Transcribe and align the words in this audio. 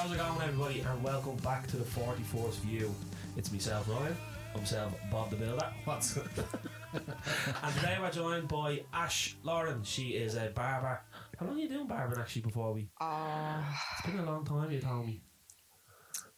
How's 0.00 0.12
it 0.12 0.16
going, 0.16 0.40
everybody? 0.40 0.80
And 0.80 1.02
welcome 1.04 1.36
back 1.44 1.66
to 1.66 1.76
the 1.76 1.84
44th 1.84 2.54
View. 2.60 2.94
It's 3.36 3.52
myself, 3.52 3.86
Ryan. 3.86 4.16
I'm 4.54 4.60
myself, 4.62 4.94
Bob 5.12 5.28
the 5.28 5.36
Builder. 5.36 5.70
What's 5.84 6.16
And 6.94 7.74
today 7.74 7.98
we're 8.00 8.10
joined 8.10 8.48
by 8.48 8.82
Ash 8.94 9.36
Lauren. 9.42 9.82
She 9.82 10.12
is 10.12 10.36
a 10.36 10.52
barber. 10.54 11.02
How 11.38 11.44
long 11.44 11.56
are 11.56 11.58
you 11.60 11.68
doing 11.68 11.86
barbering 11.86 12.18
actually 12.18 12.40
before 12.40 12.72
we? 12.72 12.88
Uh, 12.98 13.62
It's 13.98 14.06
been 14.10 14.20
a 14.20 14.24
long 14.24 14.42
time, 14.46 14.70
you 14.70 14.80
told 14.80 15.04
me. 15.04 15.20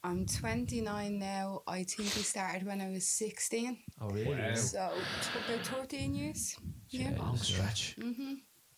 I'm 0.02 0.26
29 0.26 1.20
now. 1.20 1.62
I 1.68 1.84
think 1.84 2.16
we 2.16 2.22
started 2.22 2.66
when 2.66 2.80
I 2.80 2.90
was 2.90 3.06
16. 3.06 3.78
Oh, 4.00 4.08
really? 4.10 4.34
Wow. 4.40 4.54
So 4.56 4.90
t- 5.22 5.54
about 5.54 5.64
13 5.68 6.16
years. 6.16 6.56
Yeah. 6.88 7.12
Long 7.16 7.36
stretch. 7.36 7.94
hmm 7.94 8.34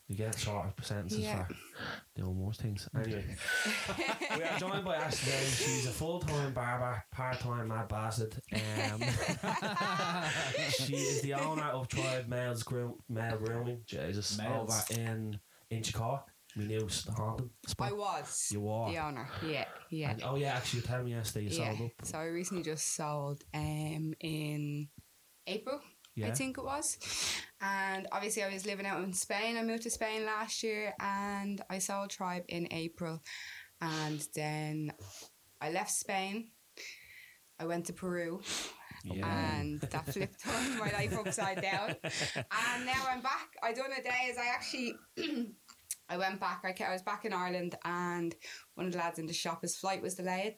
You 0.08 0.16
get 0.16 0.38
shorter 0.38 0.70
sentences 0.82 1.20
Yeah. 1.20 1.46
for 1.46 1.54
doing 2.14 2.38
most 2.44 2.60
things. 2.60 2.86
Anyway, 2.94 3.24
we 4.36 4.42
are 4.42 4.58
joined 4.58 4.84
by 4.84 4.96
Ash 4.96 5.18
today. 5.18 5.44
She's 5.46 5.86
a 5.86 5.90
full 5.90 6.20
time 6.20 6.52
barber, 6.52 7.02
part 7.10 7.40
time 7.40 7.68
mad 7.68 7.88
bastard. 7.88 8.34
Um, 8.52 9.00
she 10.70 10.94
is 10.96 11.22
the 11.22 11.32
owner 11.34 11.64
of 11.64 11.88
Tribe 11.88 12.28
Males 12.28 12.62
Groom, 12.62 12.96
Male 13.08 13.38
Grooming. 13.38 13.80
Jesus, 13.86 14.36
Males. 14.36 14.84
over 14.90 15.00
in 15.00 15.40
Inchicore. 15.72 16.20
We 16.56 16.64
knew 16.66 16.86
the 16.86 17.12
haunted 17.12 17.48
spot. 17.66 17.88
I 17.90 17.92
was 17.94 18.48
You 18.52 18.60
were. 18.60 18.90
the 18.90 18.98
owner. 18.98 19.28
Yeah, 19.44 19.64
yeah. 19.90 20.10
And- 20.10 20.22
oh 20.22 20.36
yeah, 20.36 20.54
actually, 20.54 20.80
you 20.80 20.86
told 20.86 21.04
me 21.06 21.12
yesterday 21.12 21.46
you 21.46 21.58
yeah. 21.58 21.76
sold 21.76 21.90
up. 21.98 22.06
So 22.06 22.18
I 22.18 22.26
recently 22.26 22.62
just 22.62 22.94
sold 22.94 23.42
um, 23.54 24.12
in 24.20 24.88
April, 25.46 25.80
Yeah. 26.16 26.28
I 26.28 26.30
think 26.32 26.58
it 26.58 26.64
was. 26.64 26.98
And 27.60 28.06
obviously, 28.12 28.42
I 28.42 28.52
was 28.52 28.66
living 28.66 28.86
out 28.86 29.02
in 29.02 29.12
Spain. 29.12 29.56
I 29.56 29.62
moved 29.62 29.82
to 29.84 29.90
Spain 29.90 30.24
last 30.24 30.62
year 30.62 30.94
and 31.00 31.60
I 31.68 31.78
sold 31.78 32.10
Tribe 32.10 32.44
in 32.48 32.68
April. 32.70 33.20
And 33.80 34.26
then 34.34 34.92
I 35.60 35.70
left 35.70 35.90
Spain. 35.90 36.50
I 37.58 37.66
went 37.66 37.86
to 37.86 37.92
Peru. 37.92 38.40
Yeah. 39.04 39.58
and 39.58 39.80
that 39.82 40.06
flipped 40.06 40.40
turned 40.44 40.78
my 40.78 40.90
life 40.90 41.18
upside 41.18 41.60
down. 41.60 41.94
And 42.02 42.86
now 42.86 43.04
I'm 43.10 43.20
back. 43.20 43.50
I 43.62 43.72
done 43.72 43.92
a 43.92 44.02
day 44.02 44.30
as 44.30 44.38
I 44.38 44.46
actually. 44.46 44.94
I 46.08 46.18
went 46.18 46.38
back. 46.38 46.62
I, 46.64 46.84
I 46.84 46.92
was 46.92 47.02
back 47.02 47.24
in 47.24 47.32
Ireland, 47.32 47.76
and 47.84 48.34
one 48.74 48.86
of 48.86 48.92
the 48.92 48.98
lads 48.98 49.18
in 49.18 49.26
the 49.26 49.32
shop, 49.32 49.62
his 49.62 49.76
flight 49.76 50.02
was 50.02 50.14
delayed 50.14 50.56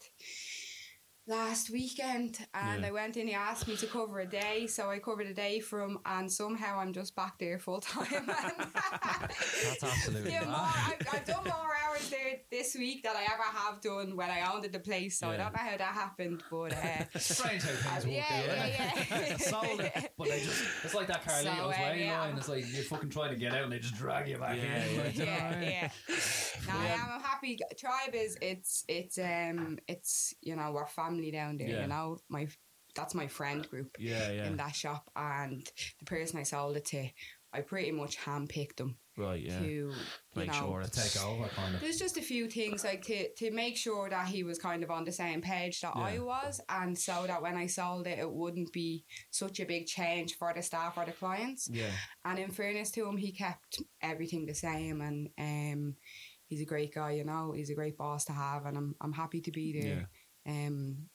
last 1.27 1.71
weekend, 1.71 2.47
and 2.55 2.83
Yeah. 2.83 2.89
I 2.89 2.91
went 2.93 3.17
in. 3.17 3.27
He 3.27 3.35
asked 3.35 3.67
me 3.69 3.77
to 3.77 3.87
cover 3.87 4.21
a 4.21 4.27
day, 4.27 4.67
so 4.67 4.91
I 4.91 4.99
covered 4.99 5.27
a 5.27 5.35
day 5.35 5.61
from, 5.61 5.99
and 6.07 6.31
somehow 6.31 6.79
I'm 6.79 6.93
just 6.93 7.17
back 7.17 7.39
there 7.39 7.59
full 7.59 7.81
time. 7.81 8.27
That's 8.27 9.83
absolutely 9.83 10.33
Yeah, 10.33 10.45
more, 10.45 10.55
I've, 10.57 11.07
I've 11.13 11.25
done 11.25 11.45
more 11.45 11.69
hours 11.97 12.11
there 12.11 12.39
this 12.51 12.75
week 12.75 13.03
than 13.03 13.17
I 13.17 13.23
ever 13.33 13.43
have 13.43 13.81
done 13.81 14.17
when 14.17 14.31
I 14.31 14.53
owned 14.53 14.65
the 14.65 14.79
place. 14.79 15.19
So 15.19 15.29
I 15.29 15.37
don't 15.37 15.53
know 15.53 15.59
how 15.59 15.77
that 15.77 15.81
happened, 15.81 16.43
but 16.51 16.73
uh, 16.73 17.05
strange 17.19 17.63
how 17.63 17.69
things 18.01 18.05
work. 18.07 18.15
yeah, 18.15 18.25
out, 18.31 18.47
yeah, 18.47 19.05
yeah. 19.29 19.37
Sold 19.39 19.81
it, 19.81 20.13
but 20.19 20.29
they 20.29 20.41
just, 20.41 20.65
it's 20.85 20.95
like 20.95 21.07
that 21.09 21.25
Carlitos 21.27 21.43
So, 21.57 21.65
uh, 21.65 21.69
way 21.69 22.05
yeah. 22.05 22.21
line. 22.21 22.37
It's 22.37 22.49
like 22.49 22.65
you're 22.73 22.85
fucking 22.85 23.11
trying 23.11 23.31
to 23.31 23.37
get 23.37 23.53
out 23.55 23.65
and 23.65 23.73
they 23.73 23.79
just 23.79 23.97
drag 23.97 24.29
you 24.29 24.39
back 24.39 24.57
Yeah, 24.57 24.85
in. 24.85 24.95
yeah. 24.97 25.03
Like, 25.03 25.15
do 25.15 25.21
you 25.21 25.27
know 25.27 25.33
what 25.33 25.41
I 25.43 25.51
yeah, 25.51 25.61
mean? 25.61 25.71
yeah. 25.71 25.91
No, 26.69 26.79
I 26.79 26.87
am. 26.87 27.09
I'm 27.15 27.21
happy. 27.21 27.59
Tribe 27.79 28.15
is 28.15 28.37
it's 28.41 28.85
it's 28.89 29.19
um 29.19 29.79
it's 29.89 30.35
you 30.43 30.57
know 30.57 30.73
we're 30.73 30.87
family 30.87 31.31
down 31.31 31.57
there. 31.59 31.69
Yeah. 31.69 31.83
You 31.83 31.89
know 31.89 32.19
my 32.29 32.49
that's 32.95 33.15
my 33.15 33.27
friend 33.27 33.69
group 33.69 33.95
Yeah, 33.99 34.31
yeah. 34.31 34.47
in 34.47 34.57
that 34.57 34.75
shop, 34.75 35.11
and 35.15 35.69
the 35.99 36.05
person 36.07 36.39
I 36.41 36.45
sold 36.45 36.77
it 36.79 36.87
to, 36.87 37.09
I 37.53 37.61
pretty 37.61 37.91
much 37.91 38.17
handpicked 38.19 38.77
them 38.77 38.97
Right, 39.19 39.41
yeah. 39.41 39.59
to 39.61 39.93
Make 40.35 40.49
know. 40.49 40.53
sure 40.53 40.81
it's 40.83 41.15
Take 41.15 41.25
over, 41.25 41.49
kind 41.49 41.75
of. 41.75 41.81
There's 41.81 41.99
just 41.99 42.19
a 42.19 42.23
few 42.23 42.51
things 42.51 42.85
like 42.85 43.03
to, 43.05 43.33
to 43.33 43.51
make 43.51 43.77
sure 43.77 44.11
that 44.11 44.27
he 44.27 44.43
was 44.43 44.59
kind 44.59 44.83
of 44.83 44.91
on 44.91 45.05
the 45.05 45.13
same 45.13 45.41
page 45.41 45.81
that 45.81 45.97
I 45.97 46.19
was, 46.19 46.61
and 46.69 46.99
so 46.99 47.25
that 47.27 47.41
when 47.41 47.57
I 47.57 47.67
sold 47.67 48.07
it, 48.07 48.19
it 48.19 48.31
wouldn't 48.31 48.73
be 48.75 49.05
such 49.31 49.59
a 49.59 49.65
big 49.65 49.87
change 49.87 50.37
for 50.37 50.53
the 50.55 50.61
staff 50.61 50.99
or 50.99 51.07
the 51.07 51.13
clients. 51.13 51.69
Yeah. 51.73 51.91
And 52.27 52.39
in 52.39 52.51
fairness 52.51 52.91
to 52.93 53.09
him, 53.09 53.17
he 53.17 53.33
kept 53.33 53.83
everything 54.03 54.45
the 54.45 54.55
same, 54.55 55.01
and 55.01 55.31
um, 55.39 55.97
he's 56.47 56.61
a 56.61 56.67
great 56.67 56.95
guy. 56.95 57.13
You 57.13 57.25
know, 57.25 57.53
he's 57.57 57.71
a 57.71 57.75
great 57.75 57.97
boss 57.97 58.27
to 58.27 58.33
have, 58.33 58.67
and 58.67 58.77
I'm 58.77 58.95
I'm 59.01 59.15
happy 59.15 59.41
to 59.41 59.51
be 59.51 59.81
there. 59.81 60.11
Um, 60.47 61.09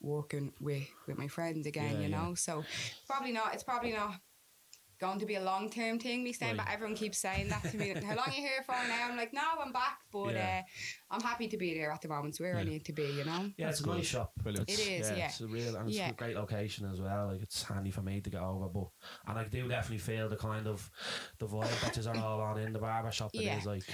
working 0.00 0.52
with 0.60 0.86
with 1.06 1.18
my 1.18 1.28
friends 1.28 1.66
again. 1.66 1.96
Yeah, 1.96 2.00
you 2.00 2.08
know, 2.08 2.34
so 2.34 2.64
probably 3.08 3.32
not. 3.32 3.54
It's 3.54 3.64
probably 3.64 3.92
not. 3.92 4.14
Going 5.00 5.18
to 5.18 5.26
be 5.26 5.36
a 5.36 5.40
long 5.42 5.70
term 5.70 5.98
thing, 5.98 6.22
me 6.22 6.32
staying, 6.34 6.58
Right. 6.58 6.66
but 6.66 6.72
everyone 6.74 6.94
keeps 6.94 7.16
saying 7.18 7.48
that 7.48 7.62
to 7.70 7.76
me. 7.78 7.88
How 8.04 8.16
long 8.16 8.26
are 8.28 8.32
you 8.34 8.42
here 8.42 8.62
for 8.66 8.72
now? 8.86 9.08
I'm 9.10 9.16
like, 9.16 9.32
no, 9.32 9.40
I'm 9.58 9.72
back, 9.72 9.98
but 10.12 10.34
Yeah. 10.34 10.62
uh, 10.62 10.62
I'm 11.12 11.20
happy 11.20 11.48
to 11.48 11.56
be 11.56 11.74
there 11.74 11.90
at 11.90 12.00
the 12.02 12.08
moment. 12.08 12.28
It's 12.28 12.40
where 12.40 12.56
I 12.56 12.62
need 12.62 12.84
to 12.84 12.92
be, 12.92 13.02
you 13.02 13.24
know. 13.24 13.50
Yeah, 13.56 13.68
it's 13.70 13.80
a 13.80 13.82
That's 13.82 13.96
nice 13.96 14.06
shop. 14.06 14.32
Brilliant. 14.42 14.68
It's- 14.70 14.86
It 14.86 14.92
is, 15.00 15.10
yeah. 15.10 15.26
It's 15.26 15.40
a 15.40 15.46
real 15.48 15.76
and 15.76 15.88
it's 15.88 15.96
Yeah. 15.98 16.10
a 16.10 16.12
great 16.12 16.36
location 16.36 16.88
as 16.90 17.00
well. 17.00 17.28
Like 17.28 17.42
it's 17.42 17.62
handy 17.64 17.90
for 17.90 18.02
me 18.02 18.20
to 18.20 18.30
get 18.30 18.40
over, 18.40 18.68
but 18.68 18.88
and 19.26 19.38
I 19.38 19.44
do 19.44 19.66
definitely 19.66 19.98
feel 19.98 20.28
the 20.28 20.36
kind 20.36 20.66
of 20.66 20.88
the 21.38 21.46
vibe 21.46 21.64
bitches 21.80 22.06
are 22.06 22.16
all 22.24 22.40
on 22.40 22.58
in 22.60 22.72
the 22.72 22.78
barber 22.78 23.10
shop. 23.10 23.30
It 23.34 23.42
Yeah. 23.42 23.58
is 23.58 23.66
like 23.66 23.84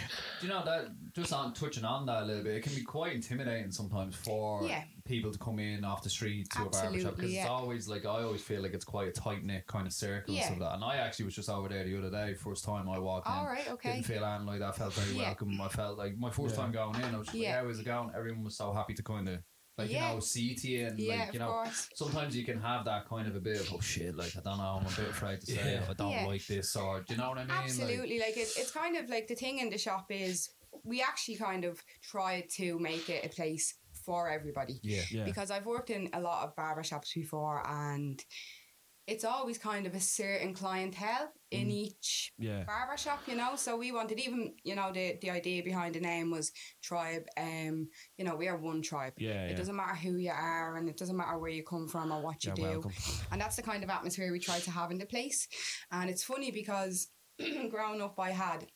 Do 0.40 0.46
you 0.46 0.48
know 0.52 0.64
that 0.64 0.88
just 1.14 1.32
on 1.32 1.54
touching 1.54 1.84
on 1.84 2.04
that 2.06 2.24
a 2.24 2.26
little 2.26 2.44
bit, 2.44 2.56
it 2.56 2.62
can 2.62 2.74
be 2.74 2.82
quite 2.82 3.14
intimidating 3.14 3.70
sometimes 3.72 4.14
for 4.14 4.66
Yeah. 4.66 4.84
people 5.04 5.32
to 5.32 5.38
come 5.38 5.58
in 5.58 5.84
off 5.84 6.02
the 6.02 6.10
street 6.10 6.50
to 6.50 6.58
a 6.58 6.60
barber 6.68 6.76
shop 6.76 6.84
Absolutely, 6.86 7.14
because 7.16 7.34
it's 7.34 7.46
always 7.46 7.88
like 7.88 8.04
I 8.04 8.22
always 8.22 8.42
feel 8.42 8.60
like 8.62 8.74
it's 8.74 8.84
quite 8.84 9.08
a 9.08 9.12
tight 9.12 9.42
knit 9.42 9.66
kind 9.66 9.86
of 9.86 9.92
circle 9.94 10.34
Yeah. 10.34 10.40
and 10.40 10.46
stuff 10.46 10.60
like 10.60 10.68
that. 10.70 10.74
And 10.74 10.84
I 10.84 10.96
actually 10.96 11.24
was 11.24 11.34
just 11.34 11.48
over 11.48 11.68
there 11.68 11.84
the 11.84 11.96
other 11.96 12.10
day, 12.10 12.34
first 12.34 12.64
time 12.64 12.88
I 12.90 12.98
walked 12.98 13.26
in. 13.26 13.32
All 13.32 13.46
right, 13.46 13.66
okay. 13.70 13.92
Didn't 13.94 14.06
feel 14.06 14.24
anything 14.24 14.46
like 14.46 14.58
that. 14.60 14.76
Felt 14.76 14.92
very 14.92 15.16
Yeah. 15.16 15.22
welcome. 15.28 15.58
I 15.60 15.68
felt 15.68 15.96
like 15.96 16.18
my 16.18 16.30
first 16.30 16.54
Yeah. 16.56 16.60
time 16.62 16.72
going 16.72 16.94
in. 16.96 17.05
I 17.14 17.18
was 17.18 17.26
just 17.28 17.38
Yeah. 17.38 17.56
like, 17.56 17.64
how 17.64 17.68
is 17.70 17.78
it 17.80 17.84
going? 17.84 18.10
Everyone 18.16 18.44
was 18.44 18.56
so 18.56 18.72
happy 18.72 18.94
to 18.94 19.02
kind 19.02 19.28
of. 19.28 19.38
Like 19.78 19.90
Yeah. 19.90 20.08
you 20.08 20.14
know, 20.14 20.20
see 20.20 20.54
to 20.54 20.68
you 20.68 20.86
and 20.86 20.98
Yeah, 20.98 21.16
like 21.24 21.32
you 21.34 21.38
know, 21.38 21.48
course. 21.48 21.90
sometimes 21.94 22.34
you 22.34 22.46
can 22.46 22.58
have 22.62 22.86
that 22.86 23.06
kind 23.06 23.28
of 23.28 23.36
a 23.36 23.40
bit 23.40 23.60
of 23.60 23.74
oh 23.74 23.80
shit, 23.80 24.16
like 24.16 24.34
I 24.34 24.40
don't 24.40 24.56
know, 24.56 24.80
I'm 24.80 24.86
a 24.86 24.96
bit 24.96 25.10
afraid 25.10 25.38
to 25.42 25.46
say 25.52 25.74
Yeah. 25.74 25.84
Oh, 25.86 25.90
I 25.90 25.92
don't 25.92 26.10
Yeah. 26.12 26.24
like 26.24 26.46
this 26.46 26.74
or 26.76 27.02
do 27.02 27.12
you 27.12 27.20
know 27.20 27.28
what 27.28 27.36
I 27.36 27.42
mean? 27.44 27.50
Absolutely. 27.50 28.18
Like, 28.18 28.38
it, 28.38 28.48
it's 28.56 28.70
kind 28.70 28.96
of 28.96 29.10
like 29.10 29.26
the 29.28 29.34
thing 29.34 29.58
in 29.58 29.68
the 29.68 29.76
shop 29.76 30.06
is 30.10 30.48
we 30.82 31.02
actually 31.02 31.36
kind 31.36 31.66
of 31.66 31.82
tried 32.00 32.48
to 32.52 32.78
make 32.78 33.10
it 33.10 33.26
a 33.26 33.28
place 33.28 33.74
for 34.06 34.30
everybody. 34.30 34.80
Yeah. 34.82 35.02
Yeah. 35.10 35.24
Because 35.24 35.50
I've 35.50 35.66
worked 35.66 35.90
in 35.90 36.08
a 36.14 36.20
lot 36.20 36.44
of 36.48 36.56
barber 36.56 36.82
shops 36.82 37.12
before 37.12 37.62
and 37.68 38.24
it's 39.06 39.24
always 39.24 39.56
kind 39.58 39.86
of 39.86 39.94
a 39.94 40.00
certain 40.00 40.52
clientele 40.52 41.30
in 41.52 41.70
each 41.70 42.32
Mm. 42.40 42.44
Yeah. 42.44 42.64
barber 42.64 42.96
shop, 42.96 43.20
you 43.28 43.36
know. 43.36 43.54
So 43.56 43.76
we 43.76 43.92
wanted 43.92 44.18
even, 44.18 44.54
you 44.64 44.74
know, 44.74 44.90
the 44.92 45.16
the 45.22 45.30
idea 45.30 45.62
behind 45.62 45.94
the 45.94 46.00
name 46.00 46.30
was 46.30 46.50
tribe. 46.82 47.24
Um, 47.36 47.88
you 48.18 48.24
know, 48.24 48.34
we 48.36 48.48
are 48.48 48.56
one 48.58 48.82
tribe. 48.82 49.14
Yeah, 49.16 49.44
It 49.46 49.50
yeah. 49.50 49.56
doesn't 49.56 49.76
matter 49.76 49.94
who 49.94 50.16
you 50.16 50.30
are, 50.32 50.76
and 50.76 50.88
it 50.88 50.96
doesn't 50.96 51.16
matter 51.16 51.38
where 51.38 51.50
you 51.58 51.62
come 51.62 51.86
from 51.88 52.10
or 52.12 52.20
what 52.22 52.44
you 52.44 52.52
You're 52.56 52.66
do. 52.66 52.72
welcome. 52.80 52.92
And 53.30 53.40
that's 53.40 53.56
the 53.56 53.62
kind 53.62 53.82
of 53.84 53.90
atmosphere 53.90 54.32
we 54.32 54.40
try 54.40 54.58
to 54.60 54.70
have 54.70 54.90
in 54.90 54.98
the 54.98 55.06
place. 55.06 55.46
And 55.90 56.10
it's 56.10 56.24
funny 56.24 56.50
because 56.50 57.08
growing 57.70 58.02
up, 58.02 58.18
I 58.18 58.30
had 58.32 58.66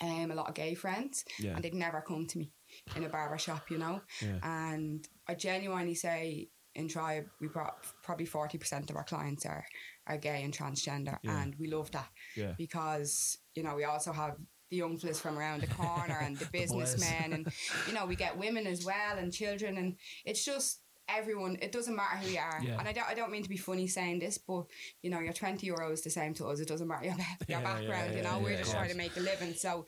um, 0.00 0.30
a 0.30 0.34
lot 0.34 0.48
of 0.48 0.54
gay 0.54 0.74
friends, 0.74 1.24
Yeah. 1.38 1.54
and 1.54 1.62
they'd 1.62 1.74
never 1.74 2.00
come 2.00 2.26
to 2.28 2.38
me 2.38 2.50
in 2.96 3.04
a 3.04 3.08
barber 3.08 3.38
shop, 3.38 3.70
you 3.70 3.78
know. 3.78 4.00
Yeah. 4.22 4.38
And 4.42 5.06
I 5.28 5.34
genuinely 5.34 5.94
say, 5.94 6.48
in 6.74 6.88
Tribe, 6.88 7.26
we 7.40 7.48
brought 7.48 7.84
probably 8.02 8.26
forty 8.26 8.58
percent 8.58 8.90
of 8.90 8.96
our 8.96 9.04
clients 9.04 9.44
are 9.46 9.64
are 10.06 10.16
gay 10.18 10.42
and 10.42 10.52
transgender, 10.56 11.18
Yeah. 11.22 11.42
and 11.42 11.54
we 11.58 11.68
love 11.68 11.90
that 11.92 12.08
Yeah. 12.36 12.54
because 12.56 13.38
you 13.54 13.62
know 13.62 13.74
we 13.76 13.84
also 13.84 14.12
have 14.12 14.36
the 14.70 14.76
young 14.76 14.96
fellas 14.98 15.20
from 15.20 15.36
around 15.38 15.62
the 15.62 15.66
corner 15.66 16.18
and 16.22 16.36
the 16.36 16.46
businessmen, 16.52 17.32
and 17.32 17.52
you 17.88 17.92
know 17.94 18.06
we 18.06 18.16
get 18.16 18.36
women 18.38 18.66
as 18.66 18.84
well 18.84 19.18
and 19.18 19.32
children, 19.32 19.76
and 19.78 19.96
it's 20.24 20.44
just 20.44 20.80
everyone. 21.16 21.56
It 21.62 21.72
doesn't 21.72 21.94
matter 21.96 22.16
who 22.16 22.30
you 22.30 22.38
are, 22.38 22.60
Yeah. 22.62 22.78
and 22.78 22.88
I 22.88 22.92
don't, 22.92 23.08
I 23.08 23.14
don't 23.14 23.30
mean 23.30 23.42
to 23.42 23.48
be 23.48 23.56
funny 23.56 23.86
saying 23.86 24.18
this, 24.20 24.38
but 24.38 24.64
you 25.02 25.10
know 25.10 25.20
your 25.20 25.32
twenty 25.32 25.66
euro 25.66 25.90
is 25.92 26.02
the 26.02 26.10
same 26.10 26.34
to 26.34 26.46
us. 26.46 26.60
It 26.60 26.68
doesn't 26.68 26.86
matter 26.88 27.04
your, 27.06 27.14
your 27.16 27.60
Yeah, 27.60 27.62
background. 27.62 28.10
yeah, 28.12 28.16
you 28.16 28.22
know 28.22 28.38
we're 28.42 28.56
just 28.56 28.72
trying 28.72 28.90
to 28.90 28.96
make 28.96 29.16
a 29.16 29.20
living. 29.20 29.54
So 29.54 29.86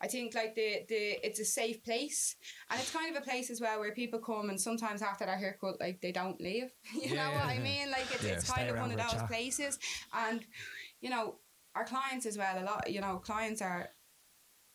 I 0.00 0.06
think 0.08 0.34
like 0.34 0.54
the 0.54 0.84
the 0.88 1.26
it's 1.26 1.40
a 1.40 1.44
safe 1.44 1.82
place, 1.84 2.36
and 2.70 2.80
it's 2.80 2.90
kind 2.92 3.14
of 3.14 3.22
a 3.22 3.24
place 3.24 3.50
as 3.50 3.60
well 3.60 3.80
where 3.80 3.92
people 3.94 4.18
come 4.20 4.50
and 4.50 4.60
sometimes 4.60 5.02
after 5.02 5.24
their 5.26 5.36
haircut, 5.38 5.80
like 5.80 6.00
they 6.00 6.12
don't 6.12 6.40
leave. 6.40 6.70
you 6.94 7.14
know 7.14 7.30
what 7.32 7.44
I 7.46 7.58
mean? 7.58 7.90
Like 7.90 8.06
it's 8.14 8.24
it's 8.24 8.50
kind 8.50 8.68
of 8.70 8.78
one 8.78 8.90
of 8.92 8.98
those 8.98 9.22
places, 9.24 9.78
and 10.12 10.44
you 11.00 11.10
know 11.10 11.36
our 11.74 11.84
clients 11.84 12.26
as 12.26 12.36
well. 12.36 12.62
A 12.62 12.64
lot, 12.64 12.90
you 12.90 13.00
know, 13.00 13.16
clients 13.18 13.62
are. 13.62 13.88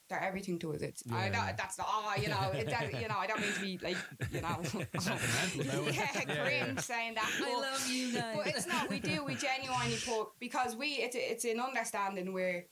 They're 0.10 0.24
everything 0.24 0.58
to 0.60 0.74
us. 0.74 0.82
It's 0.82 1.04
I 1.12 1.26
Yeah. 1.28 1.48
don't, 1.48 1.58
that's 1.58 1.76
the 1.76 1.84
oh, 1.86 2.14
you 2.22 2.30
know, 2.30 2.52
it, 2.54 2.70
that, 2.70 3.02
you 3.02 3.08
know. 3.08 3.18
I 3.18 3.28
don't 3.28 3.42
mean 3.42 3.52
to 3.54 3.60
be 3.62 3.80
like, 3.84 3.98
you 4.32 4.42
know, 4.42 4.58
yeah, 5.92 6.08
cringe 6.26 6.80
saying 6.80 7.16
that. 7.16 7.30
but- 7.40 7.48
I 7.50 7.60
love 7.60 7.90
you 7.90 8.14
but 8.14 8.48
it's 8.48 8.68
not. 8.68 8.90
We 8.90 9.00
do. 9.00 9.24
We 9.24 9.36
genuinely 9.36 9.98
put 10.06 10.28
because 10.40 10.76
we. 10.76 10.88
It's 10.94 11.16
it's 11.20 11.46
an 11.46 11.60
understanding 11.60 12.32
where, 12.34 12.66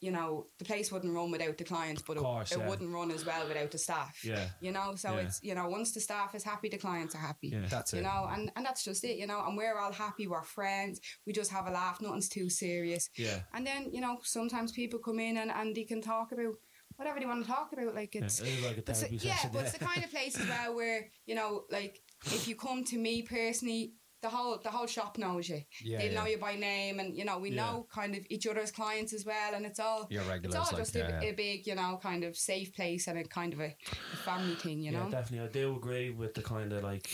you 0.00 0.10
know, 0.10 0.46
the 0.58 0.64
place 0.64 0.90
wouldn't 0.90 1.14
run 1.14 1.30
without 1.30 1.58
the 1.58 1.64
clients, 1.64 2.00
but 2.02 2.16
course, 2.16 2.50
it, 2.52 2.56
it 2.56 2.60
yeah. 2.60 2.68
wouldn't 2.68 2.92
run 2.94 3.10
as 3.10 3.26
well 3.26 3.46
without 3.46 3.70
the 3.70 3.78
staff. 3.78 4.18
Yeah. 4.24 4.46
You 4.60 4.72
know, 4.72 4.94
so 4.96 5.12
Yeah. 5.12 5.20
it's 5.24 5.40
you 5.42 5.54
know 5.54 5.68
once 5.68 5.92
the 5.92 6.00
staff 6.00 6.34
is 6.34 6.42
happy, 6.44 6.68
the 6.70 6.78
clients 6.78 7.14
are 7.14 7.18
happy. 7.18 7.48
Yeah. 7.48 7.66
That's 7.68 7.92
You 7.92 7.98
it. 7.98 8.02
You 8.02 8.08
know, 8.08 8.28
and, 8.32 8.50
and 8.56 8.64
that's 8.64 8.84
just 8.84 9.04
it, 9.04 9.18
you 9.18 9.26
know, 9.26 9.44
and 9.46 9.56
we're 9.56 9.78
all 9.78 9.92
happy, 9.92 10.26
we're 10.26 10.42
friends, 10.42 11.00
we 11.26 11.32
just 11.34 11.50
have 11.50 11.66
a 11.66 11.70
laugh, 11.70 12.00
nothing's 12.00 12.28
too 12.30 12.48
serious. 12.48 13.10
Yeah. 13.16 13.40
And 13.52 13.66
then, 13.66 13.90
you 13.92 14.00
know, 14.00 14.18
sometimes 14.22 14.72
people 14.72 14.98
come 15.00 15.20
in 15.20 15.36
and, 15.36 15.50
and 15.50 15.74
they 15.76 15.84
can 15.84 16.00
talk 16.00 16.32
about 16.32 16.54
whatever 17.00 17.18
they 17.18 17.26
want 17.26 17.42
to 17.44 17.50
talk 17.50 17.72
about. 17.72 17.94
Like 17.94 18.14
Yeah, 18.14 18.24
it's 18.26 18.40
like 18.42 18.76
a 18.78 18.82
but 18.82 18.94
therapy 18.94 19.18
yeah, 19.22 19.38
but 19.52 19.62
it's 19.62 19.72
the 19.72 19.78
kind 19.84 20.04
of 20.04 20.10
place 20.10 20.38
as 20.38 20.46
well 20.46 20.76
where 20.76 21.08
you 21.26 21.34
know, 21.34 21.64
like 21.70 21.98
if 22.30 22.46
you 22.46 22.54
come 22.54 22.84
to 22.84 22.98
me 22.98 23.22
personally, 23.22 23.94
the 24.22 24.28
whole 24.28 24.58
the 24.62 24.68
whole 24.70 24.86
shop 24.86 25.16
knows 25.16 25.48
you. 25.48 25.62
Yeah, 25.82 25.98
they 25.98 26.14
know 26.14 26.26
you 26.26 26.36
by 26.36 26.56
name, 26.56 27.00
and 27.00 27.16
you 27.16 27.24
know 27.24 27.38
we 27.38 27.50
Yeah. 27.50 27.62
know 27.62 27.86
kind 27.92 28.14
of 28.14 28.26
each 28.28 28.46
other's 28.46 28.70
clients 28.70 29.14
as 29.14 29.24
well, 29.24 29.54
and 29.54 29.64
it's 29.64 29.80
all 29.80 30.06
Your 30.10 30.22
it's 30.44 30.54
all 30.54 30.76
just 30.76 30.94
yeah, 30.94 31.20
a, 31.20 31.24
yeah. 31.24 31.30
a 31.30 31.32
big 31.32 31.66
you 31.66 31.74
know 31.74 31.98
kind 32.02 32.22
of 32.22 32.36
safe 32.36 32.74
place 32.74 33.08
and 33.08 33.18
a 33.18 33.24
kind 33.24 33.54
of 33.54 33.60
a, 33.60 33.74
a 34.12 34.16
family 34.16 34.56
thing, 34.56 34.80
you 34.80 34.92
yeah, 34.92 35.04
know. 35.04 35.10
definitely. 35.10 35.48
I 35.48 35.52
do 35.52 35.76
agree 35.76 36.10
with 36.10 36.34
the 36.34 36.42
kind 36.42 36.70
of 36.74 36.82
like 36.84 37.08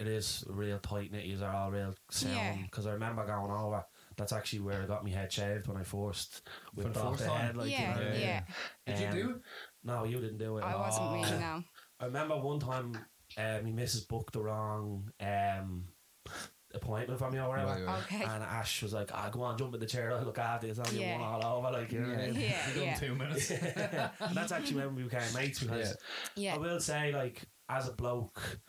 it 0.00 0.08
is 0.08 0.44
real 0.48 0.80
tight 0.80 1.12
knit. 1.12 1.26
You 1.26 1.38
are 1.44 1.54
all 1.54 1.70
real 1.70 1.94
Yeah. 2.20 2.50
sound 2.50 2.64
because 2.64 2.86
I 2.86 2.92
remember 2.94 3.24
going 3.24 3.52
over. 3.52 3.84
That's 4.20 4.34
actually 4.34 4.60
where 4.60 4.82
I 4.82 4.86
got 4.86 5.02
my 5.02 5.08
head 5.10 5.32
shaved 5.32 5.66
when 5.66 5.78
I 5.78 5.82
forced 5.82 6.42
whipped 6.74 6.92
the 6.92 7.00
off 7.00 7.12
first 7.12 7.22
the 7.24 7.28
time? 7.30 7.40
head. 7.40 7.56
Like, 7.56 7.70
yeah, 7.70 7.80
you 7.98 8.04
know 8.04 8.10
what 8.10 8.18
yeah. 8.20 8.42
Did 8.86 8.98
you 8.98 9.06
Um, 9.06 9.12
do 9.12 9.30
it? 9.30 9.36
No, 9.82 10.04
you 10.04 10.16
didn't 10.20 10.36
do 10.36 10.58
it. 10.58 10.62
I 10.64 10.76
wasn't 10.76 11.12
me 11.12 11.22
Oh. 11.24 11.38
now. 11.38 11.64
I 12.00 12.04
remember 12.04 12.36
one 12.36 12.60
time, 12.60 12.92
uh, 13.38 13.60
my 13.64 13.70
missus 13.70 14.04
booked 14.04 14.34
the 14.34 14.42
wrong 14.42 15.10
um, 15.20 15.86
appointment 16.74 17.18
for 17.18 17.30
me 17.30 17.38
or 17.38 17.48
whatever. 17.48 17.70
Right, 17.72 17.84
right. 17.86 18.02
Okay. 18.02 18.22
And 18.24 18.42
Ash 18.44 18.82
was 18.82 18.92
like, 18.92 19.10
ah, 19.14 19.30
go 19.30 19.40
on, 19.42 19.56
jump 19.56 19.72
in 19.72 19.80
the 19.80 19.86
chair, 19.86 20.12
I'll 20.12 20.22
look 20.22 20.38
after 20.38 20.66
you. 20.66 20.72
It's 20.72 20.78
only 20.80 21.00
Yeah. 21.00 21.18
one 21.18 21.22
all 21.42 21.58
over, 21.58 21.70
like, 21.72 21.90
you 21.92 22.00
know 22.00 22.10
what 22.10 22.18
I 22.18 22.26
mean? 22.26 22.34
Yeah, 22.40 22.68
You 22.68 22.74
done 22.74 22.84
yeah. 22.84 22.94
two 22.94 23.14
minutes. 23.14 23.50
and 24.20 24.34
that's 24.36 24.52
actually 24.52 24.76
when 24.82 24.94
we 24.96 25.04
became 25.04 25.32
mates 25.34 25.60
because 25.60 25.96
Yeah. 26.36 26.56
I 26.56 26.58
will 26.58 26.78
say, 26.78 27.10
like, 27.12 27.42
as 27.70 27.88
a 27.88 27.92
bloke, 27.92 28.60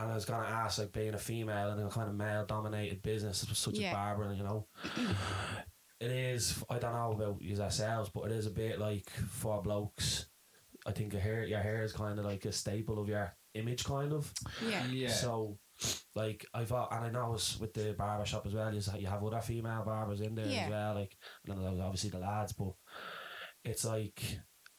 and 0.00 0.10
I 0.10 0.14
was 0.14 0.24
gonna 0.24 0.46
ask, 0.46 0.78
like, 0.78 0.92
being 0.92 1.14
a 1.14 1.18
female 1.18 1.72
in 1.72 1.78
a 1.86 1.90
kind 1.90 2.08
of 2.08 2.14
male 2.14 2.44
dominated 2.46 3.02
business, 3.02 3.46
such 3.52 3.74
Yeah. 3.74 3.88
as 3.88 3.94
barbering, 3.94 4.38
you 4.38 4.44
know, 4.44 4.66
it 6.00 6.10
is. 6.10 6.62
I 6.70 6.78
don't 6.78 6.94
know 6.94 7.12
about 7.12 7.42
you 7.42 7.60
ourselves, 7.60 8.10
but 8.14 8.22
it 8.24 8.32
is 8.32 8.46
a 8.46 8.50
bit 8.50 8.78
like 8.78 9.10
for 9.10 9.60
blokes. 9.62 10.26
I 10.86 10.92
think 10.92 11.12
your 11.12 11.20
hair, 11.22 11.44
your 11.44 11.60
hair 11.60 11.82
is 11.84 11.92
kind 11.92 12.18
of 12.18 12.24
like 12.24 12.44
a 12.46 12.52
staple 12.52 12.98
of 13.00 13.08
your 13.08 13.36
image, 13.54 13.84
kind 13.84 14.12
of. 14.12 14.32
Yeah. 14.66 14.86
Yeah. 14.86 15.10
So, 15.10 15.58
like 16.14 16.46
I 16.54 16.64
thought, 16.64 16.92
and 16.92 17.04
I 17.04 17.10
know 17.10 17.34
it's 17.34 17.58
with 17.60 17.74
the 17.74 17.92
barber 17.92 18.24
shop 18.24 18.46
as 18.46 18.54
well. 18.54 18.72
You 18.74 18.80
you 18.98 19.06
have 19.06 19.22
other 19.22 19.40
female 19.40 19.82
barbers 19.84 20.20
in 20.22 20.34
there 20.34 20.46
Yeah. 20.46 20.64
as 20.64 20.70
well, 20.70 20.94
like 20.94 21.16
and 21.46 21.80
obviously 21.82 22.10
the 22.10 22.18
lads, 22.18 22.52
but 22.54 22.72
it's 23.64 23.84
like 23.84 24.22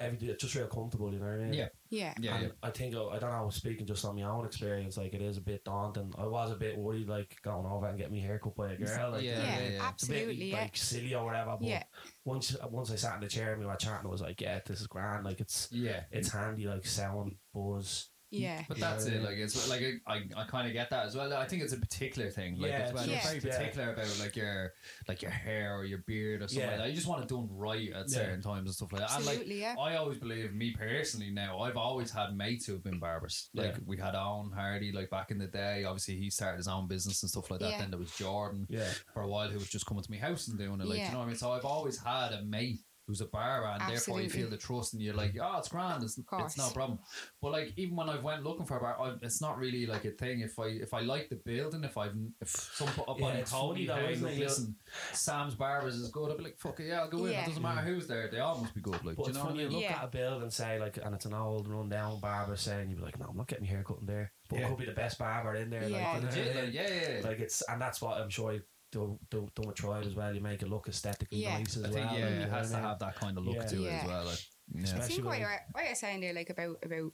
everything. 0.01 0.29
It's 0.29 0.41
just 0.43 0.55
real 0.55 0.67
comfortable, 0.67 1.11
you 1.13 1.19
know 1.19 1.25
what 1.25 1.35
I 1.35 1.43
mean? 1.43 1.53
Yeah. 1.53 1.67
Yeah. 1.89 2.13
yeah, 2.19 2.35
and 2.35 2.43
yeah. 2.45 2.51
I 2.63 2.69
think 2.69 2.95
I 2.95 3.19
don't 3.19 3.31
know. 3.31 3.49
Speaking 3.49 3.85
just 3.85 4.05
on 4.05 4.15
my 4.15 4.21
own 4.23 4.45
experience, 4.45 4.97
like 4.97 5.13
it 5.13 5.21
is 5.21 5.37
a 5.37 5.41
bit 5.41 5.63
daunting. 5.65 6.13
I 6.17 6.25
was 6.25 6.51
a 6.51 6.55
bit 6.55 6.77
worried, 6.77 7.09
like 7.09 7.35
going 7.43 7.65
over 7.65 7.87
and 7.87 7.97
getting 7.97 8.13
my 8.13 8.19
hair 8.19 8.39
cut 8.39 8.55
by 8.55 8.73
a 8.73 8.77
girl. 8.77 9.11
Like, 9.11 9.23
Yeah, 9.23 9.31
you 9.31 9.35
know, 9.37 9.43
Yeah, 9.43 9.59
yeah, 9.59 9.69
yeah. 9.71 9.89
It's 9.89 10.03
a 10.03 10.07
bit 10.07 10.15
absolutely. 10.17 10.51
Yeah. 10.51 10.61
like 10.61 10.77
silly 10.77 11.15
or 11.15 11.25
whatever. 11.25 11.57
But 11.59 11.67
Yeah. 11.67 11.83
once 12.23 12.55
once 12.69 12.91
I 12.91 12.95
sat 12.95 13.15
in 13.15 13.21
the 13.21 13.27
chair 13.27 13.51
and 13.53 13.61
we 13.61 13.65
were 13.67 13.75
chatting, 13.75 14.05
I 14.07 14.09
was 14.09 14.21
like, 14.21 14.39
yeah, 14.39 14.59
this 14.65 14.79
is 14.79 14.87
grand. 14.87 15.25
Like 15.25 15.41
it's 15.41 15.67
Yeah. 15.71 16.03
it's 16.11 16.31
handy, 16.31 16.65
like 16.67 16.85
sound 16.85 17.35
buzz. 17.53 18.10
Yeah. 18.31 18.63
But 18.67 18.77
You 18.77 18.81
that's 18.81 19.03
what 19.05 19.13
it. 19.13 19.21
Like 19.23 19.35
it's 19.37 19.69
like 19.69 19.81
I, 20.07 20.21
I 20.37 20.45
kind 20.45 20.65
of 20.67 20.73
get 20.73 20.89
that 20.89 21.05
as 21.05 21.15
well. 21.15 21.33
I 21.33 21.45
think 21.45 21.63
it's 21.63 21.73
a 21.73 21.77
particular 21.77 22.29
thing. 22.29 22.57
Like 22.59 22.71
Yeah, 22.71 22.77
as 22.79 22.93
well. 22.93 23.03
it's 23.03 23.11
You're 23.11 23.19
very 23.21 23.35
just- 23.39 23.45
yeah. 23.45 23.57
particular 23.57 23.93
about 23.93 24.19
like 24.19 24.35
your 24.35 24.73
like 25.07 25.21
your 25.21 25.31
hair 25.31 25.75
or 25.77 25.83
your 25.83 25.99
beard 26.07 26.41
or 26.41 26.47
something 26.47 26.59
Yeah. 26.63 26.71
like 26.71 26.77
that. 26.79 26.89
You 26.89 26.95
just 26.95 27.07
want 27.07 27.23
it 27.23 27.27
done 27.29 27.49
right 27.51 27.91
at 27.93 28.09
certain 28.09 28.41
times 28.41 28.67
and 28.67 28.73
stuff 28.73 28.93
like 28.93 29.01
that. 29.01 29.15
And 29.17 29.25
like 29.25 29.33
Absolutely. 29.35 29.61
Yeah. 29.61 29.75
I 29.77 29.95
always 29.97 30.17
believe, 30.17 30.53
me 30.53 30.71
personally, 30.71 31.29
now 31.31 31.59
I've 31.59 31.75
always 31.77 32.09
had 32.11 32.35
mates 32.35 32.65
who've 32.65 32.83
been 32.83 32.99
barbers. 32.99 33.49
Like 33.53 33.73
Yeah. 33.73 33.77
we 33.85 33.97
had 33.97 34.15
Owen 34.15 34.51
Hardy, 34.51 34.91
like 34.93 35.09
back 35.09 35.31
in 35.31 35.37
the 35.37 35.47
day. 35.47 35.83
Obviously, 35.83 36.15
he 36.17 36.29
started 36.29 36.57
his 36.57 36.67
own 36.69 36.87
business 36.87 37.21
and 37.23 37.29
stuff 37.29 37.51
like 37.51 37.59
that. 37.59 37.71
Yeah. 37.71 37.79
Then 37.79 37.89
there 37.91 37.99
was 37.99 38.15
Jordan 38.15 38.65
Yeah. 38.69 38.87
for 39.13 39.23
a 39.23 39.27
while 39.27 39.49
who 39.49 39.59
was 39.59 39.67
just 39.69 39.85
coming 39.85 40.03
to 40.03 40.11
my 40.11 40.17
house 40.17 40.47
and 40.47 40.57
doing 40.57 40.79
it. 40.79 40.87
Like 40.87 40.99
Yeah. 40.99 41.07
you 41.07 41.11
know 41.13 41.19
what 41.19 41.25
I 41.25 41.27
mean. 41.27 41.35
So 41.37 41.51
I've 41.51 41.65
always 41.65 41.97
had 41.99 42.31
a 42.31 42.43
mate 42.43 42.79
who's 43.11 43.21
a 43.21 43.25
barber, 43.25 43.67
and 43.67 43.91
therefore 43.91 44.21
you 44.21 44.29
feel 44.29 44.49
the 44.49 44.57
trust, 44.57 44.93
and 44.93 45.01
you're 45.01 45.13
like, 45.13 45.35
oh, 45.41 45.57
it's 45.57 45.67
grand. 45.67 46.01
It's, 46.01 46.17
it's 46.17 46.57
no 46.57 46.69
problem. 46.69 46.99
But 47.41 47.51
like 47.51 47.73
even 47.75 47.97
when 47.97 48.09
I've 48.09 48.23
went 48.23 48.43
looking 48.43 48.65
for 48.65 48.77
a 48.77 48.79
bar, 48.79 48.97
I, 49.01 49.13
it's 49.21 49.41
not 49.41 49.57
really 49.57 49.85
like 49.85 50.05
a 50.05 50.11
thing. 50.11 50.39
If 50.39 50.57
I 50.57 50.67
if 50.67 50.93
I 50.93 51.01
like 51.01 51.29
the 51.29 51.35
building, 51.35 51.83
if 51.83 51.97
I've 51.97 52.15
if 52.39 52.49
somebody 52.49 53.01
Yeah, 53.19 53.29
it's 53.33 53.51
told 53.51 53.73
funny 53.73 53.81
me, 53.81 53.87
though, 53.87 53.95
hey, 53.95 54.13
isn't 54.13 54.23
look, 54.23 54.31
it? 54.31 54.37
You- 54.37 54.43
listen, 54.45 54.75
Sam's 55.11 55.55
Barbers 55.55 55.95
is 55.95 56.09
good. 56.09 56.31
I'll 56.31 56.37
be 56.37 56.43
like, 56.45 56.57
fuck 56.57 56.79
it, 56.79 56.87
yeah, 56.87 57.01
I'll 57.01 57.09
go 57.09 57.25
in. 57.25 57.33
Yeah. 57.33 57.43
It 57.43 57.47
doesn't 57.47 57.61
matter 57.61 57.81
mm. 57.81 57.93
who's 57.93 58.07
there. 58.07 58.29
They 58.31 58.39
all 58.39 58.59
must 58.59 58.73
be 58.73 58.81
good. 58.81 59.03
Like, 59.03 59.17
But 59.17 59.25
you 59.25 59.29
it's 59.29 59.37
know 59.37 59.43
what 59.43 59.49
I 59.49 59.53
funny, 59.53 59.63
you 59.63 59.69
look 59.69 59.83
Yeah. 59.83 59.97
at 59.97 60.03
a 60.05 60.07
bill 60.07 60.39
and 60.41 60.53
say, 60.53 60.79
like, 60.79 60.97
and 61.03 61.13
it's 61.13 61.25
an 61.25 61.33
old 61.33 61.67
rundown 61.67 62.19
barber 62.21 62.55
saying, 62.55 62.89
you'd 62.89 62.99
be 62.99 63.03
like, 63.03 63.19
no, 63.19 63.27
I'm 63.29 63.37
not 63.37 63.47
getting 63.47 63.65
my 63.65 63.71
hair 63.71 63.83
cut 63.83 63.99
in 63.99 64.05
there. 64.05 64.31
But 64.49 64.59
Yeah. 64.59 64.65
it 64.65 64.69
could 64.69 64.77
be 64.77 64.85
the 64.85 64.91
best 64.93 65.19
barber 65.19 65.55
in 65.55 65.69
there. 65.69 65.87
Yeah. 65.87 65.97
Like, 65.97 66.15
you 66.15 66.21
know 66.21 66.27
Legit, 66.27 66.47
what 66.47 66.55
I 66.55 66.59
like, 66.61 66.65
mean? 66.65 66.73
yeah, 66.73 66.87
yeah. 66.89 67.17
yeah. 67.17 67.27
Like, 67.27 67.39
it's, 67.39 67.61
and 67.63 67.81
that's 67.81 68.01
what 68.01 68.17
I'm 68.17 68.29
sure 68.29 68.59
you 68.93 69.19
do, 69.29 69.39
do, 69.39 69.47
done 69.55 69.67
with 69.67 69.75
Tribe 69.77 70.03
as 70.05 70.15
well. 70.15 70.33
You 70.33 70.41
make 70.41 70.61
it 70.61 70.69
look 70.69 70.87
aesthetically 70.87 71.39
Yeah. 71.39 71.57
nice 71.57 71.77
as 71.77 71.83
I 71.85 71.89
think 71.89 72.05
well. 72.11 72.19
yeah, 72.19 72.25
like, 72.25 72.33
you 72.35 72.41
it 72.41 72.49
has 72.49 72.69
to 72.71 72.77
I 72.77 72.79
mean? 72.79 72.89
have 72.89 72.99
that 72.99 73.15
kind 73.15 73.37
of 73.37 73.45
look 73.45 73.55
Yeah. 73.55 73.65
to 73.65 73.85
it 73.85 73.89
as 73.91 74.07
well. 74.07 74.25
Like, 74.25 74.37
I 74.37 74.77
yeah. 74.77 74.83
Especially 74.83 75.15
think 75.15 75.25
what 75.25 75.39
you're 75.39 75.59
what 75.73 75.85
you're 75.85 75.95
saying 75.95 76.21
there, 76.21 76.33
like 76.33 76.49
about 76.49 76.77
about 76.83 77.11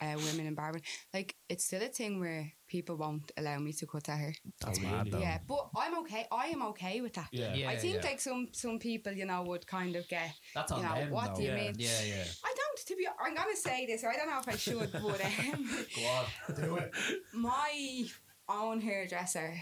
uh, 0.00 0.14
women 0.16 0.46
in 0.46 0.54
barbering, 0.54 0.84
like 1.12 1.34
it's 1.48 1.64
still 1.64 1.82
a 1.82 1.88
thing 1.88 2.20
where 2.20 2.52
people 2.68 2.96
won't 2.96 3.32
allow 3.36 3.58
me 3.58 3.72
to 3.72 3.84
cut 3.86 4.04
their 4.04 4.16
hair. 4.16 4.32
That's 4.60 4.78
Really? 4.78 4.92
mad, 4.92 5.10
though. 5.10 5.18
Yeah, 5.18 5.38
but 5.48 5.70
I'm 5.76 5.98
okay. 6.00 6.24
I 6.30 6.46
am 6.48 6.62
okay 6.68 7.00
with 7.00 7.14
that. 7.14 7.26
Yeah. 7.32 7.52
Yeah. 7.54 7.68
I 7.70 7.76
think 7.76 8.04
like 8.04 8.20
some 8.20 8.48
some 8.52 8.78
people, 8.78 9.12
you 9.12 9.26
know, 9.26 9.42
would 9.42 9.66
kind 9.66 9.96
of 9.96 10.06
get. 10.08 10.30
That's 10.54 10.70
on 10.70 10.82
you 10.82 10.88
know, 10.88 10.94
them. 10.94 11.10
what 11.10 11.34
though. 11.34 11.40
do 11.40 11.42
you 11.42 11.48
Yeah. 11.48 11.56
mean? 11.56 11.74
Yeah, 11.78 12.02
yeah. 12.06 12.24
I 12.44 12.54
don't. 12.56 12.78
To 12.86 12.94
be, 12.96 13.08
I'm 13.20 13.34
gonna 13.34 13.56
say 13.56 13.86
this. 13.86 14.04
I 14.04 14.14
don't 14.14 14.28
know 14.30 14.38
if 14.38 14.48
I 14.48 14.56
should, 14.56 14.92
but 14.92 15.20
um, 15.52 15.84
Go 15.96 16.06
on. 16.06 16.54
Do 16.54 16.76
it. 16.76 16.92
my 17.34 18.04
own 18.48 18.80
hairdresser, 18.80 19.52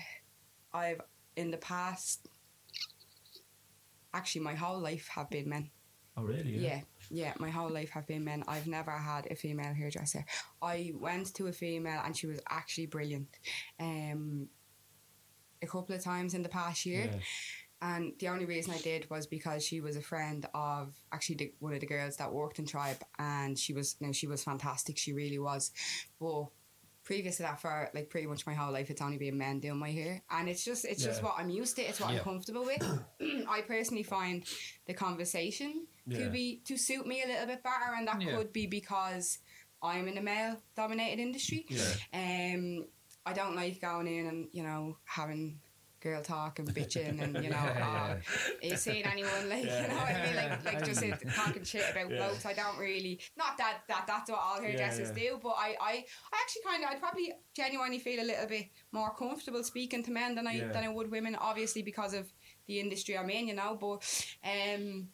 I've 0.74 1.00
in 1.36 1.50
the 1.50 1.56
past. 1.58 2.28
Actually, 4.12 4.40
my 4.42 4.54
whole 4.54 4.80
life 4.80 5.08
have 5.14 5.28
been 5.30 5.48
men. 5.48 5.70
Oh, 6.16 6.22
really? 6.22 6.56
Yeah, 6.56 6.80
yeah, 7.10 7.34
my 7.38 7.50
whole 7.50 7.68
life 7.68 7.90
have 7.90 8.06
been 8.06 8.24
men. 8.24 8.42
I've 8.48 8.66
never 8.66 8.90
had 8.90 9.30
a 9.30 9.34
female 9.34 9.74
hairdresser. 9.74 10.24
I 10.62 10.92
went 10.94 11.34
to 11.34 11.48
a 11.48 11.52
female 11.52 12.00
and 12.02 12.16
she 12.16 12.26
was 12.26 12.40
actually 12.48 12.86
brilliant. 12.86 13.28
Um, 13.78 14.48
a 15.62 15.66
couple 15.66 15.94
of 15.94 16.02
times 16.02 16.32
in 16.32 16.42
the 16.42 16.48
past 16.48 16.86
year, 16.86 17.10
Yeah. 17.12 17.18
and 17.82 18.12
the 18.18 18.28
only 18.28 18.46
reason 18.46 18.72
I 18.72 18.78
did 18.78 19.10
was 19.10 19.26
because 19.26 19.62
she 19.62 19.82
was 19.82 19.96
a 19.96 20.00
friend 20.00 20.46
of 20.54 20.94
actually 21.12 21.36
the, 21.36 21.52
one 21.58 21.74
of 21.74 21.80
the 21.80 21.86
girls 21.86 22.16
that 22.16 22.32
worked 22.32 22.58
in 22.58 22.66
Tribe, 22.66 23.02
and 23.18 23.58
she 23.58 23.74
was 23.74 23.96
no, 24.00 24.10
she 24.12 24.26
was 24.26 24.42
fantastic. 24.42 24.96
She 24.96 25.12
really 25.12 25.38
was, 25.38 25.70
but. 26.18 26.46
Previous 27.06 27.36
to 27.36 27.44
that, 27.44 27.60
for 27.60 27.88
like 27.94 28.10
pretty 28.10 28.26
much 28.26 28.48
my 28.48 28.52
whole 28.54 28.72
life, 28.72 28.90
it's 28.90 29.00
only 29.00 29.16
been 29.16 29.38
men 29.38 29.60
doing 29.60 29.78
my 29.78 29.92
hair, 29.92 30.20
and 30.28 30.48
it's 30.48 30.64
just 30.64 30.84
it's 30.84 31.04
just 31.04 31.22
what 31.22 31.36
I'm 31.38 31.48
used 31.48 31.76
to. 31.76 31.82
It's 31.82 32.00
what 32.00 32.10
Yeah. 32.10 32.18
I'm 32.18 32.24
comfortable 32.24 32.64
with. 32.64 32.82
I 33.48 33.60
personally 33.60 34.02
find 34.02 34.42
the 34.86 34.92
conversation 34.94 35.86
Yeah. 36.04 36.24
to 36.24 36.30
be 36.30 36.62
to 36.64 36.76
suit 36.76 37.06
me 37.06 37.22
a 37.22 37.28
little 37.28 37.46
bit 37.46 37.62
better, 37.62 37.94
and 37.96 38.08
that 38.08 38.20
Yeah. 38.20 38.36
could 38.36 38.52
be 38.52 38.66
because 38.66 39.38
I'm 39.80 40.08
in 40.08 40.18
a 40.18 40.20
male 40.20 40.56
dominated 40.74 41.22
industry. 41.22 41.64
Yeah. 41.68 41.84
Um, 42.12 42.86
I 43.24 43.32
don't 43.32 43.54
like 43.54 43.80
going 43.80 44.08
in 44.08 44.26
and 44.26 44.48
you 44.52 44.64
know 44.64 44.96
having 45.04 45.60
girl 46.06 46.22
talk 46.22 46.58
and 46.60 46.68
bitching 46.78 47.20
and 47.22 47.32
you 47.44 47.50
know 47.54 47.64
Yeah, 47.74 47.82
oh, 47.90 48.12
are 48.62 48.68
you 48.70 48.76
seeing 48.76 49.04
anyone 49.14 49.48
like 49.48 49.64
Yeah. 49.64 49.82
you 49.82 49.88
know 49.88 49.96
what 49.96 50.14
I 50.14 50.26
mean 50.26 50.36
like 50.36 50.64
like 50.68 50.84
just 50.90 51.02
talking 51.40 51.64
shit 51.64 51.86
about 51.90 52.08
Yeah. 52.10 52.16
blokes. 52.18 52.46
I 52.46 52.54
don't 52.60 52.78
really 52.78 53.14
not 53.36 53.52
that 53.58 53.76
that 53.88 54.04
that's 54.06 54.30
what 54.30 54.40
all 54.46 54.60
hairdressers 54.60 55.10
Yeah, 55.16 55.30
do, 55.30 55.40
but 55.42 55.54
I 55.66 55.68
I, 55.90 55.92
I 56.32 56.36
actually 56.42 56.62
kind 56.70 56.84
of 56.84 56.90
I'd 56.90 57.00
probably 57.00 57.32
genuinely 57.54 57.98
feel 57.98 58.20
a 58.22 58.28
little 58.32 58.46
bit 58.46 58.66
more 58.92 59.10
comfortable 59.14 59.62
speaking 59.72 60.02
to 60.04 60.10
men 60.20 60.34
than 60.36 60.46
I 60.46 60.54
Yeah. 60.60 60.72
than 60.74 60.84
I 60.84 60.88
would 60.96 61.10
women. 61.10 61.34
Obviously 61.50 61.82
because 61.82 62.14
of 62.14 62.24
the 62.68 62.78
industry 62.80 63.18
I'm 63.18 63.30
in, 63.30 63.48
you 63.48 63.54
know, 63.54 63.76
but 63.80 63.98
um 64.54 65.08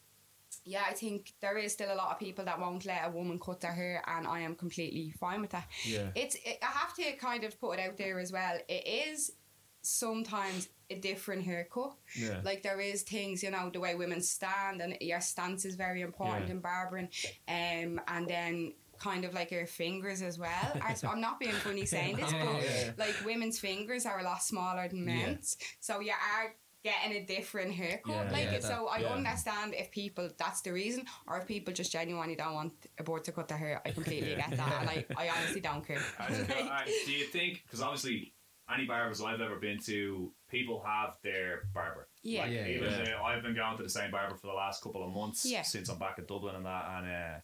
yeah, 0.65 0.85
I 0.89 0.93
think 0.93 1.33
there 1.41 1.59
is 1.59 1.73
still 1.73 1.93
a 1.93 1.99
lot 2.03 2.11
of 2.13 2.19
people 2.21 2.45
that 2.45 2.61
won't 2.61 2.85
let 2.85 3.07
a 3.07 3.11
woman 3.11 3.39
cut 3.47 3.61
their 3.63 3.73
hair, 3.73 4.01
and 4.07 4.29
I 4.29 4.41
am 4.41 4.55
completely 4.55 5.13
fine 5.19 5.41
with 5.41 5.51
that. 5.51 5.67
Yeah. 5.85 6.11
It's 6.15 6.37
it, 6.37 6.59
I 6.63 6.67
have 6.83 6.95
to 7.01 7.07
kind 7.29 7.43
of 7.45 7.59
put 7.61 7.79
it 7.79 7.83
out 7.87 7.97
there 7.97 8.21
as 8.21 8.31
well. 8.31 8.57
It 8.69 8.85
is 9.09 9.33
sometimes 9.81 10.69
a 10.93 11.01
different 11.01 11.45
haircut. 11.45 11.95
Yeah. 12.17 12.41
Like 12.45 12.63
there 12.63 12.81
is 12.81 13.03
things, 13.03 13.43
you 13.43 13.51
know, 13.51 13.71
the 13.73 13.81
way 13.81 13.95
women 13.95 14.21
stand, 14.23 14.81
and 14.81 14.97
your 15.01 15.21
stance 15.21 15.65
is 15.65 15.75
very 15.75 16.01
important 16.03 16.47
Yeah. 16.47 16.53
in 16.53 16.61
barbering, 16.61 17.09
um, 17.49 18.01
and 18.09 18.29
then 18.29 18.75
kind 18.99 19.25
of 19.25 19.35
like 19.35 19.51
your 19.51 19.67
fingers 19.67 20.23
as 20.23 20.39
well. 20.39 20.73
I, 20.83 20.95
I'm 21.09 21.21
not 21.21 21.41
being 21.41 21.53
funny 21.53 21.85
saying 21.87 22.17
this, 22.17 22.31
but 22.33 22.41
yeah, 22.41 22.61
yeah. 22.85 22.91
like 22.97 23.15
women's 23.25 23.59
fingers 23.59 24.07
are 24.07 24.21
a 24.21 24.23
lot 24.23 24.43
smaller 24.43 24.87
than 24.89 25.01
Yeah. 25.01 25.27
men's, 25.27 25.57
so 25.81 26.01
you 26.01 26.13
are 26.13 26.55
getting 26.85 27.13
a 27.23 27.25
different 27.25 27.73
haircut. 27.73 28.13
Yeah, 28.27 28.33
like 28.33 28.49
yeah, 28.53 28.59
so, 28.61 28.89
I 28.89 28.99
yeah. 28.99 29.09
understand 29.15 29.73
if 29.75 29.91
people 29.93 30.29
that's 30.37 30.63
the 30.63 30.73
reason, 30.73 31.07
or 31.29 31.39
if 31.39 31.47
people 31.47 31.73
just 31.73 31.93
genuinely 31.93 32.35
don't 32.37 32.55
want 32.55 32.73
a 32.99 33.03
board 33.05 33.23
to 33.25 33.33
cut 33.33 33.47
their 33.49 33.59
hair. 33.59 33.81
I 33.87 33.91
completely 33.91 34.31
Yeah. 34.37 34.49
get 34.51 34.57
that, 34.57 34.81
and 34.81 34.91
I, 34.91 35.05
I 35.17 35.29
honestly 35.29 35.61
don't 35.61 35.87
care. 35.87 36.03
I 36.19 36.29
just 36.29 36.49
go, 36.49 36.55
uh, 36.55 36.85
do 37.07 37.13
you 37.13 37.25
think? 37.27 37.63
Because 37.65 37.83
obviously, 37.83 38.33
any 38.75 38.87
barbers 38.87 39.21
I've 39.21 39.40
ever 39.40 39.57
been 39.57 39.78
to, 39.81 40.33
people 40.50 40.83
have 40.87 41.16
their 41.23 41.62
barber. 41.75 42.09
Yeah. 42.23 42.42
Like, 42.42 42.52
Yeah, 42.52 42.66
even 42.69 42.90
yeah. 42.92 43.14
uh, 43.21 43.23
I've 43.25 43.42
been 43.42 43.54
going 43.54 43.76
to 43.76 43.83
the 43.83 43.88
same 43.88 44.11
barber 44.11 44.37
for 44.37 44.47
the 44.47 44.52
last 44.52 44.83
couple 44.83 45.04
of 45.07 45.12
months 45.12 45.45
Yeah. 45.45 45.62
since 45.62 45.88
I'm 45.88 45.99
back 45.99 46.19
in 46.19 46.26
Dublin 46.26 46.54
and 46.57 46.66
that, 46.66 46.85
and 46.99 47.07
uh, 47.07 47.40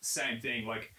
same 0.00 0.40
thing. 0.40 0.66
Like 0.66 0.92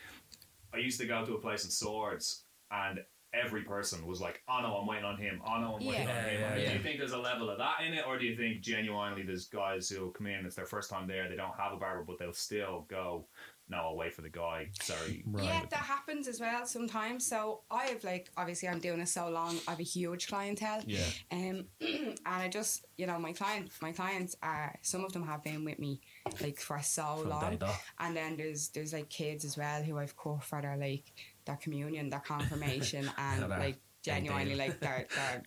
I 0.74 0.78
used 0.78 1.00
to 1.00 1.06
go 1.08 1.26
to 1.26 1.34
a 1.36 1.40
place 1.40 1.64
in 1.66 1.70
Swords, 1.72 2.44
and 2.72 3.00
every 3.34 3.62
person 3.64 4.06
was 4.06 4.22
like, 4.22 4.42
"Oh 4.48 4.60
no, 4.62 4.78
I'm 4.78 4.88
waiting 4.88 5.06
on 5.06 5.18
him. 5.18 5.42
Oh 5.46 5.60
no, 5.60 5.76
I'm 5.76 5.86
waiting 5.86 5.94
Yeah. 6.08 6.18
on 6.18 6.24
him." 6.30 6.40
Yeah, 6.42 6.56
yeah. 6.56 6.68
Do 6.70 6.74
you 6.78 6.84
think 6.84 7.00
there's 7.00 7.12
a 7.14 7.18
level 7.18 7.50
of 7.50 7.58
that 7.60 7.82
in 7.86 7.94
it, 7.94 8.06
or 8.08 8.18
do 8.18 8.26
you 8.26 8.36
think 8.36 8.62
genuinely 8.62 9.24
there's 9.24 9.46
guys 9.48 9.90
who 9.90 10.12
come 10.12 10.28
in, 10.28 10.46
it's 10.46 10.56
their 10.56 10.66
first 10.66 10.90
time 10.90 11.08
there, 11.08 11.30
they 11.30 11.36
don't 11.36 11.56
have 11.58 11.74
a 11.74 11.78
barber, 11.78 12.04
but 12.04 12.18
they'll 12.18 12.34
still 12.34 12.86
go, 12.90 13.28
"No, 13.74 13.82
I'll 13.82 13.96
wait 13.96 14.14
for 14.14 14.22
the 14.22 14.30
guy." 14.30 14.70
Sorry. 14.82 15.24
Yeah, 15.38 15.62
that 15.70 15.80
happens 15.80 16.28
as 16.28 16.40
well 16.40 16.66
sometimes. 16.66 17.26
So 17.26 17.62
I 17.72 17.86
have 17.88 18.04
like 18.04 18.30
obviously 18.38 18.68
I'm 18.70 18.80
doing 18.80 19.00
it 19.00 19.08
so 19.10 19.30
long. 19.30 19.60
I 19.68 19.72
have 19.72 19.80
a 19.80 19.84
huge 19.84 20.28
clientele. 20.28 20.82
Yeah. 20.86 21.00
Um, 21.32 21.66
and 21.82 22.18
I 22.26 22.48
just 22.50 22.86
you 22.98 23.08
know 23.08 23.20
my 23.20 23.34
client 23.34 23.72
my 23.82 23.92
clients 23.92 24.36
are 24.42 24.78
some 24.82 25.04
of 25.04 25.12
them 25.14 25.26
have 25.26 25.44
been 25.44 25.66
with 25.66 25.80
me 25.80 26.02
like 26.42 26.60
for 26.60 26.82
so 26.82 27.18
From 27.18 27.30
long, 27.30 27.60
and 28.00 28.16
then 28.16 28.38
there's 28.38 28.70
there's 28.70 28.94
like 28.94 29.10
kids 29.10 29.46
as 29.46 29.58
well 29.58 29.82
who 29.84 29.98
I've 29.98 30.16
cut 30.16 30.44
for 30.44 30.62
their 30.62 30.78
like 30.78 31.12
their 31.46 31.58
communion, 31.58 32.10
their 32.10 32.20
confirmation, 32.20 33.10
and 33.18 33.42
Yeah, 33.42 33.58
like 33.58 33.78
genuinely 34.02 34.56
like 34.56 34.80
their 34.80 35.08
their 35.16 35.44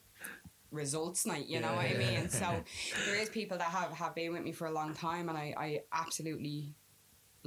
results 0.71 1.27
night. 1.27 1.47
You 1.47 1.61
know 1.61 1.71
Yeah. 1.71 1.77
what 1.77 1.87
I 1.87 1.95
mean? 1.95 2.29
So 2.29 2.47
there 3.07 3.21
is 3.23 3.29
people 3.31 3.59
that 3.59 3.71
have 3.71 3.93
have 3.93 4.15
been 4.15 4.33
with 4.33 4.43
me 4.43 4.53
for 4.53 4.67
a 4.67 4.73
long 4.73 4.95
time, 4.95 5.29
and 5.29 5.39
I 5.39 5.55
I 5.57 5.81
absolutely 5.93 6.75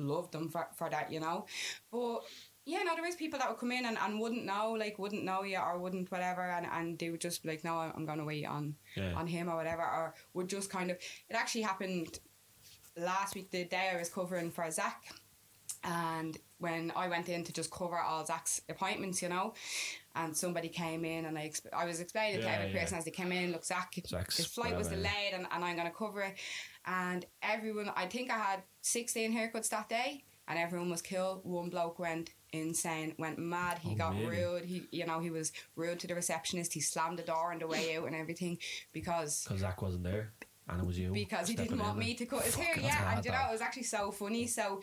love 0.08 0.32
them 0.32 0.50
for, 0.50 0.68
for 0.76 0.90
that, 0.90 1.12
you 1.12 1.20
know. 1.20 1.46
But 1.92 2.20
yeah, 2.66 2.84
no, 2.84 2.96
there 2.96 3.06
is 3.08 3.16
people 3.16 3.40
that 3.40 3.50
would 3.50 3.58
come 3.58 3.72
in 3.72 3.86
and, 3.86 3.98
and 3.98 4.20
wouldn't 4.20 4.46
know, 4.46 4.72
like 4.74 5.00
wouldn't 5.00 5.24
know 5.24 5.44
you 5.44 5.58
or 5.58 5.80
wouldn't 5.80 6.12
whatever, 6.12 6.42
and, 6.44 6.66
and 6.72 7.00
they 7.00 7.10
would 7.10 7.22
just 7.22 7.42
be 7.44 7.50
like, 7.50 7.64
no, 7.64 7.78
I'm 7.78 8.06
going 8.06 8.20
to 8.20 8.26
wait 8.26 8.46
on 8.46 8.76
Yeah. 8.96 9.14
on 9.16 9.28
him 9.28 9.50
or 9.50 9.56
whatever, 9.56 9.82
or 9.82 10.14
would 10.34 10.48
just 10.50 10.70
kind 10.70 10.92
of. 10.92 10.98
It 11.30 11.36
actually 11.36 11.64
happened 11.64 12.20
last 12.98 13.36
week, 13.36 13.50
the 13.52 13.64
day 13.66 13.92
I 13.94 13.98
was 13.98 14.10
covering 14.10 14.52
for 14.52 14.70
Zach, 14.70 15.04
and 15.84 16.38
when 16.58 16.92
I 16.96 17.08
went 17.08 17.30
in 17.30 17.44
to 17.46 17.54
just 17.54 17.72
cover 17.72 17.98
all 17.98 18.26
Zach's 18.26 18.62
appointments, 18.68 19.22
you 19.22 19.30
know, 19.30 19.54
and 20.16 20.36
somebody 20.36 20.68
came 20.68 21.06
in 21.06 21.26
and 21.26 21.38
I 21.38 21.52
I 21.72 21.86
was 21.86 22.02
explaining 22.02 22.42
to 22.42 22.46
Yeah, 22.46 22.54
every 22.56 22.74
yeah. 22.74 22.82
person 22.82 22.98
as 22.98 23.06
they 23.06 23.12
came 23.12 23.32
in, 23.32 23.54
look, 23.54 23.64
Zach, 23.64 23.94
Zach's 24.06 24.38
his 24.38 24.46
flight 24.48 24.76
was 24.78 24.90
delayed 24.90 25.34
and, 25.34 25.48
and 25.52 25.64
I'm 25.64 25.76
going 25.78 25.88
to 25.88 25.94
cover 25.96 26.22
it. 26.24 26.36
And 26.92 27.24
everyone, 27.44 27.92
I 27.96 28.08
think 28.08 28.32
I 28.32 28.38
had 28.38 28.64
16 28.82 29.32
haircuts 29.32 29.70
that 29.70 29.90
day, 29.90 30.24
and 30.48 30.58
everyone 30.58 30.90
was 30.90 31.04
killed. 31.04 31.42
One 31.44 31.70
bloke 31.70 32.00
went 32.00 32.32
insane, 32.52 33.14
went 33.20 33.38
mad. 33.38 33.78
He 33.78 33.92
Oh, 33.92 33.96
got 33.96 34.16
really? 34.16 34.38
rude. 34.38 34.66
He, 34.66 34.88
you 34.92 35.06
know, 35.06 35.20
he 35.20 35.30
was 35.30 35.52
rude 35.76 36.00
to 36.00 36.08
the 36.08 36.16
receptionist. 36.16 36.74
He 36.74 36.82
slammed 36.82 37.20
the 37.20 37.24
door 37.24 37.52
on 37.54 37.60
the 37.60 37.68
way 37.68 37.96
out 37.96 38.08
and 38.08 38.16
everything 38.16 38.58
because 38.92 39.44
Because 39.44 39.60
Zach 39.62 39.80
wasn't 39.84 40.04
there, 40.04 40.34
and 40.68 40.82
it 40.82 40.86
was 40.88 40.98
you. 40.98 41.12
because 41.12 41.48
he 41.48 41.56
didn't 41.56 41.78
want 41.78 42.00
me 42.00 42.16
to 42.16 42.26
cut 42.26 42.42
his 42.44 42.56
hair. 42.56 42.74
Yeah, 42.80 43.16
and 43.16 43.24
you 43.24 43.32
know 43.32 43.46
it 43.50 43.52
was 43.52 43.62
actually 43.62 43.84
so 43.84 44.10
funny. 44.12 44.48
So. 44.48 44.82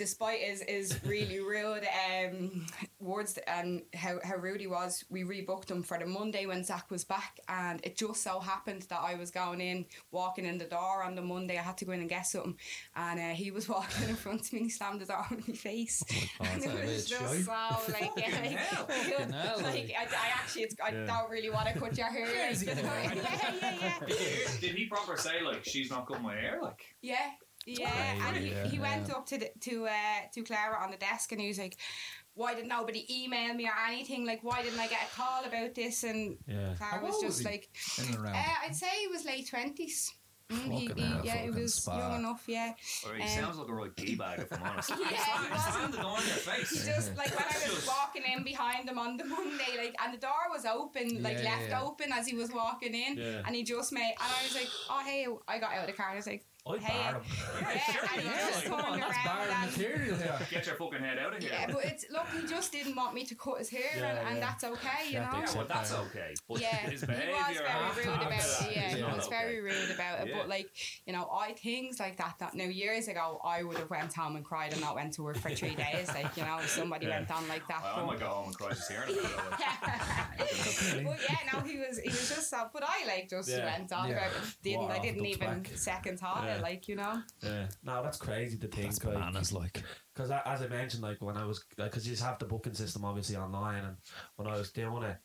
Despite 0.00 0.40
his, 0.40 0.62
is 0.62 0.98
really 1.04 1.40
rude 1.54 1.86
um, 2.08 2.66
words 3.00 3.38
and 3.46 3.82
how, 3.94 4.18
how 4.24 4.36
rude 4.36 4.60
he 4.60 4.66
was, 4.66 5.04
we 5.10 5.24
rebooked 5.24 5.70
him 5.70 5.82
for 5.82 5.98
the 5.98 6.06
Monday 6.06 6.46
when 6.46 6.64
Zach 6.64 6.90
was 6.90 7.04
back, 7.04 7.38
and 7.48 7.80
it 7.84 7.98
just 7.98 8.22
so 8.22 8.40
happened 8.40 8.82
that 8.88 9.00
I 9.02 9.16
was 9.16 9.30
going 9.30 9.60
in, 9.60 9.84
walking 10.10 10.46
in 10.46 10.56
the 10.56 10.64
door 10.64 11.02
on 11.04 11.14
the 11.16 11.20
Monday. 11.20 11.58
I 11.58 11.62
had 11.62 11.76
to 11.78 11.84
go 11.84 11.92
in 11.92 12.00
and 12.00 12.08
get 12.08 12.22
something, 12.26 12.56
and 12.96 13.20
uh, 13.20 13.34
he 13.34 13.50
was 13.50 13.68
walking 13.76 14.08
in 14.08 14.16
front 14.16 14.40
of 14.46 14.52
me. 14.54 14.60
and 14.60 14.66
He 14.68 14.70
slammed 14.70 15.02
the 15.02 15.04
door 15.04 15.26
in 15.32 15.44
my 15.46 15.54
face, 15.54 16.02
God, 16.38 16.48
and 16.54 16.62
that's 16.62 16.74
it 16.80 16.86
was 16.86 17.04
just 17.06 17.46
shy. 17.46 17.76
so 17.84 17.92
like, 17.92 18.10
yeah, 18.16 18.38
like, 18.40 19.58
like 19.58 19.62
like. 19.64 19.92
I, 19.98 20.04
I 20.04 20.28
actually, 20.40 20.62
it's, 20.62 20.76
I 20.82 20.92
Yeah. 20.92 21.04
don't 21.06 21.30
really 21.30 21.50
want 21.50 21.68
to 21.68 21.78
cut 21.78 21.96
your 21.98 22.06
hair. 22.06 22.26
Like, 22.50 22.60
you 22.62 22.74
know? 22.74 22.82
yeah, 22.82 23.14
yeah, 23.60 23.74
yeah. 23.82 24.06
Did, 24.06 24.18
you 24.20 24.60
did 24.62 24.74
he 24.76 24.86
proper 24.86 25.18
say 25.18 25.42
like 25.42 25.62
she's 25.64 25.90
not 25.90 26.06
cutting 26.06 26.22
my 26.22 26.34
hair? 26.34 26.58
Like 26.62 26.80
Yeah, 27.02 27.16
yeah, 27.66 27.90
Crazy, 27.90 28.26
and 28.28 28.36
he, 28.36 28.50
yeah, 28.50 28.66
he 28.68 28.78
went 28.78 29.08
yeah. 29.08 29.14
up 29.14 29.26
to 29.26 29.38
the, 29.38 29.50
to 29.60 29.86
uh, 29.86 29.92
to 30.34 30.42
Clara 30.42 30.82
on 30.82 30.90
the 30.90 30.96
desk 30.96 31.32
and 31.32 31.40
he 31.40 31.48
was 31.48 31.58
like, 31.58 31.76
"Why 32.34 32.54
did 32.54 32.66
nobody 32.66 33.06
email 33.22 33.54
me 33.54 33.66
or 33.66 33.74
anything? 33.88 34.24
Like, 34.26 34.40
why 34.42 34.62
didn't 34.62 34.80
I 34.80 34.86
get 34.88 35.00
a 35.12 35.16
call 35.16 35.44
about 35.44 35.74
this?" 35.74 36.02
And 36.04 36.38
Yeah. 36.46 36.74
Clara 36.76 36.92
How 37.00 37.04
was 37.06 37.14
old 37.16 37.24
just 37.24 37.38
was 37.38 37.46
he? 37.46 37.52
like, 37.52 37.68
In 37.98 38.14
and 38.16 38.26
uh, 38.26 38.42
"I'd 38.66 38.74
say 38.76 38.88
he 39.00 39.06
was 39.08 39.24
late 39.24 39.48
twenties. 39.48 40.12
Mm, 40.50 40.72
he, 40.72 40.86
he- 41.00 41.20
yeah, 41.28 41.36
he 41.44 41.50
was 41.50 41.74
spa. 41.74 41.96
young 41.96 42.18
enough. 42.18 42.42
Yeah, 42.48 42.72
or 43.06 43.14
he 43.14 43.22
Um, 43.22 43.28
sounds 43.28 43.56
like 43.56 43.68
a 43.68 43.72
right 43.72 43.94
gay 43.94 44.16
bag 44.16 44.40
if 44.40 44.52
I'm 44.52 44.62
honest. 44.64 44.90
Yeah, 44.98 45.06
It's 45.08 45.24
he 45.24 45.40
not- 45.42 45.50
wasn't- 45.52 45.94
time 45.94 46.04
on 46.06 46.26
your 46.26 46.36
face. 46.50 46.86
just 46.86 47.16
like 47.20 47.30
when 47.38 47.44
I 47.48 47.70
was 47.72 47.86
walking 47.86 48.24
in 48.36 48.42
behind 48.42 48.88
him 48.88 48.98
on 48.98 49.16
the 49.16 49.26
Monday, 49.26 49.76
like, 49.78 49.94
and 50.02 50.12
the 50.12 50.18
door 50.18 50.50
was 50.50 50.64
open, 50.66 51.22
like 51.22 51.38
Yeah, 51.38 51.50
left 51.56 51.68
yeah. 51.68 51.82
open 51.82 52.12
as 52.12 52.26
he 52.26 52.34
was 52.34 52.50
walking 52.50 52.94
in, 52.94 53.16
Yeah. 53.16 53.42
and 53.46 53.54
he 53.54 53.62
just 53.62 53.92
made, 53.92 54.14
and 54.20 54.32
I 54.40 54.42
was 54.42 54.54
like, 54.56 54.68
"Oh 54.88 55.02
hey," 55.06 55.28
I 55.46 55.58
got 55.60 55.72
out 55.72 55.82
of 55.82 55.86
the 55.86 55.92
car 55.92 56.06
and 56.08 56.14
I 56.14 56.16
was 56.16 56.26
like, 56.26 56.44
I 56.74 56.78
Hey, 56.78 57.12
barred 57.12 57.22
him. 57.22 57.32
"Yeah," 57.60 57.78
sure 57.92 58.02
and 58.12 58.20
he 58.22 58.28
you 58.28 58.34
just 58.34 58.62
did. 58.62 58.70
Come 58.70 58.80
on, 58.80 58.90
turned 58.98 59.02
that's 59.02 59.26
around 59.26 59.70
material 59.70 60.16
here. 60.16 60.38
Get 60.50 60.66
your 60.66 60.74
fucking 60.76 60.98
head 61.00 61.18
out 61.18 61.34
of 61.36 61.42
here. 61.42 61.52
Yeah, 61.52 61.66
but 61.72 61.84
it's 61.84 62.04
look, 62.10 62.26
he 62.40 62.46
just 62.46 62.72
didn't 62.72 62.96
want 62.96 63.14
me 63.14 63.24
to 63.24 63.34
cut 63.34 63.58
his 63.58 63.68
hair, 63.70 63.90
Yeah, 63.96 64.06
and, 64.20 64.28
and 64.28 64.42
that's 64.42 64.64
okay, 64.64 65.06
you 65.08 65.12
Yeah, 65.14 65.30
know. 65.30 65.38
Yeah, 65.38 65.54
well, 65.56 65.66
that's 65.68 65.92
okay. 65.94 66.34
But 66.48 66.60
Yeah, 66.60 66.76
his 66.76 67.00
he 67.00 67.06
was 67.06 67.18
very 67.18 67.26
rude 68.06 68.22
about 68.22 68.32
it. 68.32 68.76
Yeah, 68.76 68.88
he 68.96 69.02
was 69.02 69.26
okay. 69.26 69.36
very 69.36 69.60
rude 69.60 69.90
about 69.94 70.20
it. 70.20 70.28
Yeah. 70.28 70.36
But 70.38 70.48
like, 70.48 70.70
you 71.06 71.12
know, 71.12 71.28
I 71.32 71.52
things 71.52 71.98
like 72.00 72.16
that. 72.18 72.34
That 72.38 72.54
now 72.54 72.64
years 72.64 73.08
ago, 73.08 73.40
I 73.44 73.62
would 73.62 73.76
have 73.78 73.90
went 73.90 74.12
home 74.14 74.36
and 74.36 74.44
cried 74.44 74.72
and 74.72 74.80
not 74.80 74.94
went 74.94 75.12
to 75.14 75.22
work 75.22 75.38
for 75.38 75.50
three 75.50 75.74
days. 75.86 76.08
Like, 76.08 76.36
you 76.36 76.44
know, 76.44 76.58
if 76.58 76.68
somebody 76.68 77.06
Yeah. 77.06 77.18
went 77.18 77.30
on 77.30 77.46
like 77.48 77.66
that. 77.68 77.82
I, 77.84 77.92
I 77.92 77.96
but- 77.96 78.06
might 78.06 78.20
go 78.20 78.26
home 78.26 78.46
and 78.48 78.56
cry 78.58 78.70
just 78.70 78.90
hearing 78.90 79.08
it. 79.10 79.22
but 81.04 81.18
yeah, 81.28 81.36
no, 81.52 81.60
he 81.60 81.78
was 81.78 81.98
he 81.98 82.08
was 82.08 82.28
just 82.28 82.50
so. 82.50 82.68
But 82.72 82.84
I 82.86 83.06
like 83.06 83.28
just 83.28 83.48
Yeah. 83.48 83.64
went 83.64 83.92
on 83.92 84.08
Yeah. 84.08 84.16
about 84.16 84.32
it. 84.32 84.54
Didn't 84.62 84.80
Water 84.82 84.94
I 84.94 84.98
didn't 84.98 85.26
even 85.26 85.64
second 85.76 86.18
thought 86.20 86.44
Yeah. 86.60 86.68
Like 86.68 86.88
you 86.88 86.96
know. 86.96 87.22
Yeah. 87.42 87.66
No, 87.82 88.02
that's 88.02 88.18
crazy 88.18 88.58
to 88.58 88.68
think. 88.68 88.86
That's 88.86 89.04
like, 89.04 89.14
bananas, 89.14 89.52
like. 89.52 89.82
Because 90.14 90.30
as 90.30 90.62
I 90.62 90.68
mentioned, 90.68 91.02
like 91.02 91.20
when 91.20 91.36
I 91.36 91.44
was, 91.44 91.64
because 91.76 92.06
you 92.06 92.12
just 92.12 92.22
have 92.22 92.38
the 92.38 92.44
booking 92.44 92.74
system 92.74 93.04
obviously 93.04 93.36
online, 93.36 93.84
and 93.84 93.96
when 94.36 94.48
I 94.48 94.56
was 94.56 94.70
doing 94.70 95.02
it, 95.02 95.16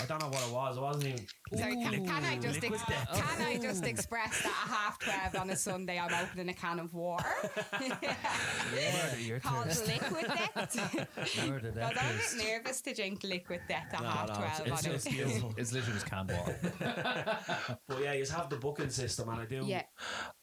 I 0.00 0.04
don't 0.06 0.20
know 0.20 0.28
what 0.28 0.46
it 0.46 0.52
was. 0.52 0.76
It 0.76 0.80
wasn't 0.80 1.04
even. 1.06 1.26
Sorry, 1.58 1.72
can, 1.76 2.06
can 2.06 2.24
I 2.24 2.36
just 2.38 2.60
Liquid 2.62 2.80
ex- 2.88 3.20
can 3.20 3.46
I 3.46 3.58
just 3.58 3.84
express 3.84 4.42
that 4.42 4.48
at 4.48 4.70
half 4.70 4.98
twelve 4.98 5.34
on 5.36 5.50
a 5.50 5.56
Sunday 5.56 5.98
I'm 5.98 6.12
opening 6.12 6.48
a 6.50 6.54
can 6.54 6.78
of 6.78 6.92
water 6.92 7.24
Murder 7.80 9.20
your 9.20 9.40
called 9.40 9.64
thirst. 9.66 9.86
liquid 9.86 10.26
death. 10.26 11.38
Murder 11.48 11.70
Because 11.72 11.74
that 11.74 12.02
I'm 12.02 12.14
a 12.14 12.18
bit 12.18 12.46
nervous 12.46 12.80
to 12.82 12.94
drink 12.94 13.24
liquid 13.24 13.60
death 13.68 13.86
at 13.92 14.02
No, 14.02 14.08
half 14.08 14.28
no, 14.28 14.34
twelve 14.34 14.60
it's, 14.66 14.86
on 14.86 14.92
it's, 14.94 15.06
a 15.06 15.10
it's. 15.10 15.44
It's 15.58 15.72
literally 15.72 15.94
just 15.94 16.06
canned 16.10 16.30
water. 16.32 16.58
but 17.88 18.00
yeah, 18.02 18.12
you 18.12 18.20
just 18.20 18.32
have 18.32 18.48
the 18.50 18.56
booking 18.56 18.90
system, 18.90 19.28
and 19.30 19.40
I 19.40 19.44
do. 19.46 19.62
Yeah. 19.64 19.82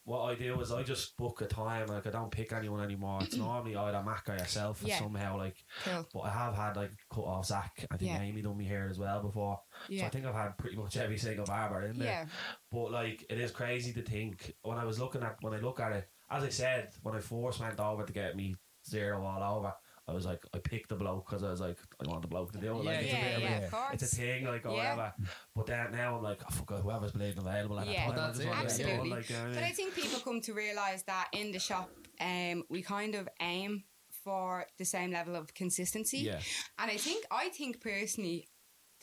What 0.04 0.22
I 0.24 0.36
do 0.36 0.60
is 0.62 0.72
I 0.72 0.84
just 0.84 1.18
book 1.18 1.42
a 1.42 1.46
time. 1.46 1.88
Like 1.88 2.06
I 2.08 2.12
don't 2.12 2.32
pick 2.32 2.52
anyone 2.54 2.84
anymore. 2.84 3.20
It's 3.22 3.36
normally 3.38 3.76
either 3.76 4.02
Mac 4.04 4.28
or 4.30 4.34
yourself 4.34 4.84
or 4.84 4.88
Yeah. 4.88 5.00
somehow 5.00 5.38
like. 5.38 5.58
Cool. 5.84 6.08
But 6.14 6.20
I 6.22 6.30
have 6.32 6.56
had 6.56 6.76
like 6.78 6.92
cut 7.14 7.24
off 7.26 7.46
Zach. 7.46 7.86
I 7.92 7.98
think 7.98 8.12
Yeah. 8.12 8.22
Amy 8.22 8.42
done 8.42 8.58
me 8.58 8.66
hair 8.66 8.88
as 8.90 8.98
well 9.00 9.15
before. 9.22 9.60
So 9.90 10.06
I 10.06 10.10
think 10.10 10.26
I've 10.26 10.34
had 10.36 10.58
pretty 10.58 10.76
much 10.78 10.98
every 10.98 11.18
single 11.18 11.46
barber 11.46 11.82
in 11.84 11.98
there. 12.00 12.08
Yeah. 12.08 12.26
But 12.72 12.92
like, 12.92 13.26
it 13.30 13.40
is 13.40 13.52
crazy 13.52 13.94
to 13.94 14.02
think 14.02 14.56
when 14.64 14.78
I 14.78 14.86
was 14.86 15.00
looking 15.00 15.24
at 15.24 15.38
when 15.42 15.54
I 15.54 15.58
look 15.60 15.80
at 15.80 15.92
it. 15.92 16.10
As 16.30 16.44
I 16.44 16.50
said, 16.50 16.90
when 17.04 17.16
I 17.16 17.20
first 17.20 17.60
went 17.60 17.80
over 17.80 18.04
to 18.04 18.12
get 18.12 18.36
me 18.36 18.56
zero 18.90 19.24
all 19.24 19.58
over, 19.60 19.74
I 20.08 20.12
was 20.14 20.26
like, 20.26 20.44
I 20.54 20.58
picked 20.60 20.90
the 20.90 20.96
bloke 20.96 21.28
because 21.28 21.44
I 21.44 21.50
was 21.52 21.62
like, 21.62 21.78
I 22.04 22.10
want 22.10 22.22
the 22.24 22.28
bloke 22.28 22.52
to 22.54 22.60
do 22.60 22.72
it. 22.80 22.84
Like, 22.86 22.86
Yeah, 22.86 23.00
it's, 23.02 23.14
a 23.14 23.18
Yeah, 23.18 23.26
of 23.38 23.38
a- 23.38 23.42
yeah, 23.46 23.58
of 23.66 23.72
course. 23.72 23.94
it's 23.94 24.04
a 24.14 24.16
thing, 24.16 24.46
like 24.46 24.66
or 24.66 24.70
Yeah. 24.76 24.96
whatever. 24.96 25.14
But 25.56 25.66
then 25.68 25.92
now 25.92 26.18
I'm 26.18 26.24
like, 26.24 26.42
oh, 26.44 26.52
fuck, 26.52 26.72
whoever's 26.82 27.12
bleeding 27.12 27.38
available 27.38 27.80
at 27.80 27.88
Yeah. 27.88 28.08
the 28.12 28.14
time, 28.14 28.20
I 28.20 28.28
that's 28.28 28.40
it, 28.40 28.46
want 28.48 28.60
to 28.60 28.66
get 28.68 28.80
it 28.80 28.84
done, 28.84 28.90
Absolutely. 28.92 29.10
Like, 29.12 29.30
you 29.30 29.36
know 29.36 29.42
what 29.44 29.52
I 29.52 29.54
But? 29.56 29.64
I 29.64 29.72
think 29.72 29.96
people 29.96 30.20
come 30.20 30.42
to 30.42 30.54
realise 30.54 31.04
that 31.04 31.28
in 31.34 31.52
the 31.52 31.60
shop, 31.60 31.90
um, 32.20 32.64
we 32.70 32.82
kind 32.82 33.14
of 33.16 33.30
aim 33.40 33.84
for 34.24 34.66
the 34.80 34.86
same 34.86 35.12
level 35.12 35.36
of 35.36 35.54
consistency. 35.54 36.20
yeah, 36.20 36.40
And 36.80 36.90
I 36.90 36.98
think, 36.98 37.24
I 37.30 37.50
think 37.50 37.82
personally, 37.82 38.48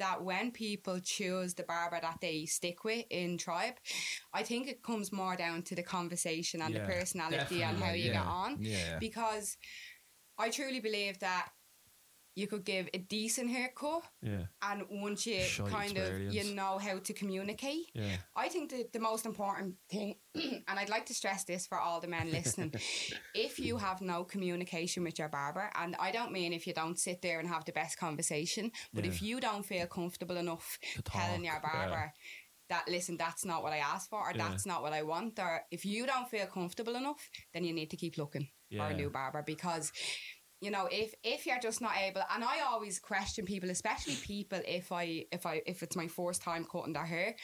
that 0.03 0.23
when 0.25 0.51
people 0.51 0.99
choose 1.01 1.55
the 1.55 1.63
barber 1.63 1.99
that 2.03 2.19
they 2.21 2.45
stick 2.45 2.83
with 2.85 3.05
in 3.09 3.39
tribe, 3.39 3.75
I 4.35 4.43
think 4.43 4.69
it 4.69 4.83
comes 4.83 5.13
more 5.13 5.37
down 5.37 5.63
to 5.63 5.75
the 5.77 5.83
conversation 5.83 6.61
and 6.61 6.75
Yeah, 6.75 6.81
the 6.81 6.93
personality 6.93 7.63
and 7.63 7.79
how 7.79 7.93
you 7.93 8.07
yeah. 8.07 8.13
get 8.13 8.27
on. 8.27 8.59
Yeah. 8.61 8.99
Because 8.99 9.57
I 10.39 10.51
truly 10.51 10.81
believe 10.81 11.21
that 11.21 11.51
you 12.35 12.47
could 12.47 12.65
give 12.65 12.89
a 12.95 12.99
decent 12.99 13.51
haircut, 13.51 14.03
yeah, 14.23 14.45
and 14.63 14.85
once 14.91 15.27
you 15.27 15.41
Shite 15.41 15.69
kind 15.69 15.99
of 15.99 16.19
you 16.33 16.55
know 16.55 16.79
how 16.79 16.99
to 16.99 17.13
communicate, 17.13 17.87
yeah, 17.95 18.17
I 18.35 18.49
think 18.49 18.71
the, 18.71 18.87
the 18.93 19.01
most 19.01 19.27
important 19.27 19.75
thing, 19.91 20.17
and 20.35 20.63
I'd 20.79 20.89
like 20.89 21.07
to 21.07 21.15
stress 21.15 21.45
this 21.45 21.67
for 21.67 21.79
all 21.79 22.01
the 22.01 22.09
men 22.09 22.31
listening, 22.31 22.73
if 23.35 23.59
you 23.59 23.77
have 23.77 24.01
no 24.01 24.25
communication 24.25 25.05
with 25.05 25.19
your 25.19 25.29
barber, 25.29 25.71
and 25.75 25.95
I 25.99 26.11
don't 26.11 26.33
mean 26.33 26.53
if 26.53 26.67
you 26.67 26.73
don't 26.75 26.99
sit 26.99 27.23
there 27.23 27.39
and 27.41 27.49
have 27.49 27.65
the 27.65 27.73
best 27.73 27.99
conversation, 27.99 28.73
but 28.95 29.05
if 29.05 29.21
you 29.23 29.41
don't 29.41 29.65
feel 29.65 29.87
comfortable 29.87 30.37
enough 30.37 30.79
To 30.95 31.03
telling 31.03 31.45
your 31.45 31.55
talk, 31.55 31.63
yeah. 31.65 31.87
barber 31.89 32.13
that, 32.69 32.89
listen, 32.89 33.19
that's 33.19 33.45
not 33.45 33.63
what 33.63 33.75
I 33.75 33.79
asked 33.79 34.09
for, 34.09 34.21
or 34.21 34.33
Yeah. 34.35 34.49
that's 34.49 34.65
not 34.65 34.81
what 34.81 34.95
I 34.95 35.03
want, 35.03 35.39
or 35.39 35.63
if 35.71 35.85
you 35.85 36.07
don't 36.07 36.31
feel 36.31 36.47
comfortable 36.47 36.97
enough, 36.97 37.29
then 37.53 37.65
you 37.65 37.75
need 37.75 37.91
to 37.91 37.97
keep 37.99 38.17
looking 38.17 38.49
for 38.75 38.87
a 38.87 38.95
new 38.95 39.11
barber 39.11 39.43
because 39.43 39.93
you 40.63 40.71
know 40.71 40.89
if 40.91 41.13
if 41.25 41.45
you're 41.47 41.59
just 41.59 41.81
not 41.81 41.93
able 42.07 42.23
and 42.35 42.43
i 42.45 42.61
always 42.61 42.99
question 43.01 43.45
people 43.45 43.69
especially 43.69 44.15
people 44.17 44.61
if 44.67 44.93
i 44.93 45.25
if 45.33 45.45
i 45.45 45.61
if 45.67 45.83
it's 45.83 45.97
my 45.97 46.07
first 46.07 46.41
time 46.41 46.65
cutting 46.71 46.93
their 46.93 47.05
hair 47.05 47.35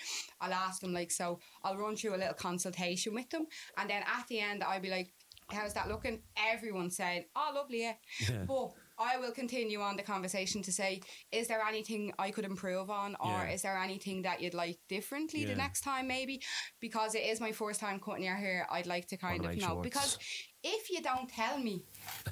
i'll 0.41 0.53
ask 0.55 0.81
them 0.81 0.93
like 0.95 1.11
so 1.11 1.39
i'll 1.65 1.77
run 1.77 1.97
through 1.97 2.15
a 2.15 2.23
little 2.23 2.35
consultation 2.35 3.13
with 3.15 3.29
them 3.31 3.45
and 3.77 3.91
then 3.91 4.03
at 4.03 4.25
the 4.29 4.39
end 4.39 4.63
i'll 4.63 4.81
be 4.81 4.89
like 4.91 5.13
how's 5.51 5.75
that 5.75 5.89
looking 5.89 6.21
everyone 6.53 6.91
said 6.91 7.25
oh 7.35 7.51
lovely 7.55 7.81
yeah 7.83 7.95
Yeah. 8.31 8.45
but 8.47 8.71
I 9.01 9.17
will 9.17 9.31
continue 9.31 9.81
on 9.81 9.95
the 9.97 10.03
conversation 10.03 10.61
to 10.63 10.73
say, 10.73 11.03
is 11.31 11.47
there 11.47 11.63
anything 11.63 12.13
I 12.19 12.33
could 12.33 12.45
improve 12.45 12.91
on, 12.91 13.15
or 13.21 13.29
Yeah. 13.47 13.51
is 13.55 13.63
there 13.63 13.79
anything 13.79 14.23
that 14.23 14.41
you'd 14.41 14.55
like 14.55 14.81
differently 14.89 15.43
Yeah. 15.43 15.51
the 15.51 15.55
next 15.55 15.83
time, 15.83 16.09
maybe? 16.09 16.43
Because 16.81 17.15
it 17.15 17.23
is 17.23 17.41
my 17.41 17.53
first 17.53 17.79
time 17.79 18.01
cutting 18.01 18.25
your 18.25 18.35
hair, 18.35 18.67
I'd 18.69 18.89
like 18.89 19.07
to 19.11 19.17
kind 19.17 19.43
Wanna 19.43 19.55
of 19.55 19.61
know. 19.61 19.67
sure 19.75 19.83
Because 19.85 20.19
if 20.63 20.91
you 20.91 21.01
don't 21.03 21.29
tell 21.29 21.59
me, 21.59 21.83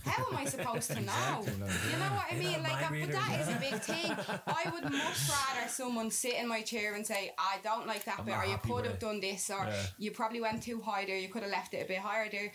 how 0.04 0.24
am 0.30 0.36
I 0.36 0.44
supposed 0.44 0.90
to 0.90 1.00
know? 1.00 1.12
Exactly, 1.38 1.52
You 1.92 1.98
know 1.98 2.10
what 2.14 2.26
I 2.30 2.34
mean? 2.36 2.62
Like, 2.62 2.80
that, 2.80 2.90
but 2.90 3.12
that 3.12 3.40
is 3.40 3.48
a 3.48 3.58
big 3.60 3.80
thing. 3.80 4.10
I 4.46 4.70
would 4.72 4.84
much 4.84 5.28
rather 5.28 5.68
someone 5.68 6.10
sit 6.10 6.34
in 6.34 6.48
my 6.48 6.62
chair 6.62 6.94
and 6.94 7.06
say, 7.06 7.32
I 7.38 7.58
don't 7.62 7.86
like 7.86 8.04
that 8.04 8.20
I'm 8.20 8.24
bit, 8.26 8.34
or 8.34 8.44
you 8.46 8.58
could 8.58 8.84
have 8.86 8.94
it." 8.94 9.00
done 9.00 9.20
this, 9.20 9.50
or 9.50 9.64
Yeah. 9.66 9.86
you 9.98 10.10
probably 10.10 10.40
went 10.40 10.62
too 10.62 10.80
high 10.80 11.04
there, 11.04 11.16
you 11.18 11.28
could 11.28 11.42
have 11.42 11.52
left 11.52 11.74
it 11.74 11.84
a 11.84 11.88
bit 11.88 11.98
higher 11.98 12.28
there. 12.30 12.52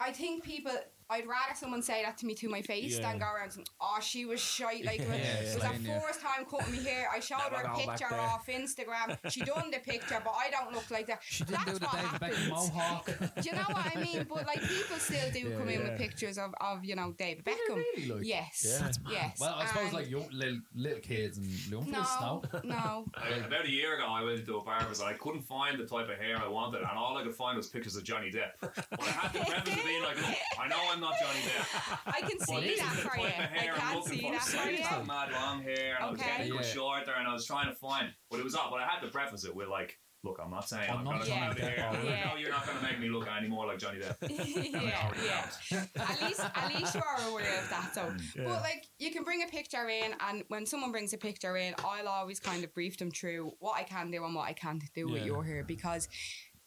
I 0.00 0.12
think 0.12 0.42
people. 0.44 0.72
I'd 1.10 1.26
rather 1.26 1.54
someone 1.54 1.82
say 1.82 2.02
that 2.02 2.16
to 2.18 2.26
me 2.26 2.34
to 2.36 2.48
my 2.48 2.62
face 2.62 2.96
Yeah. 2.98 3.02
than 3.10 3.18
go 3.18 3.26
around 3.26 3.50
saying, 3.52 3.66
"Oh, 3.80 3.98
she 4.00 4.24
was 4.24 4.40
shite." 4.40 4.84
Like 4.84 5.00
Yeah, 5.00 5.12
it 5.14 5.24
yeah, 5.46 5.54
was 5.54 5.82
yeah. 5.82 5.94
her 5.94 6.00
first 6.00 6.20
time 6.20 6.44
cutting 6.50 6.72
me 6.72 6.82
hair. 6.82 7.08
I 7.14 7.20
showed 7.20 7.38
her 7.40 7.62
a 7.62 7.76
picture 7.76 8.14
off 8.14 8.46
Instagram. 8.46 9.18
She 9.30 9.40
done 9.42 9.70
the 9.70 9.78
picture, 9.80 10.20
but 10.24 10.32
I 10.36 10.50
don't 10.50 10.72
look 10.72 10.90
like 10.90 11.06
that. 11.08 11.20
She 11.24 11.44
didn't 11.44 11.66
That's 11.66 11.72
do 11.72 11.78
the 11.80 11.86
what 11.86 11.94
David 11.96 12.20
Beckham 12.20 12.34
happens. 12.34 12.48
mohawk. 12.48 13.06
Do 13.06 13.48
you 13.48 13.52
know 13.52 13.62
what 13.68 13.96
I 13.96 14.00
mean? 14.00 14.26
But 14.28 14.46
like 14.46 14.60
people 14.62 14.96
still 14.98 15.30
do 15.32 15.40
Yeah, 15.50 15.56
come 15.58 15.68
in 15.68 15.82
with 15.82 15.98
pictures 15.98 16.38
of, 16.38 16.54
of 16.60 16.84
you 16.84 16.94
know 16.96 17.12
David 17.18 17.44
Beckham. 17.44 17.76
really, 17.76 18.06
like? 18.08 18.24
Yes. 18.24 18.64
Yeah. 18.66 18.78
That's 18.78 18.98
Yes. 19.10 19.40
Well, 19.40 19.54
I 19.56 19.66
suppose 19.66 19.84
And- 19.84 19.92
like 19.92 20.10
young, 20.10 20.28
little, 20.32 20.60
little 20.74 21.00
kids 21.00 21.36
and 21.38 21.46
young 21.70 21.90
no, 21.90 22.02
no. 22.20 22.42
no. 22.64 23.06
About 23.46 23.64
a 23.66 23.70
year 23.70 23.96
ago, 23.96 24.06
I 24.08 24.22
went 24.24 24.44
to 24.46 24.56
a 24.56 24.62
barber's 24.64 25.00
and 25.00 25.08
I 25.08 25.12
couldn't 25.14 25.42
find 25.42 25.78
the 25.78 25.84
type 25.86 26.08
of 26.08 26.16
hair 26.18 26.38
I 26.38 26.48
wanted, 26.48 26.78
and 26.80 26.90
all 26.98 27.16
I 27.18 27.22
could 27.24 27.34
find 27.34 27.56
was 27.56 27.68
pictures 27.68 27.96
of 27.96 28.04
Johnny 28.04 28.30
Depp. 28.32 28.52
But 28.60 29.00
I 29.00 29.04
had 29.04 29.32
to 29.34 29.44
preface 29.44 29.74
it 29.76 29.84
being 29.84 30.02
like, 30.02 30.16
I 30.58 30.68
know 30.68 30.78
I'm 30.94 31.00
not 31.00 31.14
Johnny 31.20 31.40
Depp, 31.40 31.98
I 32.06 32.20
can 32.20 32.38
see 32.38 32.60
this 32.60 32.80
that 32.80 32.92
is 32.92 33.02
the 33.02 33.08
for 33.08 33.16
you. 33.18 33.22
type 33.24 33.38
of 33.38 33.44
hair 33.46 33.72
I 33.74 33.76
I'm 33.76 33.80
can 33.80 33.96
looking 33.96 34.12
see 34.12 34.22
for. 34.22 34.32
that 34.32 34.42
So 34.42 34.58
for 34.58 34.64
I 34.64 34.70
you. 34.70 34.76
just 34.78 34.88
had 34.90 35.06
mad 35.06 35.32
long 35.32 35.62
hair, 35.62 35.96
and 35.96 36.04
I 36.04 36.10
was 36.10 36.20
Okay. 36.20 36.30
getting 36.38 36.52
it 36.54 36.54
Yeah. 36.54 36.62
shorter, 36.62 37.12
and 37.18 37.26
I 37.28 37.32
was 37.32 37.46
trying 37.46 37.68
to 37.68 37.74
find, 37.74 38.12
but 38.30 38.38
it 38.40 38.44
was 38.44 38.54
up. 38.54 38.68
But 38.70 38.80
I 38.80 38.86
had 38.86 39.00
to 39.00 39.08
preface 39.08 39.44
it 39.44 39.54
with 39.54 39.68
like, 39.68 39.98
look, 40.22 40.38
I'm 40.42 40.50
not 40.50 40.66
saying 40.68 40.88
I'm 40.90 40.98
I'm, 40.98 41.04
not 41.04 41.10
going 41.16 41.22
to 41.22 41.28
Johnny 41.28 41.40
come 41.40 41.50
out 41.50 41.56
Depp, 41.96 42.02
here. 42.02 42.10
Yeah. 42.16 42.30
No, 42.30 42.36
you're 42.36 42.50
not 42.50 42.64
going 42.66 42.78
to 42.78 42.82
make 42.84 42.98
me 43.00 43.08
look 43.10 43.26
any 43.28 43.48
more 43.48 43.66
like 43.66 43.78
Johnny 43.78 43.98
Depp. 43.98 44.16
yeah, 44.30 45.10
yeah. 45.22 45.84
At 46.00 46.22
least, 46.22 46.40
at 46.54 46.74
least 46.74 46.94
you 46.94 47.02
are 47.02 47.28
aware 47.28 47.58
of 47.62 47.68
that. 47.70 47.90
So, 47.94 48.00
mm. 48.02 48.20
Yeah. 48.36 48.44
but 48.44 48.60
like, 48.62 48.86
you 48.98 49.10
can 49.10 49.22
bring 49.24 49.42
a 49.42 49.46
picture 49.46 49.88
in, 49.88 50.14
and 50.28 50.44
when 50.48 50.64
someone 50.64 50.92
brings 50.92 51.12
a 51.12 51.18
picture 51.18 51.56
in, 51.56 51.74
I'll 51.84 52.08
always 52.08 52.40
kind 52.40 52.64
of 52.64 52.72
brief 52.72 52.96
them 52.96 53.10
through 53.10 53.52
what 53.58 53.76
I 53.78 53.82
can 53.82 54.10
do 54.10 54.24
and 54.24 54.34
what 54.34 54.48
I 54.48 54.52
can't 54.54 54.82
do 54.94 55.08
with 55.08 55.20
Yeah. 55.22 55.26
your 55.26 55.44
hair 55.44 55.62
because 55.64 56.08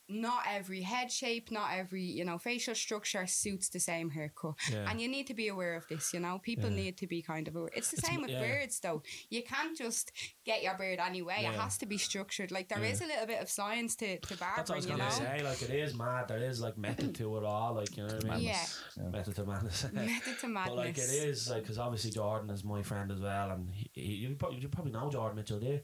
not 0.10 0.44
every 0.50 0.82
head 0.82 1.12
shape, 1.12 1.52
not 1.52 1.72
every 1.74 2.04
you 2.04 2.24
know 2.24 2.38
facial 2.38 2.74
structure 2.76 3.28
suits 3.28 3.70
the 3.70 3.80
same 3.80 4.10
haircut, 4.12 4.56
Yeah. 4.72 4.90
and 4.90 5.02
you 5.02 5.08
need 5.10 5.28
to 5.28 5.34
be 5.34 5.48
aware 5.50 5.76
of 5.76 5.86
this. 5.90 6.14
You 6.14 6.20
know, 6.22 6.40
people 6.40 6.70
Yeah. 6.70 6.76
need 6.84 6.98
to 7.00 7.08
be 7.08 7.22
kind 7.22 7.48
of 7.48 7.56
aware. 7.56 7.72
It's 7.76 7.92
the 7.92 7.98
It's 7.98 8.08
same 8.08 8.22
with 8.22 8.32
yeah. 8.32 8.40
beards, 8.42 8.80
though. 8.80 9.04
You 9.30 9.44
can't 9.44 9.78
just 9.78 10.12
get 10.46 10.64
your 10.64 10.78
beard 10.78 11.00
anyway. 11.00 11.40
It 11.40 11.54
has 11.60 11.78
to 11.80 11.86
be 11.86 11.98
structured. 11.98 12.52
Like 12.52 12.70
there 12.70 12.84
is 12.84 13.02
Yeah. 13.02 13.08
a 13.08 13.10
little 13.10 13.26
bit 13.28 13.42
of 13.42 13.50
science 13.50 13.96
to 13.98 14.20
to 14.20 14.36
That's 14.38 14.70
what 14.70 14.72
I 14.72 14.76
was 14.78 14.86
barbering. 14.86 14.92
You 14.92 14.98
gonna 14.98 15.10
know. 15.10 15.38
say. 15.38 15.44
Like 15.44 15.62
it 15.62 15.70
is 15.72 15.94
mad. 15.94 16.28
There 16.30 16.44
is 16.52 16.62
like 16.62 16.78
method 16.78 17.14
to 17.16 17.38
it 17.38 17.44
all. 17.44 17.74
Like 17.76 17.98
you 17.98 18.08
know 18.08 18.14
what 18.16 18.26
I 18.26 18.36
mean? 18.36 18.46
Yeah. 18.48 18.66
Yeah. 18.96 19.10
Method 19.10 19.36
to 19.36 19.46
madness. 19.46 19.84
Method 19.94 20.40
to 20.40 20.48
madness. 20.48 20.70
But 20.70 20.78
like 20.78 20.98
it 20.98 21.10
is 21.10 21.50
like 21.50 21.64
because 21.64 21.78
obviously 21.80 22.12
Jordan 22.12 22.50
is 22.50 22.64
my 22.64 22.82
friend 22.82 23.12
as 23.12 23.20
well, 23.20 23.52
and 23.52 23.70
he, 23.70 23.90
he, 23.94 24.14
you, 24.16 24.36
probably, 24.36 24.60
you 24.60 24.70
probably 24.70 24.92
know 24.94 25.10
Jordan 25.12 25.36
Mitchell, 25.36 25.60
do 25.60 25.66
you? 25.68 25.82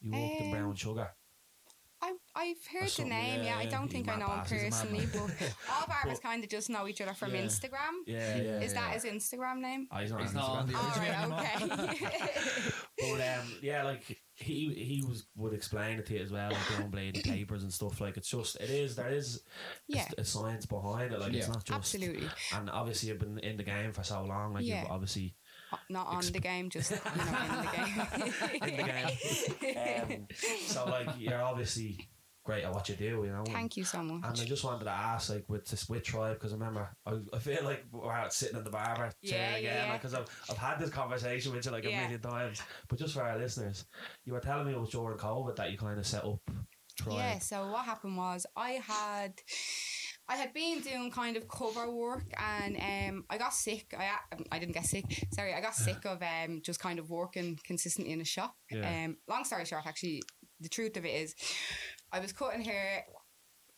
You 0.00 0.12
worked 0.12 0.40
in 0.40 0.46
Um, 0.46 0.50
Brown 0.52 0.74
Sugar. 0.76 1.10
I, 2.36 2.42
I've 2.42 2.66
heard 2.80 2.88
the 2.90 3.04
name, 3.04 3.42
yeah. 3.42 3.44
yeah, 3.44 3.58
I 3.58 3.66
don't 3.66 3.88
think 3.90 4.08
I 4.08 4.16
know 4.16 4.26
him 4.26 4.38
boss, 4.38 4.50
he's 4.50 4.60
a 4.60 4.64
mad 4.64 4.72
personally, 4.72 5.06
but 5.12 5.20
all 5.72 5.86
barbers 5.86 6.18
But- 6.18 6.22
kind 6.22 6.42
of 6.44 6.50
just 6.50 6.68
know 6.70 6.88
each 6.88 7.00
other 7.00 7.14
from 7.14 7.34
Yeah. 7.34 7.42
Instagram. 7.42 7.94
Yeah, 8.06 8.36
yeah. 8.36 8.60
Is 8.60 8.74
that 8.74 8.88
yeah. 8.88 8.92
his 8.94 9.04
Instagram 9.04 9.58
name? 9.60 9.86
Oh, 9.92 9.98
he's 9.98 10.10
not 10.10 10.20
He's 10.22 10.30
on 10.30 10.34
not 10.36 10.50
on 10.50 10.68
Instagram. 10.68 10.72
the 10.72 10.78
All 10.78 11.68
original 11.68 11.78
right, 11.78 11.90
okay. 11.90 12.70
But 13.16 13.20
um, 13.20 13.52
yeah, 13.62 13.82
like 13.84 14.18
he 14.34 14.72
he 14.74 15.04
was 15.06 15.26
would 15.36 15.52
explain 15.52 15.98
it 15.98 16.06
to 16.06 16.14
you 16.14 16.22
as 16.22 16.30
well, 16.32 16.50
like 16.50 16.76
doing 16.90 16.90
blading 17.12 17.24
papers 17.30 17.62
and 17.62 17.72
stuff. 17.72 18.00
Like 18.00 18.16
it's 18.16 18.28
just 18.30 18.56
it 18.60 18.70
is 18.70 18.96
there 18.96 19.08
is 19.12 19.42
yeah, 19.88 20.06
a 20.16 20.24
science 20.24 20.64
behind 20.66 21.12
it. 21.12 21.20
Like 21.20 21.34
it's 21.34 21.48
not 21.48 21.64
just 21.64 21.76
absolutely. 21.76 22.28
And 22.54 22.70
obviously 22.70 23.08
you've 23.10 23.18
been 23.18 23.38
in 23.38 23.56
the 23.56 23.62
game 23.64 23.92
for 23.92 24.02
so 24.04 24.24
long. 24.24 24.54
Like 24.54 24.64
Yeah. 24.64 24.82
you've 24.82 24.90
obviously 24.90 25.34
Not 25.90 26.06
on 26.06 26.24
the 26.32 26.40
game, 26.40 26.70
just 26.70 26.90
you 26.92 26.96
know, 26.96 28.62
in 28.62 28.70
the 28.70 28.70
game. 28.70 28.70
in 28.70 28.76
the 28.76 29.62
game. 29.62 30.26
um, 30.30 30.36
so 30.66 30.84
like 30.86 31.08
you're 31.18 31.42
obviously 31.42 32.08
great 32.44 32.62
at 32.64 32.72
what 32.72 32.88
you 32.88 32.94
do. 32.94 33.04
You 33.24 33.32
know. 33.32 33.38
and- 33.38 33.48
Thank 33.48 33.76
you 33.76 33.84
so 33.84 34.02
much. 34.02 34.22
And. 34.24 34.40
I 34.40 34.44
just 34.44 34.62
wanted 34.64 34.84
to 34.84 34.90
ask, 34.90 35.30
like, 35.30 35.44
with 35.48 35.66
this 35.66 35.88
with 35.88 36.02
tribe, 36.04 36.34
because 36.34 36.52
I 36.52 36.56
remember 36.56 36.88
I, 37.06 37.18
I 37.32 37.38
feel 37.38 37.64
like 37.64 37.84
we're 37.90 38.12
out 38.12 38.32
sitting 38.32 38.56
in 38.58 38.64
the 38.64 38.70
barber 38.70 39.10
chair 39.24 39.50
Yeah, 39.50 39.50
yeah, 39.52 39.56
again, 39.56 39.86
yeah. 39.88 39.96
because 39.96 40.14
I've, 40.14 40.26
I've 40.50 40.58
had 40.58 40.78
this 40.78 40.90
conversation 40.90 41.52
with 41.52 41.64
you 41.64 41.72
like 41.72 41.84
a 41.84 41.88
million 41.88 42.20
times. 42.20 42.62
But 42.88 42.98
just 42.98 43.14
for 43.14 43.22
our 43.22 43.38
listeners, 43.38 43.86
you 44.24 44.32
were 44.32 44.40
telling 44.40 44.66
me 44.66 44.72
it 44.72 44.80
was 44.80 44.90
during 44.90 45.18
COVID 45.18 45.56
that 45.56 45.70
you 45.72 45.78
kind 45.78 45.98
of 45.98 46.06
set 46.06 46.24
up 46.24 46.38
tribe. 46.96 47.16
Yeah, 47.16 47.38
so 47.40 47.70
what 47.72 47.84
happened 47.84 48.16
was 48.16 48.46
I 48.56 48.72
had 48.72 49.40
I 50.28 50.36
had 50.36 50.54
been 50.54 50.80
doing 50.80 51.10
kind 51.10 51.36
of 51.36 51.46
cover 51.48 51.90
work 51.90 52.24
and 52.38 52.76
um 52.76 53.24
I 53.28 53.36
got 53.36 53.52
sick. 53.52 53.94
I 53.98 54.10
I 54.52 54.58
didn't 54.58 54.74
get 54.74 54.86
sick. 54.86 55.04
Sorry, 55.32 55.52
I 55.54 55.60
got 55.60 55.74
sick 55.74 55.98
of 56.04 56.22
um 56.22 56.60
just 56.62 56.78
kind 56.80 56.98
of 56.98 57.10
working 57.10 57.58
consistently 57.64 58.12
in 58.12 58.20
a 58.20 58.24
shop. 58.24 58.54
Yeah. 58.70 59.04
Um 59.06 59.16
long 59.28 59.44
story 59.44 59.64
short 59.64 59.86
actually 59.86 60.22
the 60.60 60.68
truth 60.68 60.96
of 60.96 61.04
it 61.04 61.10
is 61.10 61.34
I 62.14 62.20
was 62.20 62.32
cutting 62.32 62.62
hair 62.64 63.04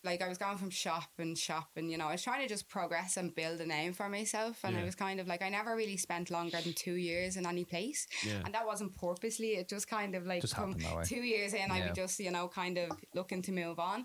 like 0.05 0.23
I 0.23 0.29
was 0.29 0.39
going 0.39 0.59
from 0.59 0.71
shop 0.71 1.11
and 1.19 1.37
shop 1.37 1.69
and 1.77 1.91
you 1.91 1.97
know 1.99 2.07
I 2.07 2.13
was 2.13 2.23
trying 2.23 2.43
to 2.43 2.49
just 2.55 2.69
progress 2.69 3.17
and 3.17 3.35
build 3.35 3.61
a 3.61 3.67
name 3.67 3.93
for 3.93 4.09
myself 4.09 4.57
and 4.65 4.77
I 4.77 4.85
was 4.85 4.95
kind 4.95 5.19
of 5.21 5.27
like 5.27 5.43
I 5.43 5.49
never 5.49 5.75
really 5.75 5.97
spent 5.97 6.31
longer 6.31 6.59
than 6.63 6.75
2 6.75 6.93
years 6.95 7.37
in 7.37 7.45
any 7.53 7.65
place 7.65 8.07
Yeah. 8.25 8.43
and 8.45 8.55
that 8.55 8.67
wasn't 8.67 8.95
purposely 8.95 9.51
it 9.61 9.69
just 9.69 9.89
kind 9.89 10.15
of 10.15 10.23
like 10.27 10.43
Just 10.43 10.55
come 10.55 10.69
happened 10.73 10.85
that 10.87 10.97
way. 10.97 11.05
two 11.13 11.23
years 11.35 11.55
in 11.55 11.73
I 11.73 11.79
Yeah. 11.79 11.89
was 11.89 11.97
just 11.97 12.21
you 12.21 12.31
know 12.31 12.47
kind 12.47 12.77
of 12.79 12.91
looking 13.15 13.43
to 13.43 13.53
move 13.53 13.79
on 13.81 14.05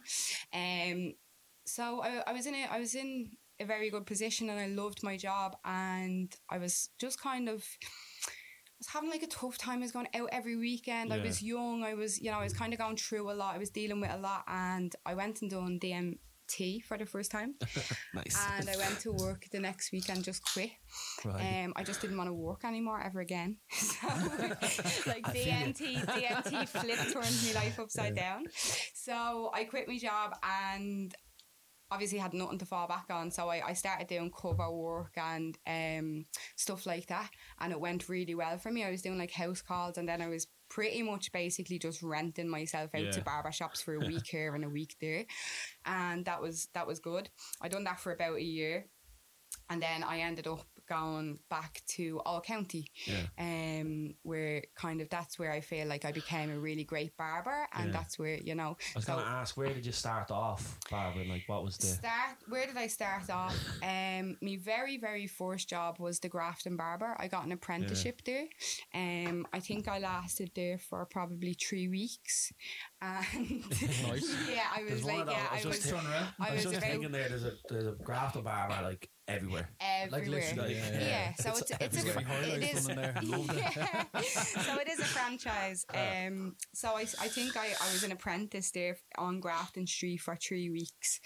um 0.53 1.13
so 1.65 2.01
I, 2.01 2.23
I 2.29 2.33
was 2.33 2.45
in 2.47 2.55
a 2.55 2.63
I 2.75 2.79
was 2.79 2.95
in 2.95 3.09
a 3.59 3.65
very 3.65 3.89
good 3.91 4.05
position 4.07 4.49
and 4.49 4.59
I 4.59 4.67
loved 4.81 5.03
my 5.03 5.17
job 5.17 5.55
and 5.63 6.33
I 6.49 6.57
was 6.57 6.89
just 7.03 7.21
kind 7.21 7.47
of 7.47 7.63
was 8.81 8.87
having 8.87 9.11
like 9.11 9.21
a 9.21 9.27
tough 9.27 9.57
time. 9.59 9.79
I 9.79 9.81
was 9.81 9.91
going 9.91 10.07
out 10.15 10.29
every 10.31 10.55
weekend. 10.55 11.13
I 11.13 11.19
was 11.19 11.41
young. 11.41 11.83
I 11.83 11.93
was, 11.93 12.19
you 12.19 12.31
know, 12.31 12.39
I 12.39 12.43
was 12.43 12.53
kind 12.53 12.73
of 12.73 12.79
going 12.79 12.97
through 12.97 13.29
a 13.29 13.33
lot. 13.33 13.53
I 13.53 13.59
was 13.59 13.69
dealing 13.69 14.01
with 14.01 14.11
a 14.11 14.17
lot, 14.17 14.43
and 14.47 14.93
I 15.05 15.13
went 15.13 15.41
and 15.43 15.51
done 15.51 15.79
DMT 15.79 16.83
for 16.87 16.97
the 16.97 17.05
first 17.05 17.29
time. 17.29 17.53
Nice. 18.13 18.37
and 18.57 18.69
I 18.69 18.75
went 18.75 18.99
to 19.01 19.11
work 19.13 19.45
the 19.51 19.59
next 19.59 19.93
week 19.93 20.09
and 20.09 20.21
just 20.23 20.41
quit. 20.53 20.71
right. 21.23 21.63
Um, 21.63 21.73
I 21.77 21.83
just 21.83 22.01
didn't 22.01 22.17
want 22.17 22.27
to 22.29 22.33
work 22.33 22.65
anymore 22.65 22.99
ever 23.01 23.21
again. 23.21 23.57
So, 23.71 24.07
like. 25.07 25.23
DMT, 25.23 26.03
DMT 26.05 26.67
flipped 26.67 27.13
turned 27.13 27.37
my 27.45 27.61
life 27.61 27.79
upside 27.79 28.15
down. 28.15 28.45
So 28.95 29.51
I 29.53 29.63
quit 29.65 29.87
my 29.87 29.97
job 29.97 30.33
and 30.43 31.13
obviously 31.91 32.17
had 32.17 32.33
nothing 32.33 32.57
to 32.59 32.65
fall 32.65 32.87
back 32.87 33.05
on. 33.09 33.29
So 33.29 33.49
I, 33.49 33.61
I 33.67 33.73
started 33.73 34.07
doing 34.07 34.31
cover 34.31 34.71
work 34.71 35.13
and 35.17 35.57
um, 35.67 36.25
stuff 36.55 36.85
like 36.85 37.07
that, 37.07 37.29
and 37.59 37.71
it 37.71 37.79
went 37.79 38.09
really 38.09 38.33
well 38.33 38.57
for 38.57 38.71
me. 38.71 38.83
I 38.83 38.91
was 38.91 39.01
doing 39.01 39.17
like 39.19 39.31
house 39.31 39.61
calls, 39.61 39.97
and 39.97 40.07
then 40.07 40.21
I 40.21 40.27
was 40.29 40.47
pretty 40.69 41.03
much 41.03 41.31
basically 41.33 41.77
just 41.77 42.01
renting 42.01 42.47
myself 42.49 42.95
out 42.95 43.11
to 43.11 43.17
Yeah. 43.17 43.23
barber 43.23 43.51
shops 43.51 43.81
for 43.81 43.93
a 43.93 43.99
week 43.99 44.25
here 44.31 44.55
and 44.55 44.63
a 44.63 44.69
week 44.69 44.95
there, 45.01 45.25
and 45.85 46.25
that 46.25 46.41
was 46.41 46.69
that 46.73 46.87
was 46.87 46.99
good. 46.99 47.29
I 47.61 47.67
done 47.67 47.83
that 47.83 47.99
for 47.99 48.13
about 48.13 48.37
a 48.37 48.43
year. 48.43 48.85
And 49.69 49.81
then 49.81 50.03
I 50.03 50.19
ended 50.19 50.47
up 50.47 50.65
going 50.91 51.39
back 51.49 51.81
to 51.95 52.21
Old 52.25 52.43
County, 52.43 52.85
Yeah. 53.05 53.25
um, 53.39 54.13
where 54.23 54.63
kind 54.75 54.99
of 55.01 55.07
that's 55.09 55.39
where 55.39 55.51
I 55.51 55.61
feel 55.61 55.87
like 55.87 56.03
I 56.05 56.11
became 56.11 56.49
a 56.51 56.59
really 56.59 56.83
great 56.93 57.15
barber, 57.17 57.59
and 57.73 57.87
Yeah. 57.87 57.97
that's 57.97 58.19
where 58.19 58.37
you 58.49 58.55
know. 58.55 58.71
I 58.95 58.97
was 58.97 59.05
so- 59.05 59.13
going 59.13 59.25
to 59.25 59.31
ask, 59.31 59.55
where 59.57 59.73
did 59.73 59.85
you 59.85 59.91
start 59.93 60.29
off, 60.31 60.77
barbering? 60.89 61.29
Like, 61.29 61.43
what 61.47 61.63
was 61.63 61.77
the. 61.77 61.87
Start. 61.87 62.35
Where 62.53 62.65
did 62.67 62.77
I 62.85 62.87
start 62.87 63.29
off? 63.29 63.55
Um, 63.81 64.25
my 64.41 64.57
very 64.73 64.97
very 64.97 65.27
first 65.27 65.69
job 65.69 65.99
was 65.99 66.19
the 66.19 66.29
Grafton 66.29 66.75
Barber. 66.75 67.15
I 67.23 67.27
got 67.27 67.45
an 67.45 67.51
apprenticeship 67.53 68.21
there. 68.25 68.47
Um, 68.93 69.47
I 69.53 69.59
think 69.59 69.87
I 69.87 69.99
lasted 69.99 70.51
there 70.55 70.77
for 70.77 71.05
probably 71.05 71.53
three 71.53 71.87
weeks, 71.87 72.51
and 73.01 73.63
Nice. 74.07 74.27
yeah, 74.57 74.67
I 74.75 74.81
was 74.83 74.89
There's 74.89 75.05
like, 75.05 75.27
yeah, 75.29 75.47
I 75.51 75.53
I 75.53 75.55
was 75.57 75.65
was 75.65 75.77
just 75.77 75.89
Turn. 75.89 76.05
I 76.05 76.49
I 76.49 76.53
was 76.53 76.65
was 76.65 76.77
about 76.77 76.89
thinking 76.89 77.11
there, 77.11 77.29
there's 77.29 77.45
a, 77.45 77.53
there's 77.69 77.87
a 77.87 77.95
Grafton 78.07 78.43
Barber, 78.43 78.79
like, 78.83 79.09
everywhere. 79.35 79.69
everywhere. 79.79 80.29
literally, 80.29 80.75
Like, 80.75 80.75
yeah, 80.75 80.99
yeah, 80.99 81.07
yeah. 81.07 81.33
so 81.35 81.49
it's 81.51 81.71
it's, 81.71 81.77
There's 81.79 82.03
a 82.03 82.07
getting 82.07 82.13
fr- 82.13 82.19
it 82.19 82.25
highlights 82.51 82.79
is 82.79 82.89
on 82.89 82.95
there. 82.95 83.13
I 83.17 83.21
love 83.21 83.47
that. 83.47 83.75
yeah. 84.13 84.21
so 84.63 84.75
it 84.79 84.89
is 84.89 84.99
a 84.99 85.03
franchise. 85.05 85.85
Um, 85.93 86.55
so 86.73 86.89
I, 86.89 87.01
I 87.01 87.27
think 87.27 87.55
I, 87.57 87.65
I 87.67 87.91
was 87.93 88.03
an 88.03 88.11
apprentice 88.11 88.71
there 88.71 88.97
on 89.17 89.39
Grafton 89.39 89.87
Street 89.87 90.17
for 90.17 90.35
three 90.35 90.69
weeks, 90.69 91.19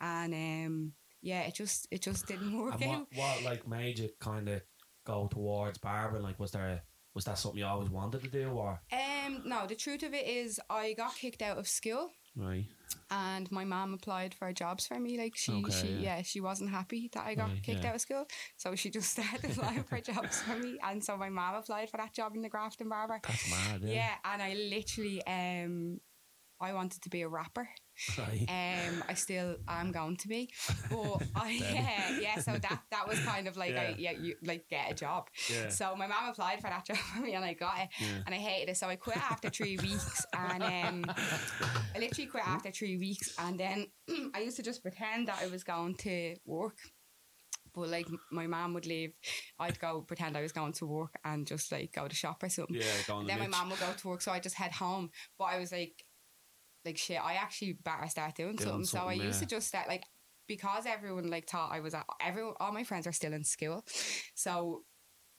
and 0.00 0.32
um, 0.34 0.92
yeah, 1.22 1.42
it 1.42 1.54
just 1.54 1.86
it 1.90 2.02
just 2.02 2.26
didn't 2.26 2.56
work 2.62 2.80
And 2.80 2.90
out. 2.90 3.06
what, 3.14 3.36
what, 3.36 3.42
like, 3.44 3.68
made 3.68 3.98
you 3.98 4.10
kind 4.20 4.48
of 4.48 4.62
go 5.06 5.28
towards 5.30 5.78
barbering? 5.78 6.22
Like, 6.22 6.38
was 6.40 6.50
there. 6.52 6.82
Was 7.14 7.26
that 7.26 7.36
something 7.36 7.58
you 7.58 7.66
always 7.66 7.90
wanted 7.90 8.22
to 8.22 8.30
do, 8.30 8.48
or 8.48 8.80
Um, 8.90 9.42
no, 9.44 9.66
the 9.66 9.74
truth 9.74 10.02
of 10.02 10.14
it 10.14 10.26
is, 10.26 10.58
I 10.70 10.94
got 10.94 11.14
kicked 11.14 11.42
out 11.42 11.58
of 11.58 11.68
school 11.68 12.08
Right. 12.34 12.66
and 13.10 13.50
my 13.52 13.64
mom 13.64 13.92
applied 13.92 14.32
for 14.34 14.52
jobs 14.52 14.86
for 14.86 14.98
me. 14.98 15.18
Like 15.18 15.36
she, 15.36 15.52
Okay, 15.52 15.70
she, 15.70 15.86
yeah. 15.88 16.16
yeah. 16.16 16.22
she 16.22 16.40
wasn't 16.40 16.70
happy 16.70 17.10
that 17.12 17.24
I 17.26 17.34
got 17.34 17.50
Right, 17.50 17.62
kicked 17.62 17.82
yeah. 17.84 17.90
out 17.90 17.94
of 17.96 18.00
school, 18.00 18.26
so 18.56 18.74
she 18.74 18.88
just 18.90 19.10
started 19.16 19.44
applying 19.50 19.82
for 19.84 20.00
jobs 20.00 20.40
for 20.42 20.56
me. 20.56 20.78
And 20.82 21.02
so 21.04 21.16
my 21.16 21.28
mom 21.28 21.54
applied 21.56 21.90
for 21.90 21.98
that 21.98 22.14
job 22.14 22.34
in 22.34 22.42
the 22.42 22.48
Grafton 22.48 22.88
Barber. 22.88 23.20
That's 23.26 23.50
mad. 23.50 23.82
Yeah. 23.82 23.94
Yeah, 23.94 24.14
and 24.24 24.42
I 24.42 24.54
literally, 24.54 25.22
um, 25.26 26.00
I 26.60 26.72
wanted 26.72 27.02
to 27.02 27.10
be 27.10 27.22
a 27.22 27.28
rapper. 27.28 27.68
Um, 28.48 29.04
I 29.08 29.14
still 29.14 29.56
am 29.68 29.92
going 29.92 30.16
to 30.18 30.28
be, 30.28 30.50
but 30.90 31.22
I 31.36 31.50
yeah, 31.50 32.18
yeah. 32.20 32.38
So 32.38 32.52
that 32.52 32.82
that 32.90 33.08
was 33.08 33.18
kind 33.20 33.46
of 33.48 33.56
like 33.56 33.74
Yeah. 33.74 33.82
I, 33.82 33.94
yeah, 33.98 34.10
you 34.12 34.34
like 34.42 34.68
get 34.68 34.90
a 34.90 34.94
job. 34.94 35.28
Yeah. 35.50 35.68
So 35.68 35.94
my 35.96 36.06
mom 36.06 36.28
applied 36.30 36.56
for 36.56 36.68
that 36.68 36.86
job 36.86 36.96
for 36.96 37.20
me, 37.20 37.34
and 37.34 37.44
I 37.44 37.54
got 37.54 37.78
it, 37.78 37.88
Yeah. 38.00 38.22
and 38.26 38.34
I 38.34 38.38
hated 38.38 38.70
it. 38.70 38.76
So 38.76 38.88
I 38.88 38.96
quit 38.96 39.18
after 39.18 39.50
three 39.50 39.76
weeks, 39.78 40.24
and 40.34 40.62
um, 40.62 41.14
I 41.94 41.98
literally 41.98 42.26
quit 42.30 42.46
after 42.46 42.70
three 42.70 42.96
weeks, 42.96 43.34
and 43.38 43.58
then 43.58 43.86
I 44.34 44.40
used 44.40 44.56
to 44.56 44.62
just 44.62 44.82
pretend 44.82 45.28
that 45.28 45.38
I 45.42 45.48
was 45.48 45.62
going 45.64 45.94
to 45.96 46.36
work. 46.44 46.78
But 47.74 47.88
like 47.88 48.06
my 48.30 48.46
mom 48.46 48.74
would 48.74 48.84
leave, 48.84 49.14
I'd 49.58 49.78
go 49.78 50.02
pretend 50.02 50.36
I 50.36 50.42
was 50.42 50.52
going 50.52 50.72
to 50.74 50.86
work 50.86 51.14
and 51.24 51.46
just 51.46 51.72
like 51.72 51.92
go 51.94 52.06
to 52.06 52.14
shop 52.14 52.42
or 52.42 52.50
something. 52.50 52.76
Yeah, 52.76 52.82
go 53.06 53.14
on 53.16 53.24
the 53.24 53.28
Then 53.28 53.38
my 53.38 53.46
mom 53.46 53.70
would 53.70 53.80
go 53.80 53.90
to 53.96 54.08
work, 54.08 54.20
so 54.20 54.30
I 54.30 54.40
just 54.40 54.56
head 54.56 54.72
home. 54.72 55.10
But 55.38 55.44
I 55.44 55.58
was 55.58 55.72
like, 55.72 56.04
like 56.84 56.98
shit, 56.98 57.18
I 57.22 57.34
actually 57.34 57.74
better 57.74 58.06
start 58.08 58.34
doing 58.34 58.56
Doing 58.56 58.84
something. 58.84 58.84
So 58.84 58.98
I 58.98 59.00
something, 59.12 59.20
used 59.22 59.40
to 59.40 59.46
just 59.46 59.68
start 59.68 59.88
like 59.88 60.04
because 60.48 60.84
everyone 60.86 61.30
like 61.30 61.48
thought 61.48 61.70
I 61.72 61.80
was 61.80 61.94
at 61.94 62.04
everyone. 62.20 62.54
All 62.60 62.72
my 62.72 62.84
friends 62.84 63.06
are 63.06 63.12
still 63.12 63.32
in 63.32 63.44
school, 63.44 63.84
so. 64.34 64.84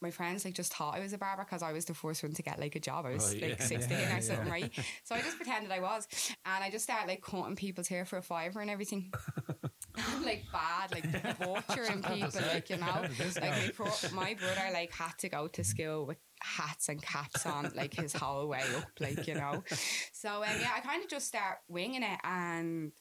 My 0.02 0.12
friends 0.12 0.44
like 0.44 0.54
just 0.54 0.74
thought 0.74 0.98
I 0.98 1.00
was 1.00 1.14
a 1.14 1.18
barber 1.18 1.46
because 1.46 1.64
I 1.64 1.72
was 1.72 1.86
the 1.86 1.94
first 1.94 2.24
one 2.24 2.34
to 2.34 2.44
get 2.44 2.60
like 2.60 2.76
a 2.76 2.80
job. 2.82 3.06
I 3.06 3.14
was 3.14 3.34
like 3.34 3.58
yeah. 3.58 3.64
sixteen 3.66 4.00
Yeah, 4.00 4.18
or 4.18 4.22
something, 4.22 4.48
yeah. 4.48 4.52
right? 4.52 4.80
So 5.06 5.16
I 5.16 5.22
just 5.22 5.38
pretended 5.38 5.72
I 5.72 5.80
was, 5.80 6.06
and 6.46 6.62
I 6.62 6.70
just 6.70 6.84
started 6.84 7.08
like 7.08 7.22
cutting 7.22 7.56
people's 7.56 7.88
hair 7.88 8.04
for 8.04 8.18
a 8.18 8.22
fiver 8.22 8.60
and 8.60 8.70
everything. 8.70 9.14
Like 10.26 10.44
bad, 10.52 10.92
like 10.92 11.38
butchering 11.40 12.02
people, 12.02 12.42
like 12.52 12.70
you 12.70 12.78
know. 12.78 13.06
Like 13.40 13.52
my, 13.52 13.72
pro- 13.74 14.10
my 14.14 14.34
brother 14.34 14.70
like 14.74 14.92
had 14.92 15.18
to 15.20 15.30
go 15.30 15.48
to 15.48 15.64
school 15.64 16.06
with 16.06 16.18
hats 16.44 16.90
and 16.90 17.02
caps 17.02 17.46
on 17.46 17.72
like 17.74 17.94
his 17.94 18.14
whole 18.14 18.48
way 18.48 18.64
up, 18.76 18.90
like 19.00 19.28
you 19.28 19.36
know. 19.36 19.64
So 20.14 20.38
um, 20.38 20.50
yeah, 20.62 20.72
I 20.76 20.80
kind 20.80 21.04
of 21.04 21.10
just 21.10 21.28
start 21.28 21.58
winging 21.68 22.04
it. 22.04 22.20
And 22.24 22.94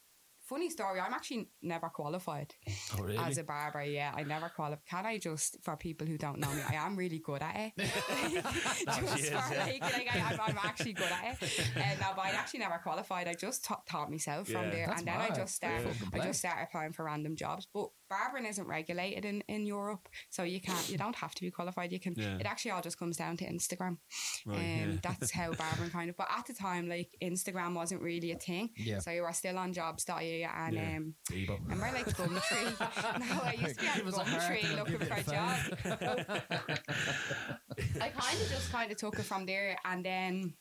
funny 0.53 0.69
story, 0.69 1.01
I'm 1.01 1.15
actually 1.15 1.49
never 1.63 1.89
qualified 1.89 2.55
Oh, 2.95 3.03
really? 3.03 3.17
as 3.17 3.39
a 3.39 3.43
barber. 3.43 3.83
Yeah, 3.85 4.13
I 4.15 4.23
never 4.23 4.51
qualified. 4.51 4.85
Can 4.87 5.07
I 5.07 5.17
just 5.17 5.57
for 5.63 5.77
people 5.77 6.07
who 6.07 6.19
don't 6.19 6.39
know 6.39 6.53
me, 6.53 6.61
I 6.69 6.75
am 6.75 6.95
really 6.95 7.21
good 7.21 7.43
at 7.43 7.57
it. 7.57 7.73
just 8.85 9.19
is, 9.19 9.29
for 9.31 9.55
yeah. 9.55 9.65
like, 9.67 9.81
like 9.81 10.15
I, 10.15 10.33
I'm, 10.33 10.41
I'm 10.41 10.59
actually 10.63 10.93
good 10.93 11.09
at 11.11 11.43
it. 11.43 11.69
And 11.77 12.01
no, 12.01 12.09
but 12.15 12.27
I 12.27 12.31
actually 12.31 12.61
never 12.61 12.79
qualified. 12.83 13.29
I 13.29 13.35
just 13.35 13.65
ta- 13.65 13.83
taught 13.89 14.11
myself 14.11 14.49
from 14.49 14.69
there, 14.71 14.93
and 14.95 15.07
then 15.07 15.17
I 15.17 15.31
just 15.31 15.55
started. 15.55 15.89
Fucking 15.89 16.21
I 16.21 16.25
just 16.25 16.41
started 16.41 16.65
applying 16.65 16.93
for 16.93 17.05
random 17.05 17.35
jobs. 17.35 17.67
But 17.73 17.89
barbering 18.11 18.45
isn't 18.45 18.67
regulated 18.67 19.25
in, 19.25 19.43
in 19.49 19.65
Europe, 19.65 20.09
so 20.29 20.43
you 20.43 20.61
can't. 20.61 20.89
You 20.91 20.99
don't 20.99 21.17
have 21.17 21.35
to 21.35 21.41
be 21.41 21.51
qualified. 21.51 21.93
You 21.93 22.01
can. 22.01 22.15
Yeah. 22.17 22.37
It 22.39 22.47
actually 22.47 22.73
all 22.73 22.83
just 22.83 22.99
comes 22.99 23.17
down 23.17 23.39
to 23.39 23.47
Instagram. 23.47 23.97
Right, 24.45 24.57
um, 24.57 24.91
yeah. 24.93 24.97
That's 25.03 25.31
how 25.31 25.53
barbering 25.53 25.91
kind 25.91 26.11
of. 26.11 26.17
But 26.17 26.29
at 26.37 26.47
the 26.47 26.55
time, 26.55 26.89
like 26.89 27.11
Instagram 27.23 27.75
wasn't 27.75 28.03
really 28.03 28.33
a 28.33 28.37
thing. 28.37 28.71
Yeah. 28.77 28.99
So 28.99 29.11
you 29.11 29.23
were 29.23 29.33
still 29.33 29.59
on 29.59 29.73
jobs.ie 29.73 30.42
and 30.51 30.75
Yeah. 30.75 30.97
um. 30.97 31.15
Bebo. 31.31 31.59
Remember 31.63 31.91
like 31.93 32.07
Gumtree? 32.17 32.81
no, 33.21 33.41
I 33.43 33.53
used 33.61 33.79
to 33.79 33.85
be 33.87 33.93
Give 34.03 34.15
on 34.15 34.27
heart 34.27 34.43
Gumtree 34.43 34.65
I'll 34.71 34.77
looking 34.77 34.99
for 34.99 35.05
you 35.05 35.13
a 35.13 35.21
a 35.21 35.23
job. 35.23 35.57
I 38.01 38.09
kind 38.09 38.41
of 38.41 38.49
just 38.51 38.73
kind 38.73 38.91
of 38.91 38.97
took 38.99 39.19
it 39.19 39.25
from 39.25 39.45
there, 39.47 39.77
and 39.85 40.05
then 40.05 40.55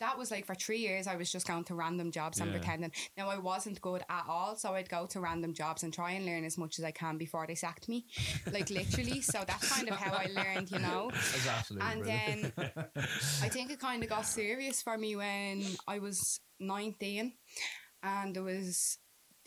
that 0.00 0.16
was 0.16 0.30
like 0.30 0.46
for 0.46 0.54
three 0.54 0.78
years. 0.78 1.08
I 1.08 1.16
was 1.16 1.30
just 1.32 1.44
going 1.46 1.64
to 1.64 1.74
random 1.74 2.12
jobs 2.12 2.38
and 2.40 2.52
pretending. 2.52 2.92
Now 3.16 3.28
I 3.30 3.38
wasn't 3.38 3.80
good 3.80 4.02
at 4.08 4.24
all, 4.28 4.54
so 4.56 4.74
I'd 4.74 4.88
go 4.88 5.06
to 5.06 5.18
random 5.20 5.54
jobs 5.54 5.82
and 5.82 5.92
try 5.92 6.12
and 6.12 6.24
learn 6.24 6.44
as 6.44 6.56
much 6.56 6.78
as 6.78 6.84
I 6.84 6.92
can 6.92 7.18
before 7.18 7.46
they 7.48 7.56
sacked 7.56 7.88
me, 7.88 8.06
like 8.52 8.70
literally. 8.70 9.20
So 9.22 9.42
that's 9.46 9.68
kind 9.72 9.88
of 9.88 9.96
how 9.96 10.12
I 10.12 10.26
learned, 10.32 10.70
you 10.70 10.78
know. 10.78 11.10
That's 11.12 11.48
absolutely 11.48 11.90
And 11.90 12.02
brilliant. 12.02 12.54
then 12.56 12.72
I 13.42 13.48
think 13.48 13.70
it 13.72 13.80
kind 13.80 14.00
of 14.02 14.08
got 14.08 14.24
serious 14.24 14.80
for 14.82 14.96
me 14.96 15.16
when 15.16 15.64
I 15.88 15.98
was 15.98 16.40
19 16.60 17.32
and 18.02 18.34
there 18.34 18.42
was 18.42 18.98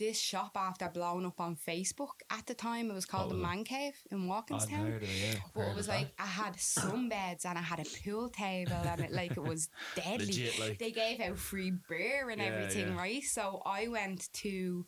this 0.02 0.20
shop 0.20 0.52
after 0.56 0.90
blowing 0.90 1.28
up 1.28 1.40
on 1.40 1.56
Facebook 1.56 2.22
at 2.32 2.48
the 2.48 2.56
time. 2.56 2.90
It 2.90 2.94
was 2.96 3.06
oh, 3.08 3.12
called 3.12 3.28
What 3.32 3.38
the? 3.38 3.44
Man 3.44 3.64
Cave 3.64 3.94
in 4.10 4.28
Walkinstown. 4.28 5.00
it, 5.00 5.04
yeah. 5.04 5.36
But 5.54 5.68
it 5.70 5.76
was 5.76 5.86
that. 5.86 5.96
like 5.96 6.14
I 6.18 6.26
had 6.26 6.56
sunbeds 6.56 7.46
and 7.46 7.56
I 7.56 7.62
had 7.62 7.80
a 7.80 7.86
pool 8.04 8.30
table 8.30 8.74
and 8.84 9.02
it 9.02 9.12
like 9.12 9.34
it 9.34 9.44
was 9.44 9.70
deadly. 9.96 10.26
Legit, 10.26 10.60
like. 10.60 10.80
They 10.80 10.90
gave 10.92 11.20
out 11.20 11.38
free 11.38 11.74
beer 11.88 12.32
and 12.32 12.42
Yeah, 12.42 12.48
everything, 12.48 12.88
yeah. 12.88 12.98
right? 12.98 13.22
So 13.22 13.62
I 13.64 13.90
went 13.90 14.34
to, 14.34 14.88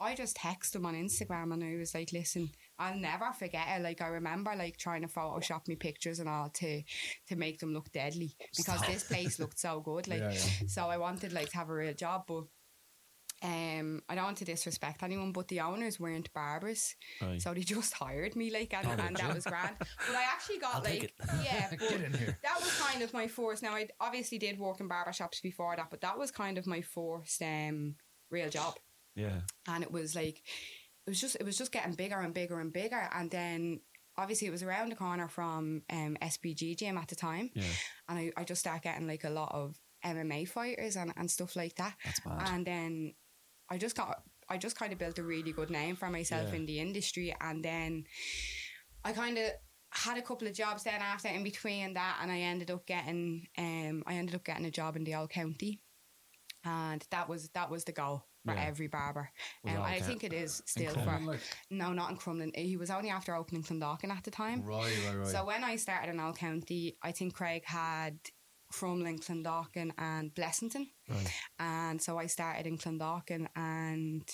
I 0.00 0.14
just 0.14 0.36
texted 0.36 0.72
them 0.72 0.86
on 0.86 0.94
Instagram 0.94 1.52
and 1.52 1.64
I 1.64 1.76
was 1.76 1.92
like, 1.92 2.12
listen, 2.12 2.50
I'll 2.78 2.96
never 2.96 3.32
forget 3.32 3.66
it. 3.76 3.82
Like 3.82 4.00
I 4.00 4.06
remember 4.08 4.54
like 4.56 4.76
trying 4.76 5.02
to 5.02 5.08
Photoshop 5.08 5.66
me 5.66 5.74
pictures 5.74 6.20
and 6.20 6.28
all 6.28 6.50
to 6.50 6.82
to 7.28 7.36
make 7.36 7.58
them 7.58 7.74
look 7.74 7.90
deadly 7.90 8.36
because 8.56 8.80
this 8.82 9.02
place 9.02 9.40
looked 9.40 9.58
so 9.58 9.80
good. 9.80 10.06
Like 10.12 10.36
so 10.68 10.86
I 10.86 10.98
wanted 10.98 11.32
like 11.32 11.50
to 11.50 11.56
have 11.56 11.68
a 11.68 11.74
real 11.74 11.94
job, 11.94 12.26
but. 12.28 12.44
Um, 13.42 14.02
I 14.08 14.14
don't 14.14 14.24
want 14.24 14.36
to 14.38 14.44
disrespect 14.44 15.02
anyone, 15.02 15.32
but 15.32 15.48
the 15.48 15.60
owners 15.60 15.98
weren't 15.98 16.32
barbers, 16.32 16.94
Right. 17.20 17.42
so 17.42 17.52
they 17.54 17.62
just 17.62 17.92
hired 18.02 18.36
me, 18.36 18.50
like, 18.52 18.72
and, 18.74 18.86
Oh, 18.86 19.04
and 19.04 19.16
that 19.16 19.34
was 19.34 19.44
grand. 19.44 19.76
But 19.78 19.88
I 20.16 20.22
actually 20.32 20.58
got 20.58 20.74
I'll 20.76 20.82
like, 20.82 21.12
yeah, 21.44 21.74
Get 21.74 22.00
in 22.00 22.12
here. 22.12 22.38
that 22.42 22.60
was 22.60 22.72
kind 22.80 23.02
of 23.02 23.12
my 23.12 23.26
first. 23.26 23.62
Now 23.62 23.74
I 23.74 23.88
obviously 24.00 24.38
did 24.38 24.58
work 24.58 24.80
in 24.80 24.88
barber 24.88 25.12
shops 25.12 25.40
before 25.40 25.74
that, 25.76 25.90
but 25.90 26.00
that 26.02 26.18
was 26.18 26.30
kind 26.30 26.56
of 26.58 26.66
my 26.66 26.82
first 26.82 27.42
um 27.42 27.96
real 28.30 28.48
job, 28.48 28.74
Yeah. 29.16 29.40
and 29.66 29.82
it 29.82 29.90
was 29.90 30.14
like 30.14 30.38
it 31.06 31.10
was 31.10 31.20
just 31.20 31.34
it 31.36 31.44
was 31.44 31.58
just 31.58 31.72
getting 31.72 31.94
bigger 31.94 32.20
and 32.20 32.32
bigger 32.32 32.60
and 32.60 32.72
bigger, 32.72 33.08
and 33.14 33.30
then. 33.30 33.80
Obviously, 34.18 34.46
it 34.46 34.50
was 34.50 34.62
around 34.62 34.90
the 34.90 34.94
corner 34.94 35.26
from 35.26 35.84
um, 35.88 36.18
SBG 36.20 36.76
gym 36.76 36.98
at 36.98 37.08
the 37.08 37.16
time, 37.16 37.48
Yeah. 37.54 37.62
and 38.10 38.18
I, 38.18 38.30
I 38.36 38.44
just 38.44 38.60
started 38.60 38.82
getting 38.82 39.06
like 39.06 39.24
a 39.24 39.30
lot 39.30 39.54
of 39.54 39.74
MMA 40.04 40.46
fighters 40.46 40.96
and, 40.96 41.14
and 41.16 41.30
stuff 41.30 41.56
like 41.56 41.76
that. 41.76 41.94
That's 42.04 42.26
mad. 42.26 42.46
And 42.52 42.66
then 42.66 43.14
I 43.72 43.78
just 43.78 43.96
got 43.96 44.22
I 44.48 44.58
just 44.58 44.76
kind 44.76 44.92
of 44.92 44.98
built 44.98 45.18
a 45.18 45.22
really 45.22 45.52
good 45.52 45.70
name 45.70 45.96
for 45.96 46.10
myself 46.10 46.48
Yeah. 46.50 46.56
in 46.58 46.66
the 46.66 46.78
industry 46.78 47.34
and 47.40 47.64
then 47.64 48.04
I 49.08 49.12
kind 49.12 49.38
of 49.38 49.46
had 49.90 50.18
a 50.18 50.22
couple 50.22 50.46
of 50.48 50.54
jobs 50.54 50.82
then 50.84 51.00
after 51.00 51.28
in 51.28 51.42
between 51.42 51.94
that 51.94 52.18
and 52.22 52.30
I 52.30 52.40
ended 52.40 52.70
up 52.70 52.84
getting 52.86 53.46
um 53.58 54.02
I 54.06 54.14
ended 54.14 54.34
up 54.34 54.44
getting 54.44 54.66
a 54.66 54.70
job 54.70 54.96
in 54.96 55.04
the 55.04 55.14
old 55.14 55.30
county 55.30 55.80
and 56.64 57.04
that 57.10 57.28
was 57.28 57.48
that 57.50 57.70
was 57.70 57.84
the 57.84 57.92
goal 57.92 58.18
for 58.44 58.54
Yeah. 58.54 58.64
every 58.70 58.88
barber 58.88 59.30
um, 59.64 59.70
and 59.70 59.78
I 59.82 60.00
think 60.00 60.24
it 60.24 60.32
is 60.32 60.62
still 60.66 60.92
Crumlin, 60.94 61.38
for 61.38 61.74
no 61.82 61.92
not 61.92 62.10
in 62.10 62.16
Crumlin 62.18 62.54
he 62.56 62.76
was 62.76 62.90
only 62.90 63.10
after 63.10 63.34
opening 63.34 63.62
Clondalkin 63.62 64.10
at 64.10 64.24
the 64.24 64.30
time 64.30 64.62
right, 64.64 64.92
right, 65.06 65.16
right. 65.18 65.26
so 65.28 65.44
when 65.46 65.62
I 65.64 65.76
started 65.76 66.10
in 66.10 66.20
Old 66.20 66.36
County 66.36 66.96
I 67.02 67.12
think 67.12 67.34
Craig 67.34 67.62
had 67.64 68.18
Crumlin, 68.72 69.18
Clondalkin 69.24 69.90
and 69.98 70.34
Blessington 70.34 70.86
Right. 71.08 71.32
and 71.58 72.00
so 72.00 72.18
I 72.18 72.26
started 72.26 72.66
in 72.66 72.78
Clondalkin 72.78 73.46
and 73.54 74.28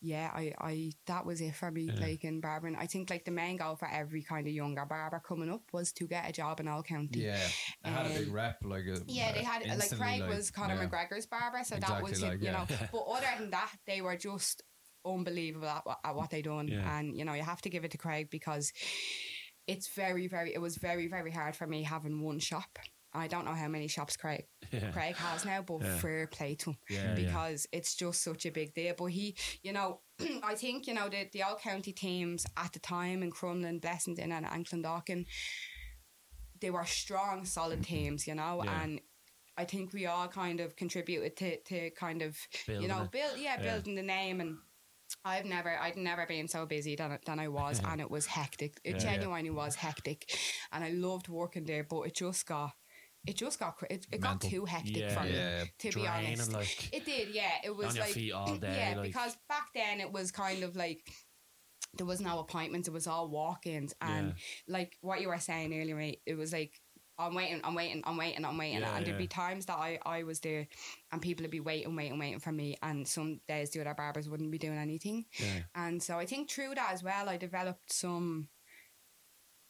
yeah, 0.00 0.30
I, 0.32 0.54
I 0.60 0.92
that 1.06 1.26
was 1.26 1.40
it 1.40 1.56
for 1.56 1.72
me, 1.72 1.90
Yeah. 1.92 2.00
like 2.06 2.22
in 2.22 2.40
barbering. 2.40 2.76
I 2.76 2.86
think 2.86 3.10
like 3.10 3.24
the 3.24 3.32
main 3.32 3.56
goal 3.56 3.74
for 3.74 3.88
every 3.90 4.22
kind 4.22 4.46
of 4.46 4.52
younger 4.52 4.86
barber 4.86 5.20
coming 5.26 5.50
up 5.50 5.62
was 5.72 5.92
to 5.94 6.06
get 6.06 6.28
a 6.28 6.32
job 6.32 6.60
in 6.60 6.68
Old 6.68 6.86
County. 6.86 7.20
yeah, 7.20 7.40
they 7.82 7.90
had 7.90 8.06
a 8.06 8.10
big 8.10 8.28
Um, 8.28 8.32
rep, 8.34 8.58
like 8.62 8.84
a, 8.84 9.00
Yeah, 9.08 9.32
they 9.32 9.42
had 9.42 9.62
like 9.62 9.72
instantly, 9.72 9.98
Craig 10.20 10.22
was 10.28 10.52
Conor 10.52 10.76
yeah. 10.76 10.86
McGregor's 10.86 11.26
barber, 11.26 11.64
so 11.64 11.76
that 11.76 12.00
was 12.02 12.22
like, 12.22 12.40
you 12.40 12.52
know. 12.52 12.64
But 12.92 12.98
other 13.08 13.26
than 13.40 13.50
that, 13.50 13.72
they 13.88 14.00
were 14.00 14.16
just 14.16 14.62
unbelievable 15.04 15.66
at, 15.68 15.84
what- 15.84 15.98
at 16.04 16.14
what 16.14 16.30
they 16.30 16.42
done, 16.42 16.70
and 16.70 17.16
you 17.16 17.24
know 17.24 17.34
you 17.34 17.42
have 17.42 17.62
to 17.62 17.68
give 17.70 17.84
it 17.84 17.90
to 17.90 17.98
Craig 17.98 18.28
because 18.30 18.72
it's 19.66 19.88
very 19.94 20.28
very 20.28 20.54
it 20.54 20.60
was 20.60 20.76
very 20.76 21.08
very 21.08 21.32
hard 21.32 21.56
for 21.56 21.66
me 21.66 21.82
having 21.82 22.22
one 22.22 22.38
shop. 22.38 22.78
I 23.14 23.26
don't 23.26 23.44
know 23.46 23.54
how 23.54 23.68
many 23.68 23.88
shops 23.88 24.16
Craig 24.16 24.44
Yeah. 24.70 24.90
Craig 24.92 25.16
has 25.16 25.44
now, 25.44 25.62
but 25.62 25.80
Yeah. 25.82 25.98
fair 25.98 26.26
play 26.26 26.54
to 26.56 26.70
him 26.70 26.78
Yeah, 26.90 26.96
yeah. 26.96 27.14
because 27.14 27.66
it's 27.72 27.94
just 27.94 28.22
such 28.22 28.44
a 28.46 28.50
big 28.50 28.74
deal. 28.74 28.94
But 28.98 29.06
he, 29.06 29.36
you 29.62 29.72
know, 29.72 30.00
I 30.42 30.54
think 30.54 30.86
you 30.86 30.94
know 30.94 31.08
the 31.08 31.28
the 31.32 31.42
Old 31.42 31.60
County 31.60 31.92
teams 31.92 32.44
at 32.56 32.72
the 32.72 32.78
time 32.80 33.22
in 33.22 33.30
Crumlin, 33.30 33.80
Blessington, 33.80 34.30
and, 34.32 34.46
and 34.46 34.66
Clondalkin, 34.66 35.26
they 36.60 36.70
were 36.70 36.84
strong, 36.84 37.44
solid 37.44 37.82
teams, 37.84 38.26
you 38.26 38.34
know, 38.34 38.62
Yeah. 38.64 38.82
and. 38.82 39.00
I 39.60 39.64
think 39.64 39.92
we 39.92 40.06
all 40.06 40.28
kind 40.28 40.60
of 40.60 40.76
contributed 40.76 41.36
to, 41.38 41.60
to 41.62 41.90
kind 41.90 42.22
of 42.22 42.38
you 42.68 42.86
know 42.86 43.08
build 43.10 43.38
yeah, 43.38 43.60
Yeah. 43.60 43.72
building 43.72 43.96
the 43.96 44.04
name 44.04 44.40
and 44.40 44.58
I've 45.24 45.46
never 45.46 45.76
I'd 45.76 45.96
never 45.96 46.26
been 46.26 46.46
so 46.46 46.64
busy 46.64 46.94
than 46.94 47.18
than 47.26 47.40
I 47.40 47.48
was 47.48 47.80
and 47.84 48.00
it 48.00 48.08
was 48.08 48.26
hectic 48.26 48.78
it 48.84 48.92
Yeah. 48.92 48.98
genuinely 49.00 49.50
was 49.50 49.74
hectic 49.74 50.30
and 50.70 50.84
I 50.84 50.90
loved 50.90 51.26
working 51.28 51.64
there 51.64 51.82
but 51.82 52.02
it 52.02 52.14
just 52.14 52.46
got 52.46 52.70
it 53.26 53.36
just 53.36 53.58
got 53.58 53.76
it, 53.90 54.06
it 54.12 54.20
got 54.20 54.40
too 54.40 54.64
hectic 54.64 54.96
Yeah. 54.96 55.14
for 55.14 55.24
me 55.24 55.32
Yeah, 55.34 55.64
to 55.78 55.92
be 55.92 56.06
honest 56.06 56.52
like 56.52 56.92
it 56.94 57.04
did, 57.04 57.28
yeah. 57.34 57.50
It 57.64 57.76
was 57.76 57.88
on 57.90 57.94
your 57.96 58.04
like 58.04 58.14
feet 58.14 58.32
all 58.32 58.56
day. 58.56 58.76
yeah, 58.90 58.96
like, 58.96 59.06
because 59.08 59.36
back 59.48 59.68
then 59.74 60.00
it 60.00 60.10
was 60.12 60.30
kind 60.30 60.62
of 60.62 60.76
like 60.76 61.10
there 61.96 62.06
was 62.06 62.20
no 62.20 62.38
appointments; 62.40 62.86
it 62.88 62.92
was 62.92 63.06
all 63.06 63.28
walk-ins, 63.28 63.94
and 64.00 64.28
Yeah. 64.28 64.32
like 64.68 64.96
what 65.00 65.20
you 65.20 65.28
were 65.28 65.38
saying 65.38 65.72
earlier, 65.78 65.96
mate, 65.96 66.20
it 66.26 66.34
was 66.36 66.52
like 66.52 66.80
I'm 67.20 67.34
waiting, 67.34 67.60
I'm 67.64 67.74
waiting, 67.74 68.02
I'm 68.06 68.16
waiting, 68.16 68.44
I'm 68.44 68.56
waiting. 68.56 68.80
Yeah, 68.80 68.96
and 68.96 69.04
there'd 69.04 69.18
be 69.18 69.26
times 69.26 69.66
that 69.66 69.76
I, 69.78 69.98
I 70.06 70.22
was 70.22 70.38
there 70.38 70.68
and 71.10 71.20
people 71.20 71.42
would 71.42 71.50
be 71.50 71.58
waiting, 71.58 71.96
waiting, 71.96 72.16
waiting 72.16 72.38
for 72.38 72.52
me. 72.52 72.76
And 72.80 73.08
some 73.08 73.40
days 73.48 73.70
the 73.70 73.80
other 73.80 73.94
barbers 73.94 74.28
wouldn't 74.28 74.52
be 74.52 74.58
doing 74.58 74.78
anything. 74.78 75.24
Yeah. 75.40 75.62
And 75.74 76.00
so 76.00 76.16
I 76.16 76.26
think 76.26 76.48
through 76.48 76.76
that 76.76 76.92
as 76.92 77.02
well, 77.02 77.28
I 77.28 77.36
developed 77.36 77.92
some. 77.92 78.48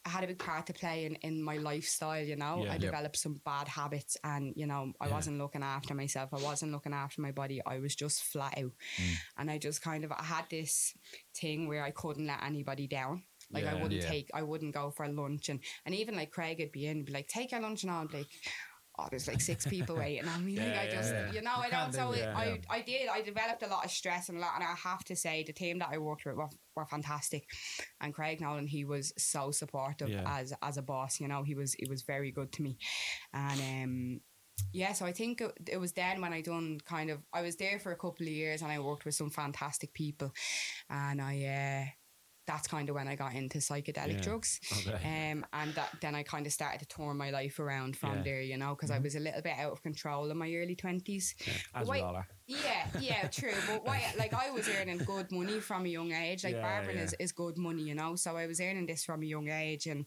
I 0.04 0.11
had 0.11 0.24
a 0.24 0.26
big 0.28 0.38
part 0.38 0.66
to 0.66 0.72
play 0.72 1.04
in, 1.04 1.16
in 1.16 1.42
my 1.42 1.58
lifestyle, 1.58 2.22
you 2.22 2.37
know. 2.37 2.64
Yeah. 2.64 2.72
I 2.72 2.78
developed 2.78 3.16
some 3.16 3.40
bad 3.44 3.68
habits 3.68 4.16
and, 4.24 4.54
you 4.56 4.66
know, 4.66 4.92
I 5.00 5.06
Yeah. 5.08 5.14
wasn't 5.14 5.38
looking 5.38 5.62
after 5.62 5.94
myself. 5.94 6.30
I 6.32 6.40
wasn't 6.42 6.72
looking 6.72 6.94
after 6.94 7.20
my 7.20 7.32
body. 7.32 7.61
I 7.66 7.78
was 7.78 7.94
just 7.94 8.22
flat 8.22 8.56
out. 8.56 8.72
Mm. 8.96 9.14
And 9.38 9.50
I 9.50 9.58
just 9.58 9.82
kind 9.82 10.04
of 10.04 10.12
I 10.12 10.22
had 10.22 10.46
this 10.50 10.94
thing 11.34 11.68
where 11.68 11.82
I 11.84 11.90
couldn't 11.90 12.26
let 12.26 12.42
anybody 12.42 12.87
down. 12.87 13.24
Like 13.50 13.64
I 13.64 13.74
wouldn't 13.82 14.02
take 14.02 14.30
I 14.34 14.42
wouldn't 14.42 14.74
go 14.74 14.90
for 14.90 15.08
lunch 15.08 15.48
and 15.48 15.61
and 15.87 15.94
even 15.94 16.14
like 16.14 16.30
Craig 16.30 16.58
would 16.61 16.72
be 16.72 16.87
in, 16.87 17.04
be 17.04 17.12
like, 17.12 17.28
take 17.28 17.52
your 17.52 17.61
lunch 17.61 17.82
and 17.82 17.90
I'll 17.90 18.06
be 18.06 18.18
like 18.18 18.26
Oh, 18.98 19.06
there's 19.11 19.28
like 19.28 19.40
six 19.40 19.66
people 19.66 19.96
waiting 20.04 20.28
on 20.28 20.44
me. 20.44 20.56
Like 20.56 20.66
Yeah, 20.66 20.80
I 20.82 20.90
just, 20.90 21.12
yeah. 21.12 21.32
you 21.32 21.42
know, 21.42 21.54
I 21.56 21.70
don't. 21.70 21.92
So 21.92 22.12
it, 22.12 22.26
I. 22.26 22.61
I 22.68 22.82
did. 22.82 23.08
I 23.08 23.22
developed 23.22 23.62
a 23.62 23.68
lot 23.68 23.84
of 23.84 23.90
stress 23.90 24.28
and 24.28 24.38
a 24.38 24.40
lot. 24.40 24.52
And 24.56 24.64
I 24.64 24.74
have 24.74 25.04
to 25.04 25.16
say, 25.16 25.44
the 25.44 25.52
team 25.52 25.78
that 25.78 25.90
I 25.92 25.98
worked 25.98 26.24
with 26.24 26.37
were, 26.37 26.48
were 26.74 26.87
fantastic. 26.87 27.44
And 28.00 28.12
Craig 28.12 28.40
Nolan, 28.40 28.66
he 28.66 28.84
was 28.84 29.12
so 29.16 29.50
supportive 29.50 30.11
as 30.26 30.52
as 30.62 30.76
a 30.76 30.82
boss. 30.82 31.20
You 31.20 31.28
know, 31.28 31.42
he 31.42 31.54
was 31.54 31.74
he 31.74 31.87
was 31.88 32.02
very 32.02 32.32
good 32.32 32.52
to 32.52 32.62
me. 32.62 32.78
And 33.32 33.61
um, 33.61 34.20
yeah, 34.72 34.92
so 34.92 35.06
I 35.06 35.12
think 35.12 35.40
it, 35.40 35.52
it 35.68 35.76
was 35.78 35.92
then 35.92 36.20
when 36.20 36.32
I 36.32 36.40
done 36.40 36.78
kind 36.84 37.11
of 37.11 37.20
I 37.32 37.42
was 37.42 37.56
there 37.56 37.78
for 37.78 37.92
a 37.92 37.96
couple 37.96 38.26
of 38.26 38.32
years 38.32 38.62
and 38.62 38.70
I 38.70 38.78
worked 38.80 39.04
with 39.04 39.14
some 39.14 39.30
fantastic 39.30 39.92
people, 39.92 40.32
and 40.90 41.20
I 41.20 41.44
uh, 41.44 41.90
that's 42.48 42.66
kind 42.66 42.88
of 42.88 42.94
when 42.96 43.06
I 43.06 43.14
got 43.14 43.34
into 43.34 43.58
psychedelic 43.58 44.14
Yeah. 44.14 44.20
drugs. 44.28 44.58
Okay. 44.88 45.30
Um, 45.32 45.44
and 45.52 45.74
that 45.74 45.90
then 46.00 46.14
I 46.14 46.22
kind 46.24 46.46
of 46.46 46.52
started 46.52 46.80
to 46.80 46.87
turn 46.87 47.16
my 47.16 47.30
life 47.30 47.61
around 47.61 47.96
from 47.96 48.08
Yeah. 48.08 48.14
Mm-hmm. 48.16 48.24
there, 48.24 48.42
you 48.42 48.56
know, 48.56 48.74
because 48.74 48.90
I 48.90 48.98
was 48.98 49.14
a 49.14 49.20
little 49.20 49.42
bit 49.42 49.56
out 49.58 49.72
of 49.72 49.82
control 49.82 50.30
in 50.30 50.37
my 50.38 50.50
early 50.61 50.74
twenties. 50.74 51.34
As 51.74 51.87
Wait, 51.87 51.98
we 51.98 52.02
all 52.02 52.16
are. 52.16 52.26
Yeah, 52.46 52.87
yeah, 52.98 53.28
true. 53.28 53.52
But 53.68 53.84
why? 53.84 54.02
Like 54.18 54.32
I 54.32 54.50
was 54.50 54.66
earning 54.68 54.98
good 54.98 55.30
money 55.30 55.61
from 55.61 55.84
a 55.84 55.88
young 55.88 56.11
age. 56.12 56.42
Like 56.44 56.54
Yeah, 56.54 56.62
barbering 56.62 56.96
yeah. 56.96 57.04
is, 57.04 57.14
is 57.20 57.32
good 57.32 57.58
money, 57.58 57.82
you 57.82 57.94
know. 57.94 58.16
So 58.16 58.37
I 58.37 58.46
was 58.46 58.58
earning 58.61 58.87
this 58.87 59.04
from 59.04 59.22
a 59.22 59.26
young 59.26 59.48
age, 59.50 59.87
and 59.87 60.06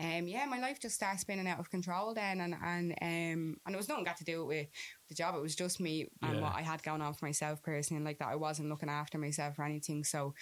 um, 0.00 0.26
yeah, 0.26 0.46
my 0.46 0.58
life 0.58 0.80
just 0.80 0.94
started 0.94 1.20
spinning 1.20 1.46
out 1.46 1.58
of 1.60 1.70
control 1.70 2.14
then, 2.14 2.40
and 2.40 2.54
and 2.64 2.92
um, 3.02 3.56
and 3.66 3.74
it 3.74 3.76
was 3.76 3.88
nothing 3.88 4.04
got 4.04 4.16
to 4.16 4.24
do 4.24 4.46
with 4.46 4.68
the 5.08 5.14
job. 5.14 5.34
It 5.34 5.42
was 5.42 5.54
just 5.54 5.78
me 5.78 6.08
and 6.22 6.36
Yeah. 6.36 6.42
what 6.42 6.54
I 6.54 6.62
had 6.62 6.82
going 6.82 7.02
on 7.02 7.12
for 7.14 7.26
myself 7.26 7.62
personally, 7.62 7.98
and 7.98 8.06
like 8.06 8.18
that 8.18 8.28
I 8.28 8.36
wasn't 8.36 8.70
looking 8.70 8.88
after 8.88 9.18
myself 9.18 9.58
or 9.58 9.64
anything. 9.64 10.04
So 10.04 10.34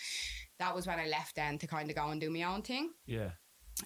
that 0.61 0.75
was 0.75 0.87
when 0.87 1.01
I 1.01 1.07
left 1.09 1.35
then 1.35 1.59
to 1.59 1.67
kind 1.67 1.91
of 1.91 1.97
go 1.97 2.09
and 2.09 2.21
do 2.21 2.31
my 2.31 2.45
own 2.45 2.63
thing. 2.63 2.93
Yeah. 3.07 3.31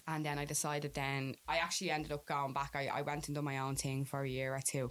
And 0.07 0.25
then 0.25 0.39
I 0.39 0.45
decided 0.45 0.93
then 0.93 1.35
I 1.47 1.57
actually 1.57 1.91
ended 1.91 2.11
up 2.11 2.25
going 2.25 2.53
back. 2.53 2.71
I, 2.75 2.87
I 2.87 3.01
went 3.03 3.27
and 3.27 3.35
done 3.35 3.45
my 3.45 3.59
own 3.59 3.75
thing 3.75 4.05
for 4.05 4.21
a 4.23 4.29
year 4.29 4.55
or 4.55 4.61
two 4.65 4.89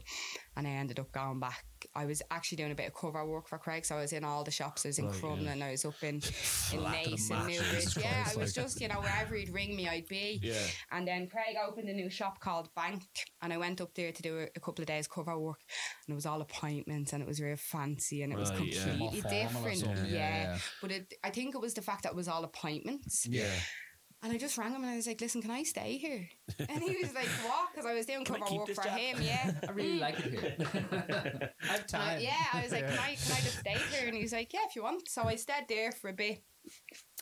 and 0.57 0.67
I 0.67 0.71
ended 0.71 1.01
up 1.01 1.11
going 1.11 1.41
back. 1.41 1.65
I 1.95 2.07
was 2.07 2.23
actually 2.31 2.57
doing 2.57 2.73
a 2.73 2.75
bit 2.75 2.87
of 2.87 2.95
cover 2.95 3.25
work 3.27 3.49
for 3.49 3.59
Craig, 3.59 3.85
so 3.85 3.97
I 3.97 4.01
was 4.01 4.13
in 4.13 4.25
all 4.25 4.45
the 4.45 4.51
shops. 4.51 4.87
I 4.87 4.89
was 4.89 4.99
in 4.99 5.07
Right, 5.09 5.15
Crumlin, 5.15 5.63
I 5.63 5.73
was 5.73 5.85
up 5.85 6.03
in, 6.03 6.15
in 6.73 6.81
Naas 6.81 7.31
and 7.31 7.47
Newbridge. 7.49 7.97
Yeah, 7.99 8.25
I 8.27 8.37
was 8.37 8.57
like- 8.57 8.65
just, 8.65 8.81
you 8.81 8.89
know, 8.89 9.01
wherever 9.01 9.35
he'd 9.35 9.51
ring 9.51 9.77
me, 9.77 9.89
I'd 9.89 10.09
be. 10.09 10.41
Yeah. 10.43 10.55
And 10.91 11.07
then 11.07 11.27
Craig 11.29 11.57
opened 11.67 11.89
a 11.89 11.93
new 11.93 12.09
shop 12.09 12.41
called 12.41 12.75
Bank, 12.75 13.03
and 13.43 13.53
I 13.53 13.59
went 13.59 13.81
up 13.81 13.95
there 13.95 14.11
to 14.13 14.23
do 14.23 14.39
a, 14.39 14.43
a 14.57 14.61
couple 14.61 14.83
of 14.83 14.87
days 14.87 15.07
cover 15.07 15.39
work, 15.39 15.61
and 16.07 16.15
it 16.15 16.17
was 16.17 16.27
all 16.27 16.41
appointments, 16.41 17.13
and 17.13 17.23
it 17.23 17.29
was 17.29 17.41
real 17.41 17.57
fancy, 17.57 18.23
and 18.23 18.33
it 18.33 18.39
was 18.39 18.51
Right, 18.51 18.73
yeah. 18.73 18.85
completely 18.85 19.21
or 19.21 19.31
different. 19.31 19.79
Yeah, 19.87 20.05
yeah, 20.07 20.43
yeah. 20.43 20.59
but 20.81 20.91
it, 20.93 21.15
I 21.23 21.31
think 21.31 21.55
it 21.55 21.61
was 21.61 21.75
the 21.75 21.83
fact 21.83 22.05
that 22.05 22.13
it 22.13 22.17
was 22.17 22.29
all 22.29 22.45
appointments. 22.45 23.27
Yeah. 23.29 23.51
And 24.25 24.33
I 24.33 24.39
just 24.39 24.57
rang 24.57 24.71
him 24.73 24.83
and 24.85 24.93
I 24.93 24.97
was 24.97 25.07
like, 25.09 25.21
"Listen, 25.21 25.43
can 25.43 25.51
I 25.51 25.65
stay 25.65 25.97
here?" 25.97 26.29
And 26.69 26.81
he 26.83 26.97
was 27.03 27.13
like, 27.13 27.27
"What?" 27.45 27.71
Because 27.73 27.87
I 27.87 27.95
was 27.95 28.07
doing 28.07 28.25
Can 28.25 28.37
I 28.37 28.39
cover 28.39 28.51
keep 28.51 28.59
work 28.61 28.69
for 28.69 28.85
job? 28.85 28.97
him. 28.99 29.21
Yeah, 29.21 29.51
I 29.69 29.73
really 29.73 29.99
like 29.99 30.17
it 30.21 30.31
here. 30.31 30.57
I 30.63 31.67
have 31.67 31.85
And 31.93 32.03
I- 32.03 32.19
yeah, 32.19 32.45
I 32.53 32.63
was 32.63 32.71
like, 32.71 32.87
can 32.89 32.99
I, 32.99 33.17
can 33.17 33.33
I 33.33 33.41
just 33.41 33.59
stay 33.59 33.77
here? 33.91 34.07
And 34.07 34.15
he 34.15 34.23
was 34.23 34.33
like, 34.33 34.53
yeah, 34.53 34.61
if 34.69 34.77
you 34.77 34.85
want. 34.85 35.09
So 35.09 35.23
I 35.25 35.35
stayed 35.35 35.65
there 35.69 35.91
for 35.91 36.09
a 36.11 36.13
bit. 36.13 36.43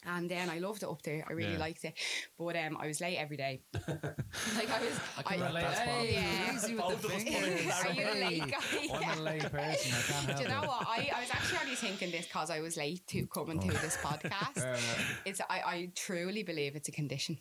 And 0.06 0.30
then 0.30 0.48
I 0.48 0.58
loved 0.60 0.82
it 0.82 0.88
up 0.88 1.02
there. 1.02 1.24
I 1.28 1.32
really 1.34 1.52
Yeah. 1.52 1.58
liked 1.58 1.84
it. 1.84 1.94
But 2.38 2.56
um, 2.56 2.76
I 2.80 2.86
was 2.86 3.00
late 3.00 3.16
every 3.18 3.36
day. 3.36 3.62
like 3.74 4.70
I 4.70 4.80
was. 4.80 4.98
I 5.18 5.22
can 5.22 5.40
relate. 5.40 5.62
That's 5.62 5.78
Hey, 5.80 6.12
Yeah. 6.14 6.54
easy 6.54 6.74
with 6.74 6.82
Both 6.84 7.02
the 7.02 7.08
of 7.08 7.14
us 7.14 7.22
Are 7.84 7.92
you 7.92 8.06
a 8.08 8.14
late 8.14 8.42
Hey, 8.42 8.88
guy? 8.88 9.06
I'm 9.10 9.18
a 9.18 9.22
late 9.22 9.42
person. 9.50 9.92
I 9.92 10.02
can't 10.02 10.26
help 10.26 10.36
Do 10.38 10.42
you 10.42 10.48
know 10.48 10.62
it. 10.62 10.66
what? 10.68 10.86
I, 10.88 11.10
I 11.14 11.20
was 11.20 11.30
actually 11.30 11.58
only 11.62 11.74
thinking 11.76 12.10
this 12.10 12.26
because 12.26 12.50
I 12.50 12.60
was 12.60 12.76
late 12.76 13.06
to 13.08 13.26
coming 13.26 13.60
to 13.60 13.68
this 13.68 13.96
podcast. 14.02 14.66
It's 15.26 15.40
I, 15.50 15.60
I 15.66 15.90
truly 15.94 16.42
believe 16.44 16.76
it's 16.76 16.88
a 16.88 16.92
condition. 16.92 17.38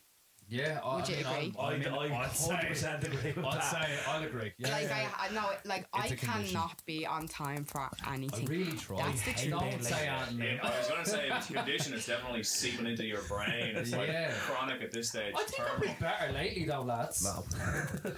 Yeah, 0.49 0.79
I, 0.83 0.95
Would 0.95 1.03
I 1.05 1.07
you 1.07 1.15
mean, 1.15 1.25
agree? 1.25 1.53
I'll, 1.59 1.65
I, 1.67 1.77
mean, 1.77 1.87
I, 1.87 1.97
I 2.17 2.23
I'd 2.25 2.31
say- 2.31 2.53
100% 2.53 3.03
agree 3.03 3.31
with 3.33 3.45
I'd 3.45 3.53
that. 3.53 3.63
say 3.63 3.99
I'll 4.07 4.23
agree. 4.23 4.53
Yeah, 4.57 4.69
like 4.71 4.83
yeah. 4.87 5.07
I, 5.17 5.27
I 5.27 5.31
know, 5.33 5.49
like 5.65 5.87
I 5.93 6.03
It's 6.07 6.11
a 6.13 6.15
condition. 6.25 6.53
cannot 6.55 6.85
be 6.85 7.05
on 7.05 7.27
time 7.27 7.63
for 7.65 7.81
I 8.05 8.13
anything. 8.13 8.45
really 8.45 8.71
try. 8.77 8.97
That's 9.03 9.21
the 9.23 9.31
truth. 9.33 9.49
Don't 9.59 9.83
say 9.83 10.07
uh, 10.07 10.25
Yeah. 10.37 10.57
I 10.63 10.77
was 10.77 10.87
going 10.87 11.03
to 11.03 11.09
say, 11.09 11.27
if 11.29 11.35
it's 11.37 11.47
condition, 11.47 11.93
is 11.93 12.05
definitely 12.05 12.43
seeping 12.43 12.85
into 12.87 13.05
your 13.05 13.21
brain. 13.23 13.75
It's 13.75 13.91
like 13.91 14.07
Yeah. 14.09 14.31
chronic 14.39 14.81
at 14.81 14.91
this 14.91 15.09
stage. 15.09 15.33
I 15.37 15.43
think 15.43 15.61
I've 15.71 15.81
been 15.81 15.95
better 15.99 16.31
lately 16.33 16.65
though, 16.65 16.81
lads. 16.81 17.23
No. 17.23 17.29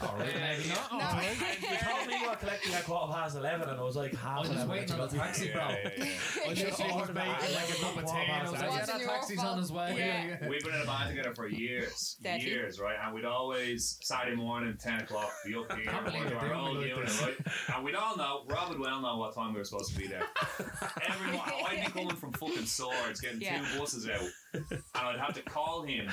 All 0.08 0.16
right, 0.18 0.34
maybe 0.36 0.70
not. 0.70 0.92
No. 0.92 1.00
All 1.00 1.14
right. 1.16 1.38
you 1.62 1.78
told 1.78 2.08
me 2.08 2.20
you 2.22 2.30
were 2.30 2.36
collecting 2.36 2.74
at 2.74 2.84
quarter 2.86 3.14
past 3.14 3.36
11 3.36 3.70
and 3.70 3.80
I 3.80 3.84
was 3.84 3.96
like 3.96 4.14
I 4.16 4.18
half 4.18 4.40
was 4.42 4.50
11 4.50 4.70
waiting 4.70 4.88
to 4.88 4.94
on 4.94 5.00
go 5.00 5.08
taxi, 5.18 5.50
bro. 5.52 5.68
yeah, 5.70 5.90
yeah. 5.98 6.06
I 6.50 6.54
just 6.54 6.80
Yeah. 6.80 6.92
ordered 6.94 7.16
me 7.16 7.22
like 7.22 7.70
a 7.70 7.74
cup 7.82 7.98
of 7.98 8.06
tea. 8.06 8.18
and 8.30 8.32
I 8.32 8.42
was 8.44 8.52
like, 8.54 8.72
yeah, 8.72 8.86
that 8.86 9.00
your 9.00 9.10
taxi's 9.10 9.38
fault. 9.40 9.52
on 9.54 9.58
his 9.60 9.72
way. 9.72 9.96
Yeah. 9.98 10.48
We've 10.50 10.64
been 10.64 10.74
in 10.76 10.82
a 10.82 10.86
band 10.86 11.10
together 11.10 11.34
for 11.36 11.48
years, 11.48 12.18
Deadly. 12.24 12.46
years, 12.50 12.80
right? 12.80 12.96
And 13.04 13.14
we'd 13.16 13.26
always 13.26 13.98
Saturday 14.02 14.36
morning, 14.36 14.76
ten 14.80 15.02
o'clock, 15.02 15.32
be 15.46 15.56
up 15.56 15.72
here, 15.76 15.86
Can't 15.92 16.06
believe 16.06 16.24
one 16.26 16.28
of 16.28 16.32
you're 16.34 16.42
our 16.42 16.48
doing 16.48 16.60
old 16.60 16.74
me 16.78 16.80
like 16.82 16.90
unit, 16.90 17.06
this. 17.08 17.22
right? 17.22 17.38
And 17.76 17.86
we'd 17.86 17.96
all 17.96 18.16
know, 18.18 18.44
Rob 18.48 18.70
would 18.70 18.80
well 18.80 19.02
know 19.02 19.18
what 19.18 19.34
time 19.34 19.54
we 19.54 19.60
were 19.60 19.66
supposed 19.66 19.94
to 19.94 20.00
be 20.00 20.08
there. 20.08 20.24
Everyone, 21.08 21.42
I'd 21.68 21.86
be 21.86 21.92
coming 21.92 22.16
from 22.16 22.32
fucking 22.34 22.66
swords, 22.66 23.22
getting 23.22 23.42
Yeah. 23.42 23.60
two 23.72 23.80
buses 23.80 24.08
out, 24.10 24.22
and 24.54 24.66
I'd 24.96 25.20
have 25.20 25.34
to 25.36 25.42
call 25.42 25.82
him, 25.84 26.10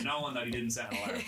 knowing 0.04 0.34
that 0.34 0.44
he 0.46 0.50
didn't 0.50 0.70
set 0.70 0.92
an 0.92 0.98
alarm. 0.98 1.22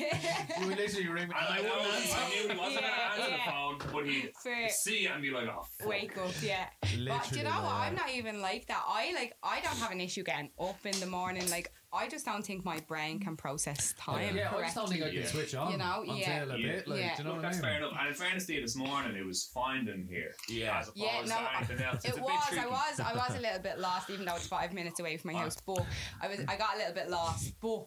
You 0.60 0.66
would 0.68 0.76
literally 0.78 1.08
ring 1.08 1.28
me. 1.28 1.34
Oh, 1.34 1.46
and 1.46 1.48
I, 1.48 1.58
I 1.58 1.62
know, 1.62 1.74
wouldn't 1.76 1.94
answer. 1.94 2.16
I 2.18 2.28
knew 2.28 2.48
he 2.48 2.58
wasn't 2.58 2.74
Yeah, 2.74 2.80
going 2.80 2.82
to 2.82 3.22
answer 3.22 3.30
yeah. 3.30 3.36
the 3.36 3.50
phone, 3.50 3.92
but 3.92 4.06
he'd 4.06 4.32
Fair. 4.42 4.68
see 4.68 5.06
it 5.06 5.10
and 5.12 5.22
be 5.22 5.30
like, 5.30 5.48
oh, 5.48 5.66
fuck. 5.78 5.88
Wake 5.88 6.18
up, 6.18 6.30
yeah. 6.42 6.66
But 6.80 6.88
do 6.90 6.96
you 6.96 7.04
Literally, 7.04 7.42
know 7.44 7.50
what? 7.50 7.62
yeah. 7.64 7.76
I'm 7.88 7.94
not 7.94 8.10
even 8.10 8.40
like 8.40 8.66
that. 8.66 8.82
I 8.86 9.12
like 9.14 9.34
I 9.42 9.60
don't 9.60 9.76
have 9.78 9.90
an 9.90 10.00
issue 10.00 10.22
getting 10.22 10.50
up 10.60 10.78
in 10.84 10.98
the 11.00 11.06
morning. 11.06 11.48
Like 11.50 11.72
I 11.92 12.08
just 12.08 12.24
don't 12.24 12.44
think 12.44 12.64
my 12.64 12.80
brain 12.88 13.20
can 13.20 13.36
process 13.36 13.94
time 13.96 14.34
Yeah, 14.36 14.50
I 14.52 14.62
just 14.62 14.74
don't 14.74 14.86
correctly. 14.88 14.96
think 14.96 15.04
I 15.04 15.08
can 15.10 15.18
Yeah. 15.20 15.26
switch 15.26 15.54
on 15.54 15.70
You 15.72 15.78
know, 15.78 16.00
until 16.00 16.16
yeah. 16.16 16.42
a 16.44 16.56
Yeah. 16.56 16.66
bit. 16.72 16.88
Like, 16.88 16.98
Yeah. 17.00 17.14
do 17.16 17.22
you 17.22 17.24
know 17.28 17.34
Look, 17.34 17.36
what 17.36 17.38
I 17.38 17.48
that's 17.50 17.56
mean? 17.56 17.62
fair 17.70 17.76
enough. 17.78 17.92
And 17.98 18.08
in 18.08 18.14
fairness 18.14 18.46
to 18.46 18.52
you, 18.54 18.60
this 18.62 18.76
morning 18.76 19.16
it 19.16 19.24
was 19.24 19.44
finding 19.54 20.06
here. 20.10 20.34
Yeah. 20.48 20.78
As 20.80 20.88
opposed 20.88 21.04
Yeah, 21.04 21.20
no, 21.20 21.26
to 21.26 21.56
anything 21.56 21.80
else. 21.86 21.96
It's 21.96 22.04
It 22.06 22.10
a 22.10 22.14
bit 22.14 22.22
was. 22.24 22.46
tricky. 22.48 22.62
I 22.64 22.66
was. 22.66 23.00
I 23.00 23.14
was 23.14 23.36
a 23.36 23.40
little 23.46 23.60
bit 23.60 23.78
lost, 23.78 24.10
even 24.10 24.24
though 24.26 24.34
it's 24.34 24.46
five 24.48 24.72
minutes 24.72 24.98
away 24.98 25.16
from 25.18 25.32
my 25.32 25.38
house. 25.38 25.56
But 25.64 25.84
I 26.20 26.26
was. 26.28 26.40
I 26.48 26.56
got 26.56 26.74
a 26.74 26.78
little 26.78 26.94
bit 26.94 27.10
lost. 27.10 27.52
But 27.60 27.86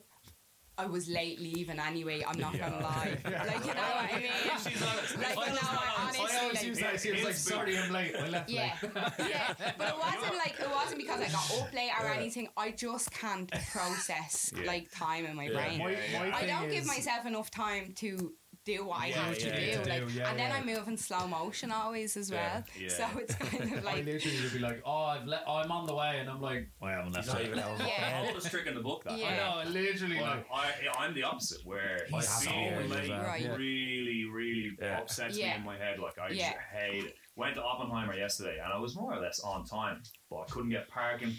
I 0.79 0.85
was 0.85 1.07
late 1.09 1.39
leaving 1.39 1.79
anyway. 1.79 2.23
I'm 2.27 2.39
not 2.39 2.57
gonna 2.57 2.79
lie. 2.79 3.17
Like 3.25 3.65
you 3.65 3.73
know 3.73 3.81
what 3.81 4.13
I 4.13 4.17
mean? 4.17 4.31
She's 4.63 4.81
honest. 4.83 5.17
Like, 5.17 5.27
She's 5.27 5.61
no, 5.63 5.69
I 5.69 5.93
honestly, 5.99 6.25
I 6.37 6.39
always 6.43 6.55
like- 6.57 6.65
use 6.67 6.79
that. 6.79 6.99
She 7.01 7.11
was 7.11 7.23
like, 7.23 7.33
sorry, 7.33 7.77
I'm 7.77 7.91
late. 7.91 8.15
I 8.15 8.27
left 8.27 8.49
Yeah, 8.49 8.73
late. 8.83 8.91
yeah, 9.29 9.53
but 9.77 9.87
it 9.87 9.95
wasn't 9.99 10.35
like 10.37 10.55
it 10.59 10.69
wasn't 10.71 10.97
because 10.99 11.19
I 11.21 11.27
got 11.29 11.61
up 11.61 11.73
late 11.73 11.91
or 11.99 12.05
Yeah. 12.05 12.13
anything. 12.15 12.49
I 12.55 12.71
just 12.71 13.11
can't 13.11 13.49
process 13.71 14.53
Yeah. 14.55 14.65
like 14.67 14.91
time 14.91 15.25
in 15.25 15.35
my 15.35 15.45
Yeah. 15.47 15.53
brain. 15.53 15.79
My, 15.79 15.95
my. 16.29 16.37
I 16.37 16.45
don't 16.45 16.69
give 16.69 16.85
myself 16.85 17.25
enough 17.25 17.49
time 17.49 17.93
to 17.97 18.33
do 18.67 18.85
what 18.85 18.99
I 18.99 19.07
Yeah, 19.07 19.15
have 19.25 19.37
to 19.37 19.47
yeah, 19.47 19.55
do, 19.59 19.65
yeah. 19.65 19.77
like, 19.95 20.07
Do, 20.07 20.13
yeah, 20.13 20.29
and 20.29 20.39
then 20.39 20.49
yeah. 20.49 20.55
I 20.57 20.63
move 20.63 20.87
in 20.89 20.97
slow 20.97 21.25
motion 21.27 21.71
always 21.71 22.17
as 22.17 22.29
well. 22.31 22.63
Yeah, 22.79 22.89
So 22.89 23.05
it's 23.19 23.33
kind 23.41 23.63
of 23.63 23.71
like 23.71 23.93
I 23.93 23.95
like 23.95 24.05
literally 24.05 24.41
would 24.43 24.53
be 24.53 24.59
like, 24.59 24.81
oh, 24.85 25.03
I've 25.05 25.25
le- 25.25 25.43
I'm 25.47 25.71
on 25.71 25.85
the 25.87 25.95
way, 25.95 26.17
and 26.19 26.29
I'm 26.29 26.41
like, 26.41 26.67
well, 26.81 26.91
I 26.91 26.97
haven't 26.97 27.13
left 27.13 27.27
Not 27.27 27.41
even 27.43 27.59
out 27.59 27.71
of 27.71 27.79
Yeah. 27.79 28.21
bed. 28.21 28.27
Oldest 28.29 28.51
trick 28.51 28.67
in 28.67 28.75
the 28.75 28.81
book, 28.81 29.03
that. 29.05 29.17
Yeah. 29.17 29.27
I 29.29 29.63
know, 29.63 29.69
literally 29.71 30.17
Well, 30.17 30.25
like, 30.25 30.45
I, 30.53 30.71
I'm 30.99 31.13
the 31.13 31.23
opposite, 31.23 31.65
where 31.65 32.05
I 32.13 32.17
have 32.17 32.41
to 32.43 32.49
being 32.49 32.73
always 32.73 32.91
late 32.91 33.07
do 33.07 33.13
Right. 33.13 33.49
really, 33.57 34.25
really 34.29 34.71
Yeah. 34.81 34.99
upsets 34.99 35.37
Yeah. 35.37 35.51
me 35.51 35.55
in 35.59 35.63
my 35.63 35.77
head. 35.77 35.99
Like, 35.99 36.19
I 36.19 36.29
Yeah. 36.29 36.49
just 36.51 36.57
hate 36.73 37.03
it. 37.05 37.15
Went 37.37 37.55
to 37.55 37.63
Oppenheimer 37.63 38.15
yesterday, 38.15 38.57
and 38.63 38.73
I 38.73 38.77
was 38.79 38.95
more 38.95 39.13
or 39.13 39.21
less 39.21 39.39
on 39.41 39.63
time, 39.63 40.01
but 40.29 40.37
I 40.41 40.45
couldn't 40.45 40.69
get 40.71 40.89
parking. 40.89 41.33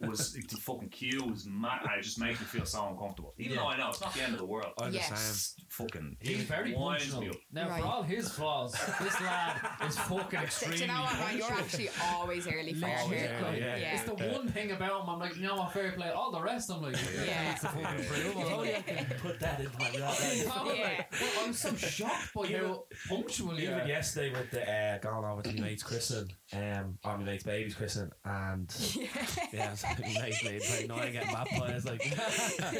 Was 0.00 0.32
the 0.34 0.56
fucking 0.56 0.88
queue 0.90 1.22
was 1.24 1.46
mad. 1.46 1.80
It 1.98 2.02
just 2.02 2.18
makes 2.20 2.40
me 2.40 2.46
feel 2.46 2.64
so 2.66 2.88
uncomfortable. 2.88 3.34
Even 3.38 3.52
Yeah. 3.54 3.62
though 3.62 3.68
I 3.68 3.76
know 3.76 3.88
it's 3.90 4.00
not 4.00 4.14
the 4.14 4.22
end 4.22 4.32
of 4.32 4.38
the 4.38 4.46
world. 4.46 4.72
I'm 4.80 4.90
the 4.90 4.98
Yes. 4.98 5.54
same. 5.56 5.64
Fucking. 5.70 6.16
he's 6.20 6.42
very 6.44 6.74
winds 6.74 7.04
punctual. 7.04 7.20
me 7.20 7.28
up. 7.28 7.36
Now, 7.52 7.68
Right. 7.68 7.80
for 7.82 7.86
all 7.88 8.02
his 8.02 8.28
flaws, 8.32 8.72
this 8.72 9.20
lad 9.20 9.60
is 9.86 9.96
fucking 9.98 10.40
Do 10.40 10.44
extremely 10.44 10.80
you 10.80 10.86
know 10.88 11.02
what, 11.02 11.12
Ryan? 11.20 11.38
You're 11.38 11.46
punctual. 11.48 11.64
actually 11.64 11.90
always 12.02 12.46
early 12.48 12.72
for 12.74 12.78
your 12.88 12.96
Literally, 12.96 13.16
haircut. 13.18 13.58
yeah, 13.58 13.76
Yeah. 13.76 13.94
It's 13.94 14.02
the 14.04 14.14
one 14.14 14.48
thing 14.48 14.72
about 14.72 15.02
him. 15.02 15.08
I'm 15.10 15.18
like, 15.20 15.36
you 15.36 15.42
know 15.42 15.56
what, 15.56 15.72
fair 15.72 15.92
play. 15.92 16.10
All 16.10 16.32
the 16.32 16.40
rest, 16.42 16.70
I'm 16.70 16.82
like, 16.82 16.96
yeah, 16.96 17.24
Yeah. 17.24 17.52
it's 17.52 17.62
the 17.62 17.68
fucking 17.68 17.98
If 18.00 18.08
proof. 18.08 18.36
only 18.52 18.74
I 18.76 18.82
could 18.82 19.18
put 19.18 19.40
that 19.40 19.60
into 19.60 19.78
my 19.78 19.90
real 19.90 20.00
life. 20.00 20.50
I'm 20.56 20.66
Yeah. 20.66 20.82
like, 20.82 21.12
well, 21.12 21.44
I'm 21.44 21.52
so 21.52 21.76
shocked 21.76 22.34
by 22.34 22.44
Even- 22.46 22.64
how 22.66 22.84
punctual 23.08 23.54
you 23.58 23.68
Even 23.68 23.80
are. 23.80 23.86
yesterday 23.86 24.30
with 24.30 24.50
the 24.50 24.68
uh, 24.68 24.98
gone 24.98 25.24
over 25.24 25.42
to 25.42 25.52
my 25.54 25.60
mate's 25.68 25.82
christening, 25.82 26.32
um, 26.52 26.98
or 27.04 27.18
my 27.18 27.24
mate's 27.24 27.44
baby's 27.44 27.74
christening, 27.74 28.10
and 28.24 28.68
yeah, 29.52 29.74
so 29.74 29.88
my 30.00 30.22
mate's 30.22 30.44
made 30.44 30.62
twenty 30.68 30.86
nine 30.88 31.12
getting 31.12 31.32
baptized, 31.32 31.86
like 31.88 32.02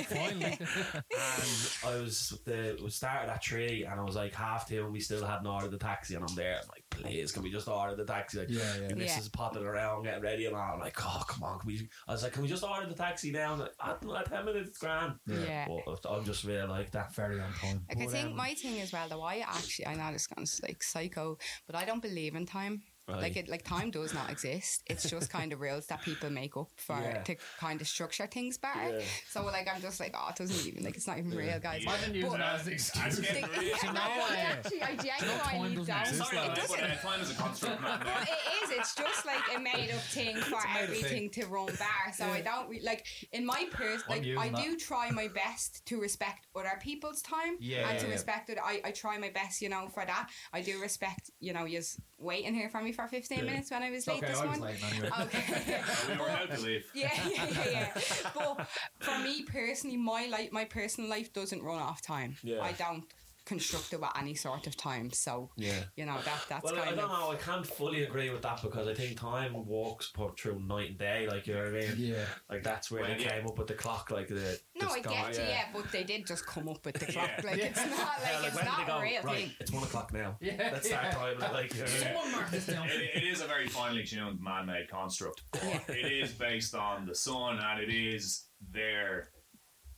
Finally. 0.09 0.59
and 0.61 1.71
I 1.87 1.97
was 2.01 2.39
the 2.45 2.71
it 2.71 2.83
was 2.83 2.95
started 2.95 3.31
at 3.31 3.43
three, 3.45 3.85
and 3.85 4.01
I 4.01 4.05
was 4.05 4.17
like 4.17 4.35
half 4.35 4.69
two, 4.69 4.85
and 4.85 4.93
we 4.93 5.01
still 5.01 5.25
hadn't 5.25 5.47
ordered 5.47 5.71
the 5.71 5.79
taxi, 5.79 6.15
and 6.15 6.25
I'm 6.29 6.35
there, 6.37 6.59
I'm 6.63 6.69
like, 6.69 6.85
please, 6.91 7.33
can 7.33 7.43
we 7.43 7.51
just 7.51 7.69
order 7.69 7.95
the 7.97 8.05
taxi? 8.05 8.39
Like, 8.39 8.51
Yeah, 8.51 8.61
yeah. 8.81 8.89
my 8.89 8.95
missus 8.95 9.17
Yeah. 9.17 9.21
is 9.23 9.29
popping 9.29 9.65
around, 9.65 10.05
getting 10.05 10.23
ready, 10.23 10.47
and. 10.47 10.57
I'm 10.59 10.81
like, 10.81 10.97
oh, 11.05 11.23
come 11.27 11.45
on, 11.45 11.59
can 11.61 11.67
we? 11.69 11.89
I 12.09 12.13
was 12.13 12.23
like, 12.23 12.33
can 12.33 12.43
we 12.43 12.49
just 12.49 12.65
order 12.65 12.87
the 12.87 12.95
taxi 12.95 13.31
now? 13.31 13.53
And 13.53 13.61
like, 13.63 13.73
I 13.81 13.95
don't 14.01 14.27
ten 14.27 14.45
minutes, 14.45 14.69
it's 14.71 14.79
grand. 14.79 15.15
Yeah. 15.27 15.67
But 15.87 16.05
I'm 16.11 16.25
just 16.25 16.45
really 16.45 16.67
like 16.67 16.91
that. 16.93 17.15
Very 17.15 17.41
on 17.41 17.53
time. 17.55 17.85
Like 17.89 17.99
I 18.07 18.07
think 18.11 18.29
um, 18.31 18.37
my 18.37 18.55
thing 18.55 18.81
as 18.81 18.93
well, 18.93 19.09
though, 19.09 19.23
I 19.23 19.39
actually 19.39 19.87
I 19.87 19.95
know 19.95 20.13
this 20.13 20.29
sounds 20.37 20.61
like 20.63 20.83
psycho, 20.83 21.39
but 21.67 21.77
I 21.77 21.85
don't 21.85 22.03
believe 22.03 22.35
in 22.35 22.45
time. 22.47 22.83
Right. 23.09 23.23
Like 23.23 23.37
it, 23.37 23.49
like 23.49 23.65
time 23.65 23.91
does 23.91 24.13
not 24.13 24.31
exist. 24.31 24.83
It's 24.87 25.09
just 25.09 25.31
kind 25.39 25.53
of 25.53 25.61
rules 25.61 25.87
that 25.87 26.03
people 26.03 26.29
make 26.31 26.57
up 26.57 26.69
for 26.77 26.99
Yeah. 27.01 27.23
to 27.23 27.37
kind 27.59 27.81
of 27.81 27.89
structure 27.89 28.27
things 28.27 28.59
better. 28.59 28.99
Yeah. 28.99 29.05
So 29.31 29.45
like 29.47 29.67
I'm 29.75 29.81
just 29.81 29.99
like, 29.99 30.15
oh, 30.19 30.29
it 30.29 30.37
doesn't 30.37 30.67
even 30.67 30.85
like 30.85 30.97
it's 30.97 31.07
not 31.07 31.19
even 31.19 31.31
real, 31.31 31.59
guys. 31.59 31.83
Yeah. 31.85 31.91
I've 31.93 32.05
been 32.05 32.15
using 32.15 32.31
But- 32.31 32.39
that 32.39 32.55
as 32.61 32.67
an 32.67 32.73
excuse. 32.75 33.19
Like, 33.19 33.33
getting 33.53 33.69
yeah, 33.69 33.77
real. 33.83 33.93
no, 33.95 34.01
I 34.01 34.37
actually, 34.51 34.83
I 34.83 34.97
genuinely 34.97 35.77
doesn't 35.77 35.87
don't. 35.87 36.01
exist 36.01 36.19
Sorry, 36.31 36.37
like 36.37 36.47
It 36.51 36.55
that. 36.55 36.69
doesn't. 36.69 36.81
uh, 36.85 36.97
time 36.97 37.21
is 37.21 37.31
a 37.31 37.35
construct, 37.35 37.83
man. 37.83 38.01
But 38.05 38.29
it 38.29 38.65
is. 38.65 38.71
It's 38.79 38.95
just 38.95 39.27
like 39.27 39.57
a 39.57 39.61
made 39.61 39.91
up 39.91 40.01
thing 40.03 40.37
for 40.51 40.57
a 40.57 40.69
made-up 40.75 40.83
everything 40.83 41.31
to 41.31 41.47
run 41.47 41.67
bar. 41.79 42.13
So 42.15 42.27
I 42.27 42.41
don't 42.43 42.69
re- 42.69 42.83
like 42.85 43.07
in 43.33 43.47
my 43.47 43.67
pers 43.71 44.03
I'm 44.09 44.17
like 44.17 44.25
using 44.25 44.39
I 44.43 44.49
that. 44.51 44.63
do 44.63 44.77
try 44.77 45.11
my 45.11 45.29
best 45.29 45.85
to 45.87 46.01
respect 46.01 46.47
other 46.55 46.79
people's 46.81 47.23
time 47.23 47.57
Yeah, 47.61 47.89
and 47.89 47.99
to 47.99 48.05
yeah, 48.05 48.09
yeah. 48.09 48.15
respect 48.15 48.51
it. 48.51 48.59
I, 48.63 48.81
I 48.85 48.91
try 48.91 49.17
my 49.19 49.31
best, 49.31 49.63
you 49.63 49.69
know, 49.71 49.89
for 49.89 50.05
that. 50.05 50.29
I 50.53 50.61
do 50.61 50.81
respect, 50.81 51.31
you 51.41 51.53
know, 51.53 51.65
you 51.65 51.81
waiting 52.19 52.55
here 52.55 52.69
for 52.69 52.83
me 52.83 52.93
for 52.99 53.07
fifteen 53.07 53.39
Yeah. 53.39 53.45
minutes 53.45 53.71
when 53.71 53.83
I 53.85 53.91
was 53.91 54.07
late 54.09 54.19
Okay, 54.19 54.27
this 54.33 54.41
I 54.41 54.45
morning. 54.45 54.63
late 54.63 54.83
anyway. 54.93 55.11
Okay. 55.21 55.81
we 56.09 56.17
were 56.19 56.27
allowed 56.27 56.51
to 56.57 56.61
leave. 56.61 56.85
Yeah, 56.95 57.11
yeah, 57.29 57.47
yeah, 57.47 57.71
yeah. 57.71 58.01
But 58.35 58.67
for 58.99 59.19
me 59.21 59.45
personally, 59.45 59.97
my 59.97 60.27
life, 60.27 60.51
my 60.51 60.65
personal 60.65 61.09
life 61.09 61.33
doesn't 61.33 61.63
run 61.63 61.79
off 61.81 62.03
time. 62.03 62.35
Yeah. 62.43 62.61
I 62.61 62.73
don't 62.73 63.05
construct 63.49 63.93
it 63.93 64.01
with 64.01 64.11
any 64.19 64.35
sort 64.35 64.67
of 64.67 64.77
time. 64.77 65.11
So 65.13 65.51
Yeah. 65.57 65.73
you 65.97 66.05
know 66.07 66.19
that 66.25 66.45
that's 66.49 66.65
Well, 66.65 66.75
I 66.77 66.85
kind 66.85 66.97
don't 66.97 67.05
of 67.11 67.11
know. 67.19 67.31
I 67.33 67.37
can't 67.37 67.67
fully 67.67 68.03
agree 68.05 68.31
with 68.31 68.43
that 68.43 68.61
because 68.63 68.87
I 68.87 68.95
think 68.95 69.19
time 69.19 69.67
walks 69.67 70.09
put 70.09 70.39
through 70.39 70.61
night 70.61 70.91
and 70.91 70.99
day. 70.99 71.27
Like 71.29 71.47
you 71.47 71.55
know 71.55 71.61
what 71.65 71.69
I 71.69 71.81
mean? 71.81 71.95
Yeah. 71.97 72.25
Like 72.51 72.63
that's 72.63 72.91
where 72.91 73.03
Well, 73.03 73.11
they 73.17 73.23
yeah. 73.25 73.31
came 73.39 73.47
up 73.47 73.59
with 73.59 73.69
the 73.69 73.75
clock. 73.75 74.11
Like 74.11 74.29
the 74.29 74.59
no, 74.75 74.81
just 74.87 74.97
I 74.97 75.01
gone- 75.01 75.13
get 75.33 75.35
you, 75.37 75.43
yeah, 75.49 75.65
but 75.73 75.91
they 75.91 76.05
did 76.05 76.27
just 76.27 76.47
come 76.47 76.69
up 76.69 76.85
with 76.85 76.99
the 76.99 77.07
clock. 77.13 77.31
Yeah. 77.39 77.51
Like 77.51 77.59
it's 77.59 77.77
not 77.77 77.91
like, 77.91 78.31
Yeah, 78.33 78.39
like 78.41 78.53
it's 78.53 78.65
not 78.65 78.87
go? 78.87 79.01
real 79.01 79.23
right, 79.23 79.37
thing. 79.39 79.51
it's 79.61 79.73
one 79.73 79.83
o'clock 79.83 80.13
now. 80.13 80.37
Yeah, 80.41 80.71
Let's 80.73 80.87
start 80.89 81.05
yeah. 81.05 81.11
timing 81.13 81.43
it. 81.43 81.53
Like 81.53 81.75
you 81.75 81.81
know 81.81 81.85
what 81.87 81.91
I 81.91 81.95
mean? 81.95 82.03
Someone 82.15 82.33
mark 82.33 82.51
this 82.51 82.67
down. 82.67 82.89
It, 82.89 83.11
it 83.15 83.25
is 83.25 83.41
a 83.41 83.47
very 83.47 83.69
finely 83.69 84.05
tuned 84.05 84.41
man-made 84.41 84.89
construct. 84.91 85.43
But 85.53 85.63
It 85.97 86.13
is 86.13 86.33
based 86.33 86.75
on 86.75 87.07
the 87.07 87.15
sun, 87.15 87.59
and 87.59 87.81
it 87.81 87.89
is 87.91 88.45
there 88.73 89.29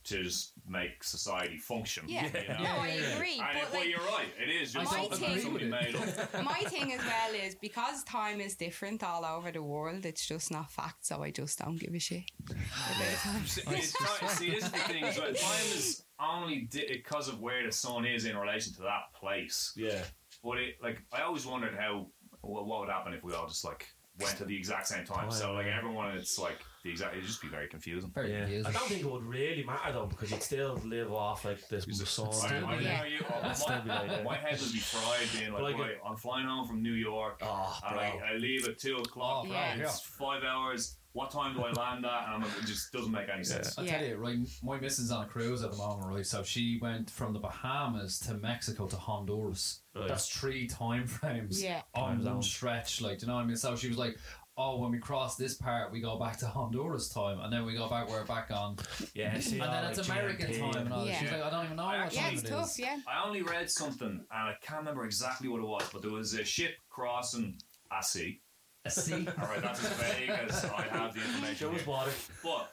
to 0.05 0.23
just 0.23 0.53
make 0.67 1.03
society 1.03 1.57
function. 1.57 2.05
Yeah, 2.07 2.25
you 2.25 2.47
know? 2.47 2.63
no, 2.63 2.69
I 2.69 2.87
Yeah, 2.87 2.95
yeah, 2.95 3.01
yeah. 3.01 3.15
agree. 3.15 3.39
And 3.39 3.57
it, 3.57 3.63
but 3.63 3.71
well, 3.71 3.81
like 3.81 3.89
you're 3.89 3.99
right. 3.99 4.27
It 4.41 4.49
is 4.49 4.73
just 4.73 4.91
My 4.91 5.05
thing- 5.05 5.69
made 5.69 5.95
up. 5.95 6.43
my 6.43 6.59
thing 6.69 6.91
as 6.93 6.99
well 6.99 7.33
is 7.35 7.55
because 7.55 8.03
time 8.03 8.41
is 8.41 8.55
different 8.55 9.03
all 9.03 9.23
over 9.25 9.51
the 9.51 9.61
world. 9.61 10.05
It's 10.05 10.27
just 10.27 10.51
not 10.51 10.71
fact, 10.71 11.05
so 11.05 11.23
I 11.23 11.31
just 11.31 11.59
don't 11.59 11.77
give 11.77 11.93
a 11.93 11.99
shit 11.99 12.23
about. 12.49 13.47
See, 13.47 13.61
it's 13.67 14.37
see, 14.37 14.49
this 14.51 14.63
is 14.65 14.71
the 14.71 14.77
thing 14.79 15.03
as 15.03 15.17
well. 15.17 15.33
Time 15.33 15.65
is 15.75 16.03
only 16.19 16.61
di- 16.71 16.87
because 16.87 17.27
of 17.27 17.39
where 17.39 17.65
the 17.65 17.71
sun 17.71 18.05
is 18.05 18.25
in 18.25 18.37
relation 18.37 18.73
to 18.73 18.81
that 18.81 19.13
place. 19.19 19.73
Yeah. 19.75 20.01
But 20.43 20.57
it, 20.57 20.75
like, 20.81 20.99
I 21.11 21.21
always 21.21 21.45
wondered 21.45 21.75
how 21.77 22.07
what, 22.41 22.65
what 22.65 22.79
would 22.81 22.89
happen 22.89 23.13
if 23.13 23.23
we 23.23 23.33
all 23.33 23.47
just 23.47 23.63
like 23.65 23.87
went 24.19 24.39
at 24.41 24.47
the 24.47 24.57
exact 24.57 24.87
same 24.87 25.05
time. 25.05 25.29
Time, 25.29 25.31
so 25.31 25.53
like 25.53 25.67
yeah. 25.67 25.77
everyone, 25.77 26.11
it's 26.17 26.39
like 26.39 26.59
the 26.83 26.89
exact. 26.89 27.13
It'd 27.15 27.25
just 27.27 27.41
be 27.41 27.47
very 27.47 27.67
confusing. 27.67 28.11
Very 28.13 28.31
Yeah. 28.31 28.39
confusing. 28.41 28.65
I 28.67 28.71
don't 28.71 28.87
think 28.87 29.01
it 29.01 29.11
would 29.11 29.23
really 29.23 29.63
matter 29.63 29.91
though 29.93 30.05
because 30.07 30.31
you'd 30.31 30.41
still 30.43 30.75
live 30.85 31.11
off 31.11 31.45
like 31.45 31.67
this 31.67 31.85
the 31.85 32.05
sun. 32.05 32.27
I, 32.29 32.31
Still 32.31 32.65
I 32.65 32.77
be- 32.77 32.83
know 32.85 33.03
you. 33.03 33.25
oh, 33.29 33.39
I'd 33.43 33.57
still 33.57 33.81
be 33.81 33.89
like 33.89 34.23
my, 34.23 34.35
head 34.35 34.59
would 34.59 34.71
be 34.71 34.79
fried 34.79 35.27
being 35.37 35.53
like, 35.53 35.61
Like 35.63 35.77
right, 35.77 35.97
I'm 36.07 36.15
flying 36.17 36.47
home 36.47 36.67
from 36.67 36.81
New 36.81 36.93
York. 36.93 37.39
Oh, 37.41 37.79
and. 37.89 37.99
I, 37.99 38.19
I 38.33 38.37
leave 38.37 38.67
at 38.67 38.79
two 38.79 38.97
o'clock. 38.97 39.45
Oh, 39.47 39.51
Yeah. 39.51 39.75
It's 39.75 40.01
five 40.01 40.43
hours. 40.43 40.97
What 41.13 41.29
time 41.29 41.53
do 41.53 41.61
I 41.63 41.71
land 41.73 42.05
at? 42.05 42.33
And 42.33 42.41
I'm 42.41 42.43
it 42.43 42.65
just 42.65 42.93
doesn't 42.93 43.11
make 43.11 43.27
any 43.27 43.43
sense. 43.43 43.77
I 43.77 43.81
Yeah. 43.81 43.97
tell 43.99 44.07
you, 44.07 44.15
right, 44.15 44.37
my 44.63 44.79
missus 44.79 45.05
is 45.05 45.11
on 45.11 45.25
a 45.25 45.27
cruise 45.27 45.61
at 45.61 45.71
the 45.71 45.77
moment, 45.77 46.07
right? 46.07 46.25
So 46.25 46.41
she 46.41 46.79
went 46.81 47.09
from 47.09 47.33
the 47.33 47.39
Bahamas 47.39 48.17
to 48.21 48.35
Mexico 48.35 48.87
to 48.87 48.95
Honduras. 48.95 49.81
Right. 49.93 50.07
That's 50.07 50.29
three 50.29 50.67
time 50.67 51.05
frames 51.07 51.61
Yeah. 51.61 51.81
on 51.93 52.23
Time 52.23 52.33
one 52.35 52.41
stretch. 52.41 53.01
Like, 53.01 53.19
do 53.19 53.25
you 53.25 53.27
know 53.27 53.35
what 53.35 53.41
I 53.43 53.45
mean? 53.45 53.57
So 53.57 53.75
she 53.75 53.89
was 53.89 53.97
like, 53.97 54.17
"Oh, 54.57 54.79
when 54.79 54.91
we 54.91 54.99
cross 54.99 55.35
this 55.35 55.55
part, 55.55 55.91
we 55.91 56.01
go 56.01 56.19
back 56.19 56.37
to 56.39 56.45
Honduras 56.47 57.09
time, 57.09 57.39
and 57.39 57.51
then 57.51 57.65
we 57.65 57.73
go 57.73 57.87
back. 57.89 58.09
We're 58.09 58.25
back 58.25 58.51
on, 58.51 58.77
Yeah, 59.13 59.39
see, 59.39 59.53
and 59.59 59.63
all, 59.63 59.71
then 59.71 59.83
like, 59.85 59.97
it's 59.97 60.07
American 60.09 60.51
GMT 60.51 60.71
time 60.73 60.85
and 60.85 60.93
all. 60.93 61.05
Yeah. 61.05 61.19
She's 61.19 61.31
like, 61.31 61.41
I 61.43 61.49
don't 61.49 61.65
even 61.65 61.77
know 61.77 61.83
I 61.83 61.97
what 61.97 62.05
actually- 62.05 62.17
Yeah, 62.17 62.23
time 62.25 62.33
it's 62.33 62.43
it 62.43 62.49
tough. 62.49 62.65
is. 62.69 62.79
Yeah. 62.79 62.97
I 63.07 63.25
only 63.27 63.41
read 63.41 63.69
something, 63.71 64.07
and 64.09 64.25
I 64.31 64.53
can't 64.61 64.79
remember 64.79 65.05
exactly 65.05 65.47
what 65.47 65.61
it 65.61 65.67
was, 65.67 65.89
but 65.91 66.01
there 66.01 66.11
was 66.11 66.33
a 66.33 66.43
ship 66.43 66.71
crossing 66.89 67.57
a 67.97 68.03
sea. 68.03 68.41
See, 68.87 69.13
All 69.39 69.47
right, 69.47 69.61
that's 69.61 69.83
as 69.85 69.93
vague 69.97 70.29
as 70.29 70.65
I 70.65 70.81
have 70.89 71.13
the 71.13 71.21
information. 71.25 71.55
Show 71.55 71.71
us 71.71 71.85
water. 71.85 72.11
But 72.43 72.71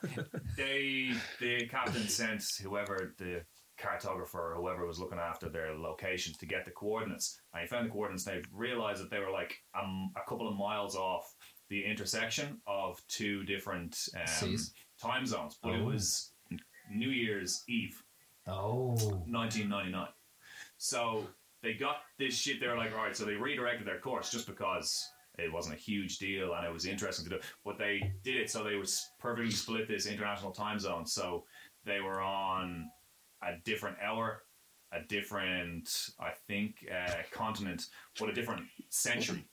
they, 0.56 1.12
the 1.38 1.66
captain 1.66 2.08
sent 2.08 2.42
whoever 2.62 3.14
the 3.18 3.42
cartographer 3.78 4.34
or 4.34 4.54
whoever 4.56 4.86
was 4.86 4.98
looking 4.98 5.18
after 5.18 5.48
their 5.48 5.74
locations 5.74 6.36
to 6.38 6.46
get 6.46 6.64
the 6.64 6.70
coordinates, 6.70 7.38
and 7.52 7.60
he 7.62 7.68
found 7.68 7.86
the 7.86 7.90
coordinates. 7.90 8.24
They 8.24 8.42
realized 8.52 9.02
that 9.02 9.10
they 9.10 9.18
were 9.20 9.30
like 9.30 9.54
um, 9.80 10.10
a 10.16 10.28
couple 10.28 10.48
of 10.48 10.56
miles 10.56 10.96
off 10.96 11.30
the 11.68 11.84
intersection 11.84 12.60
of 12.66 13.00
two 13.08 13.44
different 13.44 14.08
um, 14.42 14.56
time 15.00 15.26
zones, 15.26 15.58
but 15.62 15.74
it 15.74 15.80
Oh. 15.82 15.84
was 15.86 16.32
New 16.90 17.10
Year's 17.10 17.62
Eve. 17.68 18.02
oh, 18.46 18.94
1999. 19.26 20.08
So 20.78 21.26
they 21.62 21.74
got 21.74 21.98
this 22.18 22.34
shit. 22.38 22.60
They 22.60 22.66
were 22.68 22.76
like, 22.76 22.92
all 22.92 22.98
right. 23.04 23.16
So 23.16 23.24
they 23.24 23.34
redirected 23.34 23.86
their 23.86 23.98
course 24.00 24.30
just 24.30 24.46
because 24.46 25.06
it 25.38 25.52
wasn't 25.52 25.74
a 25.74 25.78
huge 25.78 26.18
deal 26.18 26.54
and 26.54 26.66
it 26.66 26.72
was 26.72 26.86
interesting 26.86 27.24
to 27.28 27.36
do. 27.36 27.40
But 27.64 27.78
they 27.78 28.12
did 28.24 28.36
it 28.36 28.50
so 28.50 28.64
they 28.64 28.76
would 28.76 28.88
perfectly 29.20 29.50
split 29.50 29.86
this 29.88 30.06
international 30.06 30.52
time 30.52 30.78
zone. 30.78 31.04
So 31.06 31.44
they 31.84 32.00
were 32.00 32.20
on 32.22 32.88
a 33.42 33.56
different 33.64 33.98
hour, 34.02 34.42
a 34.92 35.00
different, 35.02 35.90
I 36.18 36.30
think, 36.46 36.76
uh, 36.90 37.14
continent, 37.30 37.84
but 38.18 38.30
a 38.30 38.32
different 38.32 38.62
century. 38.88 39.44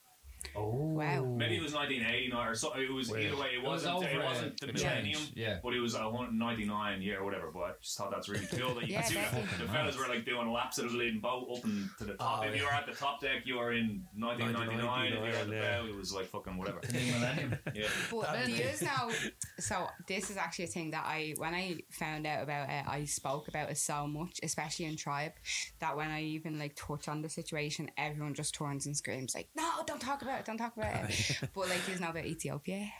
Oh, 0.55 0.71
Wow. 0.95 1.25
Maybe 1.25 1.57
it 1.57 1.61
was 1.61 1.73
1989 1.73 2.47
or 2.47 2.55
so. 2.55 2.71
It 2.73 2.89
was 2.91 3.09
Weird. 3.09 3.25
either 3.25 3.35
way. 3.41 3.47
It 3.53 3.57
It 3.57 3.63
was 3.63 3.83
wasn't. 3.85 4.03
It, 4.11 4.15
over, 4.15 4.23
uh, 4.23 4.29
wasn't 4.29 4.59
the 4.61 4.67
millennium. 4.67 5.19
change, 5.19 5.31
yeah. 5.35 5.59
But 5.61 5.73
it 5.73 5.81
was 5.81 5.93
a 5.95 6.03
199 6.09 7.01
year 7.01 7.19
or 7.19 7.25
whatever. 7.25 7.51
But 7.53 7.59
I 7.59 7.71
just 7.81 7.97
thought 7.97 8.11
that's 8.11 8.29
really 8.29 8.45
cool 8.47 8.75
that 8.75 8.87
you 8.87 8.93
Yeah, 8.93 9.01
can 9.01 9.09
see 9.09 9.15
that 9.15 9.31
definitely. 9.33 9.65
the 9.67 9.73
fellas 9.73 9.97
were 9.97 10.07
like 10.07 10.25
doing 10.25 10.49
laps 10.51 10.77
of 10.77 10.89
the 10.91 10.97
leading 10.97 11.19
boat 11.19 11.47
up 11.57 11.63
and 11.65 11.89
to 11.97 12.05
the 12.05 12.13
top. 12.13 12.43
Oh, 12.43 12.47
if 12.47 12.55
you 12.57 12.63
were 12.63 12.71
at 12.71 12.85
the 12.85 12.93
top 12.93 13.19
deck, 13.19 13.41
you 13.45 13.55
were 13.57 13.73
in 13.73 14.03
1999. 14.17 15.05
If 15.07 15.13
you 15.13 15.19
were 15.19 15.27
at 15.27 15.47
the 15.49 15.55
yeah. 15.55 15.81
bow, 15.81 15.87
it 15.87 15.95
was 15.95 16.13
like 16.13 16.27
fucking 16.27 16.57
whatever. 16.57 16.79
the 16.81 16.93
millennium. 16.93 17.57
Yeah. 17.75 17.87
But 18.11 18.45
do 18.45 18.51
you 18.51 18.63
know? 18.81 19.11
So 19.59 19.87
this 20.07 20.29
is 20.29 20.37
actually 20.37 20.65
a 20.65 20.69
thing 20.69 20.91
that 20.91 21.03
I, 21.05 21.33
when 21.37 21.53
I 21.53 21.79
found 21.91 22.25
out 22.25 22.43
about 22.43 22.69
it, 22.69 22.85
I 22.87 23.03
spoke 23.05 23.47
about 23.49 23.69
it 23.69 23.77
so 23.77 24.07
much, 24.07 24.39
especially 24.43 24.85
in 24.85 24.95
tribe, 24.95 25.33
that 25.79 25.97
when 25.97 26.09
I 26.09 26.21
even 26.23 26.57
like 26.57 26.75
touch 26.75 27.07
on 27.09 27.21
the 27.21 27.29
situation, 27.29 27.89
everyone 27.97 28.33
just 28.33 28.53
turns 28.55 28.85
and 28.85 28.95
screams 28.95 29.35
like, 29.35 29.49
"No, 29.55 29.69
don't 29.85 29.99
talk 29.99 30.21
about 30.21 30.34
it, 30.39 30.45
don't 30.45 30.57
talk 30.57 30.75
about 30.77 31.09
it." 31.09 31.39
but 31.53 31.69
like, 31.69 31.87
you 31.87 31.99
now 31.99 32.11
about 32.11 32.25
Ethiopia. 32.25 32.91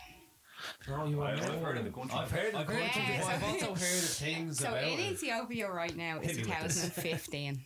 No, 0.88 1.06
you 1.06 1.22
I- 1.22 1.32
are. 1.32 1.36
I've 1.36 1.62
heard 1.62 1.78
of 1.78 1.84
the 1.86 1.92
country. 1.92 2.18
I've 2.18 2.32
heard, 2.32 2.56
I've 2.56 2.68
heard, 2.68 2.80
Yeah, 2.80 3.22
but 3.22 3.30
I've 3.34 3.44
also 3.44 3.66
heard 3.66 3.74
of 3.76 4.10
things 4.10 4.60
So 4.60 4.70
about 4.70 4.84
in 4.84 5.00
it. 5.00 5.12
Ethiopia 5.14 5.70
right 5.72 5.96
now 5.96 6.20
is 6.22 6.38
Hit 6.38 6.48
me 6.48 6.54
with 6.54 6.64
this. 6.64 6.76
2015. 6.96 7.62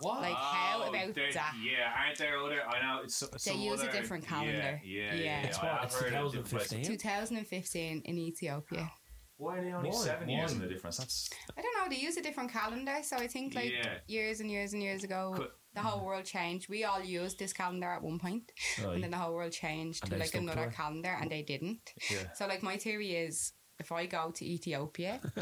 What? 0.00 0.20
Like, 0.22 0.34
how 0.34 0.82
Oh, 0.84 0.88
about 0.90 1.14
there- 1.14 1.32
that? 1.32 1.54
Yeah, 1.62 1.92
aren't 1.98 2.16
there 2.18 2.38
other? 2.38 2.62
I 2.66 2.80
know 2.80 3.02
it's 3.02 3.16
some 3.16 3.28
They 3.44 3.54
use 3.60 3.82
a 3.82 3.90
different 3.90 4.26
calendar. 4.26 4.80
Yeah, 4.84 5.12
yeah, 5.12 5.14
Yeah. 5.14 5.22
yeah. 5.24 5.46
It's 5.46 5.58
what? 5.58 5.84
It's 5.84 6.00
heard 6.00 6.14
of 6.14 6.32
different 6.32 6.48
places. 6.48 6.86
2015. 6.86 6.98
2015 6.98 8.02
in 8.04 8.18
Ethiopia. 8.18 8.90
Why 9.38 9.58
are 9.58 9.64
they 9.64 9.72
only 9.72 9.90
Why? 9.90 9.96
seven 9.96 10.28
years 10.30 10.52
in 10.52 10.60
the 10.60 10.66
difference? 10.68 10.96
That's 10.98 11.28
I 11.58 11.60
don't 11.60 11.74
know. 11.78 11.88
They 11.94 12.00
use 12.00 12.16
a 12.16 12.22
different 12.22 12.50
calendar, 12.52 12.96
so 13.02 13.16
I 13.16 13.26
think 13.26 13.54
like 13.54 13.70
Yeah. 13.70 13.98
years 14.06 14.40
and 14.40 14.50
years 14.50 14.72
and 14.72 14.82
years 14.82 15.04
ago, 15.04 15.34
Could- 15.36 15.50
the 15.76 15.82
whole 15.82 16.04
world 16.04 16.24
changed. 16.24 16.68
We 16.68 16.84
all 16.84 17.02
used 17.02 17.38
this 17.38 17.52
calendar 17.52 17.86
at 17.88 18.02
one 18.02 18.18
point, 18.18 18.50
and 18.82 19.02
then 19.04 19.10
the 19.10 19.18
whole 19.18 19.34
world 19.34 19.52
changed 19.52 20.02
And 20.04 20.12
to 20.12 20.18
like 20.18 20.28
stuck 20.28 20.40
to 20.42 20.46
another 20.50 20.70
calendar, 20.70 21.14
and 21.20 21.30
they 21.30 21.42
didn't. 21.42 21.92
Yeah. 22.10 22.32
So 22.34 22.46
like 22.46 22.62
my 22.62 22.76
theory 22.78 23.12
is, 23.14 23.52
if 23.78 23.92
I 23.92 24.06
go 24.06 24.30
to 24.34 24.42
Ethiopia, 24.44 25.20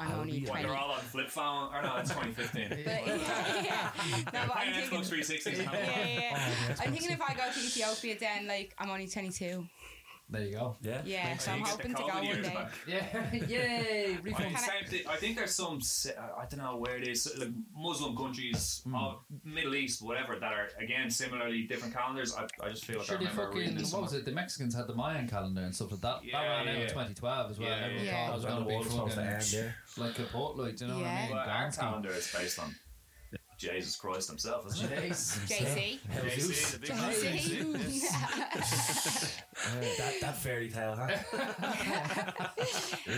I'm 0.00 0.12
I'll 0.12 0.20
only 0.20 0.40
be- 0.40 0.46
What, 0.46 0.52
twenty. 0.52 0.66
they're 0.66 0.76
all 0.76 0.92
on 0.92 1.00
flip 1.00 1.28
phone. 1.30 1.74
Or 1.74 1.82
no, 1.82 1.96
it's 1.98 2.08
2015. 2.08 2.68
But, 2.86 3.06
yeah, 3.06 3.62
yeah. 3.62 3.90
No, 4.32 4.40
but 4.48 4.56
I'm 4.56 4.72
thinking, 4.72 4.98
Xbox 5.00 5.08
360. 5.08 5.50
yeah, 5.62 6.08
yeah. 6.08 6.38
Oh, 6.70 6.74
I'm 6.82 6.92
thinking 6.92 7.10
if 7.10 7.20
I 7.20 7.34
go 7.34 7.42
to 7.52 7.58
Ethiopia, 7.60 8.16
then 8.18 8.46
like 8.46 8.74
I'm 8.78 8.88
only 8.88 9.06
22. 9.06 9.66
There 10.28 10.42
you 10.42 10.56
go. 10.56 10.76
Yeah. 10.82 11.02
Yeah, 11.04 11.36
so 11.36 11.52
I'm 11.52 11.60
hoping 11.60 11.94
to 11.94 12.02
go 12.02 12.08
one 12.08 12.42
day. 12.42 12.52
back. 12.52 12.72
Yeah, 12.86 13.34
yay! 13.46 14.14
I 14.14 14.32
think, 14.32 14.58
same 14.58 14.84
thing, 14.86 15.00
I 15.08 15.16
think 15.16 15.36
there's 15.36 15.54
some 15.54 15.78
I 16.36 16.46
don't 16.46 16.58
know 16.58 16.76
where 16.78 16.96
it 16.96 17.06
is 17.06 17.32
like 17.38 17.50
Muslim 17.76 18.16
countries, 18.16 18.82
hmm. 18.84 18.96
of 18.96 19.20
Middle 19.44 19.76
East, 19.76 20.02
whatever, 20.02 20.36
that 20.40 20.52
are 20.52 20.68
again 20.80 21.10
similarly 21.10 21.62
different 21.62 21.94
calendars. 21.94 22.34
I, 22.34 22.46
I 22.64 22.70
just 22.70 22.84
feel 22.84 22.98
like 22.98 23.06
Sure, 23.06 23.16
I 23.16 23.18
they 23.20 23.26
remember 23.26 23.50
reading 23.52 23.64
fucking 23.68 23.78
this 23.78 23.92
what 23.92 24.02
was 24.02 24.14
it? 24.14 24.24
The 24.24 24.32
Mexicans 24.32 24.74
had 24.74 24.88
the 24.88 24.94
Mayan 24.94 25.28
calendar 25.28 25.60
and 25.60 25.74
stuff 25.74 25.92
like 25.92 26.00
that. 26.00 26.24
Yeah, 26.24 26.40
that 26.40 26.48
ran 26.48 26.66
yeah, 26.66 26.72
out 26.72 26.80
in 26.80 26.88
2012 26.88 27.50
as 27.52 27.58
well. 27.60 27.68
Yeah, 27.68 27.84
Everyone 27.84 28.04
yeah. 28.04 28.26
thought 28.26 28.30
it 28.30 28.34
was 28.34 28.44
was 28.44 28.52
going 28.52 28.62
to 28.62 28.68
be 28.68 28.74
was 28.74 29.18
end. 29.18 29.42
fucking 29.42 29.58
Yeah. 29.58 30.04
like 30.04 30.18
a 30.18 30.32
boat, 30.32 30.56
like, 30.56 30.76
do 30.76 30.84
you 30.86 30.90
know 30.90 30.98
what 30.98 31.06
I 31.06 31.22
mean? 31.22 31.30
But 31.30 31.48
our 31.48 31.70
calendar 31.70 32.10
is 32.10 32.34
based 32.36 32.58
on 32.58 32.74
Jesus 33.56 33.96
Christ 33.96 34.28
himself, 34.28 34.66
isn't 34.66 34.92
it? 34.92 35.10
Jeez. 35.10 35.38
JC. 35.46 35.98
JC, 36.10 36.72
the 36.72 36.78
big 36.78 36.90
man. 36.90 37.12
JC. 37.12 39.42
Uh, 39.56 39.80
that, 39.98 40.20
that 40.20 40.36
fairy 40.36 40.68
tale, 40.68 40.94
huh? 40.94 41.08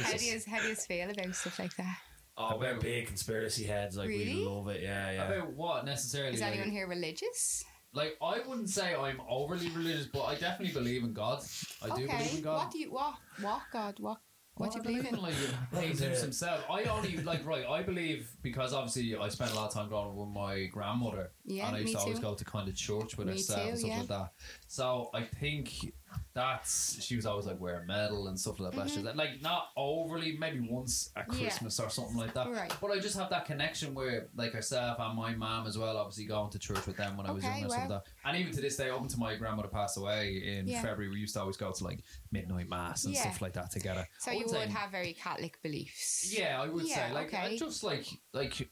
how 0.04 0.16
do 0.16 0.24
you 0.24 0.40
how 0.48 0.62
do 0.62 0.68
you 0.68 0.76
feel 0.76 1.10
about 1.10 1.34
stuff 1.34 1.58
like 1.58 1.74
that? 1.76 1.98
Oh, 2.38 2.56
we're 2.58 2.78
big 2.78 3.08
conspiracy 3.08 3.64
heads. 3.64 3.96
Like, 3.96 4.08
we 4.08 4.34
love 4.34 4.68
it. 4.68 4.80
Yeah, 4.80 5.10
yeah. 5.10 5.32
About 5.32 5.52
what 5.54 5.84
necessarily? 5.84 6.34
Is 6.34 6.40
like, 6.40 6.52
anyone 6.52 6.70
here 6.70 6.86
religious? 6.86 7.64
like, 7.92 8.16
I 8.22 8.40
wouldn't 8.46 8.70
say 8.70 8.94
I'm 8.94 9.20
overly 9.28 9.68
religious, 9.70 10.06
but 10.06 10.24
I 10.24 10.34
definitely 10.34 10.74
believe 10.74 11.02
in 11.02 11.12
God. 11.12 11.42
I 11.82 11.88
do 11.88 12.06
believe 12.06 12.34
in 12.34 12.42
God. 12.42 12.58
What 12.58 12.70
do 12.70 12.78
you 12.78 12.92
what 12.92 13.14
what 13.40 13.62
God 13.72 13.94
what 13.98 14.18
what 14.58 14.72
do 14.72 14.78
you 14.78 14.82
believe 14.82 15.06
in? 15.12 15.20
Like 15.20 15.34
Jesus 15.80 16.20
himself. 16.22 16.64
I 16.70 16.84
only 16.84 17.16
like 17.18 17.46
right. 17.46 17.64
I 17.66 17.82
believe 17.82 18.28
because 18.42 18.72
obviously 18.72 19.16
I 19.16 19.28
spent 19.28 19.52
a 19.52 19.54
lot 19.54 19.68
of 19.68 19.74
time 19.74 19.88
growing 19.88 20.08
up 20.08 20.14
with 20.14 20.28
my 20.28 20.66
grandmother, 20.66 21.30
Yeah, 21.44 21.68
and 21.68 21.76
I 21.76 21.80
used 21.80 21.94
to 21.94 21.98
always 22.00 22.16
too. 22.18 22.22
go 22.22 22.34
to 22.34 22.44
kind 22.44 22.68
of 22.68 22.74
church 22.76 23.16
with 23.16 23.26
Me 23.28 23.34
herself 23.34 23.62
too, 23.62 23.68
and 23.70 23.78
stuff 23.78 23.90
yeah. 23.90 23.98
like 23.98 24.08
that. 24.08 24.32
So 24.66 25.10
I 25.14 25.22
think 25.22 25.92
that's 26.34 27.02
she 27.02 27.16
was 27.16 27.26
always 27.26 27.46
like 27.46 27.60
wearing 27.60 27.86
medal 27.86 28.28
and 28.28 28.38
stuff 28.38 28.60
like 28.60 28.72
that. 28.74 28.86
Mhm. 28.86 28.94
She's 28.94 29.04
Like 29.04 29.40
not 29.42 29.68
overly, 29.76 30.36
maybe 30.36 30.60
once 30.60 31.10
at 31.16 31.26
Yeah. 31.32 31.38
Christmas 31.40 31.80
or 31.80 31.90
something 31.90 32.16
like 32.16 32.34
that. 32.34 32.48
Right. 32.50 32.72
But 32.80 32.90
I 32.92 32.98
just 33.00 33.16
have 33.18 33.30
that 33.30 33.44
connection 33.46 33.94
where, 33.94 34.28
like 34.36 34.52
herself 34.52 34.98
and 35.00 35.16
my 35.16 35.34
mom 35.34 35.66
as 35.66 35.76
well, 35.76 35.96
obviously 35.96 36.26
going 36.26 36.50
to 36.50 36.58
church 36.58 36.86
with 36.86 36.96
them 36.96 37.16
when 37.16 37.26
I 37.26 37.32
was 37.32 37.42
Okay, 37.44 37.52
young 37.54 37.62
and 37.62 37.70
stuff 37.72 37.88
wow. 37.88 37.94
like 37.96 38.04
that. 38.04 38.12
And 38.28 38.36
even 38.36 38.52
to 38.54 38.60
this 38.60 38.76
day, 38.76 38.90
up 38.90 39.00
until 39.02 39.18
my 39.18 39.34
grandmother 39.36 39.68
passed 39.68 39.96
away 39.96 40.36
in 40.58 40.68
Yeah. 40.68 40.82
February, 40.82 41.08
we 41.12 41.18
used 41.20 41.34
to 41.34 41.40
always 41.40 41.56
go 41.56 41.72
to 41.72 41.84
like 41.84 42.04
midnight 42.30 42.68
mass 42.68 43.04
and 43.04 43.14
Yeah. 43.14 43.22
stuff 43.22 43.40
like 43.42 43.54
that 43.54 43.70
together. 43.70 44.06
So 44.18 44.30
you 44.30 44.46
wouldn't 44.46 44.70
say- 44.70 44.78
have 44.78 44.90
very 44.90 45.14
Catholic 45.14 45.60
beliefs. 45.62 46.32
yeah, 46.36 46.60
I 46.62 46.68
would 46.68 46.86
Yeah, 46.86 47.08
say 47.08 47.12
like 47.14 47.26
okay. 47.28 47.36
I 47.38 47.56
just 47.56 47.82
like 47.82 48.06
like 48.32 48.68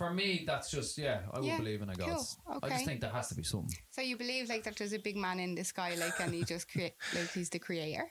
for 0.00 0.14
me 0.14 0.44
that's 0.46 0.70
just 0.70 0.96
yeah 0.96 1.20
I 1.30 1.40
would 1.40 1.56
believe 1.58 1.82
in 1.82 1.90
a 1.90 1.94
God. 1.94 2.08
cool, 2.08 2.58
I 2.62 2.70
just 2.70 2.86
think 2.86 3.02
there 3.02 3.10
has 3.10 3.28
to 3.28 3.34
be 3.34 3.42
something. 3.42 3.76
So 3.90 4.00
you 4.00 4.16
believe 4.16 4.48
like 4.48 4.64
that 4.64 4.76
there's 4.76 4.94
a 4.94 4.98
big 4.98 5.18
man 5.18 5.38
in 5.38 5.54
the 5.54 5.62
sky, 5.62 5.94
like, 5.96 6.18
and 6.20 6.32
he 6.32 6.42
just 6.42 6.72
create 6.72 6.94
like 7.14 7.30
he's 7.32 7.50
the 7.50 7.58
creator. 7.58 8.08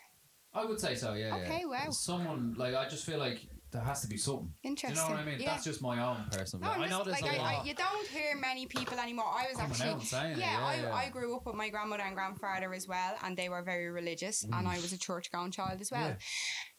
I 0.53 0.65
would 0.65 0.79
say 0.79 0.93
so. 0.93 1.13
Yeah. 1.13 1.35
Okay, 1.37 1.61
yeah. 1.61 1.85
wow. 1.85 1.89
Someone 1.89 2.53
like 2.59 2.75
I 2.75 2.87
just 2.87 3.07
feel 3.07 3.17
like 3.17 3.39
there 3.71 3.81
has 3.81 4.01
to 4.01 4.07
be 4.07 4.17
something. 4.17 4.45
Do 4.45 4.53
you 4.63 4.69
Interesting. 4.69 5.09
know 5.09 5.15
what 5.15 5.19
I 5.19 5.25
mean? 5.25 5.39
Yeah. 5.39 5.49
That's 5.49 5.63
just 5.63 5.81
my 5.81 5.97
own 6.07 6.25
personal. 6.31 6.69
No, 6.69 6.83
I 6.83 6.87
know 6.87 7.03
there's 7.03 7.21
like 7.21 7.33
a 7.33 7.41
I, 7.41 7.53
lot. 7.53 7.63
I, 7.63 7.67
you 7.67 7.73
don't 7.73 8.07
hear 8.09 8.37
many 8.37 8.67
people 8.67 8.99
anymore. 8.99 9.25
I 9.25 9.47
was 9.47 9.57
Coming 9.57 9.71
actually 9.71 9.89
out 9.89 9.95
and 9.95 10.07
saying 10.07 10.31
it, 10.33 10.37
yeah, 10.37 10.59
yeah, 10.59 10.65
I, 10.67 10.75
yeah. 10.75 10.93
I 10.93 11.09
grew 11.09 11.35
up 11.35 11.47
with 11.47 11.55
my 11.55 11.69
grandmother 11.69 12.03
and 12.03 12.13
grandfather 12.13 12.71
as 12.71 12.87
well, 12.87 13.15
and 13.23 13.35
they 13.35 13.49
were 13.49 13.63
very 13.63 13.89
religious, 13.89 14.43
and 14.43 14.67
I 14.67 14.75
was 14.75 14.93
a 14.93 14.99
church 14.99 15.31
going 15.31 15.49
child 15.49 15.81
as 15.81 15.89
well. 15.89 16.15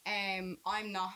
Um, 0.06 0.58
I'm 0.64 0.92
not 0.92 1.10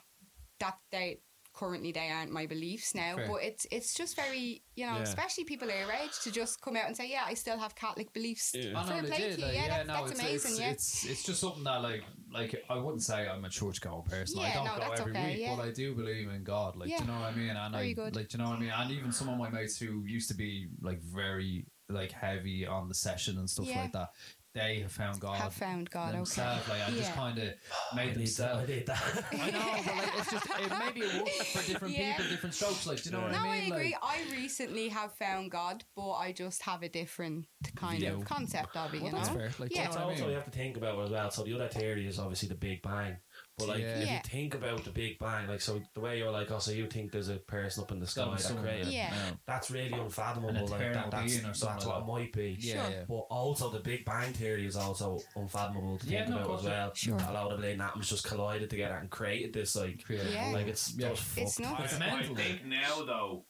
that 0.59 0.79
they 0.91 1.21
currently 1.55 1.93
they 1.93 2.11
aren't 2.11 2.33
my 2.33 2.47
beliefs 2.47 2.95
now, 2.95 3.17
Fair. 3.17 3.29
but 3.29 3.43
it's 3.43 3.67
it's 3.71 3.95
just 3.95 4.17
very 4.17 4.63
you 4.77 4.85
know, 4.87 4.97
Yeah. 4.97 5.03
especially 5.03 5.45
people 5.45 5.69
our 5.71 5.93
age 5.93 6.11
to 6.25 6.33
just 6.33 6.61
come 6.61 6.77
out 6.77 6.87
and 6.87 6.97
say, 6.97 7.09
yeah, 7.09 7.23
I 7.25 7.35
still 7.35 7.57
have 7.59 7.77
Catholic 7.77 8.13
beliefs. 8.13 8.51
Yeah. 8.55 8.77
I 8.77 8.83
know 8.89 9.07
play 9.07 9.11
legit, 9.11 9.39
like, 9.39 9.55
yeah, 9.55 9.63
yeah, 9.63 9.69
that- 9.69 9.87
no, 9.87 9.93
that's 9.95 10.11
it's, 10.11 10.21
amazing, 10.21 10.51
it's, 10.53 10.61
yeah. 10.61 10.71
it's 10.71 11.05
it's 11.07 11.23
just 11.25 11.41
something 11.41 11.63
that 11.65 11.81
like 11.83 12.03
like 12.33 12.65
I 12.69 12.77
wouldn't 12.77 13.03
say 13.05 13.29
I'm 13.29 13.45
a 13.45 13.49
church 13.49 13.81
going 13.81 14.03
person. 14.03 14.41
I 14.41 14.49
Yeah, 14.49 14.55
don't 14.55 14.65
no, 14.65 14.75
go 14.75 14.81
that's 14.81 15.01
every 15.01 15.13
okay, 15.13 15.27
week, 15.33 15.39
yeah. 15.41 15.55
but 15.57 15.63
I 15.65 15.71
do 15.71 15.95
believe 15.95 16.29
in 16.29 16.43
God. 16.43 16.75
Like, 16.77 16.89
do 16.89 16.95
you 16.97 17.05
know 17.09 17.21
what 17.21 17.33
I 17.33 17.35
mean? 17.37 17.51
And 17.51 17.73
Very 17.75 17.91
I 17.91 17.93
good. 17.93 18.17
like, 18.17 18.29
do 18.29 18.37
you 18.39 18.43
know 18.45 18.51
what 18.51 18.59
I 18.59 18.61
mean? 18.61 18.73
And 18.77 18.91
even 18.91 19.13
some 19.13 19.29
of 19.29 19.39
my 19.39 19.49
mates 19.49 19.79
who 19.79 20.05
used 20.05 20.29
to 20.29 20.35
be 20.35 20.67
like 20.83 21.01
very 21.01 21.67
like 21.89 22.11
heavy 22.11 22.67
on 22.67 22.89
the 22.89 22.95
session 22.95 23.39
and 23.39 23.49
stuff 23.49 23.67
Yeah. 23.67 23.83
like 23.83 23.93
that, 23.93 24.09
they 24.55 24.81
have 24.81 24.93
found 24.93 25.19
God. 25.21 25.37
Have 25.37 25.53
found 25.53 25.91
God, 25.91 26.11
okay. 26.11 26.17
themselves, 26.19 26.69
Like, 26.69 26.87
and 26.87 26.97
just 26.97 27.13
kind 27.15 27.39
of 27.39 27.49
I 27.93 27.97
made 27.97 28.17
need 28.17 28.29
that. 28.29 28.55
I 28.55 28.65
themselves. 28.65 28.69
need 28.69 28.87
that. 28.87 29.25
I 29.33 29.51
know, 29.51 29.83
but 29.85 29.97
like 29.97 30.19
it's 30.19 30.31
just 30.31 30.47
it 30.47 30.73
maybe 30.79 31.01
it 31.01 31.19
works 31.23 31.51
for 31.53 31.73
different 31.73 31.95
Yeah. 31.99 32.17
people, 32.17 32.31
different 32.31 32.55
strokes. 32.55 32.87
Like, 32.87 33.03
do 33.03 33.11
you 33.11 33.17
know 33.17 33.23
Yeah. 33.23 33.25
what 33.25 33.33
No, 33.33 33.39
I 33.51 33.59
mean? 33.61 33.69
No, 33.69 33.75
I 33.75 33.79
agree. 33.79 33.93
Like, 33.93 34.03
I 34.03 34.37
recently 34.37 34.89
have 34.91 35.13
found 35.15 35.51
God, 35.51 35.83
but 35.97 36.13
I 36.13 36.33
just 36.33 36.63
have 36.63 36.83
a 36.85 36.89
different 36.89 37.47
kind 37.75 37.99
View. 37.99 38.15
of 38.15 38.25
concept 38.25 38.77
of 38.77 38.95
it. 38.95 38.99
You 38.99 39.03
well, 39.05 39.13
know, 39.13 39.19
that's 39.19 39.29
fair. 39.31 39.51
Like, 39.59 39.75
Yeah. 39.75 39.83
know 39.83 39.87
It's 39.89 39.97
what 39.97 40.05
I 40.05 40.09
also 40.09 40.21
mean? 40.23 40.29
you 40.31 40.35
have 40.37 40.45
to 40.45 40.51
think 40.51 40.77
about 40.77 41.01
as 41.05 41.11
well. 41.11 41.31
So 41.33 41.43
the 41.43 41.55
other 41.55 41.69
theory 41.69 42.07
is 42.07 42.19
obviously 42.21 42.49
the 42.49 42.55
Big 42.55 42.81
Bang. 42.83 43.17
But 43.57 43.69
like 43.69 43.81
Yeah. 43.83 43.99
if 44.01 44.07
Yeah. 44.07 44.15
you 44.15 44.21
think 44.29 44.55
about 44.57 44.83
the 44.85 44.91
Big 44.91 45.17
Bang, 45.21 45.47
like 45.47 45.61
so 45.61 45.81
the 45.95 46.01
way 46.01 46.19
you're 46.19 46.31
like, 46.33 46.51
oh, 46.51 46.59
so 46.59 46.73
you 46.73 46.89
think 46.89 47.13
there's 47.13 47.29
a 47.29 47.37
person 47.37 47.85
up 47.85 47.93
in 47.93 48.01
the 48.01 48.07
sky 48.07 48.29
that 48.29 48.41
somewhere. 48.41 48.65
created. 48.73 48.93
Yeah. 48.93 49.15
That's 49.47 49.71
really 49.71 49.93
unfathomable. 49.93 50.49
An 50.51 50.67
like 50.67 50.81
eternal 50.81 50.95
that, 50.95 51.11
that's, 51.13 51.33
being 51.33 51.45
or 51.45 51.49
that's 51.49 51.63
what 51.63 51.87
like 51.87 52.03
it 52.03 52.07
might 52.07 52.33
be. 52.33 52.57
Yeah, 52.59 52.83
Sure. 52.87 52.91
yeah. 52.97 53.05
But 53.09 53.15
also 53.31 53.71
the 53.71 53.79
Big 53.79 54.05
Bang 54.05 54.33
theory 54.33 54.67
is 54.67 54.75
also 54.75 55.21
unfathomable 55.37 55.99
to 55.99 56.07
Yeah, 56.09 56.25
think 56.25 56.31
no, 56.31 56.37
of 56.39 56.43
about 56.43 56.49
course, 56.49 56.61
as 56.63 56.67
well. 56.67 56.95
Sure. 56.95 57.17
A 57.29 57.33
lot 57.33 57.53
of 57.53 57.61
the 57.63 57.73
atoms 57.75 58.11
just 58.11 58.25
collided 58.25 58.71
together 58.71 58.97
and 58.97 59.09
created 59.09 59.53
this 59.53 59.77
like 59.77 60.03
Creative. 60.05 60.33
Yeah. 60.33 60.51
like 60.51 60.67
it's 60.67 60.93
Yeah. 60.97 61.11
just 61.11 61.39
It's 61.39 61.55
fucked. 61.59 61.79
nuts. 61.81 61.93
It's 61.93 62.03
I, 62.03 62.07
I 62.07 62.17
mental. 62.17 62.35
think 62.37 62.65
now 62.65 63.05
though 63.05 63.45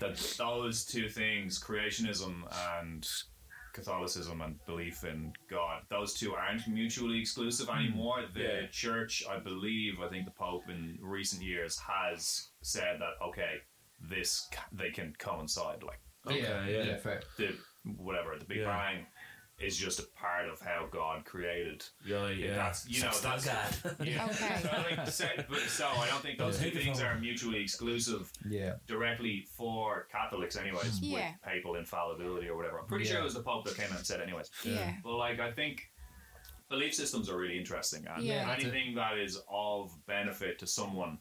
that 0.00 0.16
those 0.38 0.84
two 0.84 1.08
things, 1.08 1.62
creationism 1.62 2.42
and 2.80 3.08
Catholicism 3.74 4.40
and 4.40 4.64
belief 4.64 5.04
in 5.04 5.32
God, 5.50 5.82
those 5.90 6.14
two 6.14 6.34
aren't 6.34 6.66
mutually 6.68 7.20
exclusive 7.20 7.68
hmm. 7.68 7.78
anymore. 7.78 8.24
The 8.32 8.40
Yeah. 8.40 8.66
church, 8.70 9.22
I 9.28 9.38
believe, 9.38 10.00
I 10.00 10.08
think 10.08 10.24
the 10.24 10.30
Pope 10.30 10.70
in 10.70 10.98
recent 11.02 11.42
years 11.42 11.78
has 11.80 12.48
said 12.62 13.00
that 13.00 13.14
okay, 13.28 13.56
this 14.00 14.48
they 14.72 14.90
can 14.90 15.14
coincide. 15.18 15.82
Like 15.82 16.00
Okay, 16.26 16.40
yeah, 16.40 16.66
yeah. 16.66 16.82
yeah, 16.84 16.96
fair. 16.96 17.20
the 17.36 17.54
whatever 17.96 18.38
the 18.38 18.46
Big 18.46 18.58
Yeah. 18.58 18.66
Bang 18.66 19.06
is 19.64 19.76
just 19.76 19.98
a 19.98 20.04
part 20.14 20.48
of 20.48 20.60
how 20.60 20.86
God 20.90 21.24
created. 21.24 21.84
Yeah, 22.06 22.28
yeah. 22.28 22.54
That's- 22.56 22.86
you 22.88 23.02
know, 23.02 23.10
Still 23.10 23.30
that's- 23.36 23.80
God. 23.82 23.96
Yeah. 24.06 24.26
Okay. 24.26 24.58
So, 24.60 24.70
I 24.70 25.42
think, 25.42 25.58
so, 25.68 25.86
I 25.88 26.06
don't 26.08 26.22
think 26.22 26.38
those 26.38 26.60
Yeah. 26.62 26.70
two 26.70 26.78
things 26.78 27.00
are 27.00 27.18
mutually 27.18 27.60
exclusive 27.62 28.30
Yeah. 28.48 28.74
directly 28.86 29.46
for 29.56 30.06
Catholics, 30.12 30.56
anyways, 30.56 30.98
hmm. 30.98 31.04
Yeah. 31.04 31.30
with 31.32 31.42
papal 31.42 31.76
infallibility 31.76 32.48
or 32.48 32.56
whatever. 32.56 32.78
I'm 32.80 32.86
pretty 32.86 33.04
sure 33.06 33.18
it 33.20 33.24
was 33.24 33.34
the 33.34 33.42
Pope 33.42 33.64
that 33.66 33.76
came 33.76 33.90
in 33.90 33.96
and 33.96 34.06
said, 34.06 34.20
anyways. 34.20 34.50
yeah. 34.64 34.94
But 35.02 35.16
like, 35.16 35.40
I 35.40 35.52
think 35.52 35.90
belief 36.68 36.94
systems 36.94 37.28
are 37.28 37.36
really 37.36 37.58
interesting, 37.58 38.06
and 38.06 38.24
Yeah. 38.24 38.50
anything 38.50 38.94
that 38.96 39.18
is 39.18 39.40
of 39.50 39.92
benefit 40.06 40.58
to 40.60 40.66
someone 40.66 41.18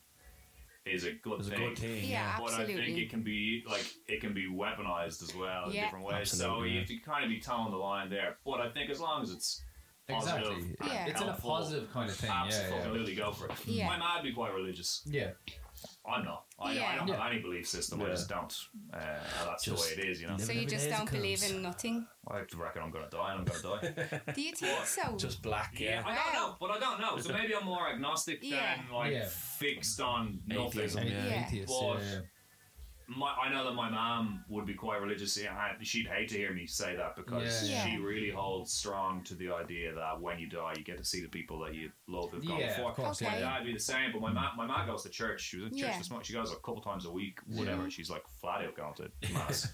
is 0.86 1.05
a 1.05 1.11
good 1.13 1.39
It's 1.39 1.47
a 1.47 1.51
thing. 1.51 1.59
good 1.69 1.77
thing. 1.77 2.09
Yeah, 2.09 2.38
But 2.39 2.53
I 2.53 2.65
think 2.65 2.97
it 2.97 3.09
can 3.09 3.21
be 3.23 3.63
like 3.67 3.86
it 4.07 4.21
can 4.21 4.34
be 4.34 4.47
weaponized 4.47 5.23
as 5.23 5.34
well 5.36 5.67
in 5.69 5.73
different 5.73 6.05
ways. 6.05 6.31
So 6.31 6.45
Absolutely, 6.45 6.71
you 6.71 6.79
have 6.79 6.88
to 6.88 6.97
kind 6.99 7.23
of 7.23 7.29
be 7.29 7.39
towing 7.39 7.71
the 7.71 7.77
line 7.77 8.09
there. 8.09 8.38
But 8.45 8.59
I 8.61 8.69
think 8.69 8.89
as 8.89 8.99
long 8.99 9.23
as 9.23 9.31
it's 9.31 9.61
positive 10.07 10.51
Exactly. 10.51 10.75
Yeah. 10.86 11.05
It's 11.07 11.21
in 11.21 11.27
a 11.29 11.34
positive 11.34 11.91
kind 11.91 12.09
of 12.09 12.15
thing. 12.15 12.29
Yeah, 12.29 12.69
yeah. 12.69 12.75
absolutely 12.75 13.15
go 13.15 13.31
for 13.31 13.45
it. 13.45 13.53
Yeah. 13.65 13.88
My 13.88 13.97
mad 13.97 14.23
be 14.23 14.34
quite 14.34 14.53
religious. 14.53 15.01
Yeah. 15.05 15.31
I'm 16.06 16.26
not. 16.26 16.45
I, 16.60 16.72
I 16.72 16.95
don't 16.97 17.08
Yeah. 17.08 17.16
have 17.22 17.32
any 17.32 17.41
belief 17.41 17.68
system. 17.68 18.01
I 18.01 18.08
just 18.08 18.28
don't. 18.28 18.54
Uh, 18.93 18.99
that's 19.45 19.64
Just 19.64 19.95
the 19.95 20.01
way 20.01 20.04
it 20.08 20.10
is, 20.12 20.22
you 20.22 20.28
know. 20.28 20.38
So 20.38 20.51
you 20.51 20.66
just 20.66 20.89
don't 20.89 21.10
believe 21.10 21.39
comes. 21.39 21.51
in 21.51 21.62
nothing? 21.62 22.06
I 22.28 22.39
reckon 22.56 22.82
I'm 22.84 22.91
going 22.91 23.06
to 23.06 23.10
die 23.10 23.32
and 23.34 23.39
I'm 23.39 23.45
going 23.45 23.82
to 23.82 23.91
die. 24.10 24.22
Do 24.34 24.41
you 24.41 24.51
think 24.54 24.86
so? 24.86 25.16
Just 25.18 25.41
black, 25.41 25.76
yeah, 25.80 26.01
yeah. 26.01 26.04
I 26.06 26.16
don't 26.16 26.34
know, 26.34 26.56
but 26.60 26.72
I 26.72 26.80
don't 26.80 26.99
know. 26.99 27.18
So 27.20 27.32
maybe 27.34 27.56
I'm 27.56 27.66
more 27.66 27.88
agnostic 27.89 28.39
Yeah. 28.41 28.76
than 28.78 28.93
like 28.93 29.12
Yeah. 29.14 29.28
fixed 29.28 29.99
on 30.01 30.39
nothing. 30.45 30.66
Atheism, 30.68 31.08
yeah. 31.08 31.26
Yeah. 31.26 31.45
Atheist, 31.47 31.68
But- 31.80 31.99
yeah. 32.01 32.20
My, 33.08 33.34
I 33.34 33.51
know 33.51 33.66
that 33.66 33.74
my 33.74 33.89
mom 33.89 34.45
would 34.49 34.66
be 34.66 34.74
quite 34.74 35.01
religious. 35.01 35.38
and 35.38 35.47
She'd 35.86 36.08
hate 36.08 36.30
to 36.30 36.36
hear 36.38 36.54
me 36.54 36.66
say 36.66 36.95
that 36.95 37.16
because 37.16 37.70
Yeah. 37.70 37.86
she 37.86 37.97
really 37.97 38.30
holds 38.30 38.72
strong 38.72 39.24
to 39.26 39.36
the 39.36 39.51
idea 39.51 39.93
that 39.93 40.20
when 40.22 40.39
you 40.39 40.47
die, 40.47 40.74
you 40.78 40.84
get 40.84 40.97
to 40.97 41.04
see 41.04 41.22
the 41.22 41.28
people 41.28 41.60
that 41.60 41.76
you 41.76 41.91
love 42.08 42.32
who've 42.32 42.45
gone 42.45 42.60
Yeah, 42.60 42.70
before. 42.76 42.89
of 42.91 42.95
course, 42.95 43.22
Okay. 43.22 43.32
My 43.32 43.39
dad 43.39 43.60
would 43.60 43.68
be 43.68 43.74
the 43.74 43.80
same, 43.80 44.12
but 44.12 44.22
my 44.22 44.32
ma, 44.32 44.51
my 44.56 44.66
mom 44.66 44.88
goes 44.88 45.04
to 45.04 45.10
church. 45.10 45.41
She 45.41 45.58
was 45.58 45.66
in 45.72 45.78
church 45.78 45.89
Yeah. 45.89 45.97
this 45.97 46.10
morning. 46.10 46.26
She 46.26 46.34
goes 46.34 46.51
a 46.51 46.56
couple 46.56 46.82
times 46.82 47.06
a 47.06 47.12
week, 47.12 47.39
whatever. 47.47 47.89
She's 47.89 48.10
like 48.10 48.24
flat 48.41 48.64
out 48.64 48.76
going 48.76 48.93
to 48.95 49.12
mass. 49.34 49.66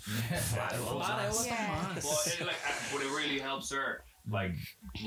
Flat 0.52 0.74
out. 0.74 0.80
Flat 0.80 1.20
out 1.20 1.30
with 1.38 1.46
Yeah. 1.48 1.94
but 1.96 2.38
it, 2.42 2.46
like, 2.46 2.56
uh, 2.68 2.74
but 2.92 3.02
it 3.02 3.10
really 3.16 3.40
helps 3.40 3.72
her. 3.72 4.04
Like, 4.30 4.52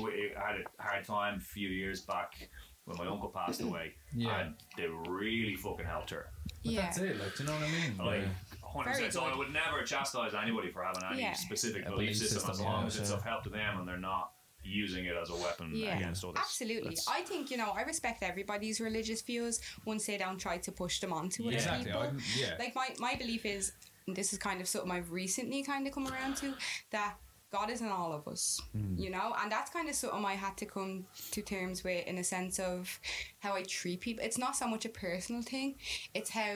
we 0.01 0.33
I 0.35 0.47
had 0.51 0.55
a 0.61 0.81
hard 0.83 1.05
time 1.05 1.37
a 1.37 1.39
few 1.41 1.69
years 1.69 2.01
back 2.01 2.49
when 2.85 2.97
my 2.97 3.07
uncle 3.07 3.29
passed 3.29 3.61
away, 3.61 3.93
Yeah. 4.13 4.39
and 4.41 4.55
they 4.77 4.87
really 4.87 5.55
fucking 5.55 5.85
helped 5.85 6.09
her. 6.09 6.27
But 6.63 6.71
yeah. 6.71 6.81
that's 6.81 6.97
it. 6.97 7.19
Like, 7.19 7.35
do 7.37 7.43
you 7.43 7.49
know 7.49 7.55
what 7.55 7.63
I 7.63 7.71
mean? 7.71 7.97
Like, 7.97 8.21
Yeah. 8.21 8.67
hundred 8.67 8.83
Very 8.93 9.05
percent. 9.05 9.13
So 9.13 9.23
I 9.23 9.35
would 9.37 9.51
never 9.53 9.83
chastise 9.83 10.33
anybody 10.33 10.71
for 10.71 10.83
having 10.83 11.03
any 11.03 11.21
Yeah. 11.21 11.33
specific 11.33 11.83
A 11.83 11.91
belief 11.91 12.09
belief 12.09 12.17
system, 12.17 12.49
as 12.49 12.59
long 12.59 12.81
yeah, 12.81 12.87
as 12.87 12.97
it's 12.99 13.09
yeah. 13.09 13.15
of 13.17 13.23
help 13.23 13.43
to 13.43 13.49
them 13.49 13.79
and 13.79 13.87
they're 13.87 13.97
not 13.97 14.33
using 14.65 15.05
it 15.05 15.15
as 15.15 15.29
a 15.29 15.35
weapon 15.35 15.71
Yeah. 15.75 15.97
against 15.97 16.23
others. 16.23 16.37
Absolutely. 16.39 16.89
That's- 16.95 17.07
I 17.07 17.21
think, 17.21 17.51
you 17.51 17.57
know, 17.57 17.71
I 17.71 17.81
respect 17.81 18.23
everybody's 18.23 18.79
religious 18.79 19.21
views 19.21 19.59
once 19.85 20.05
they 20.05 20.17
don't 20.17 20.37
try 20.39 20.57
to 20.57 20.71
push 20.71 20.99
them 20.99 21.11
onto 21.13 21.43
other 21.47 21.55
Exactly. 21.57 21.85
people. 21.85 22.01
I, 22.01 22.11
yeah. 22.37 22.55
Like 22.57 22.73
my, 22.75 22.95
my 22.99 23.15
belief 23.15 23.45
is 23.45 23.73
and 24.07 24.15
this 24.15 24.33
is 24.33 24.39
kind 24.39 24.59
of 24.59 24.67
something 24.67 24.91
I've 24.91 25.11
recently 25.11 25.63
kind 25.63 25.87
of 25.87 25.93
come 25.93 26.07
around 26.07 26.35
to 26.37 26.53
that 26.91 27.15
God 27.57 27.69
is 27.69 27.81
in 27.81 27.87
all 27.99 28.11
of 28.19 28.23
us, 28.33 28.43
Hmm. 28.73 28.95
you 29.03 29.09
know, 29.15 29.27
and 29.39 29.47
that's 29.55 29.69
kind 29.77 29.87
of 29.87 29.95
something 29.95 30.25
I 30.25 30.33
had 30.45 30.55
to 30.57 30.65
come 30.65 30.91
to 31.35 31.41
terms 31.41 31.77
with 31.85 32.05
in 32.07 32.17
a 32.17 32.23
sense 32.35 32.55
of 32.71 32.99
how 33.43 33.51
I 33.59 33.63
treat 33.63 33.99
people. 34.01 34.23
It's 34.27 34.39
not 34.45 34.53
so 34.61 34.65
much 34.73 34.83
a 34.85 34.89
personal 34.89 35.41
thing; 35.43 35.75
it's 36.17 36.31
how 36.31 36.55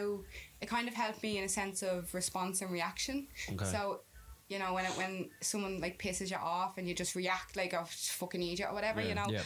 it 0.62 0.68
kind 0.76 0.88
of 0.88 0.96
helped 1.04 1.22
me 1.22 1.38
in 1.40 1.44
a 1.44 1.50
sense 1.50 1.84
of 1.92 2.14
response 2.14 2.62
and 2.62 2.72
reaction. 2.72 3.28
Okay. 3.54 3.66
So. 3.66 4.02
You 4.50 4.60
know, 4.60 4.72
when 4.76 4.86
it, 4.86 4.92
when 5.02 5.14
someone 5.42 5.82
like 5.82 5.96
pisses 6.02 6.32
you 6.32 6.38
off 6.38 6.78
and 6.78 6.88
you 6.88 6.94
just 6.96 7.16
react 7.16 7.58
like 7.58 7.74
a 7.74 7.84
fucking 8.20 8.42
idiot 8.42 8.70
or 8.70 8.74
whatever, 8.74 9.02
you 9.02 9.14
know, 9.14 9.26
Yeah. 9.30 9.44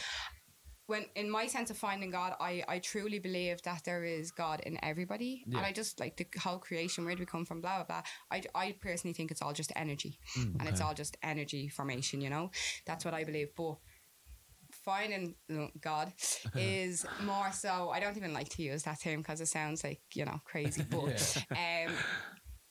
When 0.86 1.06
in 1.14 1.30
my 1.30 1.46
sense 1.46 1.70
of 1.70 1.76
finding 1.78 2.10
God, 2.10 2.34
I, 2.40 2.64
I 2.68 2.78
truly 2.80 3.18
believe 3.18 3.62
that 3.62 3.82
there 3.84 4.04
is 4.04 4.30
God 4.30 4.60
in 4.66 4.78
everybody, 4.84 5.44
Yeah. 5.46 5.58
and 5.58 5.66
I 5.66 5.72
just 5.72 6.00
like 6.00 6.16
the 6.16 6.26
whole 6.40 6.58
creation. 6.58 7.04
Where 7.04 7.14
do 7.14 7.20
we 7.20 7.26
come 7.26 7.44
from? 7.44 7.60
Blah 7.60 7.76
blah 7.78 7.84
blah. 7.84 8.02
I, 8.30 8.42
I 8.54 8.76
personally 8.80 9.14
think 9.14 9.30
it's 9.30 9.42
all 9.42 9.52
just 9.52 9.72
energy, 9.76 10.18
Mm, 10.36 10.56
and 10.58 10.68
it's 10.68 10.80
all 10.80 10.94
just 10.94 11.16
energy 11.22 11.68
formation. 11.68 12.20
You 12.20 12.30
know, 12.30 12.50
that's 12.86 13.04
what 13.04 13.14
I 13.14 13.24
believe. 13.24 13.48
But 13.56 13.76
finding 14.84 15.34
God 15.80 16.12
is 16.56 17.06
more 17.22 17.52
so. 17.52 17.90
I 17.90 18.00
don't 18.00 18.16
even 18.16 18.32
like 18.32 18.48
to 18.50 18.62
use 18.62 18.82
that 18.84 19.00
term 19.00 19.18
because 19.18 19.40
it 19.40 19.46
sounds 19.48 19.84
like 19.84 20.00
you 20.14 20.24
know 20.24 20.40
crazy, 20.44 20.82
but 20.90 21.44
um. 21.50 21.92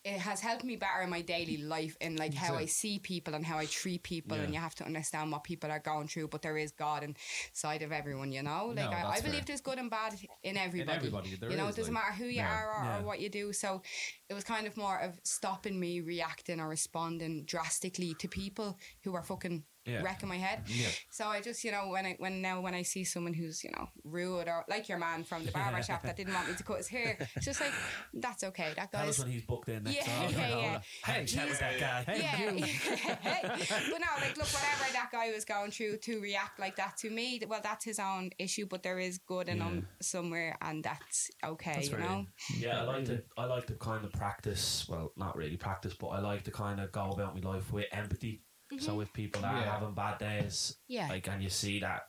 It 0.04 0.18
has 0.20 0.40
helped 0.40 0.64
me 0.64 0.76
better 0.78 1.02
in 1.04 1.12
my 1.12 1.22
daily 1.22 1.58
life 1.58 1.96
in 2.02 2.16
like 2.16 2.34
how 2.34 2.56
I 2.56 2.66
see 2.66 2.98
people 2.98 3.36
and 3.36 3.46
how 3.46 3.58
I 3.60 3.66
treat 3.66 4.02
people, 4.02 4.36
and 4.36 4.52
you 4.52 4.60
have 4.60 4.74
to 4.76 4.84
understand 4.84 5.32
what 5.32 5.44
people 5.44 5.70
are 5.72 5.78
going 5.80 6.08
through. 6.08 6.30
But 6.30 6.42
there 6.42 6.58
is 6.58 6.72
God 6.72 7.04
inside 7.04 7.84
of 7.84 7.92
everyone, 7.92 8.32
you 8.32 8.42
know. 8.42 8.74
Like 8.76 8.90
No, 8.90 8.98
I, 8.98 9.12
I 9.18 9.20
believe 9.22 9.36
fair. 9.40 9.44
there's 9.48 9.62
good 9.62 9.78
and 9.78 9.92
bad 9.92 10.16
in 10.44 10.58
everybody. 10.58 10.98
everybody, 10.98 11.36
there 11.36 11.52
you 11.52 11.58
know, 11.58 11.68
is, 11.68 11.76
it 11.76 11.82
doesn't 11.82 11.94
like- 11.94 12.04
matter 12.04 12.16
who 12.16 12.26
you 12.26 12.38
Yeah. 12.38 12.52
are 12.52 12.74
or, 12.74 12.84
Yeah. 12.84 13.00
or 13.00 13.04
what 13.04 13.20
you 13.20 13.30
do. 13.30 13.54
So 13.54 13.84
it 14.28 14.34
was 14.34 14.44
kind 14.44 14.66
of 14.66 14.76
more 14.76 14.98
of 15.00 15.20
stopping 15.24 15.80
me 15.80 16.02
reacting 16.02 16.60
or 16.60 16.68
responding 16.68 17.44
drastically 17.46 18.16
to 18.16 18.28
people 18.28 18.80
who 19.04 19.14
are 19.14 19.22
fucking 19.24 19.64
Yeah. 19.86 20.04
wrecking 20.04 20.30
my 20.30 20.38
head. 20.38 20.62
Yeah. 20.68 20.88
So 21.10 21.26
I 21.26 21.42
just, 21.42 21.64
you 21.64 21.72
know, 21.72 21.90
when 21.90 22.06
I 22.06 22.16
when 22.20 22.42
now 22.42 22.62
when 22.62 22.74
I 22.76 22.84
see 22.84 23.04
someone 23.04 23.34
who's, 23.34 23.64
you 23.64 23.72
know, 23.72 23.88
rude 24.04 24.48
or 24.48 24.64
like 24.70 24.88
your 24.88 25.00
man 25.00 25.24
from 25.24 25.44
the 25.46 25.52
barber 25.52 25.82
shop 25.82 26.04
that 26.04 26.16
didn't 26.16 26.34
want 26.36 26.48
me 26.50 26.56
to 26.56 26.64
cut 26.64 26.78
his 26.78 26.88
hair, 26.88 27.18
it's 27.36 27.46
just 27.46 27.60
like 27.62 27.74
that's 28.14 28.44
okay. 28.44 28.74
That 28.76 28.94
us 28.94 29.06
guy's 29.06 29.20
when 29.20 29.32
he's 29.32 29.44
booked 29.46 29.70
in 29.70 29.84
next 29.84 29.96
Yeah, 29.96 30.04
time. 30.06 30.32
yeah, 30.32 30.50
yeah. 30.58 30.82
Hey, 31.06 31.26
chat 31.26 31.50
with 31.50 31.60
that 31.60 31.80
guy. 31.80 32.04
Hey, 32.14 32.20
yeah, 32.22 32.52
you. 32.52 32.64
Hey. 33.22 33.40
but 33.44 34.00
no, 34.00 34.08
like 34.22 34.38
look, 34.38 34.48
whatever 34.48 34.94
that 34.94 35.10
guy 35.12 35.32
was 35.32 35.46
going 35.46 35.72
through 35.72 35.98
to 35.98 36.20
react 36.22 36.60
like 36.60 36.76
that 36.76 36.98
to 36.98 37.10
me, 37.10 37.42
well, 37.48 37.62
that's 37.64 37.84
his 37.84 38.00
own 38.00 38.30
issue. 38.38 38.68
But 38.70 38.84
there 38.84 39.00
is 39.00 39.18
good 39.18 39.50
in 39.50 39.60
him 39.62 39.88
somewhere, 40.02 40.58
and 40.62 40.84
that's 40.84 41.30
okay, 41.44 41.74
That's 41.76 41.90
you 41.90 41.98
very- 41.98 42.08
know. 42.08 42.26
Yeah, 42.58 42.82
I 42.82 42.84
like 42.84 43.06
to 43.06 43.24
I 43.38 43.46
like 43.46 43.66
to 43.68 43.74
kind 43.76 44.06
of 44.06 44.12
practice. 44.14 44.86
Well, 44.88 45.12
not 45.18 45.36
really 45.36 45.58
practice, 45.58 45.96
but 46.00 46.08
I 46.10 46.20
like 46.20 46.44
to 46.44 46.52
kind 46.52 46.80
of 46.80 46.92
go 46.92 47.10
about 47.10 47.36
my 47.42 47.50
life 47.52 47.72
with 47.74 47.86
empathy. 47.92 48.44
So 48.80 49.00
if 49.02 49.12
people 49.14 49.44
are 49.46 49.58
Yeah. 49.58 49.74
having 49.74 49.94
bad 49.94 50.18
days, 50.20 50.78
Mm-hmm. 50.90 50.94
Yeah. 50.94 51.08
like 51.10 51.28
and 51.28 51.44
you 51.44 51.50
see 51.50 51.80
that, 51.82 52.04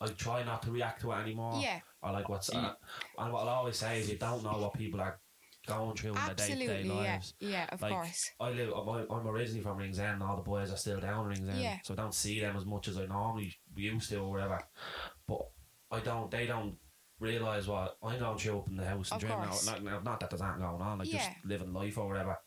I 0.00 0.06
try 0.08 0.42
not 0.44 0.62
to 0.62 0.70
react 0.70 1.00
to 1.02 1.12
it 1.12 1.16
anymore. 1.16 1.60
Yeah. 1.62 1.80
I 2.02 2.10
like 2.10 2.28
what's 2.28 2.50
uh, 2.50 2.74
and 3.18 3.32
what 3.32 3.40
I'll 3.42 3.48
always 3.48 3.76
say 3.78 4.00
is 4.00 4.10
you 4.10 4.18
don't 4.18 4.42
know 4.44 4.58
what 4.58 4.74
people 4.74 5.00
are 5.00 5.18
going 5.66 5.96
through 5.96 6.10
in 6.10 6.16
their 6.26 6.34
day 6.34 6.48
to 6.48 6.54
day 6.54 6.60
Absolutely, 6.60 6.88
yeah, 6.88 7.12
lives. 7.14 7.34
yeah, 7.40 7.66
of 7.72 7.80
like, 7.80 7.92
course. 7.92 8.30
I 8.38 8.50
live. 8.50 8.70
I'm, 8.74 9.06
I'm 9.10 9.26
originally 9.26 9.62
from 9.62 9.78
Ringsend, 9.78 10.12
and 10.14 10.22
all 10.22 10.36
the 10.36 10.42
boys 10.42 10.70
are 10.70 10.76
still 10.76 11.00
down 11.00 11.26
Ringsend, 11.26 11.58
Yeah. 11.58 11.78
so 11.82 11.94
I 11.94 11.96
don't 11.96 12.12
see 12.14 12.38
them 12.40 12.54
as 12.56 12.66
much 12.66 12.88
as 12.88 12.98
I 12.98 13.06
normally 13.06 13.56
used 13.74 14.10
to 14.10 14.18
or 14.18 14.30
whatever. 14.32 14.60
But 15.26 15.40
I 15.90 16.00
don't. 16.00 16.30
They 16.30 16.46
don't 16.46 16.76
realize 17.24 17.66
what 17.66 17.96
I'm 18.02 18.18
going 18.18 18.38
show 18.38 18.58
up 18.60 18.68
in 18.68 18.76
the 18.76 18.84
house 18.84 19.10
and 19.10 19.16
Of 19.22 19.28
dreaming. 19.28 19.44
Out, 19.44 19.50
course. 19.50 19.66
not, 19.66 19.82
not, 19.82 20.04
not 20.04 20.20
that 20.20 20.30
there's 20.30 20.42
anything 20.42 20.60
going 20.60 20.80
on, 20.82 20.98
like 20.98 21.12
Yeah. 21.12 21.18
just 21.18 21.30
living 21.44 21.72
life 21.72 21.98
or 21.98 22.06
whatever. 22.08 22.38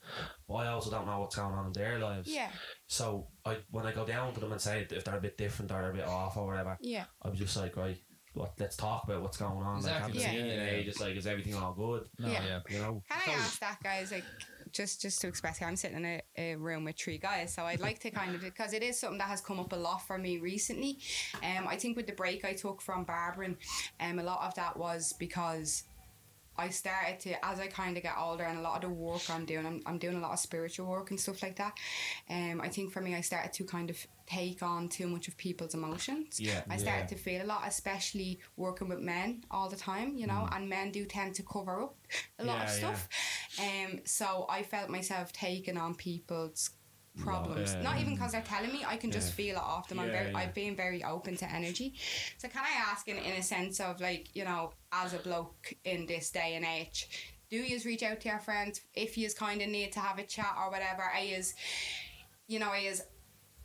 But 0.47 0.53
I 0.55 0.67
also 0.67 0.89
don't 0.91 1.05
know 1.05 1.19
what's 1.19 1.35
going 1.35 1.53
on 1.53 1.65
in 1.67 1.73
their 1.73 1.99
lives. 1.99 2.27
Yeah, 2.27 2.49
So 2.87 3.27
I 3.45 3.57
when 3.71 3.85
I 3.85 3.91
go 3.91 4.05
down 4.05 4.33
to 4.33 4.39
them 4.39 4.51
and 4.51 4.61
say 4.61 4.87
if 4.89 5.03
they're 5.03 5.17
a 5.17 5.21
bit 5.21 5.37
different 5.37 5.71
or 5.71 5.81
they're 5.81 5.91
a 5.91 5.93
bit 5.93 6.05
off 6.07 6.37
or 6.37 6.47
whatever, 6.47 6.77
yeah, 6.81 7.05
I'm 7.21 7.35
just 7.35 7.57
like 7.57 7.75
right. 7.75 7.97
What, 8.33 8.53
let's 8.59 8.75
talk 8.77 9.03
about 9.05 9.23
what's 9.23 9.37
going 9.37 9.63
on. 9.65 9.81
Like, 9.81 9.85
Exactly. 9.95 10.19
haven't 10.19 10.19
seen 10.19 10.45
Yeah. 10.45 10.45
you 10.45 10.61
in 10.61 10.67
Yeah. 10.67 10.73
ages. 10.75 10.99
Like, 10.99 11.15
is 11.15 11.25
everything 11.25 11.55
all 11.55 11.73
good? 11.73 12.07
No, 12.19 12.27
Yeah. 12.27 12.45
yeah. 12.45 12.59
You 12.69 12.79
know. 12.83 13.03
Can 13.09 13.19
I 13.31 13.33
ask 13.33 13.59
that, 13.61 13.81
guys? 13.81 14.11
Like, 14.11 14.25
just 14.77 15.01
just 15.01 15.19
to 15.21 15.27
express, 15.27 15.61
I'm 15.61 15.75
sitting 15.75 15.97
in 15.97 16.05
a, 16.05 16.21
a 16.37 16.55
room 16.55 16.85
with 16.85 16.95
three 16.95 17.17
guys, 17.17 17.53
so 17.53 17.63
I'd 17.63 17.79
like 17.79 17.99
to 17.99 18.11
kind 18.11 18.35
of 18.35 18.41
because 18.41 18.73
it 18.73 18.83
is 18.83 18.99
something 18.99 19.17
that 19.17 19.27
has 19.27 19.41
come 19.41 19.59
up 19.59 19.73
a 19.73 19.75
lot 19.75 20.05
for 20.05 20.17
me 20.17 20.37
recently. 20.37 20.99
Um, 21.43 21.67
I 21.67 21.75
think 21.75 21.97
with 21.97 22.05
the 22.05 22.13
break 22.13 22.45
I 22.45 22.53
took 22.53 22.81
from 22.81 23.03
barbering, 23.03 23.57
um, 23.99 24.19
a 24.19 24.23
lot 24.23 24.41
of 24.45 24.53
that 24.55 24.77
was 24.77 25.13
because. 25.13 25.83
I 26.57 26.69
started 26.69 27.19
to, 27.21 27.45
as 27.45 27.59
I 27.59 27.67
kind 27.67 27.97
of 27.97 28.03
get 28.03 28.15
older, 28.19 28.43
and 28.43 28.59
a 28.59 28.61
lot 28.61 28.83
of 28.83 28.89
the 28.89 28.95
work 28.95 29.21
I'm 29.29 29.45
doing, 29.45 29.65
I'm, 29.65 29.81
I'm 29.85 29.97
doing 29.97 30.17
a 30.17 30.19
lot 30.19 30.31
of 30.31 30.39
spiritual 30.39 30.87
work 30.87 31.11
and 31.11 31.19
stuff 31.19 31.41
like 31.43 31.55
that. 31.57 31.73
Um, 32.29 32.61
I 32.61 32.69
think 32.69 32.91
for 32.91 33.01
me, 33.01 33.15
I 33.15 33.21
started 33.21 33.53
to 33.53 33.63
kind 33.63 33.89
of 33.89 33.97
take 34.27 34.61
on 34.61 34.89
too 34.89 35.07
much 35.07 35.27
of 35.27 35.37
people's 35.37 35.73
emotions. 35.73 36.39
Yeah, 36.39 36.63
I 36.69 36.77
started 36.77 37.03
yeah. 37.03 37.07
to 37.07 37.15
feel 37.15 37.43
a 37.43 37.47
lot, 37.47 37.63
especially 37.65 38.39
working 38.57 38.89
with 38.89 38.99
men 38.99 39.43
all 39.49 39.69
the 39.69 39.77
time, 39.77 40.17
you 40.17 40.27
know, 40.27 40.47
and 40.51 40.69
men 40.69 40.91
do 40.91 41.05
tend 41.05 41.35
to 41.35 41.43
cover 41.43 41.81
up 41.81 41.95
a 42.39 42.45
lot 42.45 42.61
of 42.63 42.67
Mm. 42.67 42.81
Yeah, 42.81 42.93
stuff. 42.95 43.09
Um, 43.59 43.99
so 44.05 44.45
I 44.49 44.63
felt 44.63 44.89
myself 44.89 45.31
taking 45.31 45.77
on 45.77 45.95
people's 45.95 46.71
problems. 47.17 47.73
Yeah. 47.73 47.81
Not 47.81 47.99
even 47.99 48.13
because 48.15 48.31
they're 48.31 48.41
telling 48.41 48.71
me, 48.71 48.83
I 48.85 48.97
can 48.97 49.11
just 49.11 49.29
Yeah. 49.29 49.33
feel 49.35 49.55
it 49.57 49.61
off 49.61 49.87
them. 49.89 49.99
I'm 49.99 50.07
Yeah, 50.07 50.13
very, 50.13 50.31
yeah. 50.31 50.37
I've 50.37 50.53
been 50.53 50.75
very 50.75 51.03
open 51.03 51.35
to 51.37 51.51
energy. 51.51 51.93
So 52.37 52.47
can 52.47 52.63
I 52.63 52.91
ask, 52.91 53.07
in, 53.07 53.17
in 53.17 53.33
a 53.33 53.43
sense 53.43 53.79
of 53.79 53.99
like, 54.01 54.35
you 54.35 54.43
know, 54.45 54.73
as 54.91 55.13
a 55.13 55.19
bloke 55.19 55.73
in 55.83 56.05
this 56.05 56.29
day 56.31 56.55
and 56.55 56.65
age, 56.65 57.07
do 57.49 57.57
you 57.57 57.79
reach 57.85 58.03
out 58.03 58.19
to 58.21 58.29
your 58.29 58.39
friends 58.39 58.81
if 58.93 59.17
you 59.17 59.29
kind 59.31 59.61
of 59.61 59.69
need 59.69 59.91
to 59.93 59.99
have 59.99 60.19
a 60.19 60.23
chat 60.23 60.55
or 60.57 60.69
whatever? 60.69 61.01
Are 61.01 61.21
you, 61.23 61.41
you 62.47 62.59
know, 62.59 62.67
are 62.67 62.79
you 62.79 62.93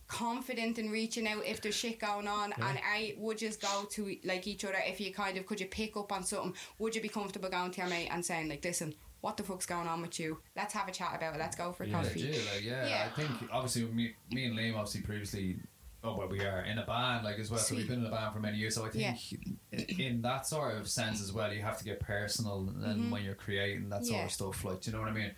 confident 0.08 0.78
in 0.78 0.90
reaching 0.90 1.26
out 1.26 1.44
if 1.46 1.62
there's 1.62 1.74
shit 1.74 1.98
going 1.98 2.28
on 2.28 2.52
and 2.52 2.78
I 2.84 3.14
would 3.16 3.38
just 3.38 3.62
go 3.62 3.84
to 3.92 4.16
like 4.24 4.46
each 4.46 4.62
other 4.62 4.76
if 4.86 5.00
you 5.00 5.10
kind 5.10 5.38
of 5.38 5.46
could 5.46 5.58
you 5.58 5.66
pick 5.66 5.96
up 5.96 6.12
on 6.12 6.22
something 6.22 6.52
would 6.78 6.94
you 6.94 7.00
be 7.00 7.08
comfortable 7.08 7.48
going 7.48 7.70
to 7.70 7.80
your 7.80 7.88
mate 7.88 8.08
and 8.10 8.22
saying 8.22 8.50
like 8.50 8.62
listen 8.62 8.94
what 9.22 9.36
the 9.38 9.42
fuck's 9.42 9.64
going 9.66 9.88
on 9.88 10.02
with 10.02 10.20
you 10.20 10.38
let's 10.56 10.74
have 10.74 10.86
a 10.88 10.92
chat 10.92 11.14
about 11.16 11.34
it 11.34 11.38
let's 11.38 11.56
go 11.56 11.72
for 11.72 11.84
a 11.84 11.86
Yeah. 11.86 12.02
coffee 12.02 12.22
Legit, 12.26 12.46
like, 12.54 12.62
yeah, 12.64 12.86
Yeah. 12.86 13.08
I 13.10 13.18
think 13.20 13.30
obviously 13.50 13.84
me, 13.86 14.14
me 14.30 14.44
and 14.44 14.58
Liam 14.58 14.74
obviously 14.76 15.00
previously, 15.00 15.56
oh 16.04 16.16
well, 16.16 16.28
we 16.28 16.40
are 16.40 16.62
in 16.62 16.78
a 16.78 16.84
band 16.86 17.24
like 17.24 17.38
as 17.38 17.50
well. 17.50 17.60
So 17.60 17.76
we've 17.76 17.86
been 17.88 18.00
in 18.00 18.06
a 18.06 18.10
band 18.10 18.34
for 18.34 18.40
many 18.40 18.58
years. 18.58 18.74
So 18.74 18.84
I 18.84 18.88
think 18.88 19.98
in 19.98 20.20
that 20.22 20.46
sort 20.46 20.76
of 20.76 20.88
sense 20.88 21.22
as 21.22 21.32
well, 21.32 21.52
you 21.52 21.62
have 21.62 21.78
to 21.78 21.84
get 21.84 22.00
personal 22.00 22.68
and 22.84 23.10
when 23.10 23.22
you're 23.24 23.34
creating 23.34 23.88
that 23.90 24.04
sort 24.04 24.12
Mm-hmm. 24.12 24.18
Yeah. 24.20 24.24
of 24.26 24.32
stuff. 24.32 24.64
Like, 24.64 24.80
do 24.80 24.90
you 24.90 24.96
know 24.96 25.02
what 25.02 25.10
I 25.10 25.14
mean? 25.14 25.30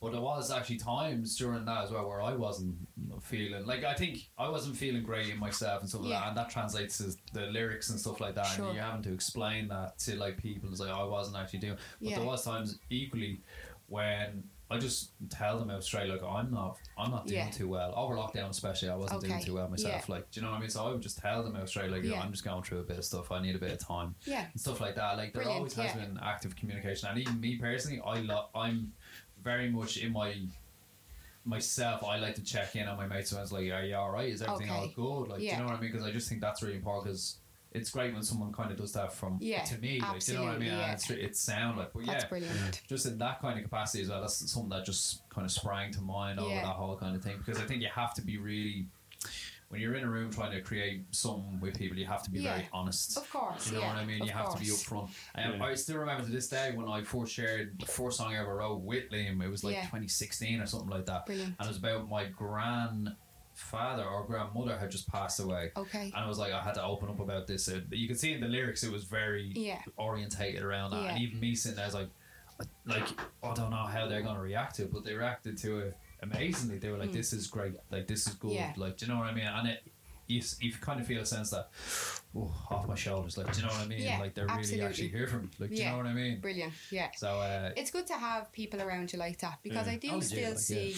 But 0.00 0.12
there 0.12 0.20
was 0.20 0.50
actually 0.50 0.78
times 0.78 1.36
during 1.36 1.64
that 1.64 1.84
as 1.84 1.90
well 1.90 2.08
where 2.08 2.20
I 2.22 2.34
wasn't 2.34 2.76
feeling 3.22 3.64
like 3.66 3.84
I 3.84 3.94
think 3.94 4.28
I 4.38 4.48
wasn't 4.48 4.76
feeling 4.76 5.02
great 5.02 5.28
in 5.28 5.38
myself 5.38 5.80
and 5.80 5.88
stuff 5.88 6.02
like 6.02 6.10
Yeah. 6.10 6.20
that, 6.20 6.28
and 6.28 6.36
that 6.36 6.50
translates 6.50 6.98
to 6.98 7.14
the 7.32 7.46
lyrics 7.46 7.90
and 7.90 7.98
stuff 8.00 8.20
like 8.20 8.34
that. 8.36 8.46
Sure. 8.46 8.66
And 8.66 8.74
you're 8.74 8.84
having 8.84 9.02
to 9.02 9.12
explain 9.12 9.68
that 9.68 9.98
to 10.00 10.16
like 10.16 10.36
people. 10.38 10.70
It's 10.70 10.80
like 10.80 10.90
I 10.90 11.04
wasn't 11.04 11.36
actually 11.36 11.60
doing. 11.60 11.76
But 12.00 12.10
Yeah. 12.10 12.16
there 12.18 12.26
was 12.26 12.44
times 12.44 12.78
equally 12.90 13.40
when 13.86 14.44
I 14.72 14.78
just 14.78 15.10
tell 15.30 15.58
them 15.58 15.70
out 15.70 15.84
straight 15.84 16.08
like 16.08 16.22
I'm 16.22 16.50
not 16.50 16.78
I'm 16.98 17.10
not 17.10 17.26
doing 17.26 17.40
Yeah. 17.40 17.50
too 17.50 17.68
well. 17.68 17.92
Over 17.96 18.16
lockdown 18.16 18.48
especially 18.50 18.88
I 18.88 18.96
wasn't 18.96 19.22
doing 19.24 19.40
too 19.42 19.54
well 19.54 19.68
myself 19.68 20.04
Yeah. 20.08 20.14
like 20.14 20.30
do 20.30 20.40
you 20.40 20.44
know 20.46 20.50
what 20.52 20.58
I 20.58 20.60
mean? 20.60 20.70
So 20.70 20.84
I 20.86 20.90
would 20.92 21.00
just 21.02 21.18
tell 21.18 21.42
them 21.42 21.56
out 21.56 21.68
straight 21.68 21.90
like 21.90 22.02
Yeah. 22.04 22.20
I'm 22.22 22.30
just 22.32 22.44
going 22.44 22.62
through 22.62 22.80
a 22.80 22.82
bit 22.84 22.98
of 22.98 23.04
stuff. 23.04 23.30
I 23.30 23.40
need 23.42 23.54
a 23.54 23.58
bit 23.58 23.72
of 23.72 23.78
time. 23.78 24.14
Yeah. 24.24 24.46
And 24.50 24.60
stuff 24.60 24.80
like 24.80 24.94
that. 24.96 25.16
Like 25.16 25.32
there 25.32 25.42
Brilliant, 25.42 25.58
always 25.58 25.74
has 25.74 25.94
yeah. 25.94 26.04
been 26.06 26.18
active 26.22 26.56
communication. 26.56 27.08
And 27.08 27.18
even 27.18 27.40
me 27.40 27.56
personally 27.56 28.00
I 28.04 28.20
lo- 28.20 28.48
I'm 28.54 28.92
very 29.42 29.70
much 29.70 29.96
in 29.98 30.12
my 30.12 30.34
myself 31.44 32.04
I 32.04 32.18
like 32.18 32.36
to 32.36 32.44
check 32.44 32.76
in 32.76 32.86
on 32.86 32.96
my 32.96 33.06
mates 33.06 33.32
when 33.32 33.42
it's 33.42 33.50
like 33.50 33.70
are 33.72 33.82
you 33.82 33.94
alright 33.94 34.28
is 34.28 34.42
everything 34.42 34.70
all 34.70 34.88
good? 34.94 35.28
Like 35.28 35.38
do 35.40 35.44
you 35.46 35.56
know 35.56 35.64
what 35.64 35.74
I 35.74 35.80
mean? 35.80 35.90
Because 35.90 36.06
I 36.06 36.12
just 36.12 36.28
think 36.28 36.40
that's 36.40 36.62
really 36.62 36.76
important 36.76 37.04
because 37.06 37.38
it's 37.74 37.90
great 37.90 38.12
when 38.12 38.22
someone 38.22 38.52
kind 38.52 38.70
of 38.70 38.76
does 38.76 38.92
that 38.92 39.12
from 39.12 39.38
Yeah, 39.40 39.62
to 39.64 39.78
me 39.78 40.00
like 40.00 40.20
do 40.24 40.32
you 40.32 40.38
know 40.38 40.44
what 40.44 40.54
I 40.54 40.58
mean 40.58 40.68
yeah. 40.68 40.84
and 40.84 40.92
it's, 40.94 41.10
it's 41.10 41.40
sound 41.40 41.78
like 41.78 41.92
but 41.92 42.06
that's 42.06 42.24
yeah 42.24 42.28
brilliant 42.28 42.82
just 42.88 43.06
in 43.06 43.18
that 43.18 43.40
kind 43.40 43.58
of 43.58 43.64
capacity 43.64 44.02
as 44.02 44.08
well. 44.10 44.20
That's 44.20 44.50
something 44.52 44.70
that 44.70 44.84
just 44.84 45.28
kind 45.30 45.44
of 45.44 45.50
sprang 45.50 45.92
to 45.92 46.00
mind 46.00 46.38
over 46.38 46.50
Yeah. 46.50 46.62
that 46.62 46.74
whole 46.76 46.96
kind 46.96 47.16
of 47.16 47.22
thing 47.22 47.38
because 47.38 47.58
I 47.60 47.64
think 47.66 47.82
you 47.82 47.88
have 47.94 48.14
to 48.14 48.22
be 48.22 48.36
really 48.38 48.86
when 49.68 49.80
you're 49.80 49.94
in 49.94 50.04
a 50.04 50.10
room 50.10 50.30
trying 50.30 50.52
to 50.52 50.60
create 50.60 51.02
something 51.12 51.58
with 51.58 51.78
people, 51.78 51.96
you 51.96 52.04
have 52.04 52.22
to 52.24 52.30
be 52.30 52.40
Yeah. 52.40 52.56
very 52.56 52.68
honest. 52.74 53.16
of 53.16 53.30
course 53.30 53.68
You 53.68 53.76
know 53.76 53.80
yeah, 53.80 53.94
what 53.94 53.96
I 53.96 54.04
mean? 54.04 54.20
of 54.20 54.26
You 54.26 54.32
have 54.34 54.52
to 54.54 54.60
be 54.60 54.66
upfront. 54.66 55.08
Um, 55.34 55.54
Yeah. 55.56 55.64
I 55.64 55.74
still 55.76 55.96
remember 55.96 56.24
to 56.26 56.30
this 56.30 56.48
day 56.48 56.72
when 56.74 56.88
I 56.88 57.02
first 57.02 57.32
shared 57.32 57.80
the 57.80 57.86
first 57.86 58.18
song 58.18 58.34
I 58.34 58.38
ever 58.40 58.54
wrote 58.56 58.82
with 58.82 59.08
Liam. 59.10 59.42
It 59.42 59.48
was 59.48 59.64
like 59.64 59.76
Yeah. 59.76 59.84
2016 59.84 60.60
or 60.60 60.66
something 60.66 60.90
like 60.90 61.06
that, 61.06 61.24
Brilliant. 61.24 61.54
and 61.58 61.66
it 61.66 61.68
was 61.68 61.78
about 61.78 62.06
my 62.10 62.26
grandfather 63.70 64.04
or 64.04 64.24
grandmother 64.24 64.76
had 64.78 64.90
just 64.90 65.08
passed 65.10 65.40
away. 65.40 65.70
okay 65.76 66.12
And 66.14 66.24
I 66.24 66.28
was 66.28 66.38
like, 66.38 66.52
I 66.52 66.60
had 66.62 66.74
to 66.74 66.82
open 66.84 67.08
up 67.08 67.20
about 67.20 67.46
this. 67.46 67.68
Uh, 67.68 67.80
you 67.90 68.06
can 68.06 68.16
see 68.16 68.32
in 68.32 68.40
the 68.40 68.48
lyrics, 68.48 68.82
it 68.82 68.92
was 68.92 69.04
very 69.04 69.52
Yeah. 69.54 69.80
orientated 69.96 70.62
around 70.62 70.90
that. 70.92 71.10
And 71.10 71.18
even 71.22 71.40
me 71.40 71.54
sitting 71.54 71.76
there, 71.76 71.84
I 71.84 71.88
was 71.88 71.94
like, 71.94 72.08
like 72.86 73.08
I 73.42 73.54
don't 73.54 73.70
know 73.70 73.84
how 73.84 74.06
they're 74.06 74.22
gonna 74.22 74.40
react 74.40 74.76
to 74.76 74.82
it, 74.84 74.92
but 74.92 75.04
they 75.04 75.14
reacted 75.14 75.58
to 75.58 75.78
it 75.80 75.96
amazingly. 76.22 76.78
They 76.78 76.90
were 76.90 76.98
like, 76.98 77.10
"This 77.10 77.32
is 77.32 77.48
great. 77.48 77.72
Like 77.90 78.06
this 78.06 78.26
is 78.28 78.34
good. 78.34 78.52
Yeah. 78.52 78.72
Like 78.76 78.98
do 78.98 79.06
you 79.06 79.12
know 79.12 79.18
what 79.18 79.26
I 79.28 79.34
mean?" 79.34 79.46
And 79.46 79.68
it, 79.68 79.82
you, 80.28 80.40
you 80.60 80.72
kind 80.74 81.00
of 81.00 81.06
feel 81.06 81.20
a 81.22 81.26
sense 81.26 81.50
that, 81.50 81.70
oh, 82.36 82.54
off 82.70 82.86
my 82.86 82.94
shoulders. 82.94 83.36
Like 83.36 83.52
do 83.52 83.60
you 83.60 83.66
know 83.66 83.72
what 83.72 83.82
I 83.82 83.88
mean? 83.88 84.02
Yeah, 84.02 84.20
like 84.20 84.34
they're 84.34 84.48
absolutely. 84.48 84.76
really 84.76 84.86
actually 84.88 85.08
here 85.08 85.26
from. 85.26 85.42
Me, 85.42 85.48
like 85.58 85.70
do 85.70 85.76
you 85.76 85.84
know 85.86 85.96
what 85.96 86.06
I 86.06 86.12
mean? 86.12 86.40
brilliant 86.40 86.72
yeah 86.92 87.08
So 87.16 87.28
uh, 87.40 87.70
it's 87.76 87.90
good 87.90 88.06
to 88.08 88.14
have 88.14 88.52
people 88.52 88.80
around 88.80 89.12
you 89.12 89.18
like 89.18 89.38
that 89.38 89.58
because 89.64 89.86
Yeah. 89.86 89.92
I 89.94 89.96
do 89.96 90.08
Oh, 90.12 90.14
yeah, 90.16 90.20
still 90.20 90.50
like, 90.50 90.58
see 90.58 90.96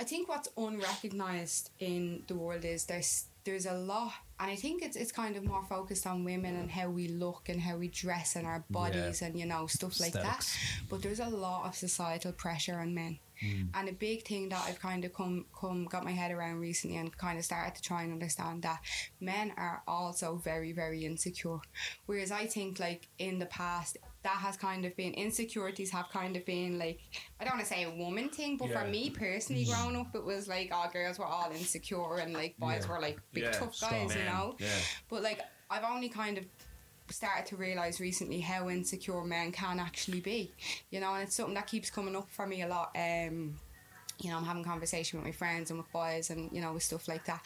I 0.00 0.04
think 0.04 0.30
what's 0.30 0.48
unrecognized 0.56 1.70
in 1.78 2.22
the 2.26 2.34
world 2.34 2.64
is 2.64 2.86
there's 2.86 3.26
there's 3.44 3.66
a 3.66 3.74
lot, 3.74 4.12
and 4.38 4.50
I 4.50 4.56
think 4.56 4.82
it's 4.82 4.96
it's 4.96 5.12
kind 5.12 5.36
of 5.36 5.44
more 5.44 5.62
focused 5.64 6.06
on 6.06 6.24
women 6.24 6.56
and 6.56 6.70
how 6.70 6.88
we 6.88 7.08
look 7.08 7.50
and 7.50 7.60
how 7.60 7.76
we 7.76 7.88
dress 7.88 8.34
and 8.34 8.46
our 8.46 8.64
bodies 8.70 9.20
and 9.20 9.38
you 9.38 9.44
know 9.44 9.66
stuff 9.66 10.00
like 10.00 10.14
that. 10.14 10.46
But 10.88 11.02
there's 11.02 11.20
a 11.20 11.28
lot 11.28 11.66
of 11.66 11.74
societal 11.74 12.32
pressure 12.32 12.78
on 12.78 12.94
men. 12.94 13.18
Hmm. 13.40 13.64
And 13.74 13.88
a 13.90 13.92
big 13.92 14.26
thing 14.26 14.48
that 14.50 14.64
I've 14.66 14.80
kind 14.80 15.04
of 15.04 15.12
come 15.12 15.44
come 15.58 15.84
got 15.84 16.02
my 16.04 16.12
head 16.12 16.30
around 16.32 16.60
recently 16.60 16.96
and 16.96 17.14
kind 17.16 17.38
of 17.38 17.44
started 17.44 17.74
to 17.74 17.82
try 17.82 18.02
and 18.02 18.12
understand 18.12 18.62
that 18.62 18.80
men 19.20 19.52
are 19.58 19.82
also 19.86 20.36
very 20.36 20.72
very 20.72 21.04
insecure. 21.04 21.58
Whereas 22.06 22.32
I 22.32 22.46
think 22.46 22.80
like 22.80 23.08
in 23.18 23.38
the 23.38 23.46
past 23.46 23.98
that 24.22 24.36
has 24.36 24.56
kind 24.56 24.84
of 24.84 24.94
been 24.96 25.14
insecurities 25.14 25.90
have 25.90 26.08
kind 26.10 26.36
of 26.36 26.44
been 26.44 26.78
like 26.78 27.00
I 27.40 27.44
don't 27.44 27.54
want 27.54 27.66
to 27.66 27.72
say 27.72 27.84
a 27.84 27.90
woman 27.90 28.28
thing, 28.28 28.56
but 28.56 28.70
for 28.70 28.84
me 28.84 29.10
personally 29.10 29.64
growing 29.64 29.96
up 29.96 30.14
it 30.14 30.24
was 30.24 30.48
like 30.48 30.70
all 30.72 30.90
girls 30.90 31.18
were 31.18 31.24
all 31.26 31.50
insecure 31.52 32.18
and 32.18 32.32
like 32.34 32.58
boys 32.58 32.84
Yeah. 32.86 32.92
were 32.92 33.00
like 33.00 33.18
big 33.32 33.44
Yeah, 33.44 33.50
tough 33.52 33.74
strong 33.74 34.06
guys, 34.08 34.16
you 34.16 34.24
know. 34.24 34.56
yeah. 34.58 34.66
But 35.08 35.22
like 35.22 35.40
I've 35.70 35.84
only 35.84 36.08
kind 36.08 36.36
of 36.38 36.44
started 37.10 37.46
to 37.46 37.56
realize 37.56 37.98
recently 38.00 38.40
how 38.40 38.68
insecure 38.68 39.24
men 39.24 39.52
can 39.52 39.80
actually 39.80 40.20
be, 40.20 40.52
you 40.90 41.00
know, 41.00 41.14
and 41.14 41.24
it's 41.24 41.34
something 41.36 41.54
that 41.54 41.66
keeps 41.66 41.90
coming 41.90 42.14
up 42.14 42.28
for 42.30 42.46
me 42.46 42.62
a 42.62 42.68
lot. 42.68 42.90
Um, 42.94 43.58
you 44.20 44.30
know, 44.30 44.36
I'm 44.36 44.44
having 44.44 44.64
conversation 44.64 45.18
with 45.18 45.24
my 45.26 45.32
friends 45.32 45.70
and 45.70 45.78
with 45.78 45.90
boys 45.92 46.28
and 46.30 46.50
you 46.52 46.60
know 46.60 46.74
with 46.74 46.82
stuff 46.82 47.08
like 47.08 47.24
that, 47.24 47.40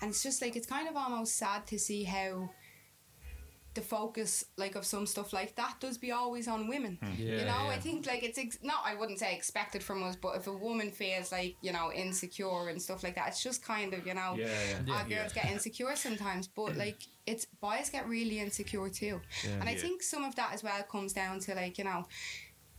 and 0.00 0.10
it's 0.10 0.22
just 0.22 0.40
like 0.40 0.54
it's 0.54 0.66
kind 0.68 0.88
of 0.88 0.96
almost 0.96 1.36
sad 1.36 1.66
to 1.66 1.78
see 1.80 2.04
how 2.04 2.48
the 3.74 3.80
focus 3.80 4.44
like 4.56 4.74
of 4.74 4.84
some 4.84 5.06
stuff 5.06 5.32
like 5.32 5.54
that 5.56 5.76
does 5.80 5.96
be 5.98 6.12
always 6.12 6.46
on 6.48 6.68
women. 6.68 6.98
Hmm. 7.02 7.20
you 7.20 7.28
Yeah, 7.38 7.44
know, 7.44 7.68
I 7.70 7.78
think 7.78 8.06
like 8.06 8.22
it's 8.22 8.38
ex- 8.38 8.58
not 8.62 8.82
I 8.84 8.94
wouldn't 8.94 9.18
say 9.18 9.34
expected 9.34 9.82
from 9.82 10.02
us, 10.02 10.16
but 10.16 10.36
if 10.36 10.46
a 10.46 10.52
woman 10.52 10.90
feels 10.90 11.32
like 11.32 11.56
you 11.62 11.72
know 11.72 11.90
insecure 11.92 12.68
and 12.68 12.80
stuff 12.80 13.02
like 13.02 13.14
that, 13.14 13.28
it's 13.28 13.42
just 13.42 13.64
kind 13.64 13.94
of 13.94 14.06
you 14.06 14.14
know 14.14 14.36
Yeah, 14.38 14.46
yeah. 14.86 14.92
our 14.94 15.08
Yeah. 15.08 15.18
girls 15.20 15.32
get 15.32 15.50
insecure 15.50 15.96
sometimes, 15.96 16.48
but 16.48 16.76
like 16.76 16.98
it's 17.26 17.44
boys 17.60 17.88
get 17.90 18.08
really 18.08 18.40
insecure 18.40 18.88
too. 18.90 19.20
And 19.60 19.68
I 19.68 19.72
Yeah. 19.72 19.78
think 19.78 20.02
some 20.02 20.24
of 20.24 20.34
that 20.36 20.52
as 20.52 20.62
well 20.62 20.82
comes 20.82 21.12
down 21.12 21.38
to 21.40 21.54
like, 21.54 21.78
you 21.78 21.84
know, 21.84 22.04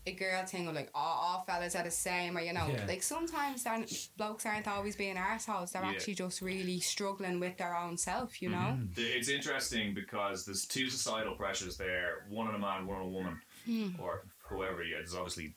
a 0.06 0.12
girl 0.14 0.44
thing 0.46 0.68
or 0.68 0.74
like, 0.74 0.90
oh, 0.94 1.00
all 1.00 1.44
fellas 1.48 1.76
are 1.76 1.84
the 1.84 1.92
same, 1.92 2.38
or 2.38 2.42
you 2.42 2.52
know, 2.54 2.68
Yeah. 2.68 2.86
like 2.86 3.02
sometimes 3.04 3.64
they're, 3.64 3.86
blokes 4.18 4.46
aren't 4.46 4.68
always 4.68 4.96
being 4.96 5.18
assholes 5.18 5.72
they're 5.72 5.84
Yeah. 5.84 5.92
actually 5.92 6.16
just 6.16 6.42
really 6.42 6.80
struggling 6.80 7.40
with 7.40 7.58
their 7.58 7.76
own 7.76 7.98
self, 7.98 8.42
you 8.42 8.50
know? 8.50 8.80
It's 8.98 9.30
interesting 9.30 9.94
because 9.94 10.46
there's 10.46 10.66
two 10.66 10.90
societal 10.90 11.36
pressures 11.36 11.78
there 11.78 12.26
one 12.30 12.48
on 12.48 12.56
a 12.56 12.60
man, 12.60 12.86
one 12.88 12.98
on 12.98 13.04
a 13.04 13.10
woman, 13.10 13.42
Hmm. 13.66 13.90
or 14.00 14.26
whoever. 14.50 14.84
Yeah, 14.84 14.98
there's 14.98 15.16
obviously 15.16 15.56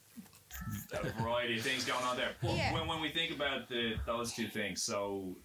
a 0.92 1.10
variety 1.20 1.58
of 1.58 1.64
things 1.64 1.84
going 1.84 2.04
on 2.04 2.16
there. 2.16 2.34
But 2.40 2.54
Yeah. 2.54 2.72
when, 2.72 2.86
when 2.86 3.00
we 3.00 3.10
think 3.10 3.32
about 3.34 3.68
the 3.68 3.96
those 4.06 4.32
two 4.32 4.48
things, 4.48 4.82
so 4.82 5.36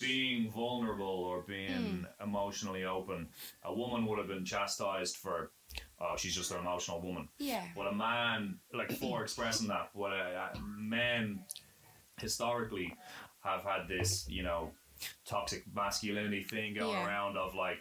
being 0.00 0.50
vulnerable 0.50 1.06
or 1.06 1.42
being 1.42 2.06
Hmm. 2.20 2.22
emotionally 2.22 2.84
open, 2.84 3.28
a 3.62 3.72
woman 3.74 4.06
would 4.06 4.18
have 4.18 4.28
been 4.28 4.44
chastised 4.44 5.16
for, 5.16 5.52
oh, 6.00 6.16
she's 6.16 6.34
just 6.34 6.50
an 6.50 6.58
emotional 6.58 7.00
woman. 7.00 7.28
Yeah. 7.38 7.64
What 7.74 7.86
a 7.86 7.92
man, 7.94 8.60
like 8.72 8.90
for 8.92 9.22
expressing 9.22 9.68
that, 9.68 9.90
what 9.94 10.12
a, 10.12 10.50
a 10.54 10.58
men 10.60 11.44
historically 12.18 12.96
have 13.42 13.62
had 13.62 13.88
this, 13.88 14.26
you 14.28 14.42
know, 14.42 14.72
toxic 15.24 15.64
masculinity 15.74 16.42
thing 16.42 16.74
going 16.74 16.90
Yeah. 16.90 17.06
around 17.06 17.36
of 17.36 17.54
like, 17.54 17.80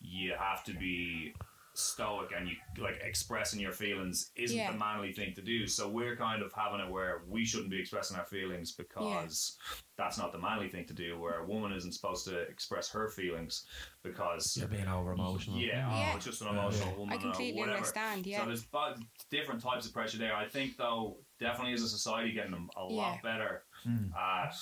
you 0.00 0.34
have 0.38 0.64
to 0.64 0.72
be 0.74 1.34
stoic 1.76 2.30
and 2.36 2.48
you 2.48 2.54
like 2.78 3.00
expressing 3.02 3.58
your 3.58 3.72
feelings 3.72 4.30
isn't 4.36 4.56
Yeah. 4.56 4.70
the 4.72 4.78
manly 4.78 5.12
thing 5.12 5.34
to 5.34 5.42
do. 5.42 5.66
So 5.66 5.88
we're 5.88 6.16
kind 6.16 6.40
of 6.42 6.52
having 6.52 6.78
it 6.80 6.88
where 6.90 7.22
we 7.28 7.44
shouldn't 7.44 7.70
be 7.70 7.80
expressing 7.80 8.16
our 8.16 8.24
feelings 8.26 8.72
because 8.72 9.56
that's 9.96 10.16
not 10.16 10.30
the 10.32 10.38
manly 10.38 10.68
thing 10.68 10.86
to 10.86 10.94
do. 10.94 11.18
Where 11.18 11.40
a 11.40 11.46
woman 11.46 11.72
isn't 11.72 11.92
supposed 11.92 12.26
to 12.26 12.38
express 12.42 12.88
her 12.90 13.08
feelings 13.10 13.66
because 14.04 14.56
You're 14.56 14.68
being 14.68 14.86
over 14.86 15.12
emotional. 15.12 15.58
yeah, 15.58 15.88
oh, 15.90 15.96
Yeah. 15.96 16.14
it's 16.16 16.24
just 16.24 16.42
an 16.42 16.48
emotional 16.48 16.90
Yeah. 16.90 16.96
woman. 16.96 17.18
I 17.18 17.20
completely 17.20 17.60
or 17.60 17.64
whatever. 17.64 17.76
understand, 17.78 18.26
yeah. 18.26 18.40
So 18.40 18.46
there's 18.46 18.64
bu- 18.66 19.02
different 19.30 19.60
types 19.62 19.86
of 19.86 19.92
pressure 19.92 20.18
there. 20.18 20.34
I 20.34 20.48
think 20.48 20.76
though, 20.76 21.18
definitely 21.40 21.72
as 21.74 21.82
a 21.82 21.88
society, 21.88 22.32
getting 22.32 22.52
them 22.52 22.70
a 22.76 22.84
lot 22.84 23.14
Yeah. 23.16 23.20
better 23.22 23.64
hmm. 23.82 24.12
at 24.16 24.54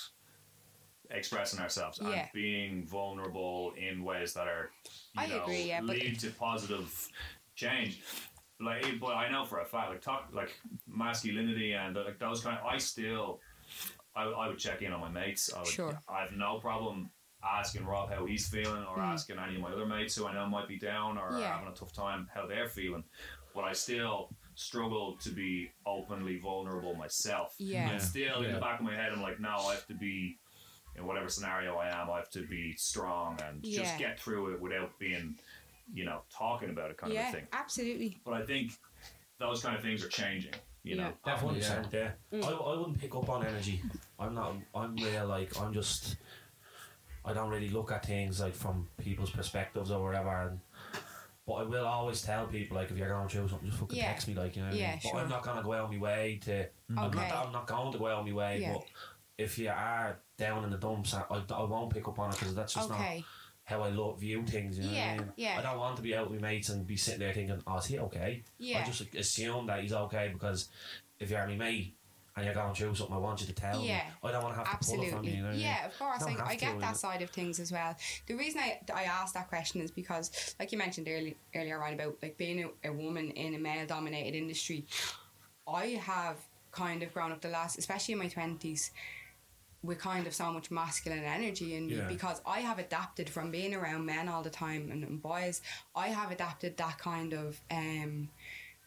expressing 1.12 1.60
ourselves 1.60 1.98
Yeah. 2.00 2.08
and 2.08 2.28
being 2.32 2.86
vulnerable 2.86 3.72
in 3.76 4.04
ways 4.04 4.34
that 4.34 4.48
are, 4.48 4.70
you 5.14 5.22
I 5.22 5.26
know, 5.26 5.42
agree, 5.42 5.62
yeah, 5.64 5.80
but- 5.80 5.96
lead 5.96 6.18
to 6.20 6.30
positive 6.30 7.08
change. 7.54 8.00
Like, 8.60 9.00
but 9.00 9.14
I 9.16 9.28
know 9.30 9.44
for 9.44 9.60
a 9.60 9.64
fact, 9.64 9.90
like 9.90 10.00
talk, 10.00 10.28
like 10.32 10.56
masculinity 10.86 11.72
and 11.72 11.96
like 11.96 12.18
those 12.18 12.42
kind. 12.42 12.58
Of, 12.58 12.66
I 12.66 12.78
still, 12.78 13.40
I, 14.14 14.24
I 14.24 14.48
would 14.48 14.58
check 14.58 14.82
in 14.82 14.92
on 14.92 15.00
my 15.00 15.08
mates. 15.08 15.52
I 15.52 15.60
would, 15.60 15.68
Sure. 15.68 15.98
I 16.08 16.20
have 16.20 16.32
no 16.32 16.60
problem 16.60 17.10
asking 17.44 17.84
Rob 17.84 18.12
how 18.12 18.24
he's 18.24 18.48
feeling, 18.48 18.84
or 18.84 18.96
hmm. 18.96 19.00
asking 19.00 19.38
any 19.38 19.56
of 19.56 19.62
my 19.62 19.72
other 19.72 19.86
mates 19.86 20.14
who 20.14 20.26
I 20.26 20.34
know 20.34 20.46
might 20.46 20.68
be 20.68 20.78
down 20.78 21.18
or. 21.18 21.38
Yeah. 21.38 21.54
having 21.54 21.68
a 21.72 21.74
tough 21.74 21.92
time 21.92 22.28
how 22.32 22.46
they're 22.46 22.68
feeling. 22.68 23.04
But 23.54 23.64
I 23.64 23.72
still 23.72 24.30
struggle 24.54 25.16
to 25.22 25.30
be 25.30 25.70
openly 25.86 26.38
vulnerable 26.38 26.94
myself. 26.94 27.54
Yeah. 27.58 27.90
And 27.90 28.00
still 28.00 28.42
in 28.42 28.52
the 28.52 28.60
back 28.60 28.78
of 28.80 28.84
my 28.84 28.94
head, 28.94 29.12
I'm 29.12 29.22
like, 29.22 29.40
no, 29.40 29.48
I 29.48 29.74
have 29.74 29.86
to 29.88 29.94
be 29.94 30.38
in 30.96 31.06
whatever 31.06 31.28
scenario 31.28 31.76
I 31.76 31.88
am. 31.88 32.10
I 32.10 32.18
have 32.18 32.30
to 32.30 32.46
be 32.46 32.74
strong 32.76 33.38
and 33.42 33.64
Yeah. 33.64 33.82
just 33.82 33.98
get 33.98 34.20
through 34.20 34.54
it 34.54 34.60
without 34.60 34.98
being, 34.98 35.38
you 35.92 36.04
know, 36.04 36.22
talking 36.30 36.70
about 36.70 36.90
it 36.90 36.96
kind 36.98 37.12
yeah, 37.12 37.28
of 37.28 37.34
a 37.34 37.38
thing. 37.38 37.48
absolutely. 37.52 38.20
But 38.24 38.34
I 38.34 38.44
think 38.44 38.72
those 39.38 39.62
kind 39.62 39.76
of 39.76 39.82
things 39.82 40.04
are 40.04 40.08
changing. 40.08 40.54
You 40.84 40.96
know, 40.96 41.04
Yeah. 41.24 41.32
Definitely, 41.34 41.60
Yeah. 41.60 41.84
yeah. 41.92 42.10
Mm. 42.32 42.44
I, 42.44 42.50
I 42.50 42.76
wouldn't 42.78 43.00
pick 43.00 43.14
up 43.14 43.28
on 43.28 43.46
energy. 43.46 43.80
I'm 44.18 44.34
not. 44.34 44.54
I'm 44.74 44.96
real. 44.96 45.26
Like 45.26 45.58
I'm 45.60 45.72
just. 45.72 46.16
I 47.24 47.32
don't 47.32 47.50
really 47.50 47.68
look 47.68 47.92
at 47.92 48.04
things 48.04 48.40
like 48.40 48.54
from 48.54 48.88
people's 48.98 49.30
perspectives 49.30 49.92
or 49.92 50.02
whatever. 50.02 50.28
And, 50.48 50.60
but 51.46 51.52
I 51.54 51.62
will 51.62 51.86
always 51.86 52.20
tell 52.22 52.46
people 52.48 52.76
like 52.76 52.90
if 52.90 52.96
you're 52.98 53.08
going 53.08 53.28
through 53.28 53.48
something, 53.48 53.68
just 53.68 53.80
fucking 53.80 53.96
Yeah. 53.96 54.06
text 54.08 54.26
me. 54.26 54.34
Like 54.34 54.56
you 54.56 54.62
know. 54.62 54.68
What 54.70 54.74
I 54.74 54.78
Yeah, 54.78 54.90
mean? 54.90 55.00
But 55.04 55.08
sure. 55.10 55.20
I'm 55.20 55.28
not 55.28 55.42
gonna 55.44 55.62
go 55.62 55.72
out 55.72 55.84
of 55.84 55.92
my 55.92 55.98
way 55.98 56.40
to. 56.44 56.66
I'm 56.90 56.94
not. 56.96 57.16
Okay. 57.16 57.30
I'm 57.30 57.52
not 57.52 57.66
going 57.68 57.92
to 57.92 57.98
go 57.98 58.06
out 58.08 58.20
of 58.20 58.26
my 58.26 58.32
way. 58.32 58.58
Yeah. 58.60 58.72
But 58.74 58.84
if 59.38 59.58
you 59.58 59.68
are 59.70 60.18
down 60.42 60.64
in 60.64 60.70
the 60.70 60.76
dumps, 60.76 61.14
I, 61.14 61.22
I, 61.30 61.62
won't 61.64 61.92
pick 61.92 62.08
up 62.08 62.18
on 62.18 62.30
it 62.30 62.38
because 62.38 62.54
that's 62.54 62.74
just 62.74 62.88
not 62.90 63.00
how 63.64 63.80
I 63.82 63.90
look 63.90 64.18
view 64.18 64.44
things. 64.44 64.76
You 64.78 64.84
know 64.86 64.92
Yeah, 64.92 65.12
what 65.12 65.20
I 65.20 65.24
mean? 65.24 65.32
yeah. 65.36 65.56
I 65.58 65.62
don't 65.62 65.78
want 65.78 65.96
to 65.96 66.02
be 66.02 66.16
out 66.16 66.28
with 66.30 66.40
my 66.40 66.48
mates 66.48 66.68
and 66.68 66.84
be 66.86 66.96
sitting 66.96 67.20
there 67.20 67.32
thinking, 67.32 67.62
"Oh, 67.66 67.76
is 67.78 67.86
he 67.86 67.98
okay?" 68.00 68.42
Yeah. 68.58 68.80
I 68.80 68.84
just 68.84 69.14
assume 69.14 69.66
that 69.66 69.80
he's 69.82 69.92
okay 69.92 70.30
because 70.32 70.68
if 71.20 71.30
you're 71.30 71.46
my 71.46 71.54
mate 71.54 71.94
and 72.34 72.44
you're 72.44 72.54
going 72.54 72.74
through 72.74 72.94
something, 72.96 73.14
I 73.14 73.18
want 73.18 73.40
you 73.40 73.46
to 73.46 73.52
tell 73.52 73.80
Yeah. 73.84 73.98
me. 73.98 74.02
I 74.24 74.32
don't 74.32 74.42
want 74.42 74.54
to 74.56 74.64
have 74.64 74.80
to 74.80 74.86
pull 74.86 75.02
it 75.04 75.10
from 75.10 75.24
you. 75.24 75.30
you 75.30 75.36
know 75.38 75.42
what 75.44 75.48
I 75.50 75.52
mean? 75.52 75.60
yeah, 75.60 75.86
of 75.86 75.98
course. 75.98 76.22
I, 76.24 76.36
I 76.44 76.56
get 76.56 76.74
you 76.74 76.80
that 76.80 76.96
side 76.96 77.22
of 77.22 77.30
things 77.30 77.60
as 77.60 77.70
well. 77.70 77.94
The 78.26 78.34
reason 78.34 78.60
I, 78.60 78.80
I 78.92 79.04
asked 79.04 79.34
that 79.34 79.48
question 79.48 79.80
is 79.80 79.90
because, 79.92 80.54
like 80.58 80.72
you 80.72 80.78
mentioned 80.78 81.06
earlier, 81.08 81.34
earlier 81.54 81.82
on 81.84 81.92
about 81.94 82.16
like 82.22 82.36
being 82.36 82.64
a, 82.64 82.88
a 82.88 82.92
woman 82.92 83.30
in 83.30 83.54
a 83.54 83.58
male 83.58 83.86
dominated 83.86 84.36
industry, 84.36 84.86
I 85.68 86.00
have 86.02 86.36
kind 86.72 87.02
of 87.02 87.12
grown 87.14 87.30
up 87.32 87.40
the 87.42 87.48
last, 87.48 87.78
especially 87.78 88.12
in 88.12 88.18
my 88.18 88.28
20s, 88.28 88.90
with 89.82 89.98
kind 89.98 90.26
of 90.28 90.34
so 90.34 90.52
much 90.52 90.70
masculine 90.70 91.24
energy 91.24 91.74
in 91.76 91.88
me 91.88 91.96
Yeah. 91.96 92.06
because 92.08 92.40
I 92.46 92.60
have 92.60 92.78
adapted 92.78 93.28
from 93.28 93.50
being 93.50 93.74
around 93.74 94.06
men 94.06 94.28
all 94.28 94.42
the 94.42 94.50
time 94.50 94.90
and, 94.92 95.02
and 95.04 95.20
boys. 95.20 95.60
I 95.96 96.08
have 96.08 96.30
adapted 96.30 96.76
that 96.76 96.98
kind 96.98 97.32
of 97.32 97.60
um, 97.70 98.28